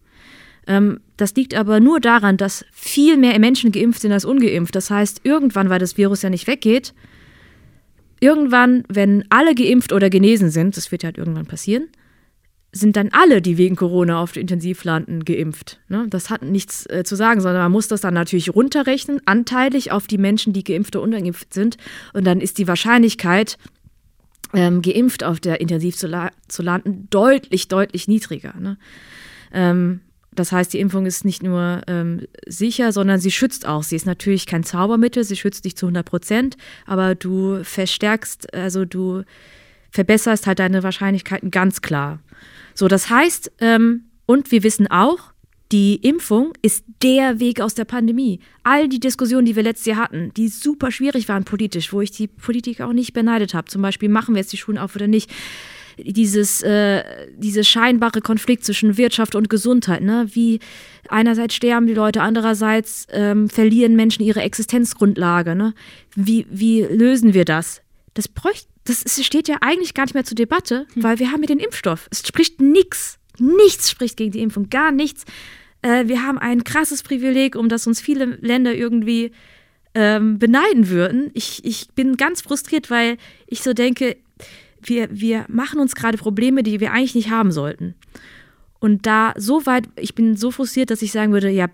Ähm, 0.66 1.01
das 1.18 1.34
liegt 1.34 1.55
aber 1.55 1.80
nur 1.80 2.01
daran, 2.01 2.38
dass 2.38 2.64
viel 2.72 3.18
mehr 3.18 3.38
Menschen 3.38 3.72
geimpft 3.72 4.01
sind 4.01 4.12
als 4.12 4.24
ungeimpft. 4.24 4.74
Das 4.74 4.90
heißt, 4.90 5.20
irgendwann, 5.24 5.68
weil 5.68 5.80
das 5.80 5.99
Virus 5.99 6.22
ja 6.22 6.30
nicht 6.30 6.46
weggeht, 6.46 6.94
irgendwann, 8.20 8.84
wenn 8.88 9.24
alle 9.28 9.55
geimpft 9.55 9.92
oder 9.92 10.09
genesen 10.09 10.51
sind, 10.51 10.78
das 10.78 10.90
wird 10.90 11.03
ja 11.03 11.09
halt 11.09 11.18
irgendwann 11.18 11.46
passieren, 11.46 11.88
sind 12.71 12.97
dann 12.97 13.09
alle, 13.12 13.41
die 13.41 13.57
wegen 13.57 13.77
Corona 13.77 14.21
auf 14.21 14.33
der 14.33 14.43
Intensiv 14.43 14.85
landen, 14.85 15.25
geimpft. 15.25 15.81
Ne? 15.89 16.07
Das 16.11 16.29
hat 16.29 16.43
nichts 16.43 16.87
äh, 16.87 17.03
zu 17.03 17.16
sagen, 17.16 17.41
sondern 17.41 17.62
man 17.62 17.73
muss 17.73 17.89
das 17.89 18.03
dann 18.03 18.14
natürlich 18.14 18.55
runterrechnen, 18.55 19.21
anteilig 19.25 19.91
auf 19.91 20.07
die 20.07 20.19
Menschen, 20.19 20.53
die 20.53 20.64
geimpft 20.64 20.95
oder 20.95 21.05
ungeimpft 21.05 21.55
sind. 21.55 21.79
Und 22.12 22.27
dann 22.27 22.41
ist 22.41 22.59
die 22.59 22.69
Wahrscheinlichkeit, 22.69 23.57
ähm, 24.55 24.83
geimpft 24.83 25.25
auf 25.25 25.41
der 25.41 25.61
Intensiv 25.61 25.97
zu, 25.97 26.07
la 26.07 26.31
zu 26.47 26.62
landen, 26.62 27.09
deutlich, 27.11 27.69
deutlich 27.69 28.07
niedriger. 28.07 28.55
Ne? 28.59 28.77
Ähm, 29.53 30.01
das 30.33 30.53
heißt, 30.53 30.73
die 30.73 30.79
Impfung 30.81 31.07
ist 31.07 31.25
nicht 31.25 31.43
nur 31.43 31.83
ähm, 31.89 32.27
sicher, 32.47 32.93
sondern 32.93 33.19
sie 33.19 33.31
schützt 33.31 33.66
auch. 33.66 33.83
Sie 33.83 33.97
ist 33.97 34.07
natürlich 34.07 34.47
kein 34.47 34.62
Zaubermittel, 34.62 35.25
sie 35.25 35.37
schützt 35.37 35.64
dich 35.64 35.77
zu 35.77 35.87
100 35.87 36.07
Prozent, 36.07 36.57
aber 36.87 37.14
du 37.14 37.64
verstärkst, 37.64 38.55
also 38.55 38.85
du 38.85 39.25
verbesserst 39.91 40.47
halt 40.47 40.59
deine 40.59 40.83
Wahrscheinlichkeiten 40.83 41.51
ganz 41.51 41.81
klar. 41.81 42.21
So, 42.79 42.87
das 42.87 43.11
heißt, 43.11 43.51
ähm, 43.59 44.05
und 44.24 44.53
wir 44.53 44.62
wissen 44.62 44.87
auch, 44.87 45.33
die 45.72 45.97
Impfung 45.97 46.53
ist 46.62 46.85
der 47.03 47.41
Weg 47.41 47.61
aus 47.61 47.74
der 47.74 47.85
Pandemie. 47.85 48.39
All 48.62 48.89
die 48.89 49.01
Diskussionen, 49.01 49.47
die 49.47 49.57
wir 49.57 49.64
letztes 49.64 49.87
Jahr 49.87 49.99
hatten, 49.99 50.33
die 50.37 50.47
super 50.47 50.93
schwierig 50.93 51.29
waren 51.29 51.43
politisch, 51.43 51.93
wo 51.93 52.01
ich 52.03 52.12
die 52.12 52.29
Politik 52.29 52.81
auch 52.81 52.93
nicht 52.93 53.14
beneidet 53.14 53.53
habe. 53.53 53.66
Zum 53.66 53.83
Beispiel, 53.83 54.09
machen 54.09 54.37
wir 54.37 54.43
jetzt 54.43 54.53
die 54.53 54.59
Schulen 54.59 54.79
auf 54.79 54.95
oder 54.95 55.09
nicht? 55.09 55.29
Dieses, 55.99 56.62
äh, 56.62 57.03
diese 57.37 57.64
scheinbare 57.64 58.20
Konflikt 58.20 58.64
zwischen 58.64 58.97
Wirtschaft 58.97 59.35
und 59.35 59.51
Gesundheit, 59.51 60.03
ne? 60.03 60.29
Wie 60.31 60.61
einerseits 61.09 61.57
sterben 61.57 61.89
die 61.89 61.95
Leute, 61.95 62.22
andererseits 62.22 63.09
ähm, 63.11 63.51
verlieren 63.51 63.97
Menschen 63.97 64.22
ihre 64.22 64.43
Existenzgrundlage, 64.43 65.57
ne? 65.57 65.74
Wie, 66.14 66.47
wie 66.49 66.83
lösen 66.83 67.35
wir 67.35 67.45
das? 67.45 67.83
Das 68.14 68.29
bräuchte 68.29 68.68
das 68.89 69.24
steht 69.24 69.49
ja 69.49 69.59
eigentlich 69.61 69.95
gar 69.95 70.05
nicht 70.05 70.14
mehr 70.14 70.24
zur 70.24 70.34
Debatte, 70.34 70.86
hm. 70.95 71.03
weil 71.03 71.18
wir 71.18 71.30
haben 71.30 71.43
ja 71.43 71.47
den 71.47 71.59
Impfstoff. 71.59 72.09
Es 72.11 72.26
spricht 72.26 72.61
nichts 72.61 73.18
Nichts 73.39 73.91
spricht 73.91 74.16
gegen 74.16 74.32
die 74.32 74.43
Impfung, 74.43 74.68
gar 74.68 74.91
nichts. 74.91 75.24
Äh, 75.82 76.09
wir 76.09 76.22
haben 76.22 76.39
ein 76.39 76.64
krasses 76.64 77.03
Privileg, 77.03 77.55
um 77.57 77.68
das 77.68 77.86
uns 77.86 78.01
viele 78.01 78.24
Länder 78.41 78.74
irgendwie 78.74 79.32
ähm, 79.95 80.39
beneiden 80.39 80.89
würden. 80.89 81.30
Ich, 81.34 81.64
ich 81.64 81.89
bin 81.95 82.16
ganz 82.16 82.43
frustriert, 82.43 82.91
weil 82.91 83.16
ich 83.47 83.62
so 83.62 83.72
denke, 83.72 84.16
wir, 84.80 85.09
wir 85.11 85.45
machen 85.49 85.80
uns 85.80 85.95
gerade 85.95 86.18
Probleme, 86.18 86.62
die 86.62 86.80
wir 86.80 86.93
eigentlich 86.93 87.14
nicht 87.14 87.30
haben 87.30 87.53
sollten. 87.53 87.95
Und 88.80 89.07
da 89.07 89.34
so 89.36 89.66
weit, 89.66 89.89
ich 89.97 90.14
bin 90.14 90.36
so 90.36 90.51
frustriert, 90.51 90.91
dass 90.91 91.03
ich 91.03 91.12
sagen 91.12 91.32
würde, 91.32 91.51
ja, 91.51 91.66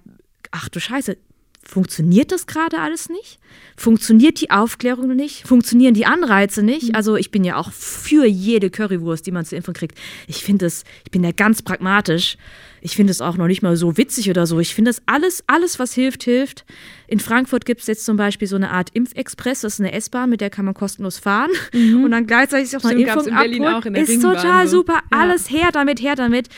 ach 0.50 0.68
du 0.68 0.80
Scheiße, 0.80 1.16
funktioniert 1.64 2.32
das 2.32 2.46
gerade 2.46 2.78
alles 2.78 3.08
nicht? 3.08 3.38
Funktioniert 3.76 4.40
die 4.40 4.50
Aufklärung 4.50 5.14
nicht? 5.16 5.46
Funktionieren 5.46 5.94
die 5.94 6.06
Anreize 6.06 6.62
nicht? 6.62 6.90
Mhm. 6.90 6.94
Also 6.94 7.16
ich 7.16 7.30
bin 7.30 7.44
ja 7.44 7.56
auch 7.56 7.72
für 7.72 8.26
jede 8.26 8.70
Currywurst, 8.70 9.26
die 9.26 9.32
man 9.32 9.44
zu 9.44 9.56
impfen 9.56 9.74
kriegt. 9.74 9.98
Ich 10.26 10.44
finde 10.44 10.66
es, 10.66 10.84
ich 11.04 11.10
bin 11.10 11.24
ja 11.24 11.32
ganz 11.32 11.62
pragmatisch. 11.62 12.36
Ich 12.80 12.96
finde 12.96 13.12
es 13.12 13.22
auch 13.22 13.38
noch 13.38 13.46
nicht 13.46 13.62
mal 13.62 13.76
so 13.76 13.96
witzig 13.96 14.28
oder 14.28 14.46
so. 14.46 14.60
Ich 14.60 14.74
finde 14.74 14.90
das 14.90 15.02
alles, 15.06 15.42
alles, 15.46 15.78
was 15.78 15.94
hilft, 15.94 16.24
hilft. 16.24 16.66
In 17.06 17.18
Frankfurt 17.18 17.64
gibt 17.64 17.80
es 17.80 17.86
jetzt 17.86 18.04
zum 18.04 18.18
Beispiel 18.18 18.46
so 18.46 18.56
eine 18.56 18.70
Art 18.70 18.90
Impfexpress. 18.92 19.62
Das 19.62 19.74
ist 19.74 19.80
eine 19.80 19.92
S-Bahn, 19.92 20.28
mit 20.28 20.42
der 20.42 20.50
kann 20.50 20.66
man 20.66 20.74
kostenlos 20.74 21.18
fahren 21.18 21.50
mhm. 21.72 22.04
und 22.04 22.10
dann 22.10 22.26
gleichzeitig 22.26 22.76
auch 22.76 22.84
eine 22.84 23.00
Impfung 23.00 23.32
abholen. 23.32 23.94
Ist 23.94 24.20
total 24.20 24.68
so. 24.68 24.78
super. 24.78 25.00
Ja. 25.10 25.18
Alles 25.18 25.50
her 25.50 25.70
damit, 25.72 26.02
her 26.02 26.14
damit. 26.14 26.48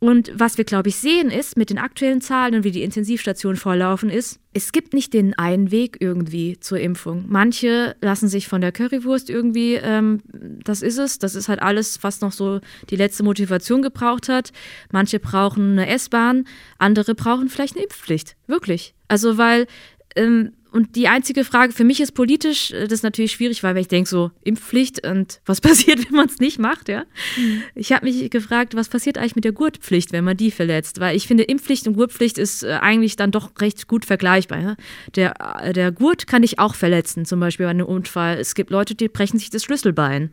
Und 0.00 0.32
was 0.34 0.56
wir, 0.56 0.64
glaube 0.64 0.88
ich, 0.88 0.96
sehen 0.96 1.30
ist, 1.30 1.58
mit 1.58 1.68
den 1.68 1.76
aktuellen 1.76 2.22
Zahlen 2.22 2.54
und 2.54 2.64
wie 2.64 2.70
die 2.70 2.82
Intensivstationen 2.82 3.58
vorlaufen, 3.58 4.08
ist, 4.08 4.40
es 4.54 4.72
gibt 4.72 4.94
nicht 4.94 5.12
den 5.12 5.38
einen 5.38 5.70
Weg 5.70 5.98
irgendwie 6.00 6.58
zur 6.58 6.80
Impfung. 6.80 7.26
Manche 7.28 7.94
lassen 8.00 8.26
sich 8.26 8.48
von 8.48 8.62
der 8.62 8.72
Currywurst 8.72 9.28
irgendwie, 9.28 9.74
ähm, 9.74 10.22
das 10.64 10.80
ist 10.80 10.96
es, 10.96 11.18
das 11.18 11.34
ist 11.34 11.50
halt 11.50 11.60
alles, 11.60 12.02
was 12.02 12.22
noch 12.22 12.32
so 12.32 12.60
die 12.88 12.96
letzte 12.96 13.22
Motivation 13.22 13.82
gebraucht 13.82 14.30
hat. 14.30 14.52
Manche 14.90 15.20
brauchen 15.20 15.72
eine 15.72 15.86
S-Bahn, 15.88 16.46
andere 16.78 17.14
brauchen 17.14 17.50
vielleicht 17.50 17.76
eine 17.76 17.84
Impfpflicht. 17.84 18.36
Wirklich. 18.46 18.94
Also, 19.06 19.36
weil 19.36 19.66
ähm, 20.16 20.52
und 20.72 20.96
die 20.96 21.08
einzige 21.08 21.44
Frage 21.44 21.72
für 21.72 21.84
mich 21.84 22.00
ist 22.00 22.12
politisch, 22.12 22.70
äh, 22.72 22.84
das 22.84 23.00
ist 23.00 23.02
natürlich 23.02 23.32
schwierig, 23.32 23.62
weil 23.62 23.76
ich 23.78 23.88
denke, 23.88 24.08
so 24.08 24.30
Impfpflicht 24.42 25.06
und 25.06 25.40
was 25.46 25.60
passiert, 25.60 26.06
wenn 26.08 26.16
man 26.16 26.26
es 26.26 26.38
nicht 26.38 26.58
macht, 26.58 26.88
ja. 26.88 27.04
Mhm. 27.36 27.62
Ich 27.74 27.92
habe 27.92 28.06
mich 28.06 28.30
gefragt, 28.30 28.74
was 28.74 28.88
passiert 28.88 29.18
eigentlich 29.18 29.36
mit 29.36 29.44
der 29.44 29.52
Gurtpflicht, 29.52 30.12
wenn 30.12 30.24
man 30.24 30.36
die 30.36 30.50
verletzt? 30.50 31.00
Weil 31.00 31.16
ich 31.16 31.26
finde, 31.26 31.44
Impfpflicht 31.44 31.86
und 31.86 31.94
Gurtpflicht 31.94 32.38
ist 32.38 32.62
äh, 32.62 32.78
eigentlich 32.80 33.16
dann 33.16 33.30
doch 33.30 33.50
recht 33.60 33.88
gut 33.88 34.04
vergleichbar. 34.04 34.60
Ja? 34.60 34.76
Der, 35.16 35.34
äh, 35.62 35.72
der 35.72 35.92
Gurt 35.92 36.26
kann 36.26 36.42
ich 36.42 36.58
auch 36.58 36.74
verletzen, 36.74 37.24
zum 37.24 37.40
Beispiel 37.40 37.66
bei 37.66 37.70
einem 37.70 37.86
Unfall. 37.86 38.38
Es 38.38 38.54
gibt 38.54 38.70
Leute, 38.70 38.94
die 38.94 39.08
brechen 39.08 39.38
sich 39.38 39.50
das 39.50 39.64
Schlüsselbein 39.64 40.30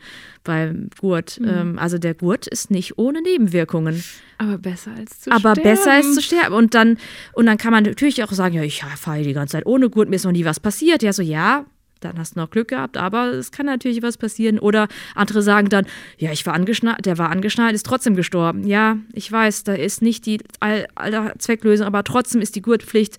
beim 0.47 0.89
Gurt. 0.99 1.39
Mhm. 1.39 1.47
Ähm, 1.47 1.79
also 1.79 1.99
der 1.99 2.15
Gurt 2.15 2.47
ist 2.47 2.71
nicht 2.71 2.97
ohne 2.97 3.21
Nebenwirkungen. 3.21 4.03
Aber 4.39 4.57
besser 4.57 4.91
als 4.97 5.21
zu 5.21 5.31
Aber 5.31 5.51
sterben. 5.51 5.63
besser 5.63 5.91
als 5.91 6.15
zu 6.15 6.21
sterben. 6.21 6.55
Und 6.55 6.73
dann, 6.73 6.97
und 7.33 7.45
dann 7.45 7.57
kann 7.57 7.71
man 7.71 7.83
natürlich 7.83 8.23
auch 8.23 8.31
sagen, 8.31 8.55
ja, 8.55 8.63
ich 8.63 8.83
fahre 8.83 9.21
die 9.21 9.33
ganze 9.33 9.53
Zeit 9.53 9.65
ohne 9.65 9.89
Gurt, 9.89 10.09
mir 10.09 10.15
ist 10.15 10.25
noch 10.25 10.31
nie 10.31 10.45
was 10.45 10.59
passiert. 10.59 11.03
Ja, 11.03 11.13
so 11.13 11.21
ja, 11.21 11.65
dann 11.99 12.17
hast 12.17 12.35
du 12.35 12.39
noch 12.39 12.49
Glück 12.49 12.69
gehabt, 12.69 12.97
aber 12.97 13.33
es 13.33 13.51
kann 13.51 13.65
natürlich 13.65 14.01
was 14.01 14.17
passieren. 14.17 14.59
Oder 14.59 14.87
andere 15.15 15.41
sagen 15.41 15.69
dann, 15.69 15.85
ja, 16.17 16.31
ich 16.31 16.45
war 16.45 16.53
angeschnallt, 16.53 17.05
der 17.05 17.17
war 17.17 17.29
angeschnallt, 17.29 17.75
ist 17.75 17.85
trotzdem 17.85 18.15
gestorben. 18.15 18.65
Ja, 18.65 18.97
ich 19.13 19.31
weiß, 19.31 19.65
da 19.65 19.73
ist 19.73 20.01
nicht 20.01 20.25
die 20.25 20.39
all, 20.59 20.87
aller 20.95 21.33
Zwecklösung, 21.37 21.85
aber 21.85 22.03
trotzdem 22.03 22.41
ist 22.41 22.55
die 22.55 22.61
Gurtpflicht 22.61 23.17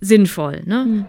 sinnvoll. 0.00 0.62
Ne? 0.64 0.84
Mhm. 0.84 1.04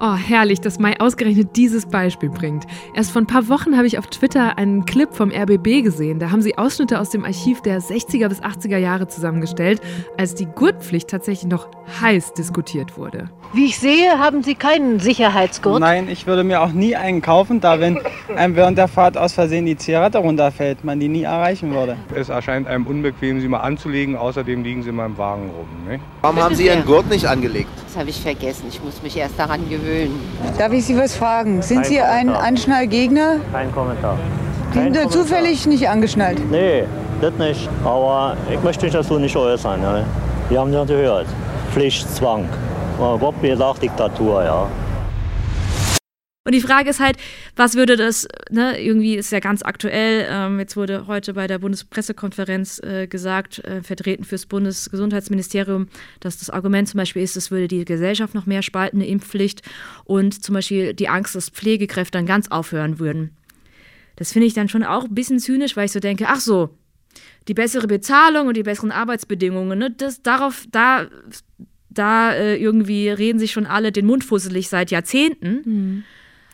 Oh, 0.00 0.14
herrlich, 0.14 0.60
dass 0.60 0.78
Mai 0.78 0.98
ausgerechnet 1.00 1.56
dieses 1.56 1.86
Beispiel 1.86 2.28
bringt. 2.28 2.66
Erst 2.94 3.12
vor 3.12 3.22
ein 3.22 3.26
paar 3.26 3.48
Wochen 3.48 3.76
habe 3.76 3.86
ich 3.86 3.98
auf 3.98 4.06
Twitter 4.06 4.58
einen 4.58 4.84
Clip 4.84 5.12
vom 5.14 5.30
RBB 5.30 5.82
gesehen. 5.82 6.18
Da 6.18 6.30
haben 6.30 6.42
sie 6.42 6.58
Ausschnitte 6.58 7.00
aus 7.00 7.10
dem 7.10 7.24
Archiv 7.24 7.60
der 7.62 7.80
60er 7.80 8.28
bis 8.28 8.42
80er 8.42 8.78
Jahre 8.78 9.08
zusammengestellt, 9.08 9.80
als 10.18 10.34
die 10.34 10.46
Gurtpflicht 10.46 11.08
tatsächlich 11.08 11.50
noch 11.50 11.68
heiß 12.00 12.34
diskutiert 12.34 12.96
wurde. 12.96 13.30
Wie 13.52 13.66
ich 13.66 13.78
sehe, 13.78 14.18
haben 14.18 14.42
Sie 14.42 14.54
keinen 14.54 14.98
Sicherheitsgurt? 14.98 15.80
Nein, 15.80 16.08
ich 16.08 16.26
würde 16.26 16.42
mir 16.42 16.62
auch 16.62 16.72
nie 16.72 16.96
einen 16.96 17.20
kaufen, 17.20 17.60
da 17.60 17.80
wenn 17.80 17.98
einem 18.34 18.56
während 18.56 18.78
der 18.78 18.88
Fahrt 18.88 19.18
aus 19.18 19.32
Versehen 19.34 19.66
die 19.66 19.76
Zigarette 19.76 20.18
runterfällt, 20.18 20.84
man 20.84 21.00
die 21.00 21.08
nie 21.08 21.24
erreichen 21.24 21.72
würde. 21.72 21.96
Es 22.14 22.28
erscheint 22.28 22.66
einem 22.66 22.86
unbequem, 22.86 23.40
sie 23.40 23.48
mal 23.48 23.60
anzulegen. 23.60 24.16
Außerdem 24.16 24.62
liegen 24.62 24.82
sie 24.82 24.88
in 24.88 24.96
meinem 24.96 25.18
Wagen 25.18 25.50
rum. 25.50 25.66
Ne? 25.86 26.00
Warum 26.22 26.42
haben 26.42 26.54
Sie 26.54 26.66
Ihren 26.66 26.84
Gurt 26.84 27.10
nicht 27.10 27.26
angelegt? 27.26 27.68
Das 27.86 27.96
habe 27.96 28.10
ich 28.10 28.20
vergessen. 28.20 28.66
Ich 28.68 28.82
muss 28.82 29.02
mich 29.02 29.16
erst 29.16 29.38
daran 29.38 29.68
gewöhnen. 29.72 30.20
Darf 30.58 30.72
ich 30.72 30.86
Sie 30.86 30.96
was 30.96 31.14
fragen? 31.14 31.62
Sind 31.62 31.82
Kein 31.82 31.90
Sie 31.90 31.96
Kommentar. 31.98 32.16
ein 32.16 32.28
Anschnallgegner? 32.30 33.36
Kein 33.52 33.72
Kommentar. 33.72 34.16
Sie 34.72 34.80
sind 34.80 35.12
zufällig 35.12 35.66
nicht 35.66 35.88
angeschnallt? 35.88 36.38
Nee, 36.50 36.84
das 37.20 37.34
nicht. 37.38 37.68
Aber 37.84 38.36
ich 38.50 38.62
möchte 38.62 38.84
mich 38.86 38.94
dazu 38.94 39.18
nicht 39.18 39.36
äußern. 39.36 39.80
Ne? 39.80 40.04
Wir 40.48 40.60
haben 40.60 40.72
ja 40.72 40.84
gehört. 40.84 41.26
Pflicht, 41.72 42.08
Zwang. 42.14 42.48
Gott 42.98 43.40
mir 43.42 43.56
sagt 43.56 43.82
Diktatur, 43.82 44.44
ja. 44.44 44.66
Und 46.44 46.56
die 46.56 46.60
Frage 46.60 46.90
ist 46.90 46.98
halt, 46.98 47.18
was 47.54 47.76
würde 47.76 47.96
das, 47.96 48.26
ne, 48.50 48.80
irgendwie 48.80 49.14
ist 49.14 49.30
ja 49.30 49.38
ganz 49.38 49.62
aktuell, 49.62 50.26
ähm, 50.28 50.58
jetzt 50.58 50.76
wurde 50.76 51.06
heute 51.06 51.34
bei 51.34 51.46
der 51.46 51.60
Bundespressekonferenz 51.60 52.80
äh, 52.80 53.06
gesagt, 53.06 53.60
äh, 53.60 53.80
vertreten 53.82 54.24
fürs 54.24 54.46
Bundesgesundheitsministerium, 54.46 55.86
dass 56.18 56.38
das 56.38 56.50
Argument 56.50 56.88
zum 56.88 56.98
Beispiel 56.98 57.22
ist, 57.22 57.36
es 57.36 57.52
würde 57.52 57.68
die 57.68 57.84
Gesellschaft 57.84 58.34
noch 58.34 58.46
mehr 58.46 58.62
spalten, 58.62 58.96
eine 58.96 59.06
Impfpflicht 59.06 59.62
und 60.04 60.42
zum 60.42 60.54
Beispiel 60.54 60.94
die 60.94 61.08
Angst, 61.08 61.36
dass 61.36 61.48
Pflegekräfte 61.48 62.18
dann 62.18 62.26
ganz 62.26 62.50
aufhören 62.50 62.98
würden. 62.98 63.36
Das 64.16 64.32
finde 64.32 64.48
ich 64.48 64.54
dann 64.54 64.68
schon 64.68 64.82
auch 64.82 65.04
ein 65.04 65.14
bisschen 65.14 65.38
zynisch, 65.38 65.76
weil 65.76 65.86
ich 65.86 65.92
so 65.92 66.00
denke, 66.00 66.26
ach 66.26 66.40
so, 66.40 66.70
die 67.46 67.54
bessere 67.54 67.86
Bezahlung 67.86 68.48
und 68.48 68.56
die 68.56 68.64
besseren 68.64 68.90
Arbeitsbedingungen, 68.90 69.78
ne, 69.78 69.90
das, 69.92 70.22
darauf, 70.22 70.66
da, 70.72 71.06
da 71.88 72.32
äh, 72.32 72.56
irgendwie 72.56 73.10
reden 73.10 73.38
sich 73.38 73.52
schon 73.52 73.66
alle 73.66 73.92
den 73.92 74.06
Mund 74.06 74.24
fusselig 74.24 74.68
seit 74.68 74.90
Jahrzehnten. 74.90 75.62
Mhm. 75.64 76.04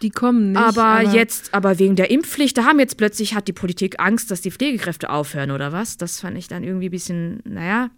Die 0.02 0.10
kommen 0.10 0.52
nicht. 0.52 0.60
Aber, 0.60 0.84
aber, 0.84 1.10
jetzt, 1.10 1.52
aber 1.54 1.78
wegen 1.78 1.96
der 1.96 2.10
Impfpflicht, 2.10 2.56
da 2.56 2.64
haben 2.64 2.78
jetzt 2.78 2.96
plötzlich, 2.96 3.34
hat 3.34 3.48
die 3.48 3.52
Politik 3.52 3.96
Angst, 3.98 4.30
dass 4.30 4.40
die 4.40 4.50
Pflegekräfte 4.50 5.10
aufhören 5.10 5.50
oder 5.50 5.72
was? 5.72 5.96
Das 5.96 6.20
fand 6.20 6.38
ich 6.38 6.48
dann 6.48 6.62
irgendwie 6.62 6.88
ein 6.88 6.92
bisschen, 6.92 7.40
naja, 7.44 7.90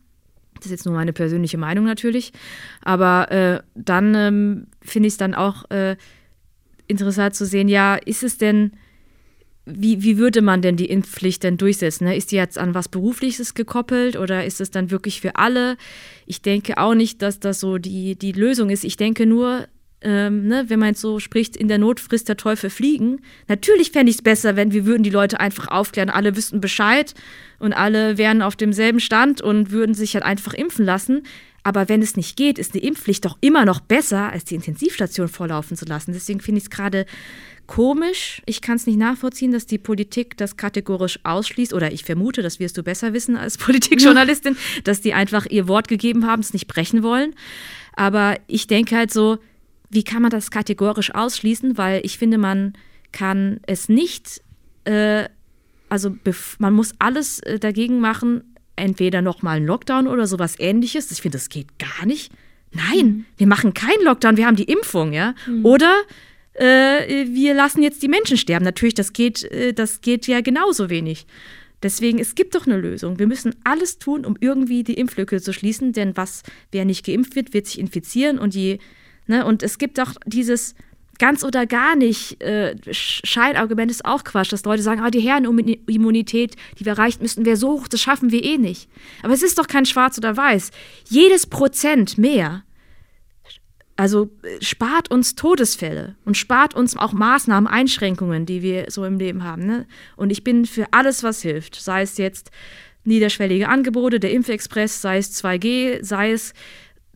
das 0.55 0.67
ist 0.67 0.73
jetzt 0.73 0.87
nur 0.87 0.95
meine 0.95 1.13
persönliche 1.13 1.59
Meinung 1.59 1.85
natürlich. 1.85 2.33
Aber 2.83 3.31
äh, 3.31 3.61
dann 3.75 4.15
ähm, 4.15 4.67
finde 4.83 5.09
ich 5.09 5.15
es 5.15 5.19
dann 5.19 5.35
auch 5.35 5.71
äh, 5.71 5.97
interessant 6.87 7.35
zu 7.35 7.47
sehen, 7.47 7.69
ja, 7.69 7.97
ist 7.97 8.23
es 8.23 8.39
denn, 8.39 8.73
wie, 9.65 10.03
wie 10.03 10.19
würde 10.19 10.43
man 10.43 10.63
denn 10.63 10.77
die 10.77 10.91
Impfpflicht 10.91 11.43
denn 11.43 11.57
durchsetzen? 11.57 12.05
Ne? 12.05 12.17
Ist 12.17 12.33
die 12.33 12.37
jetzt 12.37 12.59
an 12.59 12.75
was 12.75 12.89
Berufliches 12.89 13.55
gekoppelt 13.55 14.17
oder 14.17 14.45
ist 14.45 14.61
es 14.61 14.71
dann 14.71 14.91
wirklich 14.91 15.21
für 15.21 15.37
alle? 15.37 15.77
Ich 16.27 16.43
denke 16.43 16.79
auch 16.79 16.95
nicht, 16.95 17.23
dass 17.23 17.41
das 17.41 17.61
so 17.61 17.79
die, 17.79 18.17
die 18.17 18.33
Lösung 18.33 18.71
ist. 18.71 18.85
Ich 18.85 18.97
denke 18.97 19.27
nur, 19.27 19.67
ähm, 20.03 20.47
ne, 20.47 20.65
wenn 20.69 20.79
man 20.79 20.91
jetzt 20.91 21.01
so 21.01 21.19
spricht, 21.19 21.57
in 21.57 21.69
der 21.69 21.79
Not 21.79 22.01
frisst 22.01 22.29
der 22.29 22.37
Teufel 22.37 22.71
fliegen. 22.71 23.21
Natürlich 23.49 23.91
fände 23.91 24.11
ich 24.11 24.17
es 24.17 24.23
besser, 24.23 24.57
wenn 24.57 24.73
wir 24.73 24.87
würden 24.87 25.03
die 25.03 25.11
Leute 25.11 25.41
einfach 25.41 25.69
aufklären, 25.69 26.11
alle 26.11 26.37
wüssten 26.37 26.61
Bescheid 26.61 27.15
und 27.59 27.73
alle 27.73 28.17
wären 28.17 28.43
auf 28.43 28.57
demselben 28.57 29.01
Stand 29.01 29.43
und 29.43 29.71
würden 29.71 29.95
sich 29.95 30.15
halt 30.15 30.25
einfach 30.25 30.55
impfen 30.55 30.85
lassen. 30.85 31.23
Aber 31.63 31.91
wenn 31.91 32.01
es 32.01 32.17
nicht 32.17 32.37
geht, 32.37 32.59
ist 32.59 32.73
eine 32.73 32.83
Impfpflicht 32.83 33.25
doch 33.25 33.37
immer 33.43 33.67
noch 33.67 33.81
besser, 33.81 34.31
als 34.33 34.45
die 34.45 34.55
Intensivstation 34.55 35.29
vorlaufen 35.29 35.77
zu 35.77 35.85
lassen. 35.85 36.13
Deswegen 36.13 36.41
finde 36.41 36.59
ich 36.59 36.65
es 36.65 36.71
gerade 36.71 37.05
komisch. 37.67 38.41
Ich 38.47 38.63
kann 38.63 38.77
es 38.77 38.87
nicht 38.87 38.99
nachvollziehen, 38.99 39.53
dass 39.53 39.67
die 39.67 39.79
Politik 39.79 40.39
das 40.39 40.57
kategorisch 40.57 41.21
ausschließt. 41.23 41.75
Oder 41.75 41.93
ich 41.93 42.05
vermute, 42.05 42.41
das 42.41 42.61
wirst 42.61 42.79
du 42.79 42.83
besser 42.83 43.13
wissen 43.13 43.37
als 43.37 43.59
Politikjournalistin, 43.59 44.57
dass 44.85 45.03
die 45.03 45.13
einfach 45.13 45.45
ihr 45.47 45.69
Wort 45.69 45.89
gegeben 45.89 46.27
haben, 46.27 46.41
es 46.41 46.55
nicht 46.55 46.67
brechen 46.67 47.03
wollen. 47.03 47.35
Aber 47.95 48.37
ich 48.47 48.67
denke 48.67 48.97
halt 48.97 49.13
so, 49.13 49.39
wie 49.91 50.05
kann 50.05 50.23
man 50.23 50.31
das 50.31 50.51
kategorisch 50.51 51.15
ausschließen? 51.15 51.77
Weil 51.77 52.01
ich 52.05 52.19
finde, 52.19 52.39
man 52.39 52.75
kann 53.13 53.61
es 53.67 53.89
nicht, 53.89 54.41
äh, 54.85 55.29
also 55.89 56.17
man 56.59 56.73
muss 56.73 56.95
alles 56.99 57.41
äh, 57.41 57.59
dagegen 57.59 58.01
machen, 58.01 58.55
entweder 58.77 59.21
nochmal 59.21 59.59
einen 59.59 59.67
Lockdown 59.67 60.07
oder 60.07 60.27
sowas 60.27 60.55
ähnliches. 60.59 61.11
Ich 61.11 61.21
finde, 61.21 61.37
das 61.37 61.49
geht 61.49 61.79
gar 61.79 62.07
nicht. 62.07 62.33
Nein, 62.73 63.07
mhm. 63.07 63.25
wir 63.37 63.47
machen 63.49 63.75
keinen 63.75 64.05
Lockdown, 64.05 64.37
wir 64.37 64.47
haben 64.47 64.57
die 64.57 64.65
Impfung, 64.65 65.13
ja. 65.13 65.35
Mhm. 65.47 65.67
Oder 65.67 65.93
äh, 66.55 67.27
wir 67.27 67.55
lassen 67.55 67.83
jetzt 67.83 68.03
die 68.03 68.09
Menschen 68.09 68.37
sterben. 68.37 68.65
Natürlich, 68.65 68.95
das 68.95 69.13
geht, 69.13 69.43
äh, 69.45 69.73
das 69.73 70.01
geht 70.01 70.29
ja 70.29 70.41
genauso 70.41 70.89
wenig. 70.89 71.27
Deswegen, 71.83 72.19
es 72.19 72.35
gibt 72.35 72.55
doch 72.55 72.67
eine 72.67 72.79
Lösung. 72.79 73.19
Wir 73.19 73.27
müssen 73.27 73.55
alles 73.65 73.99
tun, 73.99 74.27
um 74.27 74.37
irgendwie 74.39 74.85
die 74.85 74.95
Impflücke 74.95 75.41
zu 75.41 75.53
schließen, 75.53 75.93
denn 75.93 76.17
was, 76.17 76.43
wer 76.71 76.85
nicht 76.85 77.07
geimpft 77.07 77.35
wird, 77.37 77.55
wird 77.55 77.67
sich 77.67 77.79
infizieren 77.79 78.39
und 78.39 78.55
je 78.55 78.79
Ne? 79.31 79.47
Und 79.47 79.63
es 79.63 79.79
gibt 79.79 79.99
auch 79.99 80.13
dieses 80.27 80.75
ganz 81.19 81.45
oder 81.45 81.67
gar 81.67 81.97
nicht 81.97 82.43
äh, 82.43 82.75
Scheinargument 82.91 83.91
ist 83.91 84.05
auch 84.05 84.25
Quatsch, 84.25 84.53
dass 84.53 84.65
Leute 84.65 84.83
sagen, 84.83 85.01
ah, 85.01 85.11
die 85.11 85.21
Herrenimmunität, 85.21 86.57
die 86.79 86.85
wir 86.85 86.93
erreicht 86.93 87.23
müssten, 87.23 87.45
wäre 87.45 87.57
so 87.57 87.73
hoch, 87.73 87.89
das 87.89 88.01
schaffen 88.01 88.33
wir 88.33 88.43
eh 88.43 88.59
nicht. 88.59 88.89
Aber 89.23 89.33
es 89.33 89.43
ist 89.43 89.59
doch 89.59 89.67
kein 89.67 89.87
Schwarz 89.87 90.19
oder 90.19 90.37
Weiß. 90.37 90.71
Jedes 91.09 91.47
Prozent 91.47 92.19
mehr 92.19 92.65
also 94.01 94.31
äh, 94.43 94.65
spart 94.65 95.11
uns 95.11 95.35
Todesfälle 95.35 96.17
und 96.25 96.39
spart 96.39 96.75
uns 96.75 96.97
auch 96.97 97.13
Maßnahmen, 97.13 97.69
Einschränkungen, 97.71 98.47
die 98.47 98.63
wir 98.63 98.87
so 98.89 99.05
im 99.05 99.19
Leben 99.19 99.45
haben. 99.45 99.67
Ne? 99.67 99.87
Und 100.17 100.31
ich 100.31 100.43
bin 100.43 100.65
für 100.65 100.87
alles, 100.93 101.23
was 101.23 101.43
hilft. 101.43 101.75
Sei 101.75 102.01
es 102.01 102.17
jetzt 102.17 102.51
niederschwellige 103.05 103.69
Angebote, 103.69 104.19
der 104.19 104.33
Impfexpress, 104.33 105.03
sei 105.03 105.19
es 105.19 105.45
2G, 105.45 106.03
sei 106.03 106.33
es 106.33 106.55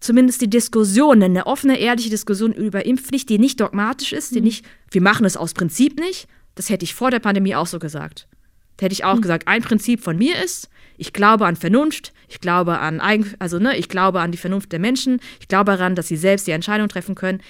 zumindest 0.05 0.42
die 0.42 0.50
Diskussion, 0.50 1.22
eine 1.22 1.46
offene, 1.46 1.78
ehrliche 1.78 2.11
Diskussion 2.11 2.52
über 2.52 2.84
Impfpflicht, 2.84 3.28
die 3.28 3.38
nicht 3.38 3.61
dogmatisch 3.61 4.12
ist, 4.12 4.34
die 4.34 4.40
Mhm. 4.40 4.44
nicht, 4.44 4.66
wir 4.90 5.00
machen 5.02 5.24
es 5.24 5.36
aus 5.36 5.55
Prinzip 5.55 5.98
nicht. 5.98 6.28
Das 6.57 6.68
hätte 6.68 6.84
ich 6.84 6.94
vor 6.94 7.11
der 7.11 7.20
Pandemie 7.20 7.55
auch 7.57 7.66
so 7.66 7.78
gesagt. 7.78 8.28
Da 8.76 8.84
hätte 8.84 8.92
ich 8.92 9.05
auch 9.05 9.16
Mhm. 9.16 9.22
gesagt, 9.22 9.48
ein 9.48 9.62
Prinzip 9.62 10.02
von 10.02 10.18
mir 10.18 10.34
ist, 10.44 10.68
ich 10.98 11.12
glaube 11.12 11.46
an 11.46 11.57
Vernunft, 11.57 12.12
ich 12.28 12.40
glaube 12.40 12.78
an 12.80 13.00
Eigen, 13.00 13.32
also 13.38 13.59
ne, 13.59 13.76
ich 13.78 13.88
glaube 13.88 14.20
an 14.20 14.30
die 14.30 14.38
Vernunft 14.38 14.72
der 14.72 14.78
Menschen, 14.78 15.20
ich 15.40 15.48
glaube 15.48 15.72
daran, 15.72 15.94
dass 15.94 16.09
sie 16.09 16.16
selbst 16.16 16.46
die 16.46 16.50
Entscheidung 16.52 16.88
treffen 16.88 17.14
können. 17.14 17.40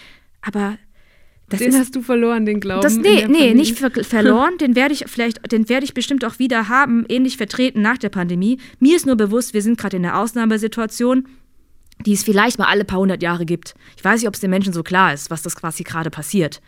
Aber 0.41 0.79
das 1.49 1.59
den 1.59 1.71
ist, 1.71 1.79
hast 1.79 1.97
du 1.97 2.03
verloren, 2.03 2.47
den 2.47 2.61
Glauben. 2.61 2.83
das, 2.83 2.97
nee, 2.97 3.27
nee, 3.29 3.53
nicht 3.53 3.79
ver 3.79 3.91
verloren. 3.91 4.57
Den 4.61 4.75
werde 4.77 4.95
ich 4.95 5.05
vielleicht, 5.09 5.53
den 5.53 5.69
werde 5.69 5.85
ich 5.85 5.93
bestimmt 5.93 6.25
auch 6.25 6.39
wieder 6.39 6.69
haben, 6.71 7.05
ähnlich 7.09 7.37
vertreten 7.37 7.83
nach 7.83 7.99
der 7.99 8.09
Pandemie. 8.11 8.59
Mir 8.79 8.97
ist 8.97 9.05
nur 9.07 9.17
bewusst, 9.17 9.53
wir 9.55 9.61
sind 9.61 9.77
gerade 9.77 9.97
in 9.99 10.07
einer 10.07 10.19
Ausnahmesituation, 10.19 11.27
die 12.07 12.13
es 12.13 12.23
vielleicht 12.23 12.59
mal 12.59 12.67
alle 12.69 12.85
paar 12.85 12.99
hundert 12.99 13.23
Jahre 13.23 13.45
gibt. 13.47 13.75
Ich 13.97 14.05
weiß 14.05 14.21
nicht, 14.21 14.29
ob 14.29 14.35
es 14.35 14.41
den 14.41 14.51
Menschen 14.51 14.73
so 14.73 14.83
klar 14.83 15.13
ist, 15.13 15.31
was 15.31 15.43
das 15.43 15.57
quasi 15.57 15.83
gerade 15.83 16.11
passiert. 16.11 16.61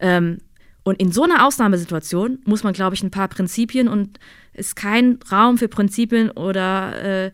Ähm, 0.00 0.38
und 0.84 1.00
in 1.00 1.12
so 1.12 1.22
einer 1.22 1.46
Ausnahmesituation 1.46 2.38
muss 2.44 2.64
man, 2.64 2.72
glaube 2.72 2.94
ich, 2.94 3.02
ein 3.02 3.10
paar 3.10 3.28
Prinzipien 3.28 3.88
und 3.88 4.18
ist 4.52 4.74
kein 4.74 5.18
Raum 5.30 5.56
für 5.58 5.68
Prinzipien 5.68 6.30
oder, 6.30 7.26
äh, 7.26 7.30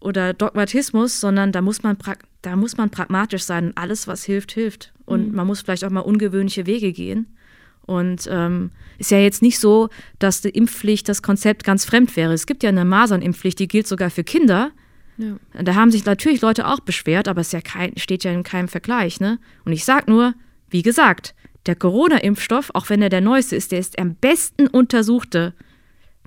oder 0.00 0.34
Dogmatismus, 0.34 1.20
sondern 1.20 1.52
da 1.52 1.60
muss 1.62 1.82
man 1.82 1.96
da 2.42 2.56
muss 2.56 2.76
man 2.78 2.88
pragmatisch 2.90 3.42
sein. 3.44 3.72
Alles, 3.76 4.08
was 4.08 4.24
hilft, 4.24 4.52
hilft. 4.52 4.92
Und 5.04 5.28
Mhm. 5.28 5.34
man 5.34 5.46
muss 5.46 5.60
vielleicht 5.60 5.84
auch 5.84 5.90
mal 5.90 6.00
ungewöhnliche 6.00 6.66
Wege 6.66 6.92
gehen. 6.92 7.26
Und 7.82 8.28
ähm, 8.30 8.70
ist 8.98 9.10
ja 9.10 9.18
jetzt 9.18 9.42
nicht 9.42 9.58
so, 9.58 9.88
dass 10.18 10.40
die 10.40 10.48
Impfpflicht 10.50 11.08
das 11.08 11.22
Konzept 11.22 11.64
ganz 11.64 11.84
fremd 11.84 12.16
wäre. 12.16 12.32
Es 12.32 12.46
gibt 12.46 12.62
ja 12.62 12.70
eine 12.70 12.84
Masernimpfpflicht, 12.84 13.58
die 13.58 13.68
gilt 13.68 13.86
sogar 13.86 14.10
für 14.10 14.24
Kinder. 14.24 14.70
Ja. 15.20 15.62
Da 15.62 15.74
haben 15.74 15.90
sich 15.90 16.04
natürlich 16.04 16.40
Leute 16.40 16.66
auch 16.66 16.80
beschwert, 16.80 17.28
aber 17.28 17.42
es 17.42 17.52
ja 17.52 17.60
kein, 17.60 17.96
steht 17.98 18.24
ja 18.24 18.32
in 18.32 18.42
keinem 18.42 18.68
Vergleich. 18.68 19.20
Ne? 19.20 19.38
Und 19.64 19.72
ich 19.72 19.84
sag 19.84 20.08
nur, 20.08 20.34
wie 20.70 20.82
gesagt, 20.82 21.34
der 21.66 21.76
Corona-Impfstoff, 21.76 22.70
auch 22.74 22.88
wenn 22.88 23.02
er 23.02 23.10
der 23.10 23.20
neueste 23.20 23.54
ist, 23.56 23.72
der 23.72 23.80
ist 23.80 23.98
am 23.98 24.14
besten 24.14 24.66
untersuchte 24.66 25.54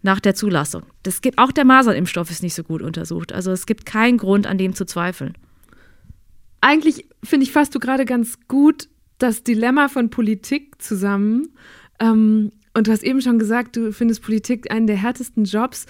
nach 0.03 0.19
der 0.19 0.35
Zulassung. 0.35 0.83
Das 1.01 1.21
gibt, 1.21 1.39
auch 1.39 1.51
der 1.51 1.65
Masernimpfstoff 1.65 2.29
ist 2.29 2.43
nicht 2.43 2.53
so 2.53 2.63
gut 2.63 2.81
untersucht. 2.81 3.31
Also 3.31 3.51
es 3.51 3.65
gibt 3.65 3.85
keinen 3.85 4.17
Grund, 4.17 4.45
an 4.45 4.57
dem 4.57 4.75
zu 4.75 4.85
zweifeln. 4.85 5.33
Eigentlich 6.61 7.07
finde 7.23 7.45
ich 7.45 7.51
fast 7.51 7.73
du 7.73 7.79
gerade 7.79 8.05
ganz 8.05 8.37
gut 8.47 8.89
das 9.17 9.43
Dilemma 9.43 9.87
von 9.87 10.09
Politik 10.09 10.81
zusammen. 10.81 11.53
Ähm, 11.99 12.51
und 12.73 12.87
du 12.87 12.91
hast 12.91 13.03
eben 13.03 13.21
schon 13.21 13.39
gesagt, 13.39 13.75
du 13.75 13.91
findest 13.91 14.21
Politik 14.21 14.71
einen 14.71 14.87
der 14.87 14.97
härtesten 14.97 15.45
Jobs. 15.45 15.85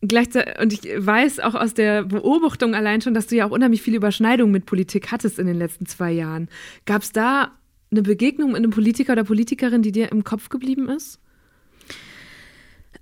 Gleichzeitig, 0.00 0.60
und 0.60 0.72
ich 0.72 1.06
weiß 1.06 1.40
auch 1.40 1.54
aus 1.54 1.74
der 1.74 2.04
Beobachtung 2.04 2.74
allein 2.74 3.00
schon, 3.00 3.14
dass 3.14 3.26
du 3.26 3.36
ja 3.36 3.46
auch 3.46 3.50
unheimlich 3.50 3.82
viele 3.82 3.96
Überschneidungen 3.96 4.52
mit 4.52 4.64
Politik 4.64 5.10
hattest 5.10 5.38
in 5.38 5.46
den 5.46 5.56
letzten 5.56 5.86
zwei 5.86 6.12
Jahren. 6.12 6.48
Gab 6.86 7.02
es 7.02 7.10
da 7.10 7.52
eine 7.90 8.02
Begegnung 8.02 8.52
mit 8.52 8.58
einem 8.58 8.70
Politiker 8.70 9.14
oder 9.14 9.24
Politikerin, 9.24 9.82
die 9.82 9.92
dir 9.92 10.12
im 10.12 10.22
Kopf 10.22 10.50
geblieben 10.50 10.88
ist? 10.88 11.18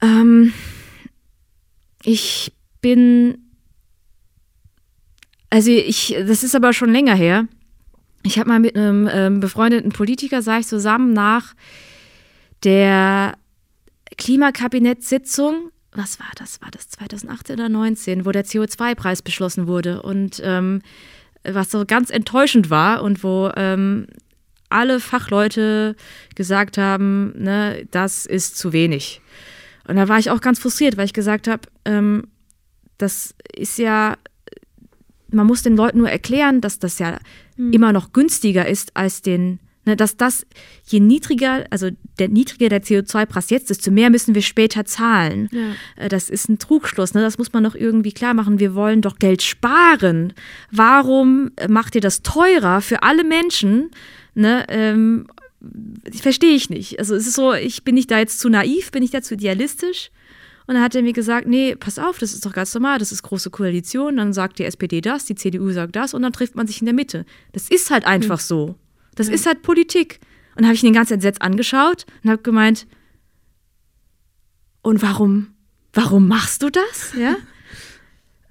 Ähm, 0.01 0.55
ich 2.03 2.53
bin, 2.81 3.39
also 5.51 5.71
ich, 5.71 6.17
das 6.27 6.45
ist 6.45 6.55
aber 6.55 6.73
schon 6.73 6.91
länger 6.91 7.15
her. 7.15 7.47
Ich 8.23 8.39
habe 8.39 8.49
mal 8.49 8.61
mit 8.61 8.75
einem 8.75 9.09
ähm, 9.13 9.41
befreundeten 9.41 9.93
Politiker, 9.93 10.41
sah 10.41 10.59
ich 10.59 10.67
zusammen 10.67 11.13
nach 11.13 11.55
der 12.65 13.37
Klimakabinettssitzung, 14.17 15.71
was 15.97 16.21
war 16.21 16.31
das? 16.37 16.61
War 16.61 16.71
das 16.71 16.89
2018 16.89 17.55
oder 17.55 17.67
2019, 17.67 18.25
wo 18.27 18.33
der 18.33 18.45
CO2-Preis 18.45 19.23
beschlossen 19.23 19.67
wurde 19.67 20.03
und 20.03 20.41
ähm, 20.45 20.83
was 21.45 21.71
so 21.71 21.85
ganz 21.87 22.11
enttäuschend 22.11 22.71
war 22.71 23.03
und 23.03 23.23
wo 23.23 23.51
ähm, 23.57 24.07
alle 24.69 25.01
Fachleute 25.01 25.95
gesagt 26.35 26.77
haben, 26.77 27.33
ne, 27.37 27.87
das 27.91 28.27
ist 28.27 28.59
zu 28.59 28.73
wenig. 28.73 29.21
Und 29.87 29.97
da 29.97 30.09
war 30.09 30.19
ich 30.19 30.31
auch 30.31 30.41
ganz 30.41 30.59
frustriert, 30.59 30.97
weil 30.97 31.05
ich 31.07 31.13
gesagt 31.13 31.47
habe, 31.47 31.63
ähm, 31.85 32.25
das 32.99 33.35
ist 33.55 33.79
ja, 33.79 34.17
man 35.31 35.47
muss 35.47 35.63
den 35.63 35.77
Leuten 35.77 35.99
nur 35.99 36.11
erklären, 36.11 36.61
dass 36.61 36.79
das 36.79 36.99
ja 36.99 37.19
Hm. 37.57 37.73
immer 37.73 37.93
noch 37.93 38.13
günstiger 38.13 38.67
ist 38.67 38.97
als 38.97 39.23
den, 39.23 39.59
dass 39.95 40.17
das, 40.17 40.45
je 40.85 40.99
niedriger, 40.99 41.65
also 41.71 41.91
der 42.19 42.29
niedriger 42.29 42.69
der 42.69 42.83
CO2-Preis 42.83 43.51
jetzt 43.51 43.71
ist, 43.71 43.79
desto 43.79 43.93
mehr 43.93 44.11
müssen 44.11 44.35
wir 44.35 44.43
später 44.43 44.85
zahlen. 44.85 45.49
Ja. 45.53 46.05
Äh, 46.05 46.09
Das 46.09 46.29
ist 46.29 46.49
ein 46.49 46.59
Trugschluss, 46.59 47.15
ne? 47.15 47.21
das 47.21 47.39
muss 47.39 47.53
man 47.53 47.63
doch 47.63 47.75
irgendwie 47.77 48.13
klar 48.13 48.35
machen. 48.35 48.59
Wir 48.59 48.75
wollen 48.75 49.03
doch 49.03 49.19
Geld 49.19 49.43
sparen. 49.43 50.33
Warum 50.73 51.53
macht 51.69 51.95
ihr 51.95 52.01
das 52.01 52.23
teurer 52.23 52.81
für 52.81 53.03
alle 53.05 53.23
Menschen? 53.23 53.91
Ne? 54.35 54.65
Ähm, 54.69 55.27
verstehe 56.13 56.55
ich 56.55 56.71
nicht. 56.71 56.99
Also 56.99 57.15
es 57.15 57.27
ist 57.27 57.35
so, 57.35 57.53
ich 57.53 57.85
bin 57.85 57.95
nicht 57.95 58.11
da 58.11 58.19
jetzt 58.19 58.41
zu 58.41 58.49
naiv, 58.49 58.91
bin 58.91 59.03
ich 59.03 59.11
da 59.11 59.23
zu 59.23 59.35
idealistisch? 59.35 60.11
Und 60.67 60.75
dann 60.75 60.83
hat 60.83 60.97
er 60.97 61.03
mir 61.03 61.13
gesagt, 61.13 61.47
nee, 61.47 61.77
pass 61.77 61.99
auf, 61.99 62.19
das 62.19 62.35
ist 62.35 62.45
doch 62.45 62.53
ganz 62.53 62.75
normal, 62.75 62.99
das 62.99 63.13
ist 63.13 63.23
große 63.23 63.51
Koalition, 63.51 64.17
dann 64.17 64.33
sagt 64.33 64.59
die 64.59 64.65
SPD 64.65 65.01
das, 65.01 65.25
die 65.25 65.37
CDU 65.37 65.71
sagt 65.71 65.95
das 65.95 66.13
und 66.13 66.23
dann 66.23 66.33
trifft 66.33 66.57
man 66.57 66.67
sich 66.67 66.81
in 66.81 66.87
der 66.87 66.95
Mitte. 66.95 67.25
Das 67.53 67.69
ist 67.69 67.91
halt 67.91 68.05
einfach 68.05 68.41
so. 68.41 68.75
Das 69.17 69.29
ist 69.29 69.47
halt 69.47 69.63
Politik. 69.63 70.21
Und 70.55 70.65
habe 70.65 70.75
ich 70.75 70.85
ihn 70.85 70.93
ganz 70.95 71.11
entsetzt 71.11 71.43
angeschaut 71.43 72.07
und 72.23 72.31
habe 72.31 72.43
gemeint, 72.43 72.87
und 74.83 75.03
warum, 75.03 75.49
warum 75.93 76.29
machst 76.29 76.63
du 76.63 76.71
das? 76.71 77.15
Ja. 77.19 77.37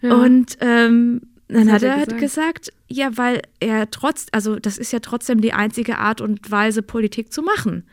Ja. 0.01 0.13
Und 0.13 0.57
ähm, 0.59 1.22
dann 1.47 1.68
hat 1.68 1.76
hat 1.76 1.84
er 1.84 1.95
halt 1.95 2.18
gesagt? 2.20 2.66
gesagt, 2.66 2.74
ja, 2.89 3.18
weil 3.18 3.41
er 3.59 3.89
trotz, 3.89 4.28
also 4.32 4.57
das 4.57 4.78
ist 4.78 4.91
ja 4.91 4.99
trotzdem 4.99 5.41
die 5.41 5.53
einzige 5.53 5.97
Art 5.97 6.22
und 6.22 6.51
Weise, 6.51 6.84
Politik 6.84 7.32
zu 7.32 7.41
machen. 7.41 7.88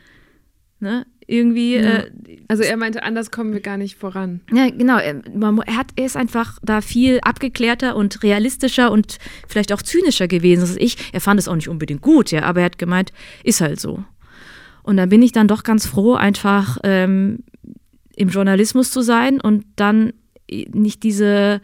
Ne? 0.79 1.07
Irgendwie, 1.27 1.75
Ja. 1.75 1.99
äh, 1.99 2.11
Also 2.49 2.63
er 2.63 2.75
meinte, 2.77 3.03
anders 3.03 3.31
kommen 3.31 3.53
wir 3.53 3.61
gar 3.61 3.77
nicht 3.77 3.97
voran. 3.97 4.41
ja, 4.53 4.69
genau. 4.69 4.97
Er, 4.97 5.21
man, 5.33 5.57
er, 5.59 5.77
hat, 5.77 5.87
er 5.95 6.05
ist 6.05 6.17
einfach 6.17 6.59
da 6.61 6.81
viel 6.81 7.19
abgeklärter 7.21 7.95
und 7.95 8.21
realistischer 8.23 8.91
und 8.91 9.17
vielleicht 9.47 9.71
auch 9.73 9.81
zynischer 9.81 10.27
gewesen 10.27 10.61
als 10.61 10.75
ich. 10.77 10.97
Er 11.13 11.21
fand 11.21 11.39
es 11.39 11.47
auch 11.47 11.55
nicht 11.55 11.69
unbedingt 11.69 12.01
gut, 12.01 12.31
ja, 12.31 12.43
aber 12.43 12.59
er 12.61 12.65
hat 12.65 12.77
gemeint, 12.77 13.11
ist 13.43 13.61
halt 13.61 13.79
so. 13.79 14.03
Und 14.83 14.97
dann 14.97 15.07
bin 15.09 15.21
ich 15.21 15.31
dann 15.31 15.47
doch 15.47 15.63
ganz 15.63 15.85
froh, 15.85 16.15
einfach 16.15 16.77
ähm, 16.83 17.39
im 18.15 18.27
Journalismus 18.29 18.91
zu 18.91 19.01
sein 19.01 19.39
und 19.39 19.65
dann 19.77 20.11
nicht 20.73 21.03
diese 21.03 21.61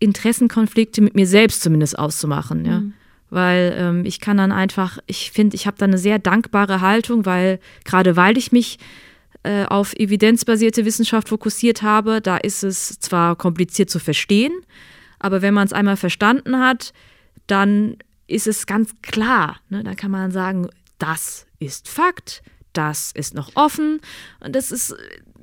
Interessenkonflikte 0.00 1.00
mit 1.02 1.14
mir 1.14 1.26
selbst 1.26 1.62
zumindest 1.62 1.98
auszumachen, 1.98 2.64
ja. 2.64 2.80
Mhm. 2.80 2.94
Weil 3.36 3.76
ähm, 3.78 4.06
ich 4.06 4.18
kann 4.18 4.38
dann 4.38 4.50
einfach, 4.50 4.96
ich 5.04 5.30
finde, 5.30 5.56
ich 5.56 5.66
habe 5.66 5.76
da 5.76 5.84
eine 5.84 5.98
sehr 5.98 6.18
dankbare 6.18 6.80
Haltung, 6.80 7.26
weil 7.26 7.60
gerade 7.84 8.16
weil 8.16 8.38
ich 8.38 8.50
mich 8.50 8.78
äh, 9.42 9.66
auf 9.66 9.92
evidenzbasierte 9.92 10.86
Wissenschaft 10.86 11.28
fokussiert 11.28 11.82
habe, 11.82 12.22
da 12.22 12.38
ist 12.38 12.64
es 12.64 12.98
zwar 12.98 13.36
kompliziert 13.36 13.90
zu 13.90 13.98
verstehen, 13.98 14.54
aber 15.18 15.42
wenn 15.42 15.52
man 15.52 15.66
es 15.66 15.74
einmal 15.74 15.98
verstanden 15.98 16.58
hat, 16.58 16.94
dann 17.46 17.98
ist 18.26 18.46
es 18.46 18.64
ganz 18.64 18.94
klar. 19.02 19.60
Ne? 19.68 19.84
Dann 19.84 19.96
kann 19.96 20.10
man 20.10 20.30
sagen, 20.30 20.68
das 20.96 21.46
ist 21.58 21.90
Fakt, 21.90 22.42
das 22.72 23.12
ist 23.12 23.34
noch 23.34 23.50
offen 23.54 24.00
und 24.40 24.56
das 24.56 24.72
ist 24.72 24.96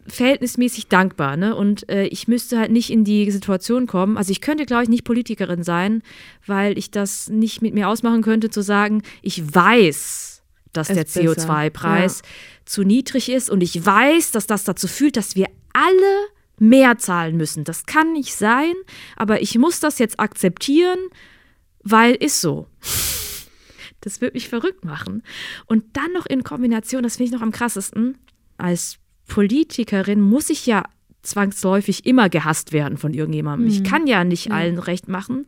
verhältnismäßig 0.08 0.88
dankbar. 0.88 1.38
Ne? 1.38 1.56
Und 1.56 1.90
äh, 1.90 2.06
ich 2.06 2.28
müsste 2.28 2.60
halt 2.60 2.72
nicht 2.72 2.90
in 2.90 3.04
die 3.04 3.30
Situation 3.32 3.88
kommen. 3.88 4.18
Also 4.18 4.32
ich 4.32 4.42
könnte, 4.42 4.66
glaube 4.66 4.84
ich, 4.84 4.90
nicht 4.90 5.04
Politikerin 5.04 5.64
sein, 5.64 6.02
weil 6.46 6.78
ich 6.78 6.92
das 6.92 7.30
nicht 7.30 7.62
mit 7.62 7.74
mir 7.74 7.88
ausmachen 7.88 8.22
könnte, 8.22 8.50
zu 8.50 8.62
sagen, 8.62 9.04
ich 9.22 9.54
weiß, 9.54 10.44
dass 10.74 10.90
Es 10.90 10.96
der 10.96 11.06
ist 11.06 11.14
besser. 11.14 11.50
CO2-Preis 11.50 12.22
zu 12.66 12.84
niedrig 12.84 13.30
ist 13.30 13.50
und 13.50 13.62
ich 13.62 13.86
weiß, 13.86 14.32
dass 14.32 14.48
das 14.48 14.64
dazu 14.64 14.88
führt, 14.88 15.18
dass 15.18 15.36
wir 15.36 15.48
alle 15.74 16.28
mehr 16.60 16.98
zahlen 16.98 17.38
müssen. 17.38 17.64
Das 17.64 17.86
kann 17.86 18.14
nicht 18.14 18.36
sein, 18.36 18.74
aber 19.16 19.42
ich 19.42 19.58
muss 19.58 19.80
das 19.80 20.00
jetzt 20.00 20.20
akzeptieren, 20.20 21.00
weil 21.84 22.16
ist 22.16 22.42
so. 22.42 22.68
Das 24.02 24.22
wird 24.22 24.34
mich 24.34 24.50
verrückt 24.50 24.84
machen. 24.84 25.24
Und 25.66 25.86
dann 25.96 26.12
noch 26.14 26.26
in 26.26 26.44
Kombination, 26.44 27.04
das 27.04 27.18
finde 27.18 27.28
ich 27.28 27.34
noch 27.34 27.42
am 27.42 27.52
krassesten, 27.52 28.18
als 28.58 28.98
Politikerin 29.34 30.22
muss 30.22 30.50
ich 30.50 30.66
ja 30.68 30.84
zwangsläufig 31.24 32.06
immer 32.06 32.30
gehasst 32.30 32.72
werden 32.74 32.98
von 32.98 33.14
irgendjemandem. 33.14 33.68
Ich 33.68 33.80
Mhm. 33.80 33.84
kann 33.84 34.08
ja 34.08 34.24
nicht 34.24 34.48
Ja. 34.48 34.54
allen 34.54 34.78
recht 34.78 35.08
machen. 35.08 35.48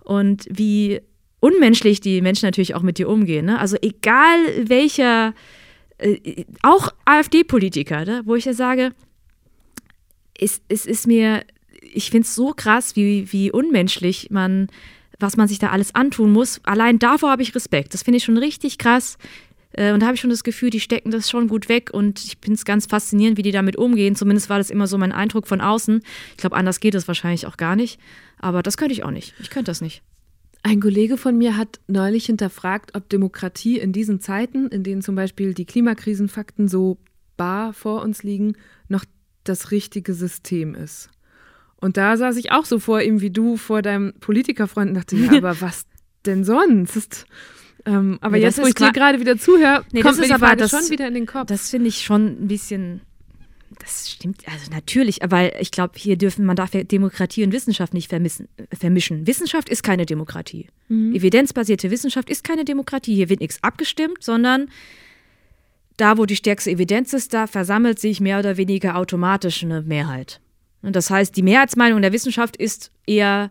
Und 0.00 0.46
wie 0.50 1.00
unmenschlich 1.40 2.00
die 2.00 2.20
Menschen 2.20 2.46
natürlich 2.46 2.74
auch 2.74 2.82
mit 2.82 2.98
dir 2.98 3.08
umgehen. 3.08 3.46
Ne? 3.46 3.58
Also 3.58 3.76
egal 3.80 4.38
welcher, 4.68 5.32
äh, 5.98 6.44
auch 6.62 6.90
AfD-Politiker, 7.04 8.04
ne? 8.04 8.22
wo 8.26 8.34
ich 8.34 8.44
ja 8.44 8.52
sage, 8.52 8.90
es, 10.38 10.60
es 10.68 10.86
ist 10.86 11.06
mir, 11.06 11.42
ich 11.80 12.10
finde 12.10 12.26
es 12.26 12.34
so 12.34 12.52
krass, 12.52 12.96
wie, 12.96 13.32
wie 13.32 13.50
unmenschlich 13.50 14.28
man, 14.30 14.68
was 15.18 15.36
man 15.36 15.48
sich 15.48 15.58
da 15.58 15.70
alles 15.70 15.94
antun 15.94 16.32
muss. 16.32 16.60
Allein 16.64 16.98
davor 16.98 17.30
habe 17.30 17.42
ich 17.42 17.54
Respekt. 17.54 17.94
Das 17.94 18.02
finde 18.02 18.16
ich 18.18 18.24
schon 18.24 18.38
richtig 18.38 18.76
krass. 18.78 19.18
Äh, 19.72 19.92
und 19.92 20.00
da 20.00 20.06
habe 20.06 20.14
ich 20.14 20.20
schon 20.20 20.30
das 20.30 20.44
Gefühl, 20.44 20.70
die 20.70 20.80
stecken 20.80 21.10
das 21.10 21.30
schon 21.30 21.48
gut 21.48 21.68
weg 21.68 21.90
und 21.92 22.24
ich 22.24 22.38
finde 22.40 22.56
es 22.56 22.64
ganz 22.64 22.86
faszinierend, 22.86 23.38
wie 23.38 23.42
die 23.42 23.52
damit 23.52 23.76
umgehen. 23.76 24.16
Zumindest 24.16 24.50
war 24.50 24.58
das 24.58 24.70
immer 24.70 24.86
so 24.86 24.98
mein 24.98 25.12
Eindruck 25.12 25.46
von 25.46 25.60
außen. 25.60 26.02
Ich 26.30 26.36
glaube, 26.36 26.56
anders 26.56 26.80
geht 26.80 26.94
es 26.94 27.08
wahrscheinlich 27.08 27.46
auch 27.46 27.56
gar 27.56 27.76
nicht. 27.76 27.98
Aber 28.38 28.62
das 28.62 28.76
könnte 28.76 28.92
ich 28.92 29.04
auch 29.04 29.10
nicht. 29.10 29.34
Ich 29.40 29.50
könnte 29.50 29.70
das 29.70 29.80
nicht. 29.80 30.02
Ein 30.64 30.80
Kollege 30.80 31.16
von 31.16 31.36
mir 31.36 31.56
hat 31.56 31.80
neulich 31.88 32.26
hinterfragt, 32.26 32.94
ob 32.94 33.08
Demokratie 33.08 33.78
in 33.78 33.92
diesen 33.92 34.20
Zeiten, 34.20 34.68
in 34.68 34.84
denen 34.84 35.02
zum 35.02 35.16
Beispiel 35.16 35.54
die 35.54 35.64
Klimakrisenfakten 35.64 36.68
so 36.68 36.98
bar 37.36 37.72
vor 37.72 38.02
uns 38.02 38.22
liegen, 38.22 38.54
noch 38.88 39.04
das 39.42 39.72
richtige 39.72 40.14
System 40.14 40.74
ist. 40.76 41.10
Und 41.76 41.96
da 41.96 42.16
saß 42.16 42.36
ich 42.36 42.52
auch 42.52 42.64
so 42.64 42.78
vor 42.78 43.02
ihm 43.02 43.20
wie 43.20 43.30
du 43.30 43.56
vor 43.56 43.82
deinem 43.82 44.12
Politikerfreund 44.20 44.90
und 44.90 44.94
dachte, 44.94 45.16
ja, 45.16 45.32
aber 45.36 45.60
was 45.60 45.84
denn 46.24 46.44
sonst? 46.44 47.26
Ähm, 47.84 48.18
aber 48.20 48.36
nee, 48.36 48.42
jetzt, 48.42 48.58
wo 48.58 48.66
ich 48.66 48.74
dir 48.74 48.92
gerade 48.92 49.20
wieder 49.20 49.36
zuhöre, 49.38 49.84
nee, 49.92 50.02
kommt 50.02 50.18
mir 50.18 50.28
die 50.28 50.34
Frage 50.34 50.56
das, 50.56 50.70
schon 50.70 50.90
wieder 50.90 51.08
in 51.08 51.14
den 51.14 51.26
Kopf. 51.26 51.46
Das 51.46 51.70
finde 51.70 51.88
ich 51.88 52.02
schon 52.02 52.26
ein 52.26 52.48
bisschen 52.48 53.00
das 53.78 54.10
stimmt, 54.10 54.42
also 54.46 54.70
natürlich, 54.70 55.20
weil 55.26 55.54
ich 55.60 55.70
glaube, 55.70 55.94
hier 55.96 56.16
dürfen, 56.16 56.44
man 56.44 56.56
darf 56.56 56.74
ja 56.74 56.84
Demokratie 56.84 57.44
und 57.44 57.52
Wissenschaft 57.52 57.94
nicht 57.94 58.08
vermissen, 58.08 58.48
vermischen. 58.72 59.26
Wissenschaft 59.26 59.68
ist 59.68 59.82
keine 59.82 60.06
Demokratie. 60.06 60.68
Mhm. 60.88 61.14
Evidenzbasierte 61.14 61.90
Wissenschaft 61.90 62.30
ist 62.30 62.44
keine 62.44 62.64
Demokratie. 62.64 63.14
Hier 63.14 63.28
wird 63.28 63.40
nichts 63.40 63.62
abgestimmt, 63.62 64.22
sondern 64.22 64.68
da, 65.96 66.18
wo 66.18 66.26
die 66.26 66.36
stärkste 66.36 66.70
Evidenz 66.70 67.12
ist, 67.12 67.34
da 67.34 67.46
versammelt 67.46 67.98
sich 67.98 68.20
mehr 68.20 68.38
oder 68.38 68.56
weniger 68.56 68.96
automatisch 68.96 69.62
eine 69.62 69.82
Mehrheit. 69.82 70.40
Und 70.82 70.96
das 70.96 71.10
heißt, 71.10 71.36
die 71.36 71.42
Mehrheitsmeinung 71.42 72.02
der 72.02 72.12
Wissenschaft 72.12 72.56
ist 72.56 72.90
eher 73.06 73.50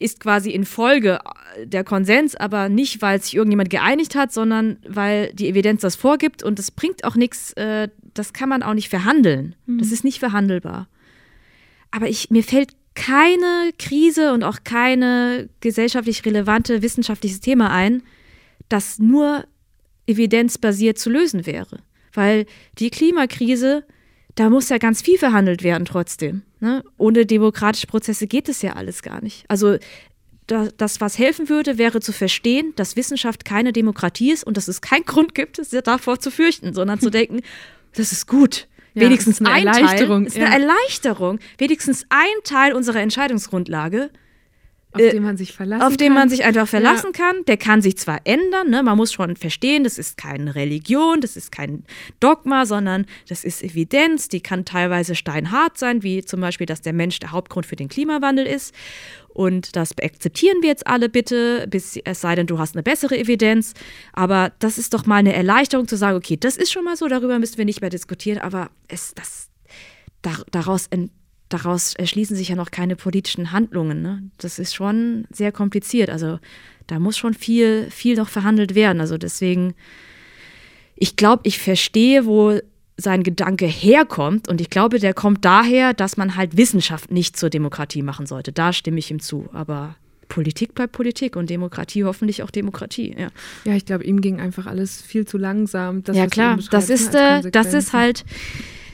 ist 0.00 0.18
quasi 0.18 0.50
in 0.50 0.64
Folge 0.64 1.20
der 1.62 1.84
Konsens, 1.84 2.34
aber 2.34 2.68
nicht, 2.68 3.02
weil 3.02 3.20
sich 3.22 3.36
irgendjemand 3.36 3.68
geeinigt 3.68 4.14
hat, 4.14 4.32
sondern 4.32 4.78
weil 4.88 5.32
die 5.34 5.46
Evidenz 5.46 5.82
das 5.82 5.94
vorgibt 5.94 6.42
und 6.42 6.58
es 6.58 6.70
bringt 6.70 7.04
auch 7.04 7.14
nichts, 7.14 7.52
äh, 7.52 7.88
das 8.14 8.32
kann 8.32 8.48
man 8.48 8.62
auch 8.62 8.74
nicht 8.74 8.88
verhandeln. 8.88 9.54
Mhm. 9.66 9.78
Das 9.78 9.92
ist 9.92 10.02
nicht 10.02 10.18
verhandelbar. 10.18 10.88
Aber 11.90 12.08
ich, 12.08 12.30
mir 12.30 12.42
fällt 12.42 12.70
keine 12.94 13.72
Krise 13.78 14.32
und 14.32 14.42
auch 14.42 14.58
keine 14.64 15.50
gesellschaftlich 15.60 16.24
relevante 16.24 16.80
wissenschaftliches 16.82 17.40
Thema 17.40 17.70
ein, 17.70 18.02
das 18.70 18.98
nur 18.98 19.44
evidenzbasiert 20.06 20.98
zu 20.98 21.10
lösen 21.10 21.44
wäre. 21.44 21.80
Weil 22.14 22.46
die 22.78 22.90
Klimakrise, 22.90 23.84
da 24.34 24.48
muss 24.48 24.70
ja 24.70 24.78
ganz 24.78 25.02
viel 25.02 25.18
verhandelt 25.18 25.62
werden 25.62 25.84
trotzdem. 25.84 26.42
Ne? 26.60 26.84
Ohne 26.98 27.26
demokratische 27.26 27.86
Prozesse 27.86 28.26
geht 28.26 28.48
es 28.48 28.62
ja 28.62 28.74
alles 28.74 29.02
gar 29.02 29.22
nicht. 29.22 29.44
Also 29.48 29.78
das, 30.46 31.00
was 31.00 31.18
helfen 31.18 31.48
würde, 31.48 31.78
wäre 31.78 32.00
zu 32.00 32.12
verstehen, 32.12 32.72
dass 32.76 32.96
Wissenschaft 32.96 33.44
keine 33.44 33.72
Demokratie 33.72 34.32
ist 34.32 34.44
und 34.44 34.56
dass 34.56 34.68
es 34.68 34.80
keinen 34.80 35.04
Grund 35.06 35.34
gibt, 35.34 35.58
es 35.58 35.70
davor 35.70 36.18
zu 36.18 36.30
fürchten, 36.30 36.74
sondern 36.74 37.00
zu 37.00 37.10
denken, 37.10 37.40
das 37.94 38.12
ist 38.12 38.26
gut. 38.26 38.66
Ja, 38.94 39.02
Wenigstens 39.02 39.40
eine 39.40 39.50
ein 39.50 39.66
Erleichterung. 39.66 40.24
Teil 40.24 40.26
ist 40.26 40.36
eine 40.36 40.46
ja. 40.46 40.52
Erleichterung. 40.52 41.38
Wenigstens 41.58 42.04
ein 42.08 42.26
Teil 42.42 42.74
unserer 42.74 43.00
Entscheidungsgrundlage 43.00 44.10
auf 44.92 45.00
äh, 45.00 45.10
den 45.10 45.22
man 45.22 45.36
sich 45.36 45.52
verlassen 45.52 45.82
Auf 45.82 45.96
den 45.96 46.12
man 46.12 46.28
sich 46.28 46.44
einfach 46.44 46.66
verlassen 46.66 47.12
ja. 47.14 47.24
kann. 47.24 47.44
Der 47.46 47.56
kann 47.56 47.80
sich 47.80 47.96
zwar 47.96 48.20
ändern, 48.24 48.70
ne? 48.70 48.82
man 48.82 48.96
muss 48.96 49.12
schon 49.12 49.36
verstehen, 49.36 49.84
das 49.84 49.98
ist 49.98 50.16
keine 50.16 50.54
Religion, 50.54 51.20
das 51.20 51.36
ist 51.36 51.52
kein 51.52 51.84
Dogma, 52.18 52.66
sondern 52.66 53.06
das 53.28 53.44
ist 53.44 53.62
Evidenz, 53.62 54.28
die 54.28 54.40
kann 54.40 54.64
teilweise 54.64 55.14
steinhart 55.14 55.78
sein, 55.78 56.02
wie 56.02 56.24
zum 56.24 56.40
Beispiel, 56.40 56.66
dass 56.66 56.82
der 56.82 56.92
Mensch 56.92 57.20
der 57.20 57.30
Hauptgrund 57.30 57.66
für 57.66 57.76
den 57.76 57.88
Klimawandel 57.88 58.46
ist. 58.46 58.74
Und 59.28 59.76
das 59.76 59.96
akzeptieren 60.02 60.58
wir 60.60 60.70
jetzt 60.70 60.88
alle 60.88 61.08
bitte, 61.08 61.66
bis, 61.68 61.96
es 61.96 62.20
sei 62.20 62.34
denn, 62.34 62.48
du 62.48 62.58
hast 62.58 62.74
eine 62.74 62.82
bessere 62.82 63.16
Evidenz. 63.16 63.74
Aber 64.12 64.52
das 64.58 64.76
ist 64.76 64.92
doch 64.92 65.06
mal 65.06 65.16
eine 65.16 65.32
Erleichterung 65.32 65.86
zu 65.86 65.96
sagen, 65.96 66.16
okay, 66.16 66.36
das 66.36 66.56
ist 66.56 66.72
schon 66.72 66.84
mal 66.84 66.96
so, 66.96 67.06
darüber 67.06 67.38
müssen 67.38 67.58
wir 67.58 67.64
nicht 67.64 67.80
mehr 67.80 67.90
diskutieren, 67.90 68.38
aber 68.38 68.70
es, 68.88 69.14
das, 69.14 69.48
daraus 70.50 70.88
ent, 70.88 71.12
daraus 71.50 71.94
erschließen 71.94 72.36
sich 72.36 72.48
ja 72.48 72.56
noch 72.56 72.70
keine 72.70 72.96
politischen 72.96 73.52
Handlungen. 73.52 74.00
Ne? 74.00 74.22
Das 74.38 74.58
ist 74.58 74.74
schon 74.74 75.26
sehr 75.30 75.52
kompliziert. 75.52 76.08
Also 76.08 76.38
da 76.86 76.98
muss 76.98 77.18
schon 77.18 77.34
viel, 77.34 77.90
viel 77.90 78.16
noch 78.16 78.28
verhandelt 78.28 78.74
werden. 78.74 79.00
Also 79.00 79.18
deswegen, 79.18 79.74
ich 80.96 81.16
glaube, 81.16 81.42
ich 81.44 81.58
verstehe, 81.58 82.24
wo 82.24 82.58
sein 82.96 83.22
Gedanke 83.22 83.66
herkommt. 83.66 84.48
Und 84.48 84.60
ich 84.60 84.70
glaube, 84.70 84.98
der 84.98 85.14
kommt 85.14 85.44
daher, 85.44 85.92
dass 85.92 86.16
man 86.16 86.36
halt 86.36 86.56
Wissenschaft 86.56 87.10
nicht 87.10 87.36
zur 87.36 87.50
Demokratie 87.50 88.02
machen 88.02 88.26
sollte. 88.26 88.52
Da 88.52 88.72
stimme 88.72 88.98
ich 88.98 89.10
ihm 89.10 89.20
zu. 89.20 89.48
Aber 89.52 89.96
Politik 90.28 90.74
bleibt 90.74 90.92
Politik 90.92 91.36
und 91.36 91.50
Demokratie 91.50 92.04
hoffentlich 92.04 92.42
auch 92.42 92.50
Demokratie. 92.50 93.14
Ja, 93.18 93.28
ja 93.64 93.74
ich 93.74 93.84
glaube, 93.84 94.04
ihm 94.04 94.20
ging 94.20 94.40
einfach 94.40 94.66
alles 94.66 95.02
viel 95.02 95.26
zu 95.26 95.38
langsam. 95.38 96.04
Das, 96.04 96.16
ja, 96.16 96.26
klar. 96.26 96.58
Das 96.70 96.90
ist, 96.90 97.14
äh, 97.14 97.50
das 97.50 97.74
ist 97.74 97.92
halt 97.92 98.24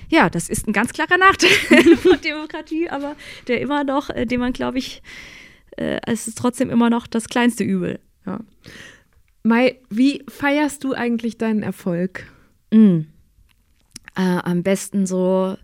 ja, 0.08 0.30
das 0.30 0.48
ist 0.48 0.66
ein 0.66 0.72
ganz 0.72 0.92
klarer 0.92 1.18
Nachteil 1.18 1.50
von 1.96 2.20
Demokratie, 2.20 2.88
aber 2.88 3.16
der 3.48 3.60
immer 3.60 3.84
noch, 3.84 4.10
äh, 4.10 4.26
den 4.26 4.40
man, 4.40 4.52
glaube 4.52 4.78
ich, 4.78 5.02
äh, 5.76 6.00
es 6.06 6.28
ist 6.28 6.38
trotzdem 6.38 6.70
immer 6.70 6.90
noch 6.90 7.06
das 7.06 7.28
kleinste 7.28 7.64
Übel. 7.64 8.00
Ja. 8.24 8.40
Mai, 9.42 9.78
wie 9.90 10.24
feierst 10.28 10.82
du 10.84 10.92
eigentlich 10.92 11.38
deinen 11.38 11.62
Erfolg? 11.62 12.26
Mm. 12.72 13.00
Äh, 14.16 14.40
am 14.42 14.62
besten 14.62 15.06
so 15.06 15.56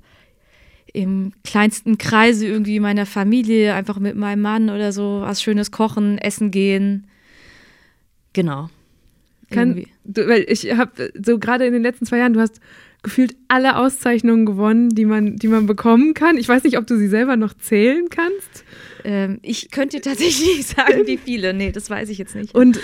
im 0.93 1.33
kleinsten 1.43 1.97
Kreise 1.99 2.47
irgendwie 2.47 2.79
meiner 2.79 3.07
Familie, 3.07 3.75
einfach 3.75 3.99
mit 3.99 4.15
meinem 4.15 4.43
Mann 4.43 4.69
oder 4.69 4.93
so, 4.93 5.23
was 5.23 5.43
Schönes 5.43 5.71
kochen, 5.71 6.19
essen 6.19 6.51
gehen. 6.51 7.07
Genau. 8.35 8.69
Kann, 9.51 9.85
du, 10.05 10.29
weil 10.29 10.45
ich 10.49 10.71
habe 10.77 11.13
so 11.23 11.39
gerade 11.39 11.67
in 11.67 11.73
den 11.73 11.83
letzten 11.83 12.07
zwei 12.07 12.19
Jahren, 12.19 12.33
du 12.33 12.41
hast 12.41 12.61
gefühlt 13.03 13.37
alle 13.49 13.77
Auszeichnungen 13.77 14.47
gewonnen, 14.47 14.91
die 14.91 15.05
man, 15.05 15.37
die 15.37 15.49
man 15.49 15.67
bekommen 15.67 16.15
kann. 16.15 16.37
Ich 16.37 16.49
weiß 16.49 16.63
nicht, 16.63 16.79
ob 16.79 16.87
du 16.87 16.97
sie 16.97 17.09
selber 17.09 17.37
noch 17.37 17.55
zählen 17.55 18.09
kannst. 18.09 18.65
Ähm, 19.05 19.41
ich 19.43 19.71
könnte 19.73 20.01
tatsächlich 20.01 20.57
nicht 20.57 20.69
sagen, 20.69 21.07
wie 21.07 21.17
viele. 21.17 21.53
Nee, 21.53 21.73
das 21.73 21.91
weiß 21.91 22.09
ich 22.11 22.19
jetzt 22.19 22.37
nicht. 22.37 22.55
Und 22.55 22.79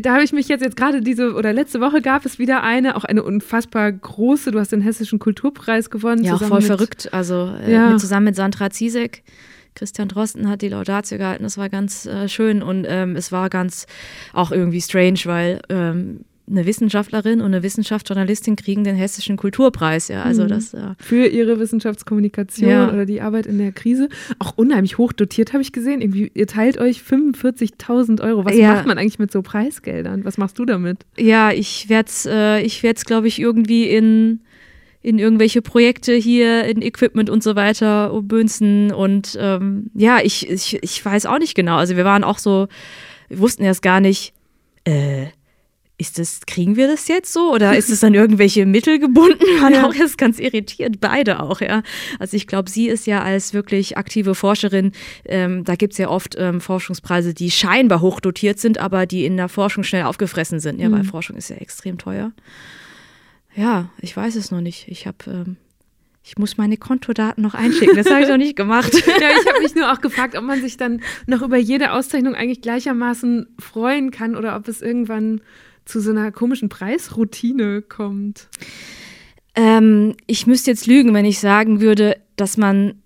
da 0.00 0.14
habe 0.14 0.24
ich 0.24 0.32
mich 0.32 0.48
jetzt, 0.48 0.62
jetzt 0.62 0.76
gerade 0.76 1.02
diese 1.02 1.34
oder 1.34 1.52
letzte 1.52 1.80
Woche 1.80 2.00
gab 2.00 2.24
es 2.24 2.38
wieder 2.38 2.62
eine, 2.62 2.96
auch 2.96 3.04
eine 3.04 3.22
unfassbar 3.22 3.92
große. 3.92 4.50
Du 4.50 4.58
hast 4.58 4.72
den 4.72 4.80
Hessischen 4.80 5.18
Kulturpreis 5.18 5.90
gewonnen. 5.90 6.24
Ja, 6.24 6.38
voll 6.38 6.60
mit, 6.60 6.66
verrückt. 6.66 7.12
Also 7.12 7.54
äh, 7.66 7.72
ja. 7.72 7.90
mit, 7.90 8.00
zusammen 8.00 8.24
mit 8.24 8.36
Sandra 8.36 8.70
Ziesek. 8.70 9.22
Christian 9.74 10.08
Drosten 10.08 10.48
hat 10.48 10.62
die 10.62 10.68
Laudatio 10.68 11.18
gehalten, 11.18 11.44
das 11.44 11.56
war 11.56 11.68
ganz 11.68 12.04
äh, 12.04 12.28
schön 12.28 12.62
und 12.62 12.84
ähm, 12.88 13.14
es 13.14 13.30
war 13.30 13.48
ganz 13.48 13.86
auch 14.32 14.50
irgendwie 14.50 14.80
strange, 14.80 15.20
weil 15.24 15.60
ähm, 15.68 16.24
eine 16.50 16.66
Wissenschaftlerin 16.66 17.40
und 17.40 17.46
eine 17.46 17.62
Wissenschaftsjournalistin 17.62 18.56
kriegen 18.56 18.84
den 18.84 18.96
Hessischen 18.96 19.36
Kulturpreis. 19.36 20.08
Ja, 20.08 20.22
also 20.22 20.44
mhm. 20.44 20.48
das, 20.48 20.72
ja. 20.72 20.94
Für 20.98 21.26
ihre 21.26 21.58
Wissenschaftskommunikation 21.58 22.70
ja. 22.70 22.92
oder 22.92 23.06
die 23.06 23.20
Arbeit 23.20 23.46
in 23.46 23.58
der 23.58 23.72
Krise. 23.72 24.08
Auch 24.38 24.56
unheimlich 24.56 24.98
hoch 24.98 25.12
dotiert, 25.12 25.52
habe 25.52 25.62
ich 25.62 25.72
gesehen. 25.72 26.00
Irgendwie, 26.00 26.30
ihr 26.34 26.46
teilt 26.46 26.78
euch 26.78 27.00
45.000 27.00 28.22
Euro. 28.22 28.44
Was 28.44 28.56
ja. 28.56 28.74
macht 28.74 28.86
man 28.86 28.98
eigentlich 28.98 29.18
mit 29.18 29.30
so 29.30 29.42
Preisgeldern? 29.42 30.24
Was 30.24 30.38
machst 30.38 30.58
du 30.58 30.64
damit? 30.64 30.98
Ja, 31.16 31.52
ich 31.52 31.88
werde 31.88 32.08
es, 32.08 32.26
äh, 32.26 32.60
ich 32.62 32.82
werde 32.82 32.96
es, 32.98 33.04
glaube 33.04 33.28
ich, 33.28 33.38
irgendwie 33.40 33.84
in 33.84 34.40
in 35.00 35.18
irgendwelche 35.18 35.62
Projekte 35.62 36.12
hier, 36.14 36.64
in 36.64 36.82
Equipment 36.82 37.30
und 37.30 37.42
so 37.42 37.54
weiter 37.54 38.12
umbünzen. 38.12 38.92
Und 38.92 39.38
ähm, 39.40 39.90
ja, 39.94 40.18
ich, 40.22 40.50
ich, 40.50 40.82
ich 40.82 41.04
weiß 41.04 41.26
auch 41.26 41.38
nicht 41.38 41.54
genau. 41.54 41.76
Also 41.76 41.96
wir 41.96 42.04
waren 42.04 42.24
auch 42.24 42.38
so, 42.38 42.66
wir 43.28 43.38
wussten 43.38 43.62
erst 43.62 43.80
gar 43.80 44.00
nicht, 44.00 44.34
äh, 44.84 45.26
ist 45.98 46.18
das, 46.18 46.46
kriegen 46.46 46.76
wir 46.76 46.86
das 46.86 47.08
jetzt 47.08 47.32
so 47.32 47.52
oder 47.52 47.76
ist 47.76 47.90
es 47.90 48.04
an 48.04 48.14
irgendwelche 48.14 48.64
Mittel 48.66 49.00
gebunden? 49.00 49.44
Man 49.60 49.74
ja. 49.74 49.86
auch 49.86 49.92
jetzt 49.92 50.16
ganz 50.16 50.38
irritiert, 50.38 51.00
beide 51.00 51.40
auch, 51.40 51.60
ja. 51.60 51.82
Also 52.20 52.36
ich 52.36 52.46
glaube, 52.46 52.70
sie 52.70 52.88
ist 52.88 53.06
ja 53.06 53.22
als 53.22 53.52
wirklich 53.52 53.98
aktive 53.98 54.36
Forscherin, 54.36 54.92
ähm, 55.24 55.64
da 55.64 55.74
gibt 55.74 55.94
es 55.94 55.98
ja 55.98 56.08
oft 56.08 56.36
ähm, 56.38 56.60
Forschungspreise, 56.60 57.34
die 57.34 57.50
scheinbar 57.50 58.00
hochdotiert 58.00 58.60
sind, 58.60 58.78
aber 58.78 59.06
die 59.06 59.24
in 59.24 59.36
der 59.36 59.48
Forschung 59.48 59.82
schnell 59.82 60.04
aufgefressen 60.04 60.60
sind, 60.60 60.80
ja, 60.80 60.88
mhm. 60.88 60.92
weil 60.92 61.04
Forschung 61.04 61.36
ist 61.36 61.50
ja 61.50 61.56
extrem 61.56 61.98
teuer. 61.98 62.32
Ja, 63.56 63.90
ich 64.00 64.16
weiß 64.16 64.36
es 64.36 64.52
noch 64.52 64.60
nicht. 64.60 64.86
Ich 64.86 65.08
habe 65.08 65.18
ähm, 65.26 65.56
ich 66.28 66.36
muss 66.36 66.58
meine 66.58 66.76
Kontodaten 66.76 67.42
noch 67.42 67.54
einschicken. 67.54 67.96
Das 67.96 68.10
habe 68.10 68.20
ich 68.20 68.28
noch 68.28 68.36
nicht 68.36 68.54
gemacht. 68.54 68.92
ja, 69.06 69.30
ich 69.40 69.48
habe 69.48 69.62
mich 69.62 69.74
nur 69.74 69.90
auch 69.90 70.00
gefragt, 70.02 70.36
ob 70.36 70.44
man 70.44 70.60
sich 70.60 70.76
dann 70.76 71.00
noch 71.26 71.40
über 71.40 71.56
jede 71.56 71.92
Auszeichnung 71.92 72.34
eigentlich 72.34 72.60
gleichermaßen 72.60 73.46
freuen 73.58 74.10
kann 74.10 74.36
oder 74.36 74.54
ob 74.54 74.68
es 74.68 74.82
irgendwann 74.82 75.40
zu 75.88 76.00
so 76.00 76.10
einer 76.10 76.30
komischen 76.30 76.68
Preisroutine 76.68 77.82
kommt? 77.82 78.48
Ähm, 79.54 80.14
ich 80.26 80.46
müsste 80.46 80.70
jetzt 80.70 80.86
lügen, 80.86 81.14
wenn 81.14 81.24
ich 81.24 81.40
sagen 81.40 81.80
würde, 81.80 82.16
dass 82.36 82.56
man 82.56 83.02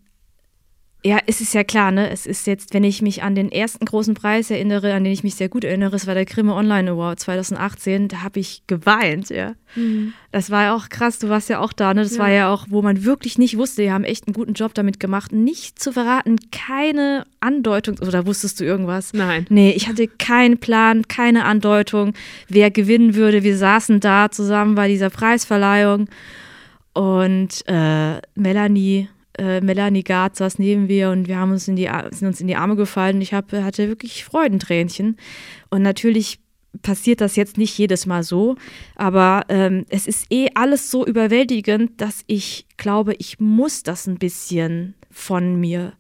Ja, 1.05 1.19
es 1.27 1.41
ist 1.41 1.53
ja 1.53 1.65
klar, 1.65 1.91
ne? 1.91 2.11
Es 2.11 2.27
ist 2.27 2.47
jetzt, 2.47 2.75
wenn 2.75 2.85
ich 2.85 3.03
mich 3.03 3.25
an 3.25 3.35
den 3.35 3.51
ersten 3.51 3.85
großen 3.85 4.15
Preis 4.15 4.53
erinnere, 4.53 4.95
an 4.95 5.03
den 5.03 5.13
ich 5.13 5.25
mich 5.25 5.35
sehr 5.35 5.49
gut 5.49 5.65
erinnere, 5.65 5.97
es 5.97 6.07
war 6.07 6.15
der 6.15 6.27
Grimme 6.27 6.55
Online 6.55 6.93
Award 6.93 7.19
2018, 7.19 8.07
da 8.07 8.23
habe 8.23 8.39
ich 8.39 8.63
geweint, 8.69 9.29
ja. 9.29 9.55
Mhm. 9.75 10.13
Das 10.31 10.51
war 10.51 10.63
ja 10.63 10.77
auch 10.77 10.91
krass, 10.91 11.19
du 11.19 11.29
warst 11.29 11.49
ja 11.49 11.59
auch 11.59 11.73
da, 11.73 11.93
ne? 11.93 12.03
Das 12.03 12.15
ja. 12.15 12.19
war 12.21 12.31
ja 12.31 12.53
auch, 12.53 12.67
wo 12.71 12.83
man 12.83 13.05
wirklich 13.05 13.37
nicht 13.37 13.59
wusste, 13.59 13.83
die 13.83 13.91
haben 13.91 14.05
echt 14.05 14.29
einen 14.29 14.35
guten 14.35 14.53
Job 14.53 14.75
damit 14.75 15.01
gemacht, 15.01 15.33
nicht 15.33 15.81
zu 15.81 15.93
verraten, 15.93 16.37
keine 16.53 17.27
Andeutung, 17.41 17.99
oder 17.99 18.25
wusstest 18.25 18.61
du 18.61 18.65
irgendwas? 18.65 19.13
Nein. 19.13 19.47
Nee, 19.49 19.73
ich 19.73 19.89
hatte 19.89 20.07
keinen 20.07 20.59
Plan, 20.59 21.09
keine 21.09 21.47
Andeutung, 21.47 22.13
wer 22.47 22.71
gewinnen 22.71 23.17
würde. 23.17 23.43
Wir 23.43 23.57
saßen 23.57 23.99
da 23.99 24.31
zusammen 24.31 24.77
bei 24.77 24.87
dieser 24.87 25.11
Preisverleihung 25.11 26.09
und 26.95 27.65
äh, 27.67 28.21
Melanie 28.37 29.09
äh, 29.39 29.61
Melanie 29.61 30.03
Gard 30.03 30.37
saß 30.37 30.59
neben 30.59 30.87
mir 30.87 31.11
und 31.11 31.29
wir 31.29 31.39
haben 31.39 31.53
uns 31.53 31.69
in 31.69 31.77
die, 31.77 31.89
sind 32.11 32.29
uns 32.29 32.41
in 32.41 32.49
die 32.49 32.57
Arme 32.57 32.77
gefallen. 32.77 33.21
Ich 33.21 33.33
hab, 33.33 33.53
hatte 33.53 33.89
wirklich 33.89 34.25
Freudentränchen. 34.25 35.17
Und 35.71 35.83
natürlich 35.83 36.41
passiert 36.81 37.21
das 37.21 37.37
jetzt 37.37 37.59
nicht 37.59 37.77
jedes 37.77 38.07
Mal 38.07 38.23
so, 38.23 38.57
aber 38.97 39.45
ähm, 39.49 39.85
es 39.91 40.07
ist 40.07 40.27
eh 40.31 40.49
alles 40.55 40.91
so 40.91 41.07
überwältigend, 41.07 42.01
dass 42.01 42.25
ich 42.27 42.67
glaube, 42.79 43.15
ich 43.19 43.39
muss 43.41 43.83
das 43.83 44.07
ein 44.07 44.19
bisschen 44.19 44.95
von 45.11 45.61
mir, 45.61 45.93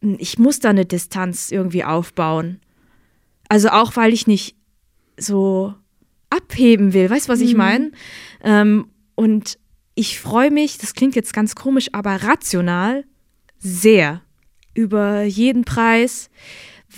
ich 0.00 0.38
muss 0.38 0.60
da 0.60 0.70
eine 0.70 0.86
Distanz 0.86 1.50
irgendwie 1.50 1.84
aufbauen. 1.84 2.60
Also 3.48 3.68
auch, 3.68 3.96
weil 3.96 4.12
ich 4.12 4.26
nicht 4.26 4.56
so 5.18 5.74
abheben 6.30 6.92
will, 6.92 7.10
weißt 7.10 7.28
du, 7.28 7.32
was 7.32 7.40
ich 7.40 7.52
mhm. 7.52 7.58
meine? 7.58 7.92
Ähm, 8.42 8.88
und 9.14 9.58
ich 9.98 10.20
freue 10.20 10.52
mich, 10.52 10.78
das 10.78 10.94
klingt 10.94 11.16
jetzt 11.16 11.32
ganz 11.32 11.56
komisch, 11.56 11.88
aber 11.90 12.22
rational 12.22 13.04
sehr 13.58 14.22
über 14.72 15.24
jeden 15.24 15.64
Preis, 15.64 16.30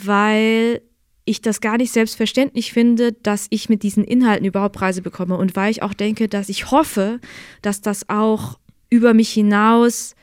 weil 0.04 0.82
ich 1.24 1.40
das 1.40 1.62
gar 1.62 1.78
nicht 1.78 1.92
selbstverständlich 1.92 2.74
finde, 2.74 3.14
dass 3.14 3.46
ich 3.48 3.70
mit 3.70 3.84
diesen 3.84 4.04
Inhalten 4.04 4.44
überhaupt 4.44 4.76
Preise 4.76 5.00
bekomme 5.00 5.38
und 5.38 5.56
weil 5.56 5.70
ich 5.70 5.82
auch 5.82 5.94
denke, 5.94 6.28
dass 6.28 6.50
ich 6.50 6.70
hoffe, 6.70 7.20
dass 7.62 7.80
das 7.80 8.06
auch 8.10 8.58
über 8.90 9.14
mich 9.14 9.30
hinaus 9.30 10.14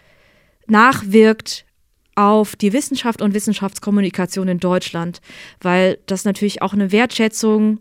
nachwirkt 0.68 1.66
auf 2.14 2.56
die 2.56 2.74
Wissenschaft 2.74 3.24
und 3.24 3.34
Wissenschaftskommunikation 3.34 4.48
in 4.50 4.60
Deutschland, 4.60 5.20
weil 5.62 5.98
das 6.06 6.26
natürlich 6.26 6.62
auch 6.62 6.74
eine 6.74 6.92
Wertschätzung, 6.92 7.80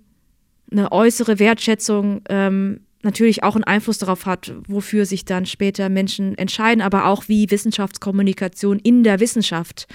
eine 0.72 0.90
äußere 0.90 1.38
Wertschätzung 1.38 2.22
ähm, 2.30 2.85
natürlich 3.02 3.42
auch 3.42 3.54
einen 3.54 3.64
Einfluss 3.64 3.98
darauf 3.98 4.26
hat, 4.26 4.52
wofür 4.66 5.06
sich 5.06 5.24
dann 5.24 5.46
später 5.46 5.88
Menschen 5.88 6.36
entscheiden, 6.38 6.82
aber 6.82 7.06
auch 7.06 7.28
wie 7.28 7.50
Wissenschaftskommunikation 7.50 8.78
in 8.78 9.02
der 9.02 9.20
Wissenschaft 9.20 9.86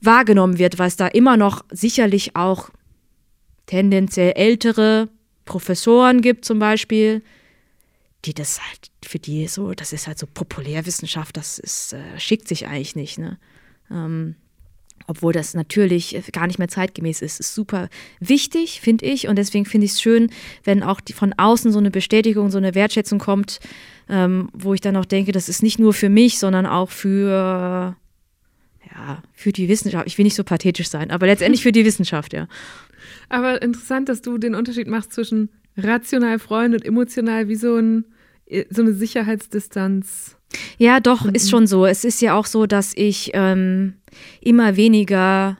wahrgenommen 0.00 0.58
wird, 0.58 0.78
weil 0.78 0.88
es 0.88 0.96
da 0.96 1.06
immer 1.08 1.36
noch 1.36 1.64
sicherlich 1.70 2.36
auch 2.36 2.70
tendenziell 3.66 4.32
ältere 4.36 5.08
Professoren 5.44 6.20
gibt 6.22 6.44
zum 6.44 6.58
Beispiel, 6.58 7.22
die 8.24 8.34
das 8.34 8.60
halt, 8.60 8.90
für 9.04 9.18
die 9.18 9.46
so, 9.46 9.72
das 9.72 9.92
ist 9.92 10.06
halt 10.06 10.18
so 10.18 10.26
Populärwissenschaft, 10.26 11.36
das 11.36 11.58
ist, 11.58 11.92
äh, 11.92 12.18
schickt 12.18 12.48
sich 12.48 12.66
eigentlich 12.66 12.96
nicht, 12.96 13.18
ne? 13.18 13.38
Ähm, 13.90 14.34
obwohl 15.06 15.32
das 15.32 15.54
natürlich 15.54 16.20
gar 16.32 16.46
nicht 16.46 16.58
mehr 16.58 16.68
zeitgemäß 16.68 17.22
ist. 17.22 17.40
Ist 17.40 17.54
super 17.54 17.88
wichtig, 18.20 18.80
finde 18.80 19.06
ich. 19.06 19.28
Und 19.28 19.36
deswegen 19.36 19.64
finde 19.64 19.84
ich 19.84 19.92
es 19.92 20.00
schön, 20.00 20.30
wenn 20.64 20.82
auch 20.82 21.00
die, 21.00 21.12
von 21.12 21.32
außen 21.36 21.72
so 21.72 21.78
eine 21.78 21.90
Bestätigung, 21.90 22.50
so 22.50 22.58
eine 22.58 22.74
Wertschätzung 22.74 23.18
kommt, 23.18 23.60
ähm, 24.08 24.48
wo 24.52 24.74
ich 24.74 24.80
dann 24.80 24.96
auch 24.96 25.04
denke, 25.04 25.32
das 25.32 25.48
ist 25.48 25.62
nicht 25.62 25.78
nur 25.78 25.92
für 25.92 26.08
mich, 26.08 26.38
sondern 26.38 26.66
auch 26.66 26.90
für, 26.90 27.96
ja, 28.94 29.22
für 29.32 29.52
die 29.52 29.68
Wissenschaft. 29.68 30.06
Ich 30.06 30.18
will 30.18 30.24
nicht 30.24 30.36
so 30.36 30.44
pathetisch 30.44 30.88
sein, 30.88 31.10
aber 31.10 31.26
letztendlich 31.26 31.62
für 31.62 31.72
die 31.72 31.84
Wissenschaft, 31.84 32.32
ja. 32.32 32.48
Aber 33.28 33.62
interessant, 33.62 34.08
dass 34.08 34.22
du 34.22 34.38
den 34.38 34.54
Unterschied 34.54 34.86
machst 34.86 35.12
zwischen 35.12 35.50
rational 35.76 36.38
freuen 36.38 36.74
und 36.74 36.84
emotional 36.84 37.48
wie 37.48 37.56
so, 37.56 37.76
ein, 37.76 38.04
so 38.70 38.82
eine 38.82 38.92
Sicherheitsdistanz. 38.92 40.35
Ja, 40.78 41.00
doch, 41.00 41.26
ist 41.26 41.50
schon 41.50 41.66
so. 41.66 41.86
Es 41.86 42.04
ist 42.04 42.20
ja 42.22 42.34
auch 42.34 42.46
so, 42.46 42.66
dass 42.66 42.92
ich 42.94 43.30
ähm, 43.34 43.94
immer 44.40 44.76
weniger 44.76 45.58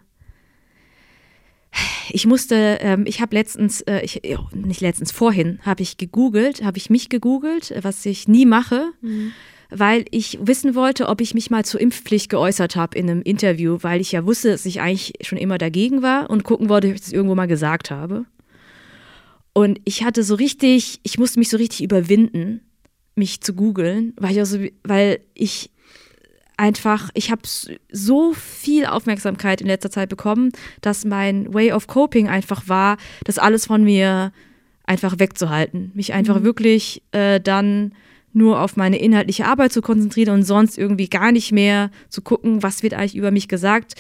ich 2.10 2.26
musste, 2.26 2.78
ähm, 2.80 3.04
ich 3.06 3.20
habe 3.20 3.34
letztens, 3.34 3.80
äh, 3.82 4.00
ich, 4.00 4.22
nicht 4.52 4.80
letztens, 4.80 5.12
vorhin 5.12 5.58
habe 5.62 5.82
ich 5.82 5.96
gegoogelt, 5.96 6.62
habe 6.64 6.78
ich 6.78 6.90
mich 6.90 7.08
gegoogelt, 7.08 7.74
was 7.82 8.04
ich 8.06 8.28
nie 8.28 8.46
mache, 8.46 8.92
mhm. 9.00 9.32
weil 9.70 10.04
ich 10.10 10.38
wissen 10.40 10.74
wollte, 10.74 11.08
ob 11.08 11.20
ich 11.20 11.34
mich 11.34 11.50
mal 11.50 11.64
zur 11.64 11.80
Impfpflicht 11.80 12.30
geäußert 12.30 12.76
habe 12.76 12.96
in 12.96 13.10
einem 13.10 13.22
Interview, 13.22 13.78
weil 13.82 14.00
ich 14.00 14.12
ja 14.12 14.24
wusste, 14.24 14.50
dass 14.50 14.66
ich 14.66 14.80
eigentlich 14.80 15.14
schon 15.22 15.38
immer 15.38 15.58
dagegen 15.58 16.02
war 16.02 16.30
und 16.30 16.44
gucken 16.44 16.68
wollte, 16.68 16.88
ob 16.88 16.94
ich 16.94 17.00
das 17.00 17.12
irgendwo 17.12 17.34
mal 17.34 17.46
gesagt 17.46 17.90
habe. 17.90 18.24
Und 19.52 19.80
ich 19.84 20.04
hatte 20.04 20.22
so 20.22 20.34
richtig, 20.34 21.00
ich 21.02 21.18
musste 21.18 21.38
mich 21.38 21.48
so 21.48 21.56
richtig 21.56 21.82
überwinden, 21.82 22.60
mich 23.16 23.40
zu 23.40 23.54
googeln, 23.54 24.12
weil 24.16 24.32
ich, 24.32 24.38
also, 24.38 24.58
weil 24.84 25.20
ich 25.34 25.70
einfach, 26.56 27.10
ich 27.14 27.30
habe 27.30 27.42
so 27.90 28.32
viel 28.32 28.86
Aufmerksamkeit 28.86 29.60
in 29.60 29.66
letzter 29.66 29.90
Zeit 29.90 30.08
bekommen, 30.08 30.52
dass 30.80 31.04
mein 31.04 31.52
Way 31.52 31.72
of 31.72 31.86
Coping 31.86 32.28
einfach 32.28 32.68
war, 32.68 32.96
das 33.24 33.38
alles 33.38 33.66
von 33.66 33.84
mir 33.84 34.32
einfach 34.84 35.18
wegzuhalten. 35.18 35.90
Mich 35.94 36.12
einfach 36.12 36.40
mhm. 36.40 36.44
wirklich 36.44 37.02
äh, 37.12 37.40
dann 37.40 37.92
nur 38.32 38.60
auf 38.60 38.76
meine 38.76 38.98
inhaltliche 38.98 39.46
Arbeit 39.46 39.72
zu 39.72 39.80
konzentrieren 39.80 40.34
und 40.34 40.42
sonst 40.42 40.76
irgendwie 40.76 41.08
gar 41.08 41.32
nicht 41.32 41.52
mehr 41.52 41.90
zu 42.10 42.20
gucken, 42.20 42.62
was 42.62 42.82
wird 42.82 42.94
eigentlich 42.94 43.16
über 43.16 43.30
mich 43.30 43.48
gesagt. 43.48 43.94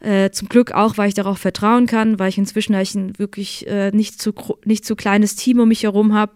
Äh, 0.00 0.30
zum 0.30 0.48
Glück 0.48 0.72
auch, 0.72 0.98
weil 0.98 1.08
ich 1.08 1.14
darauf 1.14 1.38
vertrauen 1.38 1.86
kann, 1.86 2.18
weil 2.18 2.28
ich 2.28 2.38
inzwischen 2.38 2.74
ein 2.74 3.18
wirklich 3.18 3.66
äh, 3.66 3.90
nicht, 3.92 4.20
zu, 4.20 4.32
nicht 4.64 4.84
zu 4.84 4.94
kleines 4.96 5.36
Team 5.36 5.60
um 5.60 5.68
mich 5.68 5.84
herum 5.84 6.14
habe 6.14 6.32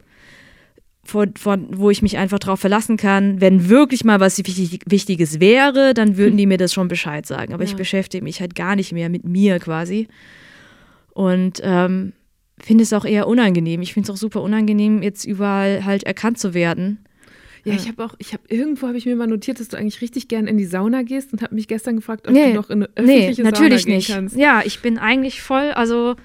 von, 1.04 1.34
von, 1.36 1.68
wo 1.72 1.90
ich 1.90 2.02
mich 2.02 2.16
einfach 2.16 2.38
darauf 2.38 2.60
verlassen 2.60 2.96
kann, 2.96 3.40
wenn 3.40 3.68
wirklich 3.68 4.04
mal 4.04 4.20
was 4.20 4.38
wichtig, 4.38 4.80
Wichtiges 4.86 5.40
wäre, 5.40 5.94
dann 5.94 6.16
würden 6.16 6.36
die 6.36 6.46
mir 6.46 6.58
das 6.58 6.72
schon 6.72 6.88
Bescheid 6.88 7.26
sagen. 7.26 7.52
Aber 7.52 7.64
ja. 7.64 7.70
ich 7.70 7.76
beschäftige 7.76 8.22
mich 8.22 8.40
halt 8.40 8.54
gar 8.54 8.76
nicht 8.76 8.92
mehr 8.92 9.08
mit 9.08 9.24
mir 9.24 9.58
quasi. 9.58 10.06
Und 11.12 11.60
ähm, 11.62 12.12
finde 12.58 12.84
es 12.84 12.92
auch 12.92 13.04
eher 13.04 13.26
unangenehm. 13.26 13.82
Ich 13.82 13.94
finde 13.94 14.06
es 14.06 14.14
auch 14.14 14.20
super 14.20 14.42
unangenehm, 14.42 15.02
jetzt 15.02 15.24
überall 15.24 15.84
halt 15.84 16.04
erkannt 16.04 16.38
zu 16.38 16.54
werden. 16.54 17.04
Ja, 17.64 17.74
ich 17.74 17.86
habe 17.86 18.04
auch, 18.04 18.14
ich 18.18 18.32
habe 18.32 18.42
irgendwo 18.48 18.88
habe 18.88 18.98
ich 18.98 19.06
mir 19.06 19.14
mal 19.14 19.28
notiert, 19.28 19.60
dass 19.60 19.68
du 19.68 19.76
eigentlich 19.76 20.00
richtig 20.00 20.26
gern 20.26 20.48
in 20.48 20.58
die 20.58 20.64
Sauna 20.64 21.02
gehst 21.02 21.32
und 21.32 21.42
habe 21.42 21.54
mich 21.54 21.68
gestern 21.68 21.96
gefragt, 21.96 22.26
ob 22.26 22.34
nee, 22.34 22.48
du 22.48 22.54
noch 22.54 22.70
in 22.70 22.82
eine 22.82 22.90
öffentliche 22.96 23.42
nee, 23.42 23.50
natürlich 23.50 23.82
Sauna 23.82 23.94
nicht. 23.94 24.06
gehen 24.06 24.16
kannst. 24.16 24.36
Ja, 24.36 24.62
ich 24.64 24.82
bin 24.82 24.98
eigentlich 24.98 25.42
voll, 25.42 25.70
also 25.70 26.16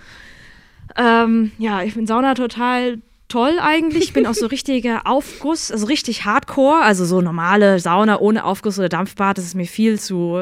ähm, 0.96 1.52
ja, 1.60 1.84
ich 1.84 1.94
bin 1.94 2.08
Sauna 2.08 2.34
total 2.34 3.00
toll 3.28 3.58
eigentlich. 3.60 4.04
Ich 4.04 4.14
bin 4.14 4.26
auch 4.26 4.34
so 4.34 4.46
richtiger 4.48 5.06
Aufguss, 5.06 5.72
also 5.72 5.86
richtig 5.86 6.26
Hardcore, 6.26 6.82
also 6.82 7.06
so 7.06 7.22
normale 7.22 7.80
Sauna 7.80 8.20
ohne 8.20 8.44
Aufguss 8.44 8.80
oder 8.80 8.90
Dampfbad, 8.90 9.38
das 9.38 9.46
ist 9.46 9.56
mir 9.56 9.66
viel 9.66 10.00
zu 10.00 10.40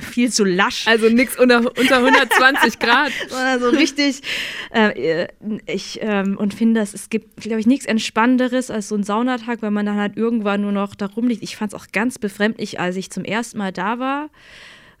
viel 0.00 0.30
zu 0.30 0.44
lasch. 0.44 0.86
Also 0.86 1.08
nichts 1.08 1.38
unter, 1.38 1.58
unter 1.58 1.96
120 2.04 2.78
Grad. 2.78 3.12
also 3.34 3.70
richtig. 3.70 4.22
Äh, 4.70 5.28
ich 5.66 5.98
ähm, 6.02 6.36
und 6.36 6.54
finde, 6.54 6.80
es 6.80 7.10
gibt, 7.10 7.40
glaube 7.40 7.60
ich, 7.60 7.66
nichts 7.66 7.86
Entspannenderes 7.86 8.70
als 8.70 8.88
so 8.88 8.94
ein 8.94 9.02
Saunatag, 9.02 9.62
weil 9.62 9.70
man 9.70 9.86
dann 9.86 9.96
halt 9.96 10.16
irgendwann 10.16 10.60
nur 10.60 10.72
noch 10.72 10.94
da 10.94 11.06
rumliegt. 11.06 11.42
Ich 11.42 11.56
fand 11.56 11.72
es 11.72 11.78
auch 11.78 11.86
ganz 11.92 12.18
befremdlich, 12.18 12.80
als 12.80 12.96
ich 12.96 13.10
zum 13.10 13.24
ersten 13.24 13.58
Mal 13.58 13.72
da 13.72 13.98
war 13.98 14.28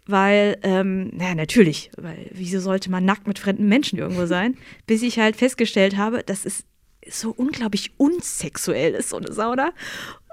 weil, 0.08 0.56
ähm, 0.62 1.10
naja, 1.14 1.34
natürlich, 1.34 1.90
weil 1.98 2.30
wieso 2.32 2.60
sollte 2.60 2.90
man 2.90 3.04
nackt 3.04 3.28
mit 3.28 3.38
fremden 3.38 3.68
Menschen 3.68 3.98
irgendwo 3.98 4.24
sein? 4.24 4.56
Bis 4.86 5.02
ich 5.02 5.18
halt 5.18 5.36
festgestellt 5.36 5.98
habe, 5.98 6.22
das 6.24 6.46
ist 6.46 6.64
so 7.10 7.30
unglaublich 7.36 7.92
unsexuell 7.96 8.94
ist, 8.94 9.10
so 9.10 9.16
eine 9.16 9.32
Sauna. 9.32 9.72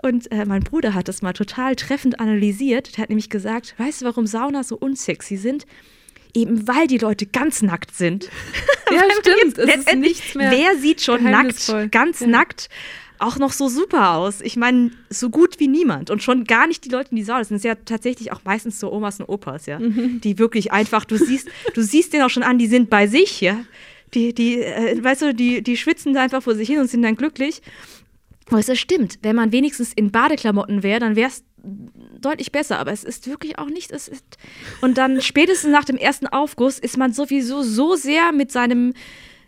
Und 0.02 0.31
äh, 0.31 0.45
mein 0.45 0.61
Bruder 0.61 0.93
hat 0.93 1.07
das 1.07 1.22
mal 1.22 1.34
total 1.34 1.76
treffend 1.76 2.19
analysiert. 2.19 2.95
Der 2.95 3.03
hat 3.03 3.10
nämlich 3.10 3.30
gesagt, 3.30 3.73
weißt 3.77 4.02
du, 4.02 4.06
warum 4.06 4.27
Saunas 4.27 4.68
so 4.68 4.77
unsexy 4.77 5.38
sind? 5.38 5.65
Eben 6.34 6.68
weil 6.68 6.88
die 6.88 6.97
Leute 6.97 7.26
ganz 7.26 7.61
nackt 7.61 7.95
sind. 7.95 8.30
Ja, 8.91 9.02
stimmt. 9.19 9.57
Es 9.57 9.77
ist 9.77 9.95
nichts 9.95 10.35
mehr 10.35 10.52
wer 10.52 10.77
sieht 10.77 11.02
schon 11.02 11.23
nackt, 11.23 11.73
ganz 11.91 12.19
ja. 12.19 12.27
nackt, 12.27 12.69
auch 13.18 13.38
noch 13.38 13.52
so 13.52 13.68
super 13.68 14.11
aus? 14.11 14.41
Ich 14.41 14.57
meine, 14.57 14.91
so 15.10 15.31
gut 15.31 15.60
wie 15.60 15.68
niemand. 15.68 16.11
Und 16.11 16.22
schon 16.22 16.43
gar 16.43 16.68
nicht 16.68 16.85
die 16.85 16.89
Leute 16.89 17.10
in 17.10 17.18
die 17.18 17.23
Sauna. 17.23 17.39
Das 17.39 17.47
sind 17.47 17.64
ja 17.64 17.73
tatsächlich 17.73 18.31
auch 18.31 18.41
meistens 18.43 18.80
so 18.80 18.91
Omas 18.93 19.19
und 19.19 19.26
Opas, 19.27 19.65
ja. 19.65 19.80
Mhm. 19.80 20.22
Die 20.22 20.38
wirklich 20.38 20.72
einfach, 20.72 21.03
du 21.03 21.18
siehst, 21.18 21.49
du 21.73 21.81
siehst 21.81 22.14
den 22.14 22.22
auch 22.22 22.30
schon 22.30 22.43
an, 22.43 22.60
die 22.60 22.68
sind 22.68 22.91
bei 22.91 23.07
sich, 23.07 23.41
ja 23.41 23.57
die, 24.16 24.34
die, 24.34 24.62
äh, 24.62 25.04
weißt 25.04 25.22
du, 25.22 25.34
die, 25.34 25.62
die 25.62 25.78
schwitzen 25.78 26.14
da 26.14 26.22
einfach 26.22 26.42
vor 26.42 26.56
sich 26.56 26.68
hin 26.68 26.80
und 26.80 26.90
sind 26.90 27.02
dann 27.02 27.16
glücklich. 27.16 27.62
Aber 28.50 28.60
es 28.60 28.80
stimmt, 28.80 29.20
wenn 29.24 29.36
man 29.36 29.52
wenigstens 29.52 29.92
in 29.94 30.12
Badeklamotten 30.12 30.84
wäre, 30.84 31.00
dann 31.00 31.16
wäre 31.16 31.30
es 31.30 31.44
deutlich 32.20 32.52
besser, 32.52 32.80
aber 32.80 32.92
es 32.92 33.04
ist 33.04 33.28
wirklich 33.28 33.58
auch 33.58 33.70
nicht. 33.70 33.92
Es 33.92 34.08
ist 34.08 34.24
und 34.82 34.98
dann 34.98 35.22
spätestens 35.22 35.72
nach 35.72 35.86
dem 35.86 35.98
ersten 35.98 36.28
Aufguss 36.28 36.80
ist 36.80 36.98
man 36.98 37.12
sowieso 37.12 37.64
so 37.64 37.96
sehr 37.96 38.32
mit 38.32 38.52
seinem 38.52 38.94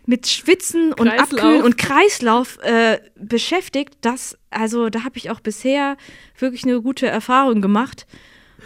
mit 0.06 0.26
Schwitzen 0.26 0.94
und 0.94 1.08
Kreislauf. 1.08 1.32
Abkühlen 1.32 1.62
und 1.62 1.76
Kreislauf 1.76 2.58
äh, 2.62 2.98
beschäftigt, 3.14 3.94
dass 4.00 4.38
also 4.50 4.88
da 4.88 5.04
habe 5.04 5.18
ich 5.18 5.30
auch 5.30 5.40
bisher 5.40 5.96
wirklich 6.38 6.64
eine 6.64 6.80
gute 6.80 7.06
Erfahrung 7.06 7.60
gemacht. 7.60 8.06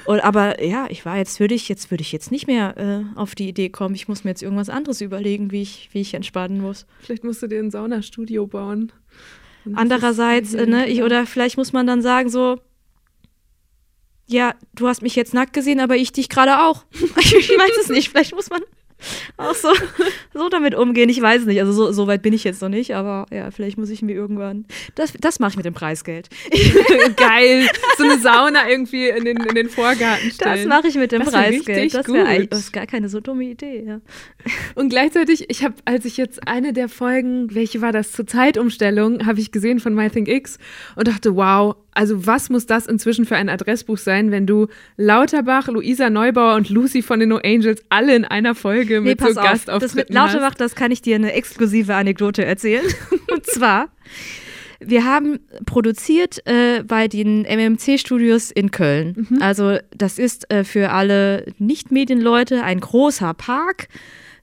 Und, 0.05 0.21
aber 0.21 0.63
ja, 0.63 0.87
ich 0.89 1.05
war 1.05 1.17
jetzt 1.17 1.41
würde 1.41 1.55
ich 1.55 1.69
jetzt 1.69 1.91
würde 1.91 2.03
ich 2.03 2.13
jetzt 2.13 2.31
nicht 2.31 2.47
mehr 2.47 2.77
äh, 2.77 3.19
auf 3.19 3.35
die 3.35 3.49
Idee 3.49 3.69
kommen. 3.69 3.95
Ich 3.95 4.09
muss 4.09 4.25
mir 4.25 4.31
jetzt 4.31 4.43
irgendwas 4.43 4.69
anderes 4.69 5.01
überlegen, 5.01 5.51
wie 5.51 5.63
ich 5.63 5.89
wie 5.93 6.01
ich 6.01 6.15
entspannen 6.15 6.61
muss. 6.61 6.87
Vielleicht 7.01 7.25
musst 7.25 7.43
du 7.43 7.47
dir 7.47 7.61
ein 7.61 7.71
Saunastudio 7.71 8.47
bauen. 8.47 8.93
Andererseits, 9.75 10.55
äh, 10.55 10.67
ne, 10.67 10.89
ich, 10.89 11.03
oder 11.03 11.27
vielleicht 11.27 11.57
muss 11.57 11.73
man 11.73 11.87
dann 11.87 12.03
sagen 12.03 12.29
so, 12.29 12.59
ja, 14.27 14.55
du 14.75 14.89
hast 14.89 15.03
mich 15.03 15.15
jetzt 15.15 15.35
nackt 15.35 15.53
gesehen, 15.53 15.81
aber 15.81 15.97
ich 15.97 16.13
dich 16.13 16.29
gerade 16.29 16.63
auch. 16.63 16.85
ich 16.93 17.49
weiß 17.51 17.79
es 17.83 17.89
nicht. 17.89 18.09
Vielleicht 18.09 18.35
muss 18.35 18.51
man 18.51 18.63
auch 19.37 19.55
so, 19.55 19.69
so 20.35 20.49
damit 20.49 20.75
umgehen. 20.75 21.09
Ich 21.09 21.21
weiß 21.21 21.45
nicht. 21.47 21.61
Also 21.61 21.73
so, 21.73 21.93
so, 21.93 22.07
weit 22.07 22.23
bin 22.23 22.33
ich 22.33 22.45
jetzt 22.45 22.63
noch 22.63 22.69
nicht, 22.69 22.95
aber 22.95 23.27
ja, 23.31 23.51
vielleicht 23.51 23.79
muss 23.79 23.91
ich 23.91 24.03
mir 24.03 24.15
irgendwann. 24.15 24.67
Das, 24.95 25.13
das 25.21 25.41
mache 25.41 25.51
ich 25.51 25.57
mit 25.57 25.67
dem 25.67 25.75
Preisgeld. 25.75 26.29
Geil. 27.17 27.69
So 27.99 28.05
eine 28.05 28.19
Sauna 28.19 28.69
irgendwie 28.69 29.09
in 29.09 29.25
den, 29.25 29.39
in 29.39 29.55
den 29.55 29.69
Vorgarten 29.69 30.31
stellen. 30.31 30.57
Das 30.57 30.67
mache 30.67 30.89
ich 30.89 30.95
mit 30.95 31.13
dem 31.13 31.23
das 31.23 31.33
Preisgeld. 31.33 31.95
Das 31.95 32.07
das 32.49 32.59
ist 32.61 32.73
gar 32.73 32.87
keine 32.87 33.09
so 33.09 33.21
dumme 33.21 33.45
Idee, 33.45 33.85
ja. 33.87 34.01
Und 34.75 34.89
gleichzeitig, 34.89 35.51
ich 35.51 35.65
habe, 35.65 35.75
als 35.85 36.05
ich 36.05 36.17
jetzt 36.17 36.47
eine 36.47 36.73
der 36.73 36.89
Folgen, 36.89 37.55
welche 37.55 37.81
war 37.81 37.93
das, 37.93 38.13
zur 38.13 38.27
Zeitumstellung, 38.27 39.27
habe 39.27 39.41
ich 39.41 39.53
gesehen 39.53 39.81
von 39.81 39.95
MyThinkX 39.95 40.59
und 40.97 41.09
dachte, 41.09 41.37
wow, 41.37 41.77
also 41.95 42.27
was 42.27 42.51
muss 42.51 42.67
das 42.67 42.87
inzwischen 42.87 43.25
für 43.25 43.37
ein 43.37 43.49
Adressbuch 43.49 43.99
sein, 43.99 44.31
wenn 44.31 44.47
du 44.47 44.69
Lauterbach, 44.97 45.69
Luisa 45.69 46.11
Neubauer 46.11 46.57
und 46.57 46.71
Lucy 46.71 47.03
von 47.03 47.21
den 47.21 47.29
No 47.29 47.39
Angels 47.45 47.83
alle 47.91 48.17
in 48.17 48.25
einer 48.25 48.55
Folge 48.55 49.01
nee, 49.01 49.11
mit 49.11 49.21
so 49.21 49.35
Gastauftritten 49.35 49.81
Das 49.81 49.95
mit 49.95 50.11
Lauterbach, 50.11 50.51
hast? 50.53 50.61
das 50.61 50.75
kann 50.75 50.91
ich 50.91 51.03
dir 51.03 51.17
eine 51.17 51.33
exklusive 51.33 51.95
Anekdote 51.95 52.45
erzählen. 52.45 52.85
und 53.31 53.47
zwar, 53.47 53.89
wir 54.81 55.05
haben 55.05 55.41
produziert 55.67 56.47
äh, 56.47 56.83
bei 56.83 57.09
den 57.09 57.45
MMC-Studios 57.45 58.51
in 58.51 58.71
Köln. 58.71 59.27
Mhm. 59.29 59.43
Also 59.43 59.79
das 59.97 60.19
ist 60.19 60.51
äh, 60.51 60.65
für 60.65 60.91
alle 60.91 61.47
Nicht-Medienleute 61.59 62.63
ein 62.63 62.81
großer 62.81 63.35
Park. 63.35 63.89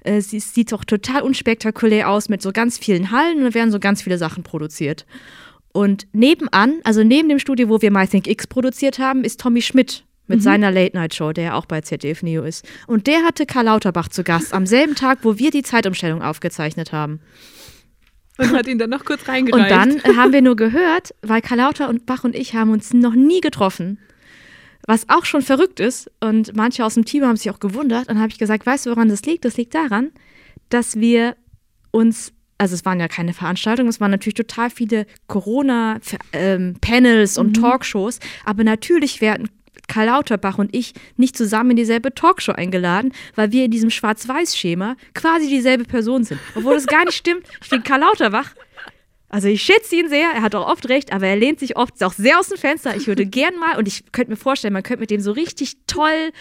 Äh, 0.04 0.18
es 0.18 0.30
sieht 0.30 0.72
doch 0.72 0.86
total 0.86 1.24
unspektakulär 1.24 2.10
aus 2.10 2.30
mit 2.30 2.42
so 2.42 2.52
ganz 2.52 2.78
vielen 2.78 3.12
Hallen 3.12 3.40
und 3.40 3.46
da 3.46 3.54
werden 3.54 3.72
so 3.72 3.80
ganz 3.80 4.02
viele 4.02 4.18
Sachen 4.18 4.44
produziert. 4.44 5.06
Und 5.72 6.08
nebenan, 6.14 6.80
also 6.84 7.04
neben 7.04 7.30
dem 7.30 7.40
Studio, 7.40 7.70
wo 7.70 7.82
wir 7.82 7.92
MyThinkX 7.92 8.48
produziert 8.48 9.00
haben, 9.00 9.24
ist 9.24 9.40
Tommy 9.40 9.62
Schmidt 9.62 10.04
mit 10.28 10.40
mhm. 10.40 10.44
seiner 10.44 10.72
Late-Night-Show, 10.72 11.34
der 11.34 11.44
ja 11.44 11.54
auch 11.56 11.66
bei 11.66 11.82
ZDF 11.82 12.24
Neo 12.24 12.44
ist. 12.44 12.66
Und 12.88 13.08
der 13.08 13.24
hatte 13.24 13.46
Karl 13.46 13.66
Lauterbach 13.66 14.08
zu 14.08 14.24
Gast 14.24 14.54
am 14.54 14.66
selben 14.66 14.96
Tag, 14.96 15.20
wo 15.24 15.38
wir 15.38 15.52
die 15.52 15.64
Zeitumstellung 15.64 16.22
aufgezeichnet 16.22 16.92
haben. 16.92 17.20
Und 18.38 18.52
hat 18.52 18.68
ihn 18.68 18.78
dann 18.78 18.90
noch 18.90 19.04
kurz 19.04 19.28
reingereicht. 19.28 19.72
Und 19.72 20.06
dann 20.06 20.18
haben 20.18 20.32
wir 20.32 20.42
nur 20.42 20.56
gehört, 20.56 21.14
weil 21.22 21.42
Karl 21.42 21.58
Lauterbach 21.58 22.24
und 22.24 22.36
ich 22.36 22.54
haben 22.56 22.72
uns 22.72 22.94
noch 22.94 23.14
nie 23.14 23.42
getroffen. 23.42 24.00
Was 24.88 25.10
auch 25.10 25.26
schon 25.26 25.42
verrückt 25.42 25.80
ist. 25.80 26.10
Und 26.20 26.56
manche 26.56 26.86
aus 26.86 26.94
dem 26.94 27.06
Team 27.06 27.24
haben 27.26 27.36
sich 27.36 27.52
auch 27.52 27.60
gewundert. 27.60 28.02
Und 28.02 28.16
dann 28.16 28.20
habe 28.20 28.32
ich 28.32 28.40
gesagt, 28.40 28.66
weißt 28.66 28.86
du, 28.86 28.92
woran 28.92 29.10
das 29.10 29.24
liegt? 29.24 29.46
Das 29.46 29.58
liegt 29.58 29.76
daran, 29.76 30.12
dass 30.70 31.00
wir 31.00 31.36
uns 31.92 32.32
also 32.60 32.76
es 32.76 32.86
waren 32.86 33.00
ja 33.00 33.08
keine 33.08 33.34
Veranstaltungen, 33.34 33.90
es 33.90 34.00
waren 34.00 34.12
natürlich 34.12 34.36
total 34.36 34.70
viele 34.70 35.08
Corona-Panels 35.28 37.38
ähm, 37.38 37.42
und 37.42 37.58
mhm. 37.58 37.62
Talkshows, 37.62 38.20
aber 38.46 38.64
natürlich 38.64 39.22
werden 39.22 39.50
Karl 39.88 40.06
Lauterbach 40.06 40.60
und 40.60 40.76
ich 40.76 40.94
nicht 41.18 41.36
zusammen 41.36 41.72
in 41.72 41.78
dieselbe 41.78 42.14
Talkshow 42.14 42.52
eingeladen, 42.52 43.12
weil 43.36 43.52
wir 43.52 43.66
in 43.66 43.72
diesem 43.72 43.90
Schwarz-Weiß-Schema 43.90 44.96
quasi 45.16 45.48
dieselbe 45.48 45.86
Person 45.86 46.24
sind. 46.24 46.40
Obwohl 46.54 46.76
es 46.76 46.86
gar 46.86 47.06
nicht 47.06 47.16
stimmt. 47.16 47.48
Ich 47.62 47.70
finde 47.70 47.88
Karl 47.88 48.02
Lauterbach, 48.02 48.54
also 49.30 49.48
ich 49.48 49.64
schätze 49.64 49.96
ihn 49.96 50.10
sehr, 50.10 50.30
er 50.34 50.42
hat 50.42 50.54
auch 50.54 50.68
oft 50.68 50.90
recht, 50.90 51.14
aber 51.14 51.28
er 51.28 51.38
lehnt 51.38 51.60
sich 51.60 51.78
oft 51.78 52.04
auch 52.04 52.14
sehr 52.14 52.40
aus 52.40 52.50
dem 52.50 52.58
Fenster. 52.58 52.96
Ich 52.96 53.08
würde 53.08 53.26
gern 53.26 53.58
mal, 53.58 53.78
und 53.78 53.88
ich 53.88 54.12
könnte 54.12 54.32
mir 54.32 54.38
vorstellen, 54.38 54.74
man 54.74 54.84
könnte 54.84 55.00
mit 55.02 55.12
dem 55.12 55.22
so 55.22 55.32
richtig 55.32 55.78
toll 55.88 56.32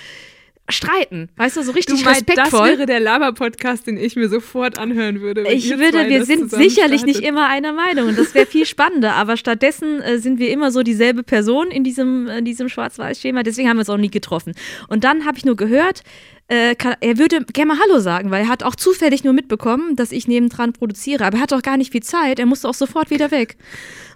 streiten. 0.68 1.28
Weißt 1.36 1.56
du, 1.56 1.62
so 1.62 1.72
richtig 1.72 1.98
du 1.98 2.04
meinst, 2.04 2.28
respektvoll. 2.28 2.68
Das 2.68 2.78
wäre 2.78 2.86
der 2.86 3.00
Laber-Podcast, 3.00 3.86
den 3.86 3.96
ich 3.96 4.16
mir 4.16 4.28
sofort 4.28 4.78
anhören 4.78 5.20
würde. 5.20 5.48
Ich 5.50 5.70
würde, 5.70 6.08
wir 6.08 6.24
sind 6.24 6.50
sicherlich 6.50 7.04
nicht 7.04 7.20
immer 7.20 7.48
einer 7.48 7.72
Meinung 7.72 8.08
und 8.08 8.18
das 8.18 8.34
wäre 8.34 8.46
viel 8.46 8.66
spannender, 8.66 9.14
aber 9.14 9.36
stattdessen 9.36 10.00
äh, 10.00 10.18
sind 10.18 10.38
wir 10.38 10.50
immer 10.50 10.70
so 10.70 10.82
dieselbe 10.82 11.22
Person 11.22 11.70
in 11.70 11.84
diesem, 11.84 12.28
in 12.28 12.44
diesem 12.44 12.68
Schwarz-Weiß-Schema, 12.68 13.42
deswegen 13.42 13.68
haben 13.68 13.76
wir 13.76 13.80
uns 13.80 13.90
auch 13.90 13.96
nie 13.96 14.10
getroffen. 14.10 14.54
Und 14.88 15.04
dann 15.04 15.24
habe 15.24 15.38
ich 15.38 15.44
nur 15.44 15.56
gehört, 15.56 16.02
äh, 16.48 16.74
kann, 16.74 16.96
er 17.00 17.18
würde 17.18 17.44
gerne 17.44 17.74
mal 17.74 17.80
Hallo 17.80 18.00
sagen, 18.00 18.30
weil 18.30 18.44
er 18.44 18.48
hat 18.48 18.62
auch 18.62 18.74
zufällig 18.74 19.22
nur 19.22 19.34
mitbekommen, 19.34 19.96
dass 19.96 20.12
ich 20.12 20.26
nebendran 20.26 20.72
produziere, 20.72 21.26
aber 21.26 21.36
er 21.36 21.42
hat 21.42 21.52
auch 21.52 21.62
gar 21.62 21.76
nicht 21.76 21.92
viel 21.92 22.02
Zeit, 22.02 22.38
er 22.38 22.46
musste 22.46 22.68
auch 22.68 22.74
sofort 22.74 23.10
wieder 23.10 23.30
weg. 23.30 23.56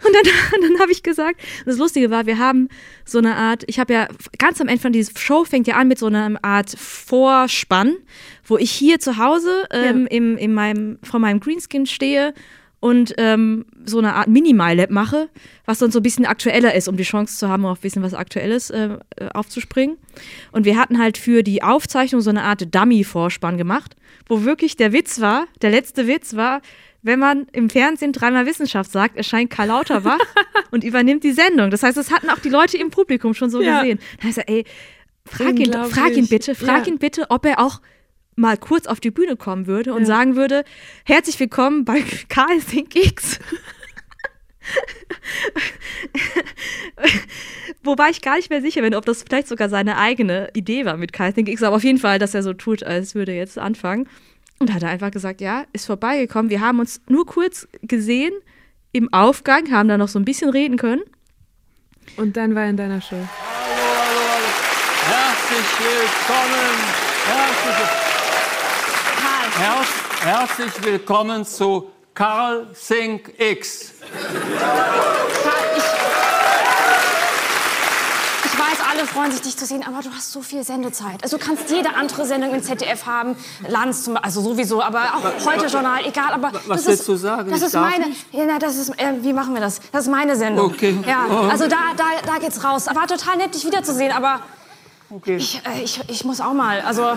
Und 0.05 0.15
dann, 0.15 0.23
dann 0.63 0.81
habe 0.81 0.93
ich 0.93 1.03
gesagt, 1.03 1.41
das 1.67 1.77
Lustige 1.77 2.11
war, 2.11 2.27
wir 2.27 2.39
haben 2.39 2.69
so 3.05 3.19
eine 3.19 3.37
Art, 3.37 3.65
ich 3.67 3.79
habe 3.79 3.93
ja 3.93 4.09
ganz 4.39 4.61
am 4.63 4.69
Ende 4.69 4.81
von 4.81 4.93
dieser 4.93 5.13
Show 5.19 5.45
fängt 5.45 5.67
ja 5.67 5.77
an 5.77 5.89
mit 5.89 5.99
so 5.99 6.07
einer 6.07 6.43
Art 6.43 6.71
Vorspann, 6.71 7.97
wo 8.45 8.57
ich 8.57 8.71
hier 8.71 8.99
zu 8.99 9.19
Hause 9.19 9.67
ähm, 9.71 10.03
ja. 10.03 10.17
im, 10.17 10.39
in 10.39 10.55
meinem, 10.55 10.99
vor 11.03 11.21
meinem 11.21 11.39
Greenskin 11.39 11.87
stehe 11.87 12.33
und 12.83 13.15
ähm, 13.17 13.65
so 13.85 13.99
eine 13.99 14.15
Art 14.15 14.27
Mini-MyLab 14.27 14.91
mache, 14.91 15.29
was 15.67 15.79
dann 15.79 15.93
so 15.93 16.01
ein 16.01 16.03
bisschen 16.03 16.27
aktueller 16.27 16.75
ist, 16.75 16.89
um 16.89 16.97
die 16.97 17.05
Chance 17.05 17.39
zu 17.39 17.49
haben, 17.49 17.65
auf 17.65 17.79
ein 17.79 17.81
bisschen 17.81 18.03
was 18.03 18.13
Aktuelles 18.13 18.71
äh, 18.71 18.99
äh, 19.15 19.29
aufzuspringen. 19.33 19.99
Und 20.51 20.65
wir 20.65 20.77
hatten 20.77 20.99
halt 20.99 21.17
für 21.17 21.45
die 21.45 21.63
Aufzeichnung 21.63 22.23
so 22.23 22.31
eine 22.31 22.43
Art 22.43 22.75
Dummy-Vorspann 22.75 23.57
gemacht, 23.57 23.95
wo 24.27 24.43
wirklich 24.43 24.77
der 24.77 24.93
Witz 24.93 25.21
war, 25.21 25.47
der 25.63 25.71
letzte 25.71 26.09
Witz 26.09 26.35
war, 26.35 26.61
wenn 27.03 27.21
man 27.21 27.47
im 27.53 27.71
Fernsehen 27.71 28.13
dreimal 28.13 28.47
Wissenschaft 28.47 28.91
sagt, 28.91 29.17
erscheint 29.17 29.51
Karl 29.51 29.69
Lauterbach 29.69 30.19
und 30.73 30.83
übernimmt 30.83 31.23
die 31.23 31.33
Sendung. 31.33 31.71
Das 31.71 31.85
heißt, 31.85 31.97
das 31.97 32.11
hatten 32.11 32.31
auch 32.31 32.41
die 32.41 32.49
Leute 32.49 32.79
im 32.79 32.91
Publikum 32.91 33.33
schon 33.33 33.49
so 33.49 33.63
ja. 33.63 33.81
gesehen. 33.81 34.01
Da 34.21 34.27
heißt 34.27 34.39
er, 34.39 34.49
ey, 34.49 34.65
frag 35.25 35.57
ihn, 35.57 35.73
frag 35.73 36.17
ihn 36.17 36.27
bitte, 36.27 36.57
frag 36.57 36.89
ja. 36.89 36.93
ihn 36.93 36.99
bitte, 36.99 37.27
ob 37.31 37.47
er 37.47 37.61
auch 37.61 37.81
mal 38.37 38.57
kurz 38.57 38.87
auf 38.87 39.01
die 39.01 39.11
Bühne 39.11 39.37
kommen 39.37 39.67
würde 39.67 39.93
und 39.93 40.01
ja. 40.01 40.07
sagen 40.07 40.37
würde, 40.37 40.65
herzlich 41.05 41.39
willkommen 41.39 41.85
bei 41.85 42.03
Karl 42.29 42.61
Think 42.61 42.95
X. 42.95 43.39
Wobei 47.85 48.11
ich 48.11 48.23
gar 48.23 48.37
nicht 48.37 48.51
mehr 48.51 48.63
sicher 48.63 48.81
bin, 48.83 48.95
ob 48.95 49.05
das 49.05 49.25
vielleicht 49.25 49.49
sogar 49.49 49.69
seine 49.69 49.99
eigene 49.99 50.51
Idee 50.55 50.85
war 50.85 50.97
mit 50.97 51.13
Kai 51.13 51.33
Think 51.33 51.49
X, 51.49 51.63
aber 51.63 51.77
auf 51.77 51.85
jeden 51.85 51.99
Fall, 51.99 52.19
dass 52.19 52.35
er 52.35 52.43
so 52.43 52.53
tut, 52.53 52.83
als 52.85 53.15
würde 53.15 53.33
er 53.33 53.39
jetzt 53.39 53.59
anfangen. 53.59 54.09
Und 54.59 54.73
hat 54.73 54.83
er 54.85 54.91
einfach 54.91 55.11
gesagt, 55.11 55.41
ja, 55.41 55.65
ist 55.73 55.87
vorbeigekommen. 55.87 56.49
Wir 56.49 56.61
haben 56.61 56.79
uns 56.79 57.01
nur 57.09 57.27
kurz 57.27 57.67
gesehen 57.83 58.33
im 58.93 59.13
Aufgang, 59.13 59.73
haben 59.73 59.89
da 59.89 59.99
noch 59.99 60.07
so 60.09 60.21
ein 60.21 60.25
bisschen 60.25 60.51
reden 60.51 60.77
können. 60.77 61.03
Und 62.17 62.37
dann 62.37 62.55
war 62.55 62.63
er 62.63 62.71
in 62.71 62.77
deiner 62.77 63.01
Show. 63.01 63.17
Hallo, 63.17 63.27
hallo, 63.99 64.21
hallo. 64.31 64.47
Herzlich 65.09 65.67
willkommen. 65.81 66.77
Herzlich 67.27 67.79
willkommen. 67.79 68.02
Herz, 69.63 69.87
herzlich 70.25 70.83
willkommen 70.83 71.47
zu 71.47 71.89
Carl 72.15 72.67
Think 72.75 73.33
X. 73.39 73.93
Ich, 78.45 78.59
weiß, 78.59 78.79
alle 78.91 79.07
freuen 79.07 79.31
sich, 79.31 79.43
dich 79.43 79.57
zu 79.57 79.65
sehen, 79.65 79.85
aber 79.87 80.03
du 80.03 80.11
hast 80.11 80.33
so 80.33 80.43
viel 80.43 80.65
Sendezeit. 80.65 81.23
Also 81.23 81.39
du 81.39 81.47
kannst 81.47 81.71
jede 81.71 81.95
andere 81.95 82.27
Sendung 82.27 82.53
im 82.53 82.61
ZDF 82.61 83.07
haben, 83.07 83.37
Lanz 83.69 84.03
zum 84.03 84.17
also 84.17 84.41
sowieso, 84.41 84.83
aber 84.83 85.03
auch 85.15 85.47
heute 85.47 85.67
Journal, 85.67 86.05
egal. 86.07 86.33
Aber 86.33 86.51
was 86.67 86.85
willst 86.85 87.07
du 87.07 87.15
sagen? 87.15 87.49
Das 87.49 87.63
ist 87.63 87.75
meine. 87.75 88.07
Ja, 88.33 88.47
na, 88.49 88.59
das 88.59 88.75
ist. 88.75 88.89
Äh, 88.99 89.23
wie 89.23 89.33
machen 89.33 89.55
wir 89.55 89.61
das? 89.61 89.81
Das 89.93 90.07
ist 90.07 90.11
meine 90.11 90.35
Sendung. 90.35 90.73
Okay. 90.73 90.99
Ja, 91.07 91.27
oh. 91.31 91.49
also 91.49 91.69
da, 91.69 91.95
da, 91.97 92.05
da 92.27 92.39
geht's 92.39 92.65
raus. 92.65 92.89
War 92.93 93.07
total 93.07 93.37
nett, 93.37 93.55
dich 93.55 93.65
wiederzusehen, 93.65 94.11
aber 94.11 94.41
okay. 95.09 95.37
ich, 95.37 95.63
äh, 95.65 95.85
ich, 95.85 96.01
ich 96.09 96.25
muss 96.25 96.41
auch 96.41 96.53
mal. 96.53 96.81
Also. 96.81 97.13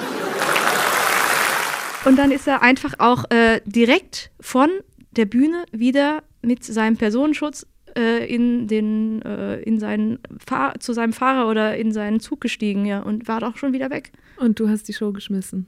Und 2.05 2.17
dann 2.17 2.31
ist 2.31 2.47
er 2.47 2.61
einfach 2.61 2.93
auch 2.99 3.25
äh, 3.31 3.61
direkt 3.65 4.31
von 4.39 4.69
der 5.11 5.25
Bühne 5.25 5.65
wieder 5.71 6.23
mit 6.43 6.63
seinem 6.63 6.97
Personenschutz 6.97 7.65
äh, 7.97 8.25
in 8.31 8.67
den, 8.67 9.23
äh, 9.23 9.59
in 9.61 9.79
seinen 9.79 10.19
Fahr 10.45 10.79
zu 10.79 10.93
seinem 10.93 11.13
Fahrer 11.13 11.49
oder 11.49 11.75
in 11.75 11.91
seinen 11.91 12.19
Zug 12.19 12.41
gestiegen, 12.41 12.85
ja, 12.85 13.01
und 13.01 13.27
war 13.27 13.39
doch 13.39 13.57
schon 13.57 13.73
wieder 13.73 13.89
weg. 13.89 14.11
Und 14.37 14.59
du 14.59 14.69
hast 14.69 14.87
die 14.87 14.93
Show 14.93 15.11
geschmissen. 15.13 15.65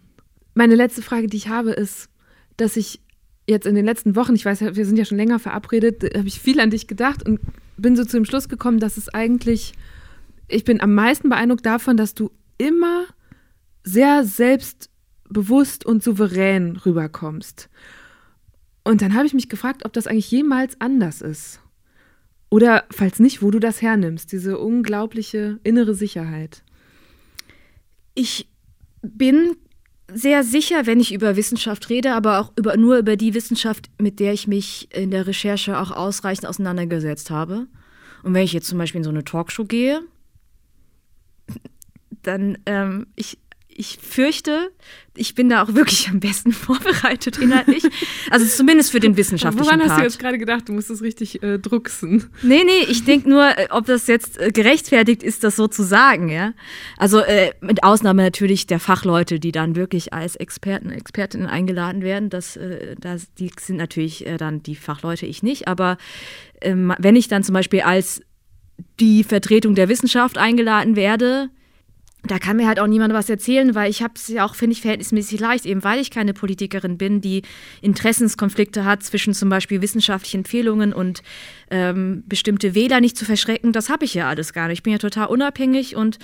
Meine 0.53 0.75
letzte 0.75 1.01
Frage, 1.01 1.27
die 1.27 1.37
ich 1.37 1.49
habe, 1.49 1.71
ist, 1.71 2.09
dass 2.57 2.77
ich 2.77 3.01
jetzt 3.47 3.65
in 3.65 3.75
den 3.75 3.85
letzten 3.85 4.15
Wochen, 4.15 4.35
ich 4.35 4.45
weiß, 4.45 4.61
wir 4.75 4.85
sind 4.85 4.97
ja 4.97 5.05
schon 5.05 5.17
länger 5.17 5.39
verabredet, 5.39 6.03
habe 6.15 6.27
ich 6.27 6.39
viel 6.39 6.59
an 6.59 6.69
dich 6.69 6.85
gedacht 6.87 7.27
und 7.27 7.39
bin 7.77 7.95
so 7.95 8.03
zu 8.03 8.17
dem 8.17 8.25
Schluss 8.25 8.49
gekommen, 8.49 8.79
dass 8.79 8.97
es 8.97 9.09
eigentlich, 9.09 9.73
ich 10.47 10.65
bin 10.65 10.81
am 10.81 10.93
meisten 10.93 11.29
beeindruckt 11.29 11.65
davon, 11.65 11.97
dass 11.97 12.13
du 12.13 12.29
immer 12.57 13.05
sehr 13.83 14.23
selbst 14.23 14.89
bewusst 15.29 15.85
und 15.85 16.03
souverän 16.03 16.77
rüberkommst. 16.77 17.69
Und 18.83 19.01
dann 19.01 19.13
habe 19.13 19.25
ich 19.25 19.33
mich 19.33 19.49
gefragt, 19.49 19.85
ob 19.85 19.93
das 19.93 20.07
eigentlich 20.07 20.31
jemals 20.31 20.79
anders 20.79 21.21
ist. 21.21 21.61
Oder 22.49 22.85
falls 22.89 23.19
nicht, 23.19 23.41
wo 23.41 23.51
du 23.51 23.59
das 23.59 23.81
hernimmst, 23.81 24.31
diese 24.31 24.57
unglaubliche 24.57 25.59
innere 25.63 25.93
Sicherheit. 25.93 26.63
Ich 28.15 28.47
bin 29.01 29.57
sehr 30.11 30.43
sicher, 30.43 30.85
wenn 30.85 30.99
ich 30.99 31.13
über 31.13 31.35
Wissenschaft 31.35 31.89
rede, 31.89 32.13
aber 32.13 32.39
auch 32.39 32.53
über, 32.55 32.77
nur 32.77 32.97
über 32.97 33.17
die 33.17 33.33
Wissenschaft, 33.33 33.89
mit 34.01 34.19
der 34.19 34.33
ich 34.33 34.47
mich 34.47 34.87
in 34.95 35.11
der 35.11 35.27
Recherche 35.27 35.77
auch 35.77 35.91
ausreichend 35.91 36.47
auseinandergesetzt 36.47 37.29
habe. 37.29 37.67
Und 38.23 38.33
wenn 38.33 38.43
ich 38.43 38.53
jetzt 38.53 38.67
zum 38.67 38.77
Beispiel 38.77 38.99
in 38.99 39.03
so 39.03 39.09
eine 39.09 39.25
Talkshow 39.25 39.65
gehe, 39.65 40.01
dann 42.23 42.57
ähm, 42.65 43.07
ich 43.15 43.37
ich 43.77 43.99
fürchte, 44.01 44.71
ich 45.15 45.35
bin 45.35 45.49
da 45.49 45.61
auch 45.61 45.75
wirklich 45.75 46.09
am 46.09 46.19
besten 46.19 46.51
vorbereitet 46.51 47.37
inhaltlich. 47.37 47.83
Also 48.31 48.45
zumindest 48.47 48.91
für 48.91 48.99
den 48.99 49.15
wissenschaftlichen 49.17 49.65
Woran 49.65 49.79
Part. 49.79 49.91
hast 49.91 49.99
du 49.99 50.03
jetzt 50.03 50.19
gerade 50.19 50.39
gedacht, 50.39 50.67
du 50.67 50.73
musst 50.73 50.89
es 50.89 51.03
richtig 51.03 51.43
äh, 51.43 51.59
drucksen? 51.59 52.25
Nee, 52.41 52.63
nee, 52.65 52.85
ich 52.89 53.05
denke 53.05 53.29
nur, 53.29 53.45
äh, 53.45 53.67
ob 53.69 53.85
das 53.85 54.07
jetzt 54.07 54.39
äh, 54.39 54.51
gerechtfertigt 54.51 55.21
ist, 55.21 55.43
das 55.43 55.55
so 55.55 55.67
zu 55.67 55.83
sagen, 55.83 56.27
ja. 56.29 56.53
Also 56.97 57.19
äh, 57.19 57.51
mit 57.61 57.83
Ausnahme 57.83 58.23
natürlich 58.23 58.65
der 58.65 58.79
Fachleute, 58.79 59.39
die 59.39 59.51
dann 59.51 59.75
wirklich 59.75 60.11
als 60.11 60.35
Experten, 60.35 60.89
Expertinnen 60.89 61.45
eingeladen 61.45 62.01
werden. 62.01 62.31
Das, 62.31 62.57
äh, 62.57 62.95
das, 62.99 63.31
die 63.35 63.51
sind 63.59 63.77
natürlich 63.77 64.25
äh, 64.25 64.37
dann 64.37 64.63
die 64.63 64.75
Fachleute, 64.75 65.27
ich 65.27 65.43
nicht. 65.43 65.67
Aber 65.67 65.97
ähm, 66.61 66.95
wenn 66.97 67.15
ich 67.15 67.27
dann 67.27 67.43
zum 67.43 67.53
Beispiel 67.53 67.81
als 67.81 68.21
die 68.99 69.23
Vertretung 69.23 69.75
der 69.75 69.87
Wissenschaft 69.87 70.39
eingeladen 70.39 70.95
werde, 70.95 71.51
da 72.23 72.39
kann 72.39 72.57
mir 72.57 72.67
halt 72.67 72.79
auch 72.79 72.87
niemand 72.87 73.13
was 73.13 73.29
erzählen, 73.29 73.75
weil 73.75 73.89
ich 73.89 74.01
habe 74.01 74.13
es 74.15 74.27
ja 74.27 74.45
auch, 74.45 74.55
finde 74.55 74.73
ich, 74.73 74.81
verhältnismäßig 74.81 75.39
leicht, 75.39 75.65
eben 75.65 75.83
weil 75.83 75.99
ich 75.99 76.11
keine 76.11 76.33
Politikerin 76.33 76.97
bin, 76.97 77.21
die 77.21 77.43
Interessenskonflikte 77.81 78.85
hat 78.85 79.03
zwischen 79.03 79.33
zum 79.33 79.49
Beispiel 79.49 79.81
wissenschaftlichen 79.81 80.39
Empfehlungen 80.39 80.93
und 80.93 81.21
ähm, 81.69 82.23
bestimmte 82.25 82.75
Wähler 82.75 83.01
nicht 83.01 83.17
zu 83.17 83.25
verschrecken. 83.25 83.71
Das 83.71 83.89
habe 83.89 84.05
ich 84.05 84.13
ja 84.13 84.27
alles 84.27 84.51
gar 84.51 84.67
nicht. 84.67 84.79
Ich 84.79 84.83
bin 84.83 84.93
ja 84.93 84.99
total 84.99 85.27
unabhängig 85.27 85.95
und 85.95 86.17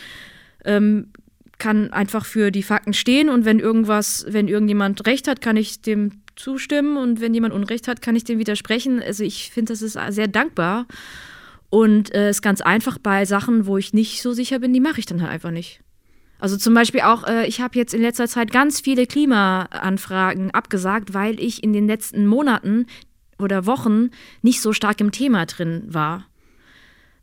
ähm, 0.65 1.11
kann 1.59 1.93
einfach 1.93 2.25
für 2.25 2.51
die 2.51 2.63
Fakten 2.63 2.93
stehen 2.93 3.29
und 3.29 3.45
wenn 3.45 3.59
irgendwas, 3.59 4.25
wenn 4.27 4.47
irgendjemand 4.47 5.05
recht 5.05 5.27
hat, 5.27 5.41
kann 5.41 5.55
ich 5.55 5.81
dem 5.81 6.23
zustimmen 6.35 6.97
und 6.97 7.21
wenn 7.21 7.33
jemand 7.33 7.53
Unrecht 7.53 7.87
hat, 7.87 8.01
kann 8.01 8.15
ich 8.15 8.23
dem 8.23 8.39
widersprechen. 8.39 9.01
Also 9.01 9.23
ich 9.23 9.51
finde, 9.51 9.73
das 9.73 9.81
ist 9.81 9.97
sehr 10.09 10.27
dankbar. 10.27 10.87
Und 11.73 12.13
es 12.13 12.15
äh, 12.15 12.29
ist 12.29 12.41
ganz 12.43 12.61
einfach 12.61 12.99
bei 12.99 13.25
Sachen, 13.25 13.65
wo 13.65 13.79
ich 13.79 13.93
nicht 13.93 14.21
so 14.21 14.31
sicher 14.31 14.59
bin, 14.59 14.73
die 14.73 14.79
mache 14.79 14.99
ich 14.99 15.07
dann 15.07 15.23
halt 15.23 15.31
einfach 15.31 15.49
nicht. 15.49 15.79
Also 16.37 16.55
zum 16.55 16.75
Beispiel 16.75 17.01
auch, 17.01 17.23
äh, 17.27 17.47
ich 17.47 17.61
habe 17.61 17.79
jetzt 17.79 17.95
in 17.95 18.01
letzter 18.03 18.27
Zeit 18.27 18.51
ganz 18.51 18.79
viele 18.79 19.07
Klimaanfragen 19.07 20.51
abgesagt, 20.51 21.15
weil 21.15 21.39
ich 21.39 21.63
in 21.63 21.73
den 21.73 21.87
letzten 21.87 22.27
Monaten 22.27 22.85
oder 23.39 23.65
Wochen 23.65 24.11
nicht 24.43 24.61
so 24.61 24.71
stark 24.71 25.01
im 25.01 25.11
Thema 25.11 25.47
drin 25.47 25.85
war. 25.87 26.27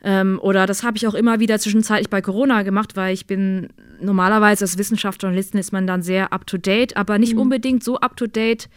Ähm, 0.02 0.40
oder 0.42 0.66
das 0.66 0.82
habe 0.82 0.96
ich 0.96 1.06
auch 1.06 1.14
immer 1.14 1.38
wieder 1.38 1.60
zwischenzeitlich 1.60 2.10
bei 2.10 2.20
Corona 2.20 2.64
gemacht, 2.64 2.96
weil 2.96 3.14
ich 3.14 3.28
bin 3.28 3.68
normalerweise 4.00 4.64
als 4.64 4.78
Wissenschaftsjournalistin 4.78 5.60
ist 5.60 5.70
man 5.70 5.86
dann 5.86 6.02
sehr 6.02 6.32
up 6.32 6.44
to 6.48 6.58
date, 6.58 6.96
aber 6.96 7.20
nicht 7.20 7.34
mhm. 7.34 7.42
unbedingt 7.42 7.84
so 7.84 8.00
up 8.00 8.16
to 8.16 8.26
date. 8.26 8.68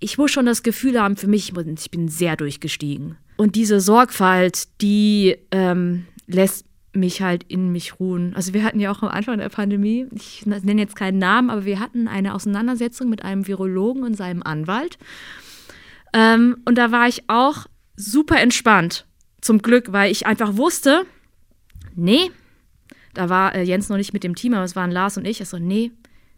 Ich 0.00 0.16
muss 0.16 0.30
schon 0.30 0.46
das 0.46 0.62
Gefühl 0.62 0.98
haben, 0.98 1.18
für 1.18 1.26
mich, 1.26 1.52
ich 1.54 1.90
bin 1.90 2.08
sehr 2.08 2.36
durchgestiegen. 2.36 3.18
Und 3.36 3.56
diese 3.56 3.80
Sorgfalt, 3.80 4.68
die 4.80 5.36
ähm, 5.50 6.06
lässt 6.26 6.66
mich 6.92 7.22
halt 7.22 7.44
in 7.44 7.72
mich 7.72 7.98
ruhen. 7.98 8.34
Also 8.36 8.54
wir 8.54 8.62
hatten 8.62 8.78
ja 8.78 8.92
auch 8.92 9.02
am 9.02 9.08
Anfang 9.08 9.38
der 9.38 9.48
Pandemie, 9.48 10.06
ich 10.14 10.46
nenne 10.46 10.80
jetzt 10.80 10.96
keinen 10.96 11.18
Namen, 11.18 11.50
aber 11.50 11.64
wir 11.64 11.80
hatten 11.80 12.06
eine 12.06 12.34
Auseinandersetzung 12.34 13.08
mit 13.08 13.24
einem 13.24 13.46
Virologen 13.46 14.04
und 14.04 14.16
seinem 14.16 14.42
Anwalt. 14.42 14.98
Ähm, 16.12 16.58
und 16.64 16.78
da 16.78 16.92
war 16.92 17.08
ich 17.08 17.28
auch 17.28 17.66
super 17.96 18.40
entspannt, 18.40 19.06
zum 19.40 19.60
Glück, 19.60 19.92
weil 19.92 20.10
ich 20.10 20.26
einfach 20.26 20.56
wusste, 20.56 21.04
nee, 21.94 22.30
da 23.12 23.28
war 23.28 23.54
äh, 23.54 23.62
Jens 23.62 23.88
noch 23.88 23.96
nicht 23.96 24.12
mit 24.12 24.24
dem 24.24 24.34
Team, 24.34 24.54
aber 24.54 24.64
es 24.64 24.76
waren 24.76 24.90
Lars 24.90 25.16
und 25.16 25.26
ich. 25.26 25.40
Also 25.40 25.58
nee, 25.58 25.92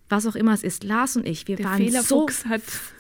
was 0.09 0.27
auch 0.27 0.35
immer 0.35 0.53
es 0.53 0.63
ist, 0.63 0.85
Lars 0.85 1.17
und 1.17 1.27
ich, 1.27 1.49
wir 1.49 1.57
der 1.57 1.67
waren 1.67 2.03
so 2.03 2.29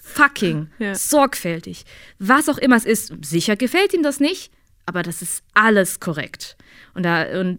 fucking 0.02 0.68
ja. 0.78 0.94
sorgfältig. 0.94 1.84
Was 2.18 2.48
auch 2.48 2.58
immer 2.58 2.76
es 2.76 2.84
ist, 2.84 3.12
sicher 3.24 3.56
gefällt 3.56 3.94
ihm 3.94 4.02
das 4.02 4.20
nicht, 4.20 4.52
aber 4.86 5.02
das 5.02 5.22
ist 5.22 5.42
alles 5.54 6.00
korrekt. 6.00 6.56
Und 6.94 7.04
da, 7.04 7.40
und 7.40 7.58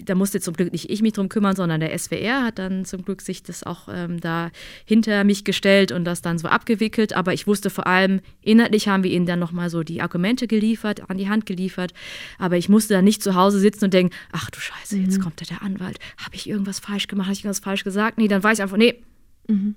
da 0.00 0.14
musste 0.14 0.40
zum 0.40 0.54
Glück 0.54 0.72
nicht 0.72 0.90
ich 0.90 1.02
mich 1.02 1.12
drum 1.12 1.28
kümmern, 1.28 1.56
sondern 1.56 1.80
der 1.80 1.96
SWR 1.96 2.44
hat 2.44 2.58
dann 2.58 2.84
zum 2.84 3.04
Glück 3.04 3.20
sich 3.20 3.42
das 3.42 3.62
auch 3.62 3.88
ähm, 3.90 4.20
da 4.20 4.50
hinter 4.84 5.24
mich 5.24 5.44
gestellt 5.44 5.92
und 5.92 6.04
das 6.04 6.22
dann 6.22 6.38
so 6.38 6.48
abgewickelt. 6.48 7.14
Aber 7.14 7.32
ich 7.32 7.46
wusste 7.46 7.70
vor 7.70 7.86
allem, 7.86 8.20
inhaltlich 8.42 8.88
haben 8.88 9.02
wir 9.02 9.10
ihnen 9.10 9.26
dann 9.26 9.38
nochmal 9.38 9.70
so 9.70 9.82
die 9.82 10.00
Argumente 10.00 10.46
geliefert, 10.46 11.10
an 11.10 11.18
die 11.18 11.28
Hand 11.28 11.46
geliefert. 11.46 11.92
Aber 12.38 12.56
ich 12.56 12.68
musste 12.68 12.94
dann 12.94 13.04
nicht 13.04 13.22
zu 13.22 13.34
Hause 13.34 13.58
sitzen 13.58 13.86
und 13.86 13.94
denken, 13.94 14.14
ach 14.32 14.50
du 14.50 14.60
Scheiße, 14.60 14.98
jetzt 14.98 15.18
mhm. 15.18 15.22
kommt 15.22 15.40
da 15.40 15.44
der 15.44 15.62
Anwalt. 15.62 15.98
Habe 16.18 16.34
ich 16.34 16.48
irgendwas 16.48 16.78
falsch 16.78 17.08
gemacht? 17.08 17.26
Habe 17.26 17.34
ich 17.34 17.40
irgendwas 17.40 17.60
falsch 17.60 17.84
gesagt? 17.84 18.18
Nee, 18.18 18.28
dann 18.28 18.42
weiß 18.42 18.58
ich 18.58 18.62
einfach, 18.62 18.76
nee. 18.76 19.02
Mhm. 19.48 19.74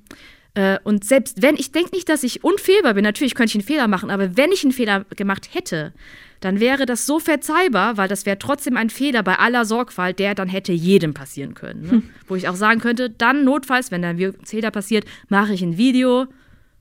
Äh, 0.54 0.80
und 0.84 1.04
selbst 1.04 1.42
wenn, 1.42 1.56
ich 1.56 1.72
denke 1.72 1.92
nicht, 1.94 2.10
dass 2.10 2.24
ich 2.24 2.44
unfehlbar 2.44 2.94
bin, 2.94 3.04
natürlich 3.04 3.36
könnte 3.36 3.52
ich 3.52 3.56
einen 3.56 3.68
Fehler 3.68 3.88
machen, 3.88 4.10
aber 4.10 4.38
wenn 4.38 4.52
ich 4.52 4.64
einen 4.64 4.74
Fehler 4.74 5.06
gemacht 5.16 5.50
hätte, 5.54 5.94
dann 6.40 6.60
wäre 6.60 6.86
das 6.86 7.06
so 7.06 7.20
verzeihbar, 7.20 7.98
weil 7.98 8.08
das 8.08 8.26
wäre 8.26 8.40
trotzdem 8.40 8.78
ein 8.78 8.90
Fehler 8.90 9.24
bei 9.24 9.38
aller 9.38 9.66
Sorgfalt, 9.66 10.20
der 10.20 10.36
dann 10.36 10.48
hätte 10.48 10.72
jedem 10.72 11.14
passieren 11.14 11.54
können. 11.54 11.82
Ne? 11.82 11.92
Hm. 11.92 12.10
Wo 12.28 12.36
ich 12.36 12.48
auch 12.48 12.56
sagen 12.56 12.80
könnte, 12.80 13.10
dann 13.10 13.44
notfalls, 13.44 13.92
wenn 13.92 14.02
dann 14.02 14.18
ein 14.18 14.36
Fehler 14.46 14.72
passiert, 14.72 15.06
mache 15.28 15.54
ich 15.54 15.62
ein 15.62 15.78
Video, 15.78 16.28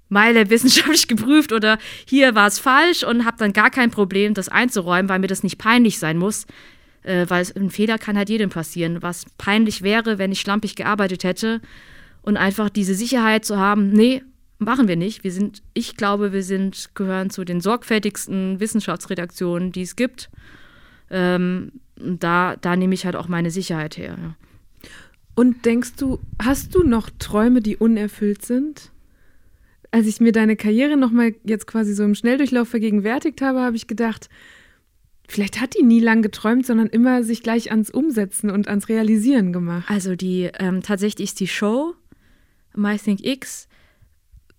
Meile 0.09 0.49
wissenschaftlich 0.49 1.09
geprüft 1.09 1.53
oder 1.53 1.79
hier 2.07 2.35
war 2.35 2.47
es 2.47 2.59
falsch 2.59 3.03
und 3.03 3.27
habe 3.27 3.37
dann 3.39 3.53
gar 3.53 3.71
kein 3.71 3.91
Problem, 3.91 4.33
das 4.33 4.49
einzuräumen, 4.49 5.09
weil 5.09 5.19
mir 5.19 5.27
das 5.27 5.43
nicht 5.43 5.59
peinlich 5.59 5.99
sein 5.99 6.17
muss. 6.17 6.47
Äh, 7.03 7.27
weil 7.29 7.47
ein 7.57 7.71
Fehler 7.71 7.99
kann 7.99 8.17
halt 8.17 8.29
jedem 8.29 8.51
passieren. 8.51 9.03
Was 9.03 9.27
peinlich 9.37 9.83
wäre, 9.83 10.19
wenn 10.19 10.33
ich 10.33 10.41
schlampig 10.41 10.77
gearbeitet 10.77 11.25
hätte 11.25 11.61
und 12.23 12.37
einfach 12.37 12.69
diese 12.69 12.95
Sicherheit 12.95 13.45
zu 13.45 13.59
haben, 13.59 13.91
nee, 13.91 14.23
machen 14.59 14.89
wir 14.89 14.97
nicht. 14.97 15.25
Wir 15.25 15.33
sind, 15.33 15.63
ich 15.75 15.97
glaube, 15.97 16.33
wir 16.33 16.43
sind, 16.43 16.91
gehören 16.95 17.31
zu 17.31 17.45
den 17.45 17.61
sorgfältigsten 17.61 18.61
Wissenschaftsredaktionen, 18.61 19.73
die 19.73 19.83
es 19.83 19.97
gibt. 19.97 20.31
Ähm, 21.11 21.73
da, 21.97 22.57
da 22.57 22.77
nehme 22.77 22.95
ich 22.95 23.05
halt 23.07 23.17
auch 23.17 23.29
meine 23.29 23.51
Sicherheit 23.51 23.97
her. 23.97 24.17
Ja. 24.21 24.35
Und 25.35 25.65
denkst 25.65 25.93
du, 25.97 26.19
hast 26.43 26.75
du 26.75 26.83
noch 26.83 27.11
Träume, 27.19 27.61
die 27.61 27.77
unerfüllt 27.77 28.45
sind? 28.45 28.91
Als 29.91 30.07
ich 30.07 30.21
mir 30.21 30.33
deine 30.33 30.57
Karriere 30.57 30.97
nochmal 30.97 31.35
jetzt 31.45 31.67
quasi 31.67 31.95
so 31.95 32.03
im 32.05 32.15
Schnelldurchlauf 32.15 32.69
vergegenwärtigt 32.69 33.41
habe, 33.41 33.61
habe 33.61 33.77
ich 33.77 33.87
gedacht, 33.87 34.29
vielleicht 35.29 35.61
hat 35.61 35.77
die 35.79 35.85
nie 35.85 36.01
lang 36.01 36.23
geträumt, 36.23 36.67
sondern 36.67 36.89
immer 36.89 37.23
sich 37.23 37.43
gleich 37.43 37.71
ans 37.71 37.91
Umsetzen 37.91 38.51
und 38.51 38.69
ans 38.69 38.89
Realisieren 38.89 39.53
gemacht. 39.53 39.89
Also 39.89 40.17
die 40.17 40.51
ähm, 40.59 40.83
tatsächlich 40.83 41.29
ist 41.29 41.41
die 41.41 41.47
Show 41.47 41.95
MyThink 42.75 43.25
X 43.25 43.69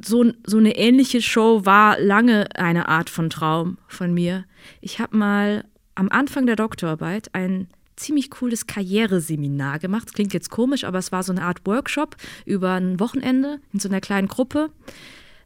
so, 0.02 0.32
so 0.46 0.58
eine 0.58 0.78
ähnliche 0.78 1.22
Show 1.22 1.66
war 1.66 2.00
lange 2.00 2.48
eine 2.56 2.88
Art 2.88 3.10
von 3.10 3.30
Traum 3.30 3.78
von 3.88 4.14
mir. 4.14 4.46
Ich 4.82 5.00
habe 5.00 5.18
mal 5.18 5.66
am 5.96 6.10
Anfang 6.10 6.46
der 6.46 6.56
Doktorarbeit 6.56 7.30
ein 7.34 7.68
ziemlich 7.98 8.30
cooles 8.30 8.66
Karriereseminar 8.66 9.80
gemacht. 9.80 10.14
Klingt 10.14 10.34
jetzt 10.34 10.50
komisch, 10.50 10.86
aber 10.86 11.00
es 11.00 11.12
war 11.12 11.24
so 11.24 11.34
eine 11.34 11.44
Art 11.44 11.60
Workshop 11.66 12.16
über 12.46 12.74
ein 12.74 13.00
Wochenende 13.00 13.60
in 13.74 13.80
so 13.80 13.90
einer 13.90 14.00
kleinen 14.00 14.30
Gruppe, 14.30 14.70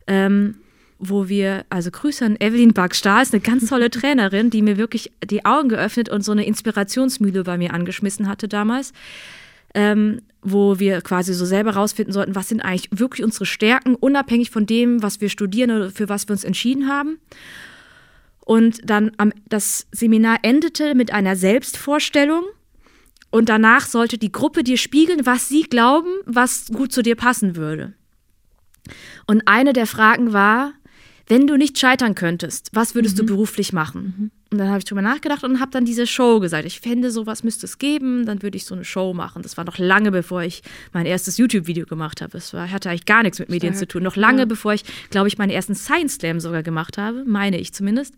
ähm, 0.06 0.57
wo 0.99 1.27
wir, 1.27 1.65
also 1.69 1.90
Grüße 1.90 2.23
an 2.23 2.38
Evelyn 2.40 2.73
Bark-Stahl, 2.73 3.23
ist 3.23 3.34
eine 3.34 3.41
ganz 3.41 3.69
tolle 3.69 3.90
Trainerin, 3.90 4.52
die 4.52 4.61
mir 4.61 4.77
wirklich 4.77 5.11
die 5.26 5.45
Augen 5.45 5.69
geöffnet 5.69 6.10
und 6.10 6.23
so 6.23 6.31
eine 6.31 6.45
Inspirationsmühle 6.45 7.44
bei 7.44 7.57
mir 7.57 7.73
angeschmissen 7.73 8.27
hatte 8.27 8.48
damals 8.48 8.94
ähm, 9.73 10.21
wo 10.41 10.79
wir 10.79 11.01
quasi 11.01 11.33
so 11.33 11.45
selber 11.45 11.71
rausfinden 11.71 12.13
sollten, 12.13 12.35
was 12.35 12.49
sind 12.49 12.61
eigentlich 12.61 12.89
wirklich 12.91 13.23
unsere 13.23 13.45
Stärken, 13.45 13.95
unabhängig 13.95 14.51
von 14.51 14.65
dem, 14.65 15.01
was 15.01 15.21
wir 15.21 15.29
studieren 15.29 15.71
oder 15.71 15.89
für 15.89 16.09
was 16.09 16.27
wir 16.27 16.33
uns 16.33 16.43
entschieden 16.43 16.87
haben. 16.87 17.19
Und 18.45 18.89
dann 18.89 19.11
am, 19.17 19.31
das 19.47 19.87
Seminar 19.91 20.39
endete 20.43 20.95
mit 20.95 21.13
einer 21.13 21.35
Selbstvorstellung. 21.35 22.43
Und 23.31 23.49
danach 23.49 23.87
sollte 23.87 24.17
die 24.17 24.31
Gruppe 24.31 24.63
dir 24.63 24.77
spiegeln, 24.77 25.25
was 25.25 25.49
sie 25.49 25.63
glauben, 25.63 26.09
was 26.25 26.67
gut 26.67 26.91
zu 26.91 27.01
dir 27.01 27.15
passen 27.15 27.55
würde. 27.55 27.93
Und 29.25 29.47
eine 29.47 29.73
der 29.73 29.87
Fragen 29.87 30.33
war, 30.33 30.73
wenn 31.27 31.47
du 31.47 31.57
nicht 31.57 31.79
scheitern 31.79 32.15
könntest, 32.15 32.69
was 32.73 32.95
würdest 32.95 33.15
mhm. 33.15 33.21
du 33.21 33.25
beruflich 33.27 33.71
machen? 33.71 34.13
Mhm. 34.17 34.31
Und 34.53 34.59
dann 34.59 34.69
habe 34.69 34.77
ich 34.77 34.85
drüber 34.85 35.01
nachgedacht 35.01 35.43
und 35.43 35.59
habe 35.59 35.71
dann 35.71 35.84
diese 35.84 36.05
Show 36.05 36.39
gesagt. 36.39 36.65
Ich 36.65 36.80
fände, 36.80 37.09
sowas 37.09 37.43
müsste 37.43 37.65
es 37.65 37.80
geben, 37.80 38.27
dann 38.27 38.43
würde 38.43 38.55
ich 38.55 38.65
so 38.65 38.75
eine 38.75 38.85
Show 38.85 39.11
machen. 39.11 39.41
Das 39.41 39.57
war 39.57 39.63
noch 39.63 39.80
lange, 39.80 40.11
bevor 40.11 40.43
ich 40.43 40.61
mein 40.91 41.07
erstes 41.07 41.39
YouTube-Video 41.39 41.88
gemacht 41.88 42.21
habe. 42.21 42.38
Es 42.38 42.53
war, 42.53 42.69
hatte 42.69 42.91
eigentlich 42.91 43.07
gar 43.07 43.23
nichts 43.23 43.39
mit 43.39 43.49
Medien 43.49 43.73
Stark. 43.73 43.89
zu 43.89 43.93
tun. 43.93 44.03
Noch 44.03 44.15
lange, 44.15 44.41
ja. 44.41 44.45
bevor 44.45 44.75
ich, 44.75 44.84
glaube 45.09 45.27
ich, 45.27 45.39
meinen 45.39 45.49
ersten 45.49 45.73
Science 45.73 46.17
Slam 46.17 46.39
sogar 46.39 46.61
gemacht 46.61 46.99
habe, 46.99 47.23
meine 47.25 47.57
ich 47.57 47.73
zumindest. 47.73 48.13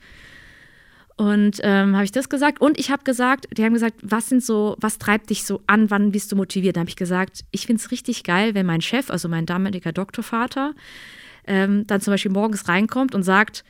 Und 1.16 1.62
ähm, 1.64 1.96
habe 1.96 2.04
ich 2.04 2.12
das 2.12 2.28
gesagt. 2.28 2.60
Und 2.60 2.78
ich 2.78 2.92
habe 2.92 3.06
gesagt, 3.06 3.48
die 3.58 3.64
haben 3.64 3.74
gesagt, 3.74 3.96
was 4.02 4.28
sind 4.28 4.44
so, 4.44 4.76
was 4.82 4.98
treibt 4.98 5.30
dich 5.30 5.46
so 5.46 5.62
an, 5.68 5.90
wann 5.90 6.12
bist 6.12 6.34
du 6.34 6.36
motiviert? 6.36 6.76
Da 6.76 6.82
habe 6.82 6.90
ich 6.90 6.98
gesagt, 6.98 7.46
ich 7.52 7.66
finde 7.66 7.82
es 7.82 7.92
richtig 7.92 8.26
geil, 8.26 8.56
wenn 8.56 8.66
mein 8.66 8.82
Chef, 8.82 9.10
also 9.10 9.30
mein 9.30 9.46
damaliger 9.46 9.94
Doktorvater, 9.94 10.74
ähm, 11.48 11.88
dann 11.88 12.02
zum 12.02 12.12
Beispiel 12.12 12.32
morgens 12.32 12.68
reinkommt 12.68 13.16
und 13.16 13.24
sagt, 13.24 13.64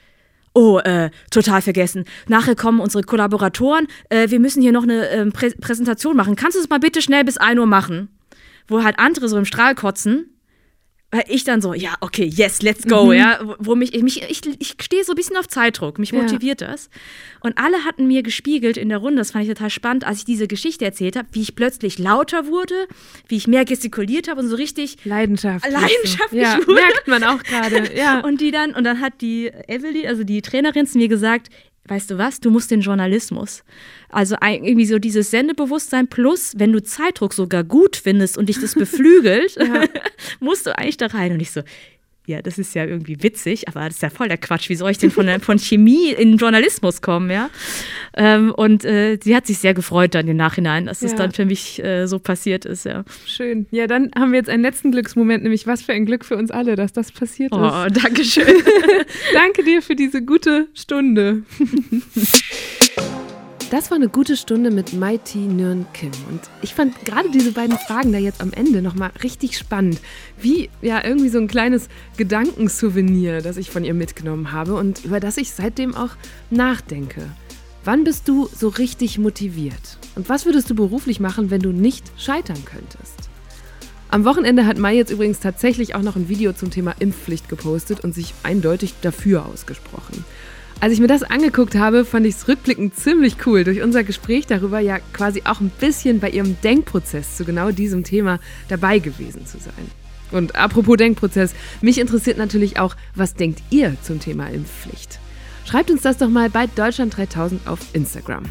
Oh, 0.57 0.79
äh, 0.79 1.09
total 1.31 1.61
vergessen. 1.61 2.05
Nachher 2.29 2.55
kommen 2.55 2.79
unsere 2.79 3.03
Kollaboratoren. 3.03 3.87
Äh, 4.07 4.29
wir 4.29 4.39
müssen 4.39 4.61
hier 4.61 4.71
noch 4.71 4.83
eine 4.83 5.09
äh, 5.09 5.25
Prä 5.29 5.49
Präsentation 5.49 6.15
machen. 6.15 6.37
Kannst 6.37 6.55
du 6.55 6.61
es 6.61 6.69
mal 6.69 6.79
bitte 6.79 7.01
schnell 7.01 7.25
bis 7.25 7.37
1 7.37 7.59
Uhr 7.59 7.65
machen? 7.65 8.07
Wo 8.69 8.81
halt 8.81 8.97
andere 8.97 9.27
so 9.27 9.37
im 9.37 9.43
Strahl 9.43 9.75
kotzen. 9.75 10.34
Weil 11.11 11.23
ich 11.27 11.43
dann 11.43 11.61
so, 11.61 11.73
ja, 11.73 11.93
okay, 12.01 12.25
yes, 12.25 12.61
let's 12.61 12.85
go, 12.85 13.05
mhm. 13.05 13.13
ja, 13.13 13.39
wo 13.59 13.75
mich, 13.75 13.93
mich 14.01 14.21
ich, 14.23 14.41
ich 14.59 14.75
stehe 14.81 15.03
so 15.03 15.13
ein 15.13 15.15
bisschen 15.15 15.37
auf 15.37 15.47
Zeitdruck, 15.47 15.97
mich 15.97 16.11
motiviert 16.11 16.61
ja. 16.61 16.67
das. 16.67 16.89
Und 17.39 17.57
alle 17.57 17.85
hatten 17.85 18.07
mir 18.07 18.23
gespiegelt 18.23 18.75
in 18.75 18.89
der 18.89 18.97
Runde, 18.97 19.19
das 19.19 19.31
fand 19.31 19.45
ich 19.45 19.49
total 19.49 19.69
spannend, 19.69 20.05
als 20.05 20.19
ich 20.19 20.25
diese 20.25 20.47
Geschichte 20.47 20.83
erzählt 20.83 21.15
habe, 21.15 21.27
wie 21.31 21.41
ich 21.41 21.55
plötzlich 21.55 21.99
lauter 21.99 22.47
wurde, 22.47 22.87
wie 23.27 23.37
ich 23.37 23.47
mehr 23.47 23.65
gestikuliert 23.65 24.27
habe 24.27 24.41
und 24.41 24.49
so 24.49 24.55
richtig 24.55 24.97
leidenschaftlich, 25.05 25.73
leidenschaftlich 25.73 26.41
ja, 26.41 26.57
wurde. 26.65 26.73
merkt 26.73 27.07
man 27.07 27.23
auch 27.23 27.43
gerade, 27.43 27.95
ja. 27.95 28.19
Und 28.19 28.41
die 28.41 28.51
dann, 28.51 28.73
und 28.73 28.83
dann 28.83 28.99
hat 28.99 29.21
die 29.21 29.51
Evelyn, 29.67 30.07
also 30.07 30.23
die 30.23 30.41
Trainerin 30.41 30.87
zu 30.87 30.97
mir 30.97 31.07
gesagt, 31.07 31.49
weißt 31.87 32.11
du 32.11 32.17
was, 32.17 32.39
du 32.39 32.49
musst 32.49 32.71
den 32.71 32.81
Journalismus. 32.81 33.63
Also 34.09 34.35
irgendwie 34.41 34.85
so 34.85 34.99
dieses 34.99 35.31
Sendebewusstsein 35.31 36.07
plus, 36.07 36.53
wenn 36.57 36.71
du 36.71 36.81
Zeitdruck 36.81 37.33
sogar 37.33 37.63
gut 37.63 37.95
findest 37.95 38.37
und 38.37 38.49
dich 38.49 38.59
das 38.59 38.73
beflügelt, 38.75 39.57
musst 40.39 40.65
du 40.65 40.77
eigentlich 40.77 40.97
da 40.97 41.07
rein. 41.07 41.33
Und 41.33 41.39
ich 41.39 41.51
so, 41.51 41.61
ja, 42.25 42.41
das 42.41 42.57
ist 42.57 42.73
ja 42.75 42.85
irgendwie 42.85 43.21
witzig, 43.21 43.67
aber 43.67 43.81
das 43.85 43.95
ist 43.95 44.01
ja 44.01 44.09
voll 44.09 44.27
der 44.27 44.37
Quatsch. 44.37 44.69
Wie 44.69 44.75
soll 44.75 44.91
ich 44.91 44.97
denn 44.97 45.11
von, 45.11 45.27
von 45.39 45.59
Chemie 45.59 46.11
in 46.11 46.37
Journalismus 46.37 47.01
kommen, 47.01 47.29
ja? 47.29 47.49
Ähm, 48.15 48.51
und 48.51 48.83
äh, 48.85 49.17
sie 49.21 49.35
hat 49.35 49.45
sich 49.45 49.59
sehr 49.59 49.73
gefreut 49.73 50.15
dann 50.15 50.27
im 50.27 50.37
Nachhinein, 50.37 50.85
dass 50.85 51.01
ja. 51.01 51.07
es 51.07 51.15
dann 51.15 51.31
für 51.31 51.45
mich 51.45 51.83
äh, 51.83 52.07
so 52.07 52.19
passiert 52.19 52.65
ist, 52.65 52.85
ja. 52.85 53.03
Schön. 53.25 53.67
Ja, 53.71 53.87
dann 53.87 54.11
haben 54.17 54.31
wir 54.31 54.39
jetzt 54.39 54.49
einen 54.49 54.63
letzten 54.63 54.91
Glücksmoment, 54.91 55.43
nämlich 55.43 55.67
was 55.67 55.81
für 55.81 55.93
ein 55.93 56.05
Glück 56.05 56.25
für 56.25 56.37
uns 56.37 56.51
alle, 56.51 56.75
dass 56.75 56.93
das 56.93 57.11
passiert 57.11 57.51
oh, 57.53 57.63
ist. 57.65 57.73
Oh, 57.73 58.01
danke 58.01 58.23
schön. 58.23 58.45
danke 59.33 59.63
dir 59.63 59.81
für 59.81 59.95
diese 59.95 60.21
gute 60.23 60.67
Stunde. 60.73 61.43
Das 63.75 63.91
war 63.91 63.97
eine 63.97 64.07
gute 64.07 64.37
Stunde 64.37 64.71
mit 64.71 64.93
Mighty 64.93 65.37
Nguyen 65.37 65.85
Kim. 65.91 66.11
Und 66.29 66.39
ich 66.61 66.73
fand 66.73 67.03
gerade 67.03 67.29
diese 67.29 67.51
beiden 67.51 67.77
Fragen 67.77 68.13
da 68.13 68.17
jetzt 68.17 68.39
am 68.39 68.53
Ende 68.53 68.81
nochmal 68.81 69.11
richtig 69.21 69.57
spannend. 69.57 69.99
Wie 70.39 70.69
ja 70.81 71.03
irgendwie 71.03 71.27
so 71.27 71.39
ein 71.39 71.49
kleines 71.49 71.89
Gedankensouvenir, 72.15 73.41
das 73.41 73.57
ich 73.57 73.69
von 73.69 73.83
ihr 73.83 73.93
mitgenommen 73.93 74.53
habe 74.53 74.75
und 74.75 75.03
über 75.03 75.19
das 75.19 75.35
ich 75.35 75.51
seitdem 75.51 75.93
auch 75.93 76.11
nachdenke. 76.49 77.27
Wann 77.83 78.05
bist 78.05 78.29
du 78.29 78.47
so 78.47 78.69
richtig 78.69 79.17
motiviert? 79.17 79.97
Und 80.15 80.29
was 80.29 80.45
würdest 80.45 80.69
du 80.69 80.75
beruflich 80.75 81.19
machen, 81.19 81.51
wenn 81.51 81.61
du 81.61 81.73
nicht 81.73 82.05
scheitern 82.17 82.63
könntest? 82.63 83.29
Am 84.07 84.23
Wochenende 84.23 84.65
hat 84.67 84.77
Mai 84.77 84.95
jetzt 84.95 85.11
übrigens 85.11 85.41
tatsächlich 85.41 85.95
auch 85.95 86.01
noch 86.01 86.15
ein 86.15 86.29
Video 86.29 86.53
zum 86.53 86.71
Thema 86.71 86.95
Impfpflicht 86.99 87.49
gepostet 87.49 88.05
und 88.05 88.15
sich 88.15 88.33
eindeutig 88.41 88.93
dafür 89.01 89.45
ausgesprochen. 89.45 90.23
Als 90.81 90.93
ich 90.93 90.99
mir 90.99 91.07
das 91.07 91.23
angeguckt 91.23 91.75
habe, 91.75 92.05
fand 92.05 92.25
ich 92.25 92.35
es 92.35 92.47
rückblickend 92.47 92.95
ziemlich 92.95 93.37
cool, 93.45 93.63
durch 93.63 93.81
unser 93.81 94.03
Gespräch 94.03 94.45
darüber 94.45 94.79
ja 94.79 94.99
quasi 95.13 95.41
auch 95.45 95.61
ein 95.61 95.71
bisschen 95.79 96.19
bei 96.19 96.29
ihrem 96.29 96.59
Denkprozess 96.61 97.37
zu 97.37 97.45
genau 97.45 97.71
diesem 97.71 98.03
Thema 98.03 98.39
dabei 98.67 98.99
gewesen 98.99 99.45
zu 99.45 99.57
sein. 99.57 99.73
Und 100.31 100.55
apropos 100.55 100.97
Denkprozess, 100.97 101.53
mich 101.81 101.97
interessiert 101.97 102.37
natürlich 102.37 102.77
auch, 102.77 102.95
was 103.15 103.35
denkt 103.35 103.63
ihr 103.69 103.95
zum 104.01 104.19
Thema 104.19 104.47
Impfpflicht? 104.47 105.19
Schreibt 105.65 105.89
uns 105.89 106.01
das 106.01 106.17
doch 106.17 106.29
mal 106.29 106.49
bei 106.49 106.67
Deutschland 106.67 107.15
3000 107.15 107.67
auf 107.67 107.79
Instagram. 107.93 108.43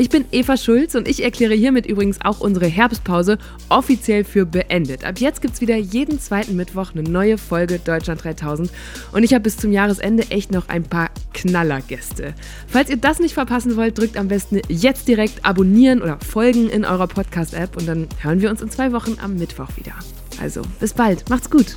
Ich 0.00 0.10
bin 0.10 0.26
Eva 0.30 0.56
Schulz 0.56 0.94
und 0.94 1.08
ich 1.08 1.24
erkläre 1.24 1.54
hiermit 1.54 1.84
übrigens 1.84 2.20
auch 2.22 2.38
unsere 2.38 2.66
Herbstpause 2.66 3.36
offiziell 3.68 4.22
für 4.22 4.46
beendet. 4.46 5.04
Ab 5.04 5.18
jetzt 5.18 5.42
gibt 5.42 5.54
es 5.54 5.60
wieder 5.60 5.74
jeden 5.76 6.20
zweiten 6.20 6.54
Mittwoch 6.54 6.92
eine 6.94 7.02
neue 7.02 7.36
Folge 7.36 7.80
Deutschland 7.80 8.22
3000 8.22 8.70
und 9.10 9.24
ich 9.24 9.34
habe 9.34 9.42
bis 9.42 9.56
zum 9.56 9.72
Jahresende 9.72 10.30
echt 10.30 10.52
noch 10.52 10.68
ein 10.68 10.84
paar 10.84 11.10
Knallergäste. 11.34 12.32
Falls 12.68 12.90
ihr 12.90 12.96
das 12.96 13.18
nicht 13.18 13.34
verpassen 13.34 13.76
wollt, 13.76 13.98
drückt 13.98 14.16
am 14.16 14.28
besten 14.28 14.60
jetzt 14.68 15.08
direkt 15.08 15.44
abonnieren 15.44 16.00
oder 16.00 16.20
folgen 16.20 16.70
in 16.70 16.84
eurer 16.84 17.08
Podcast-App 17.08 17.76
und 17.76 17.88
dann 17.88 18.06
hören 18.20 18.40
wir 18.40 18.50
uns 18.50 18.62
in 18.62 18.70
zwei 18.70 18.92
Wochen 18.92 19.16
am 19.20 19.34
Mittwoch 19.34 19.70
wieder. 19.74 19.94
Also, 20.40 20.62
bis 20.78 20.94
bald. 20.94 21.28
Macht's 21.28 21.50
gut. 21.50 21.76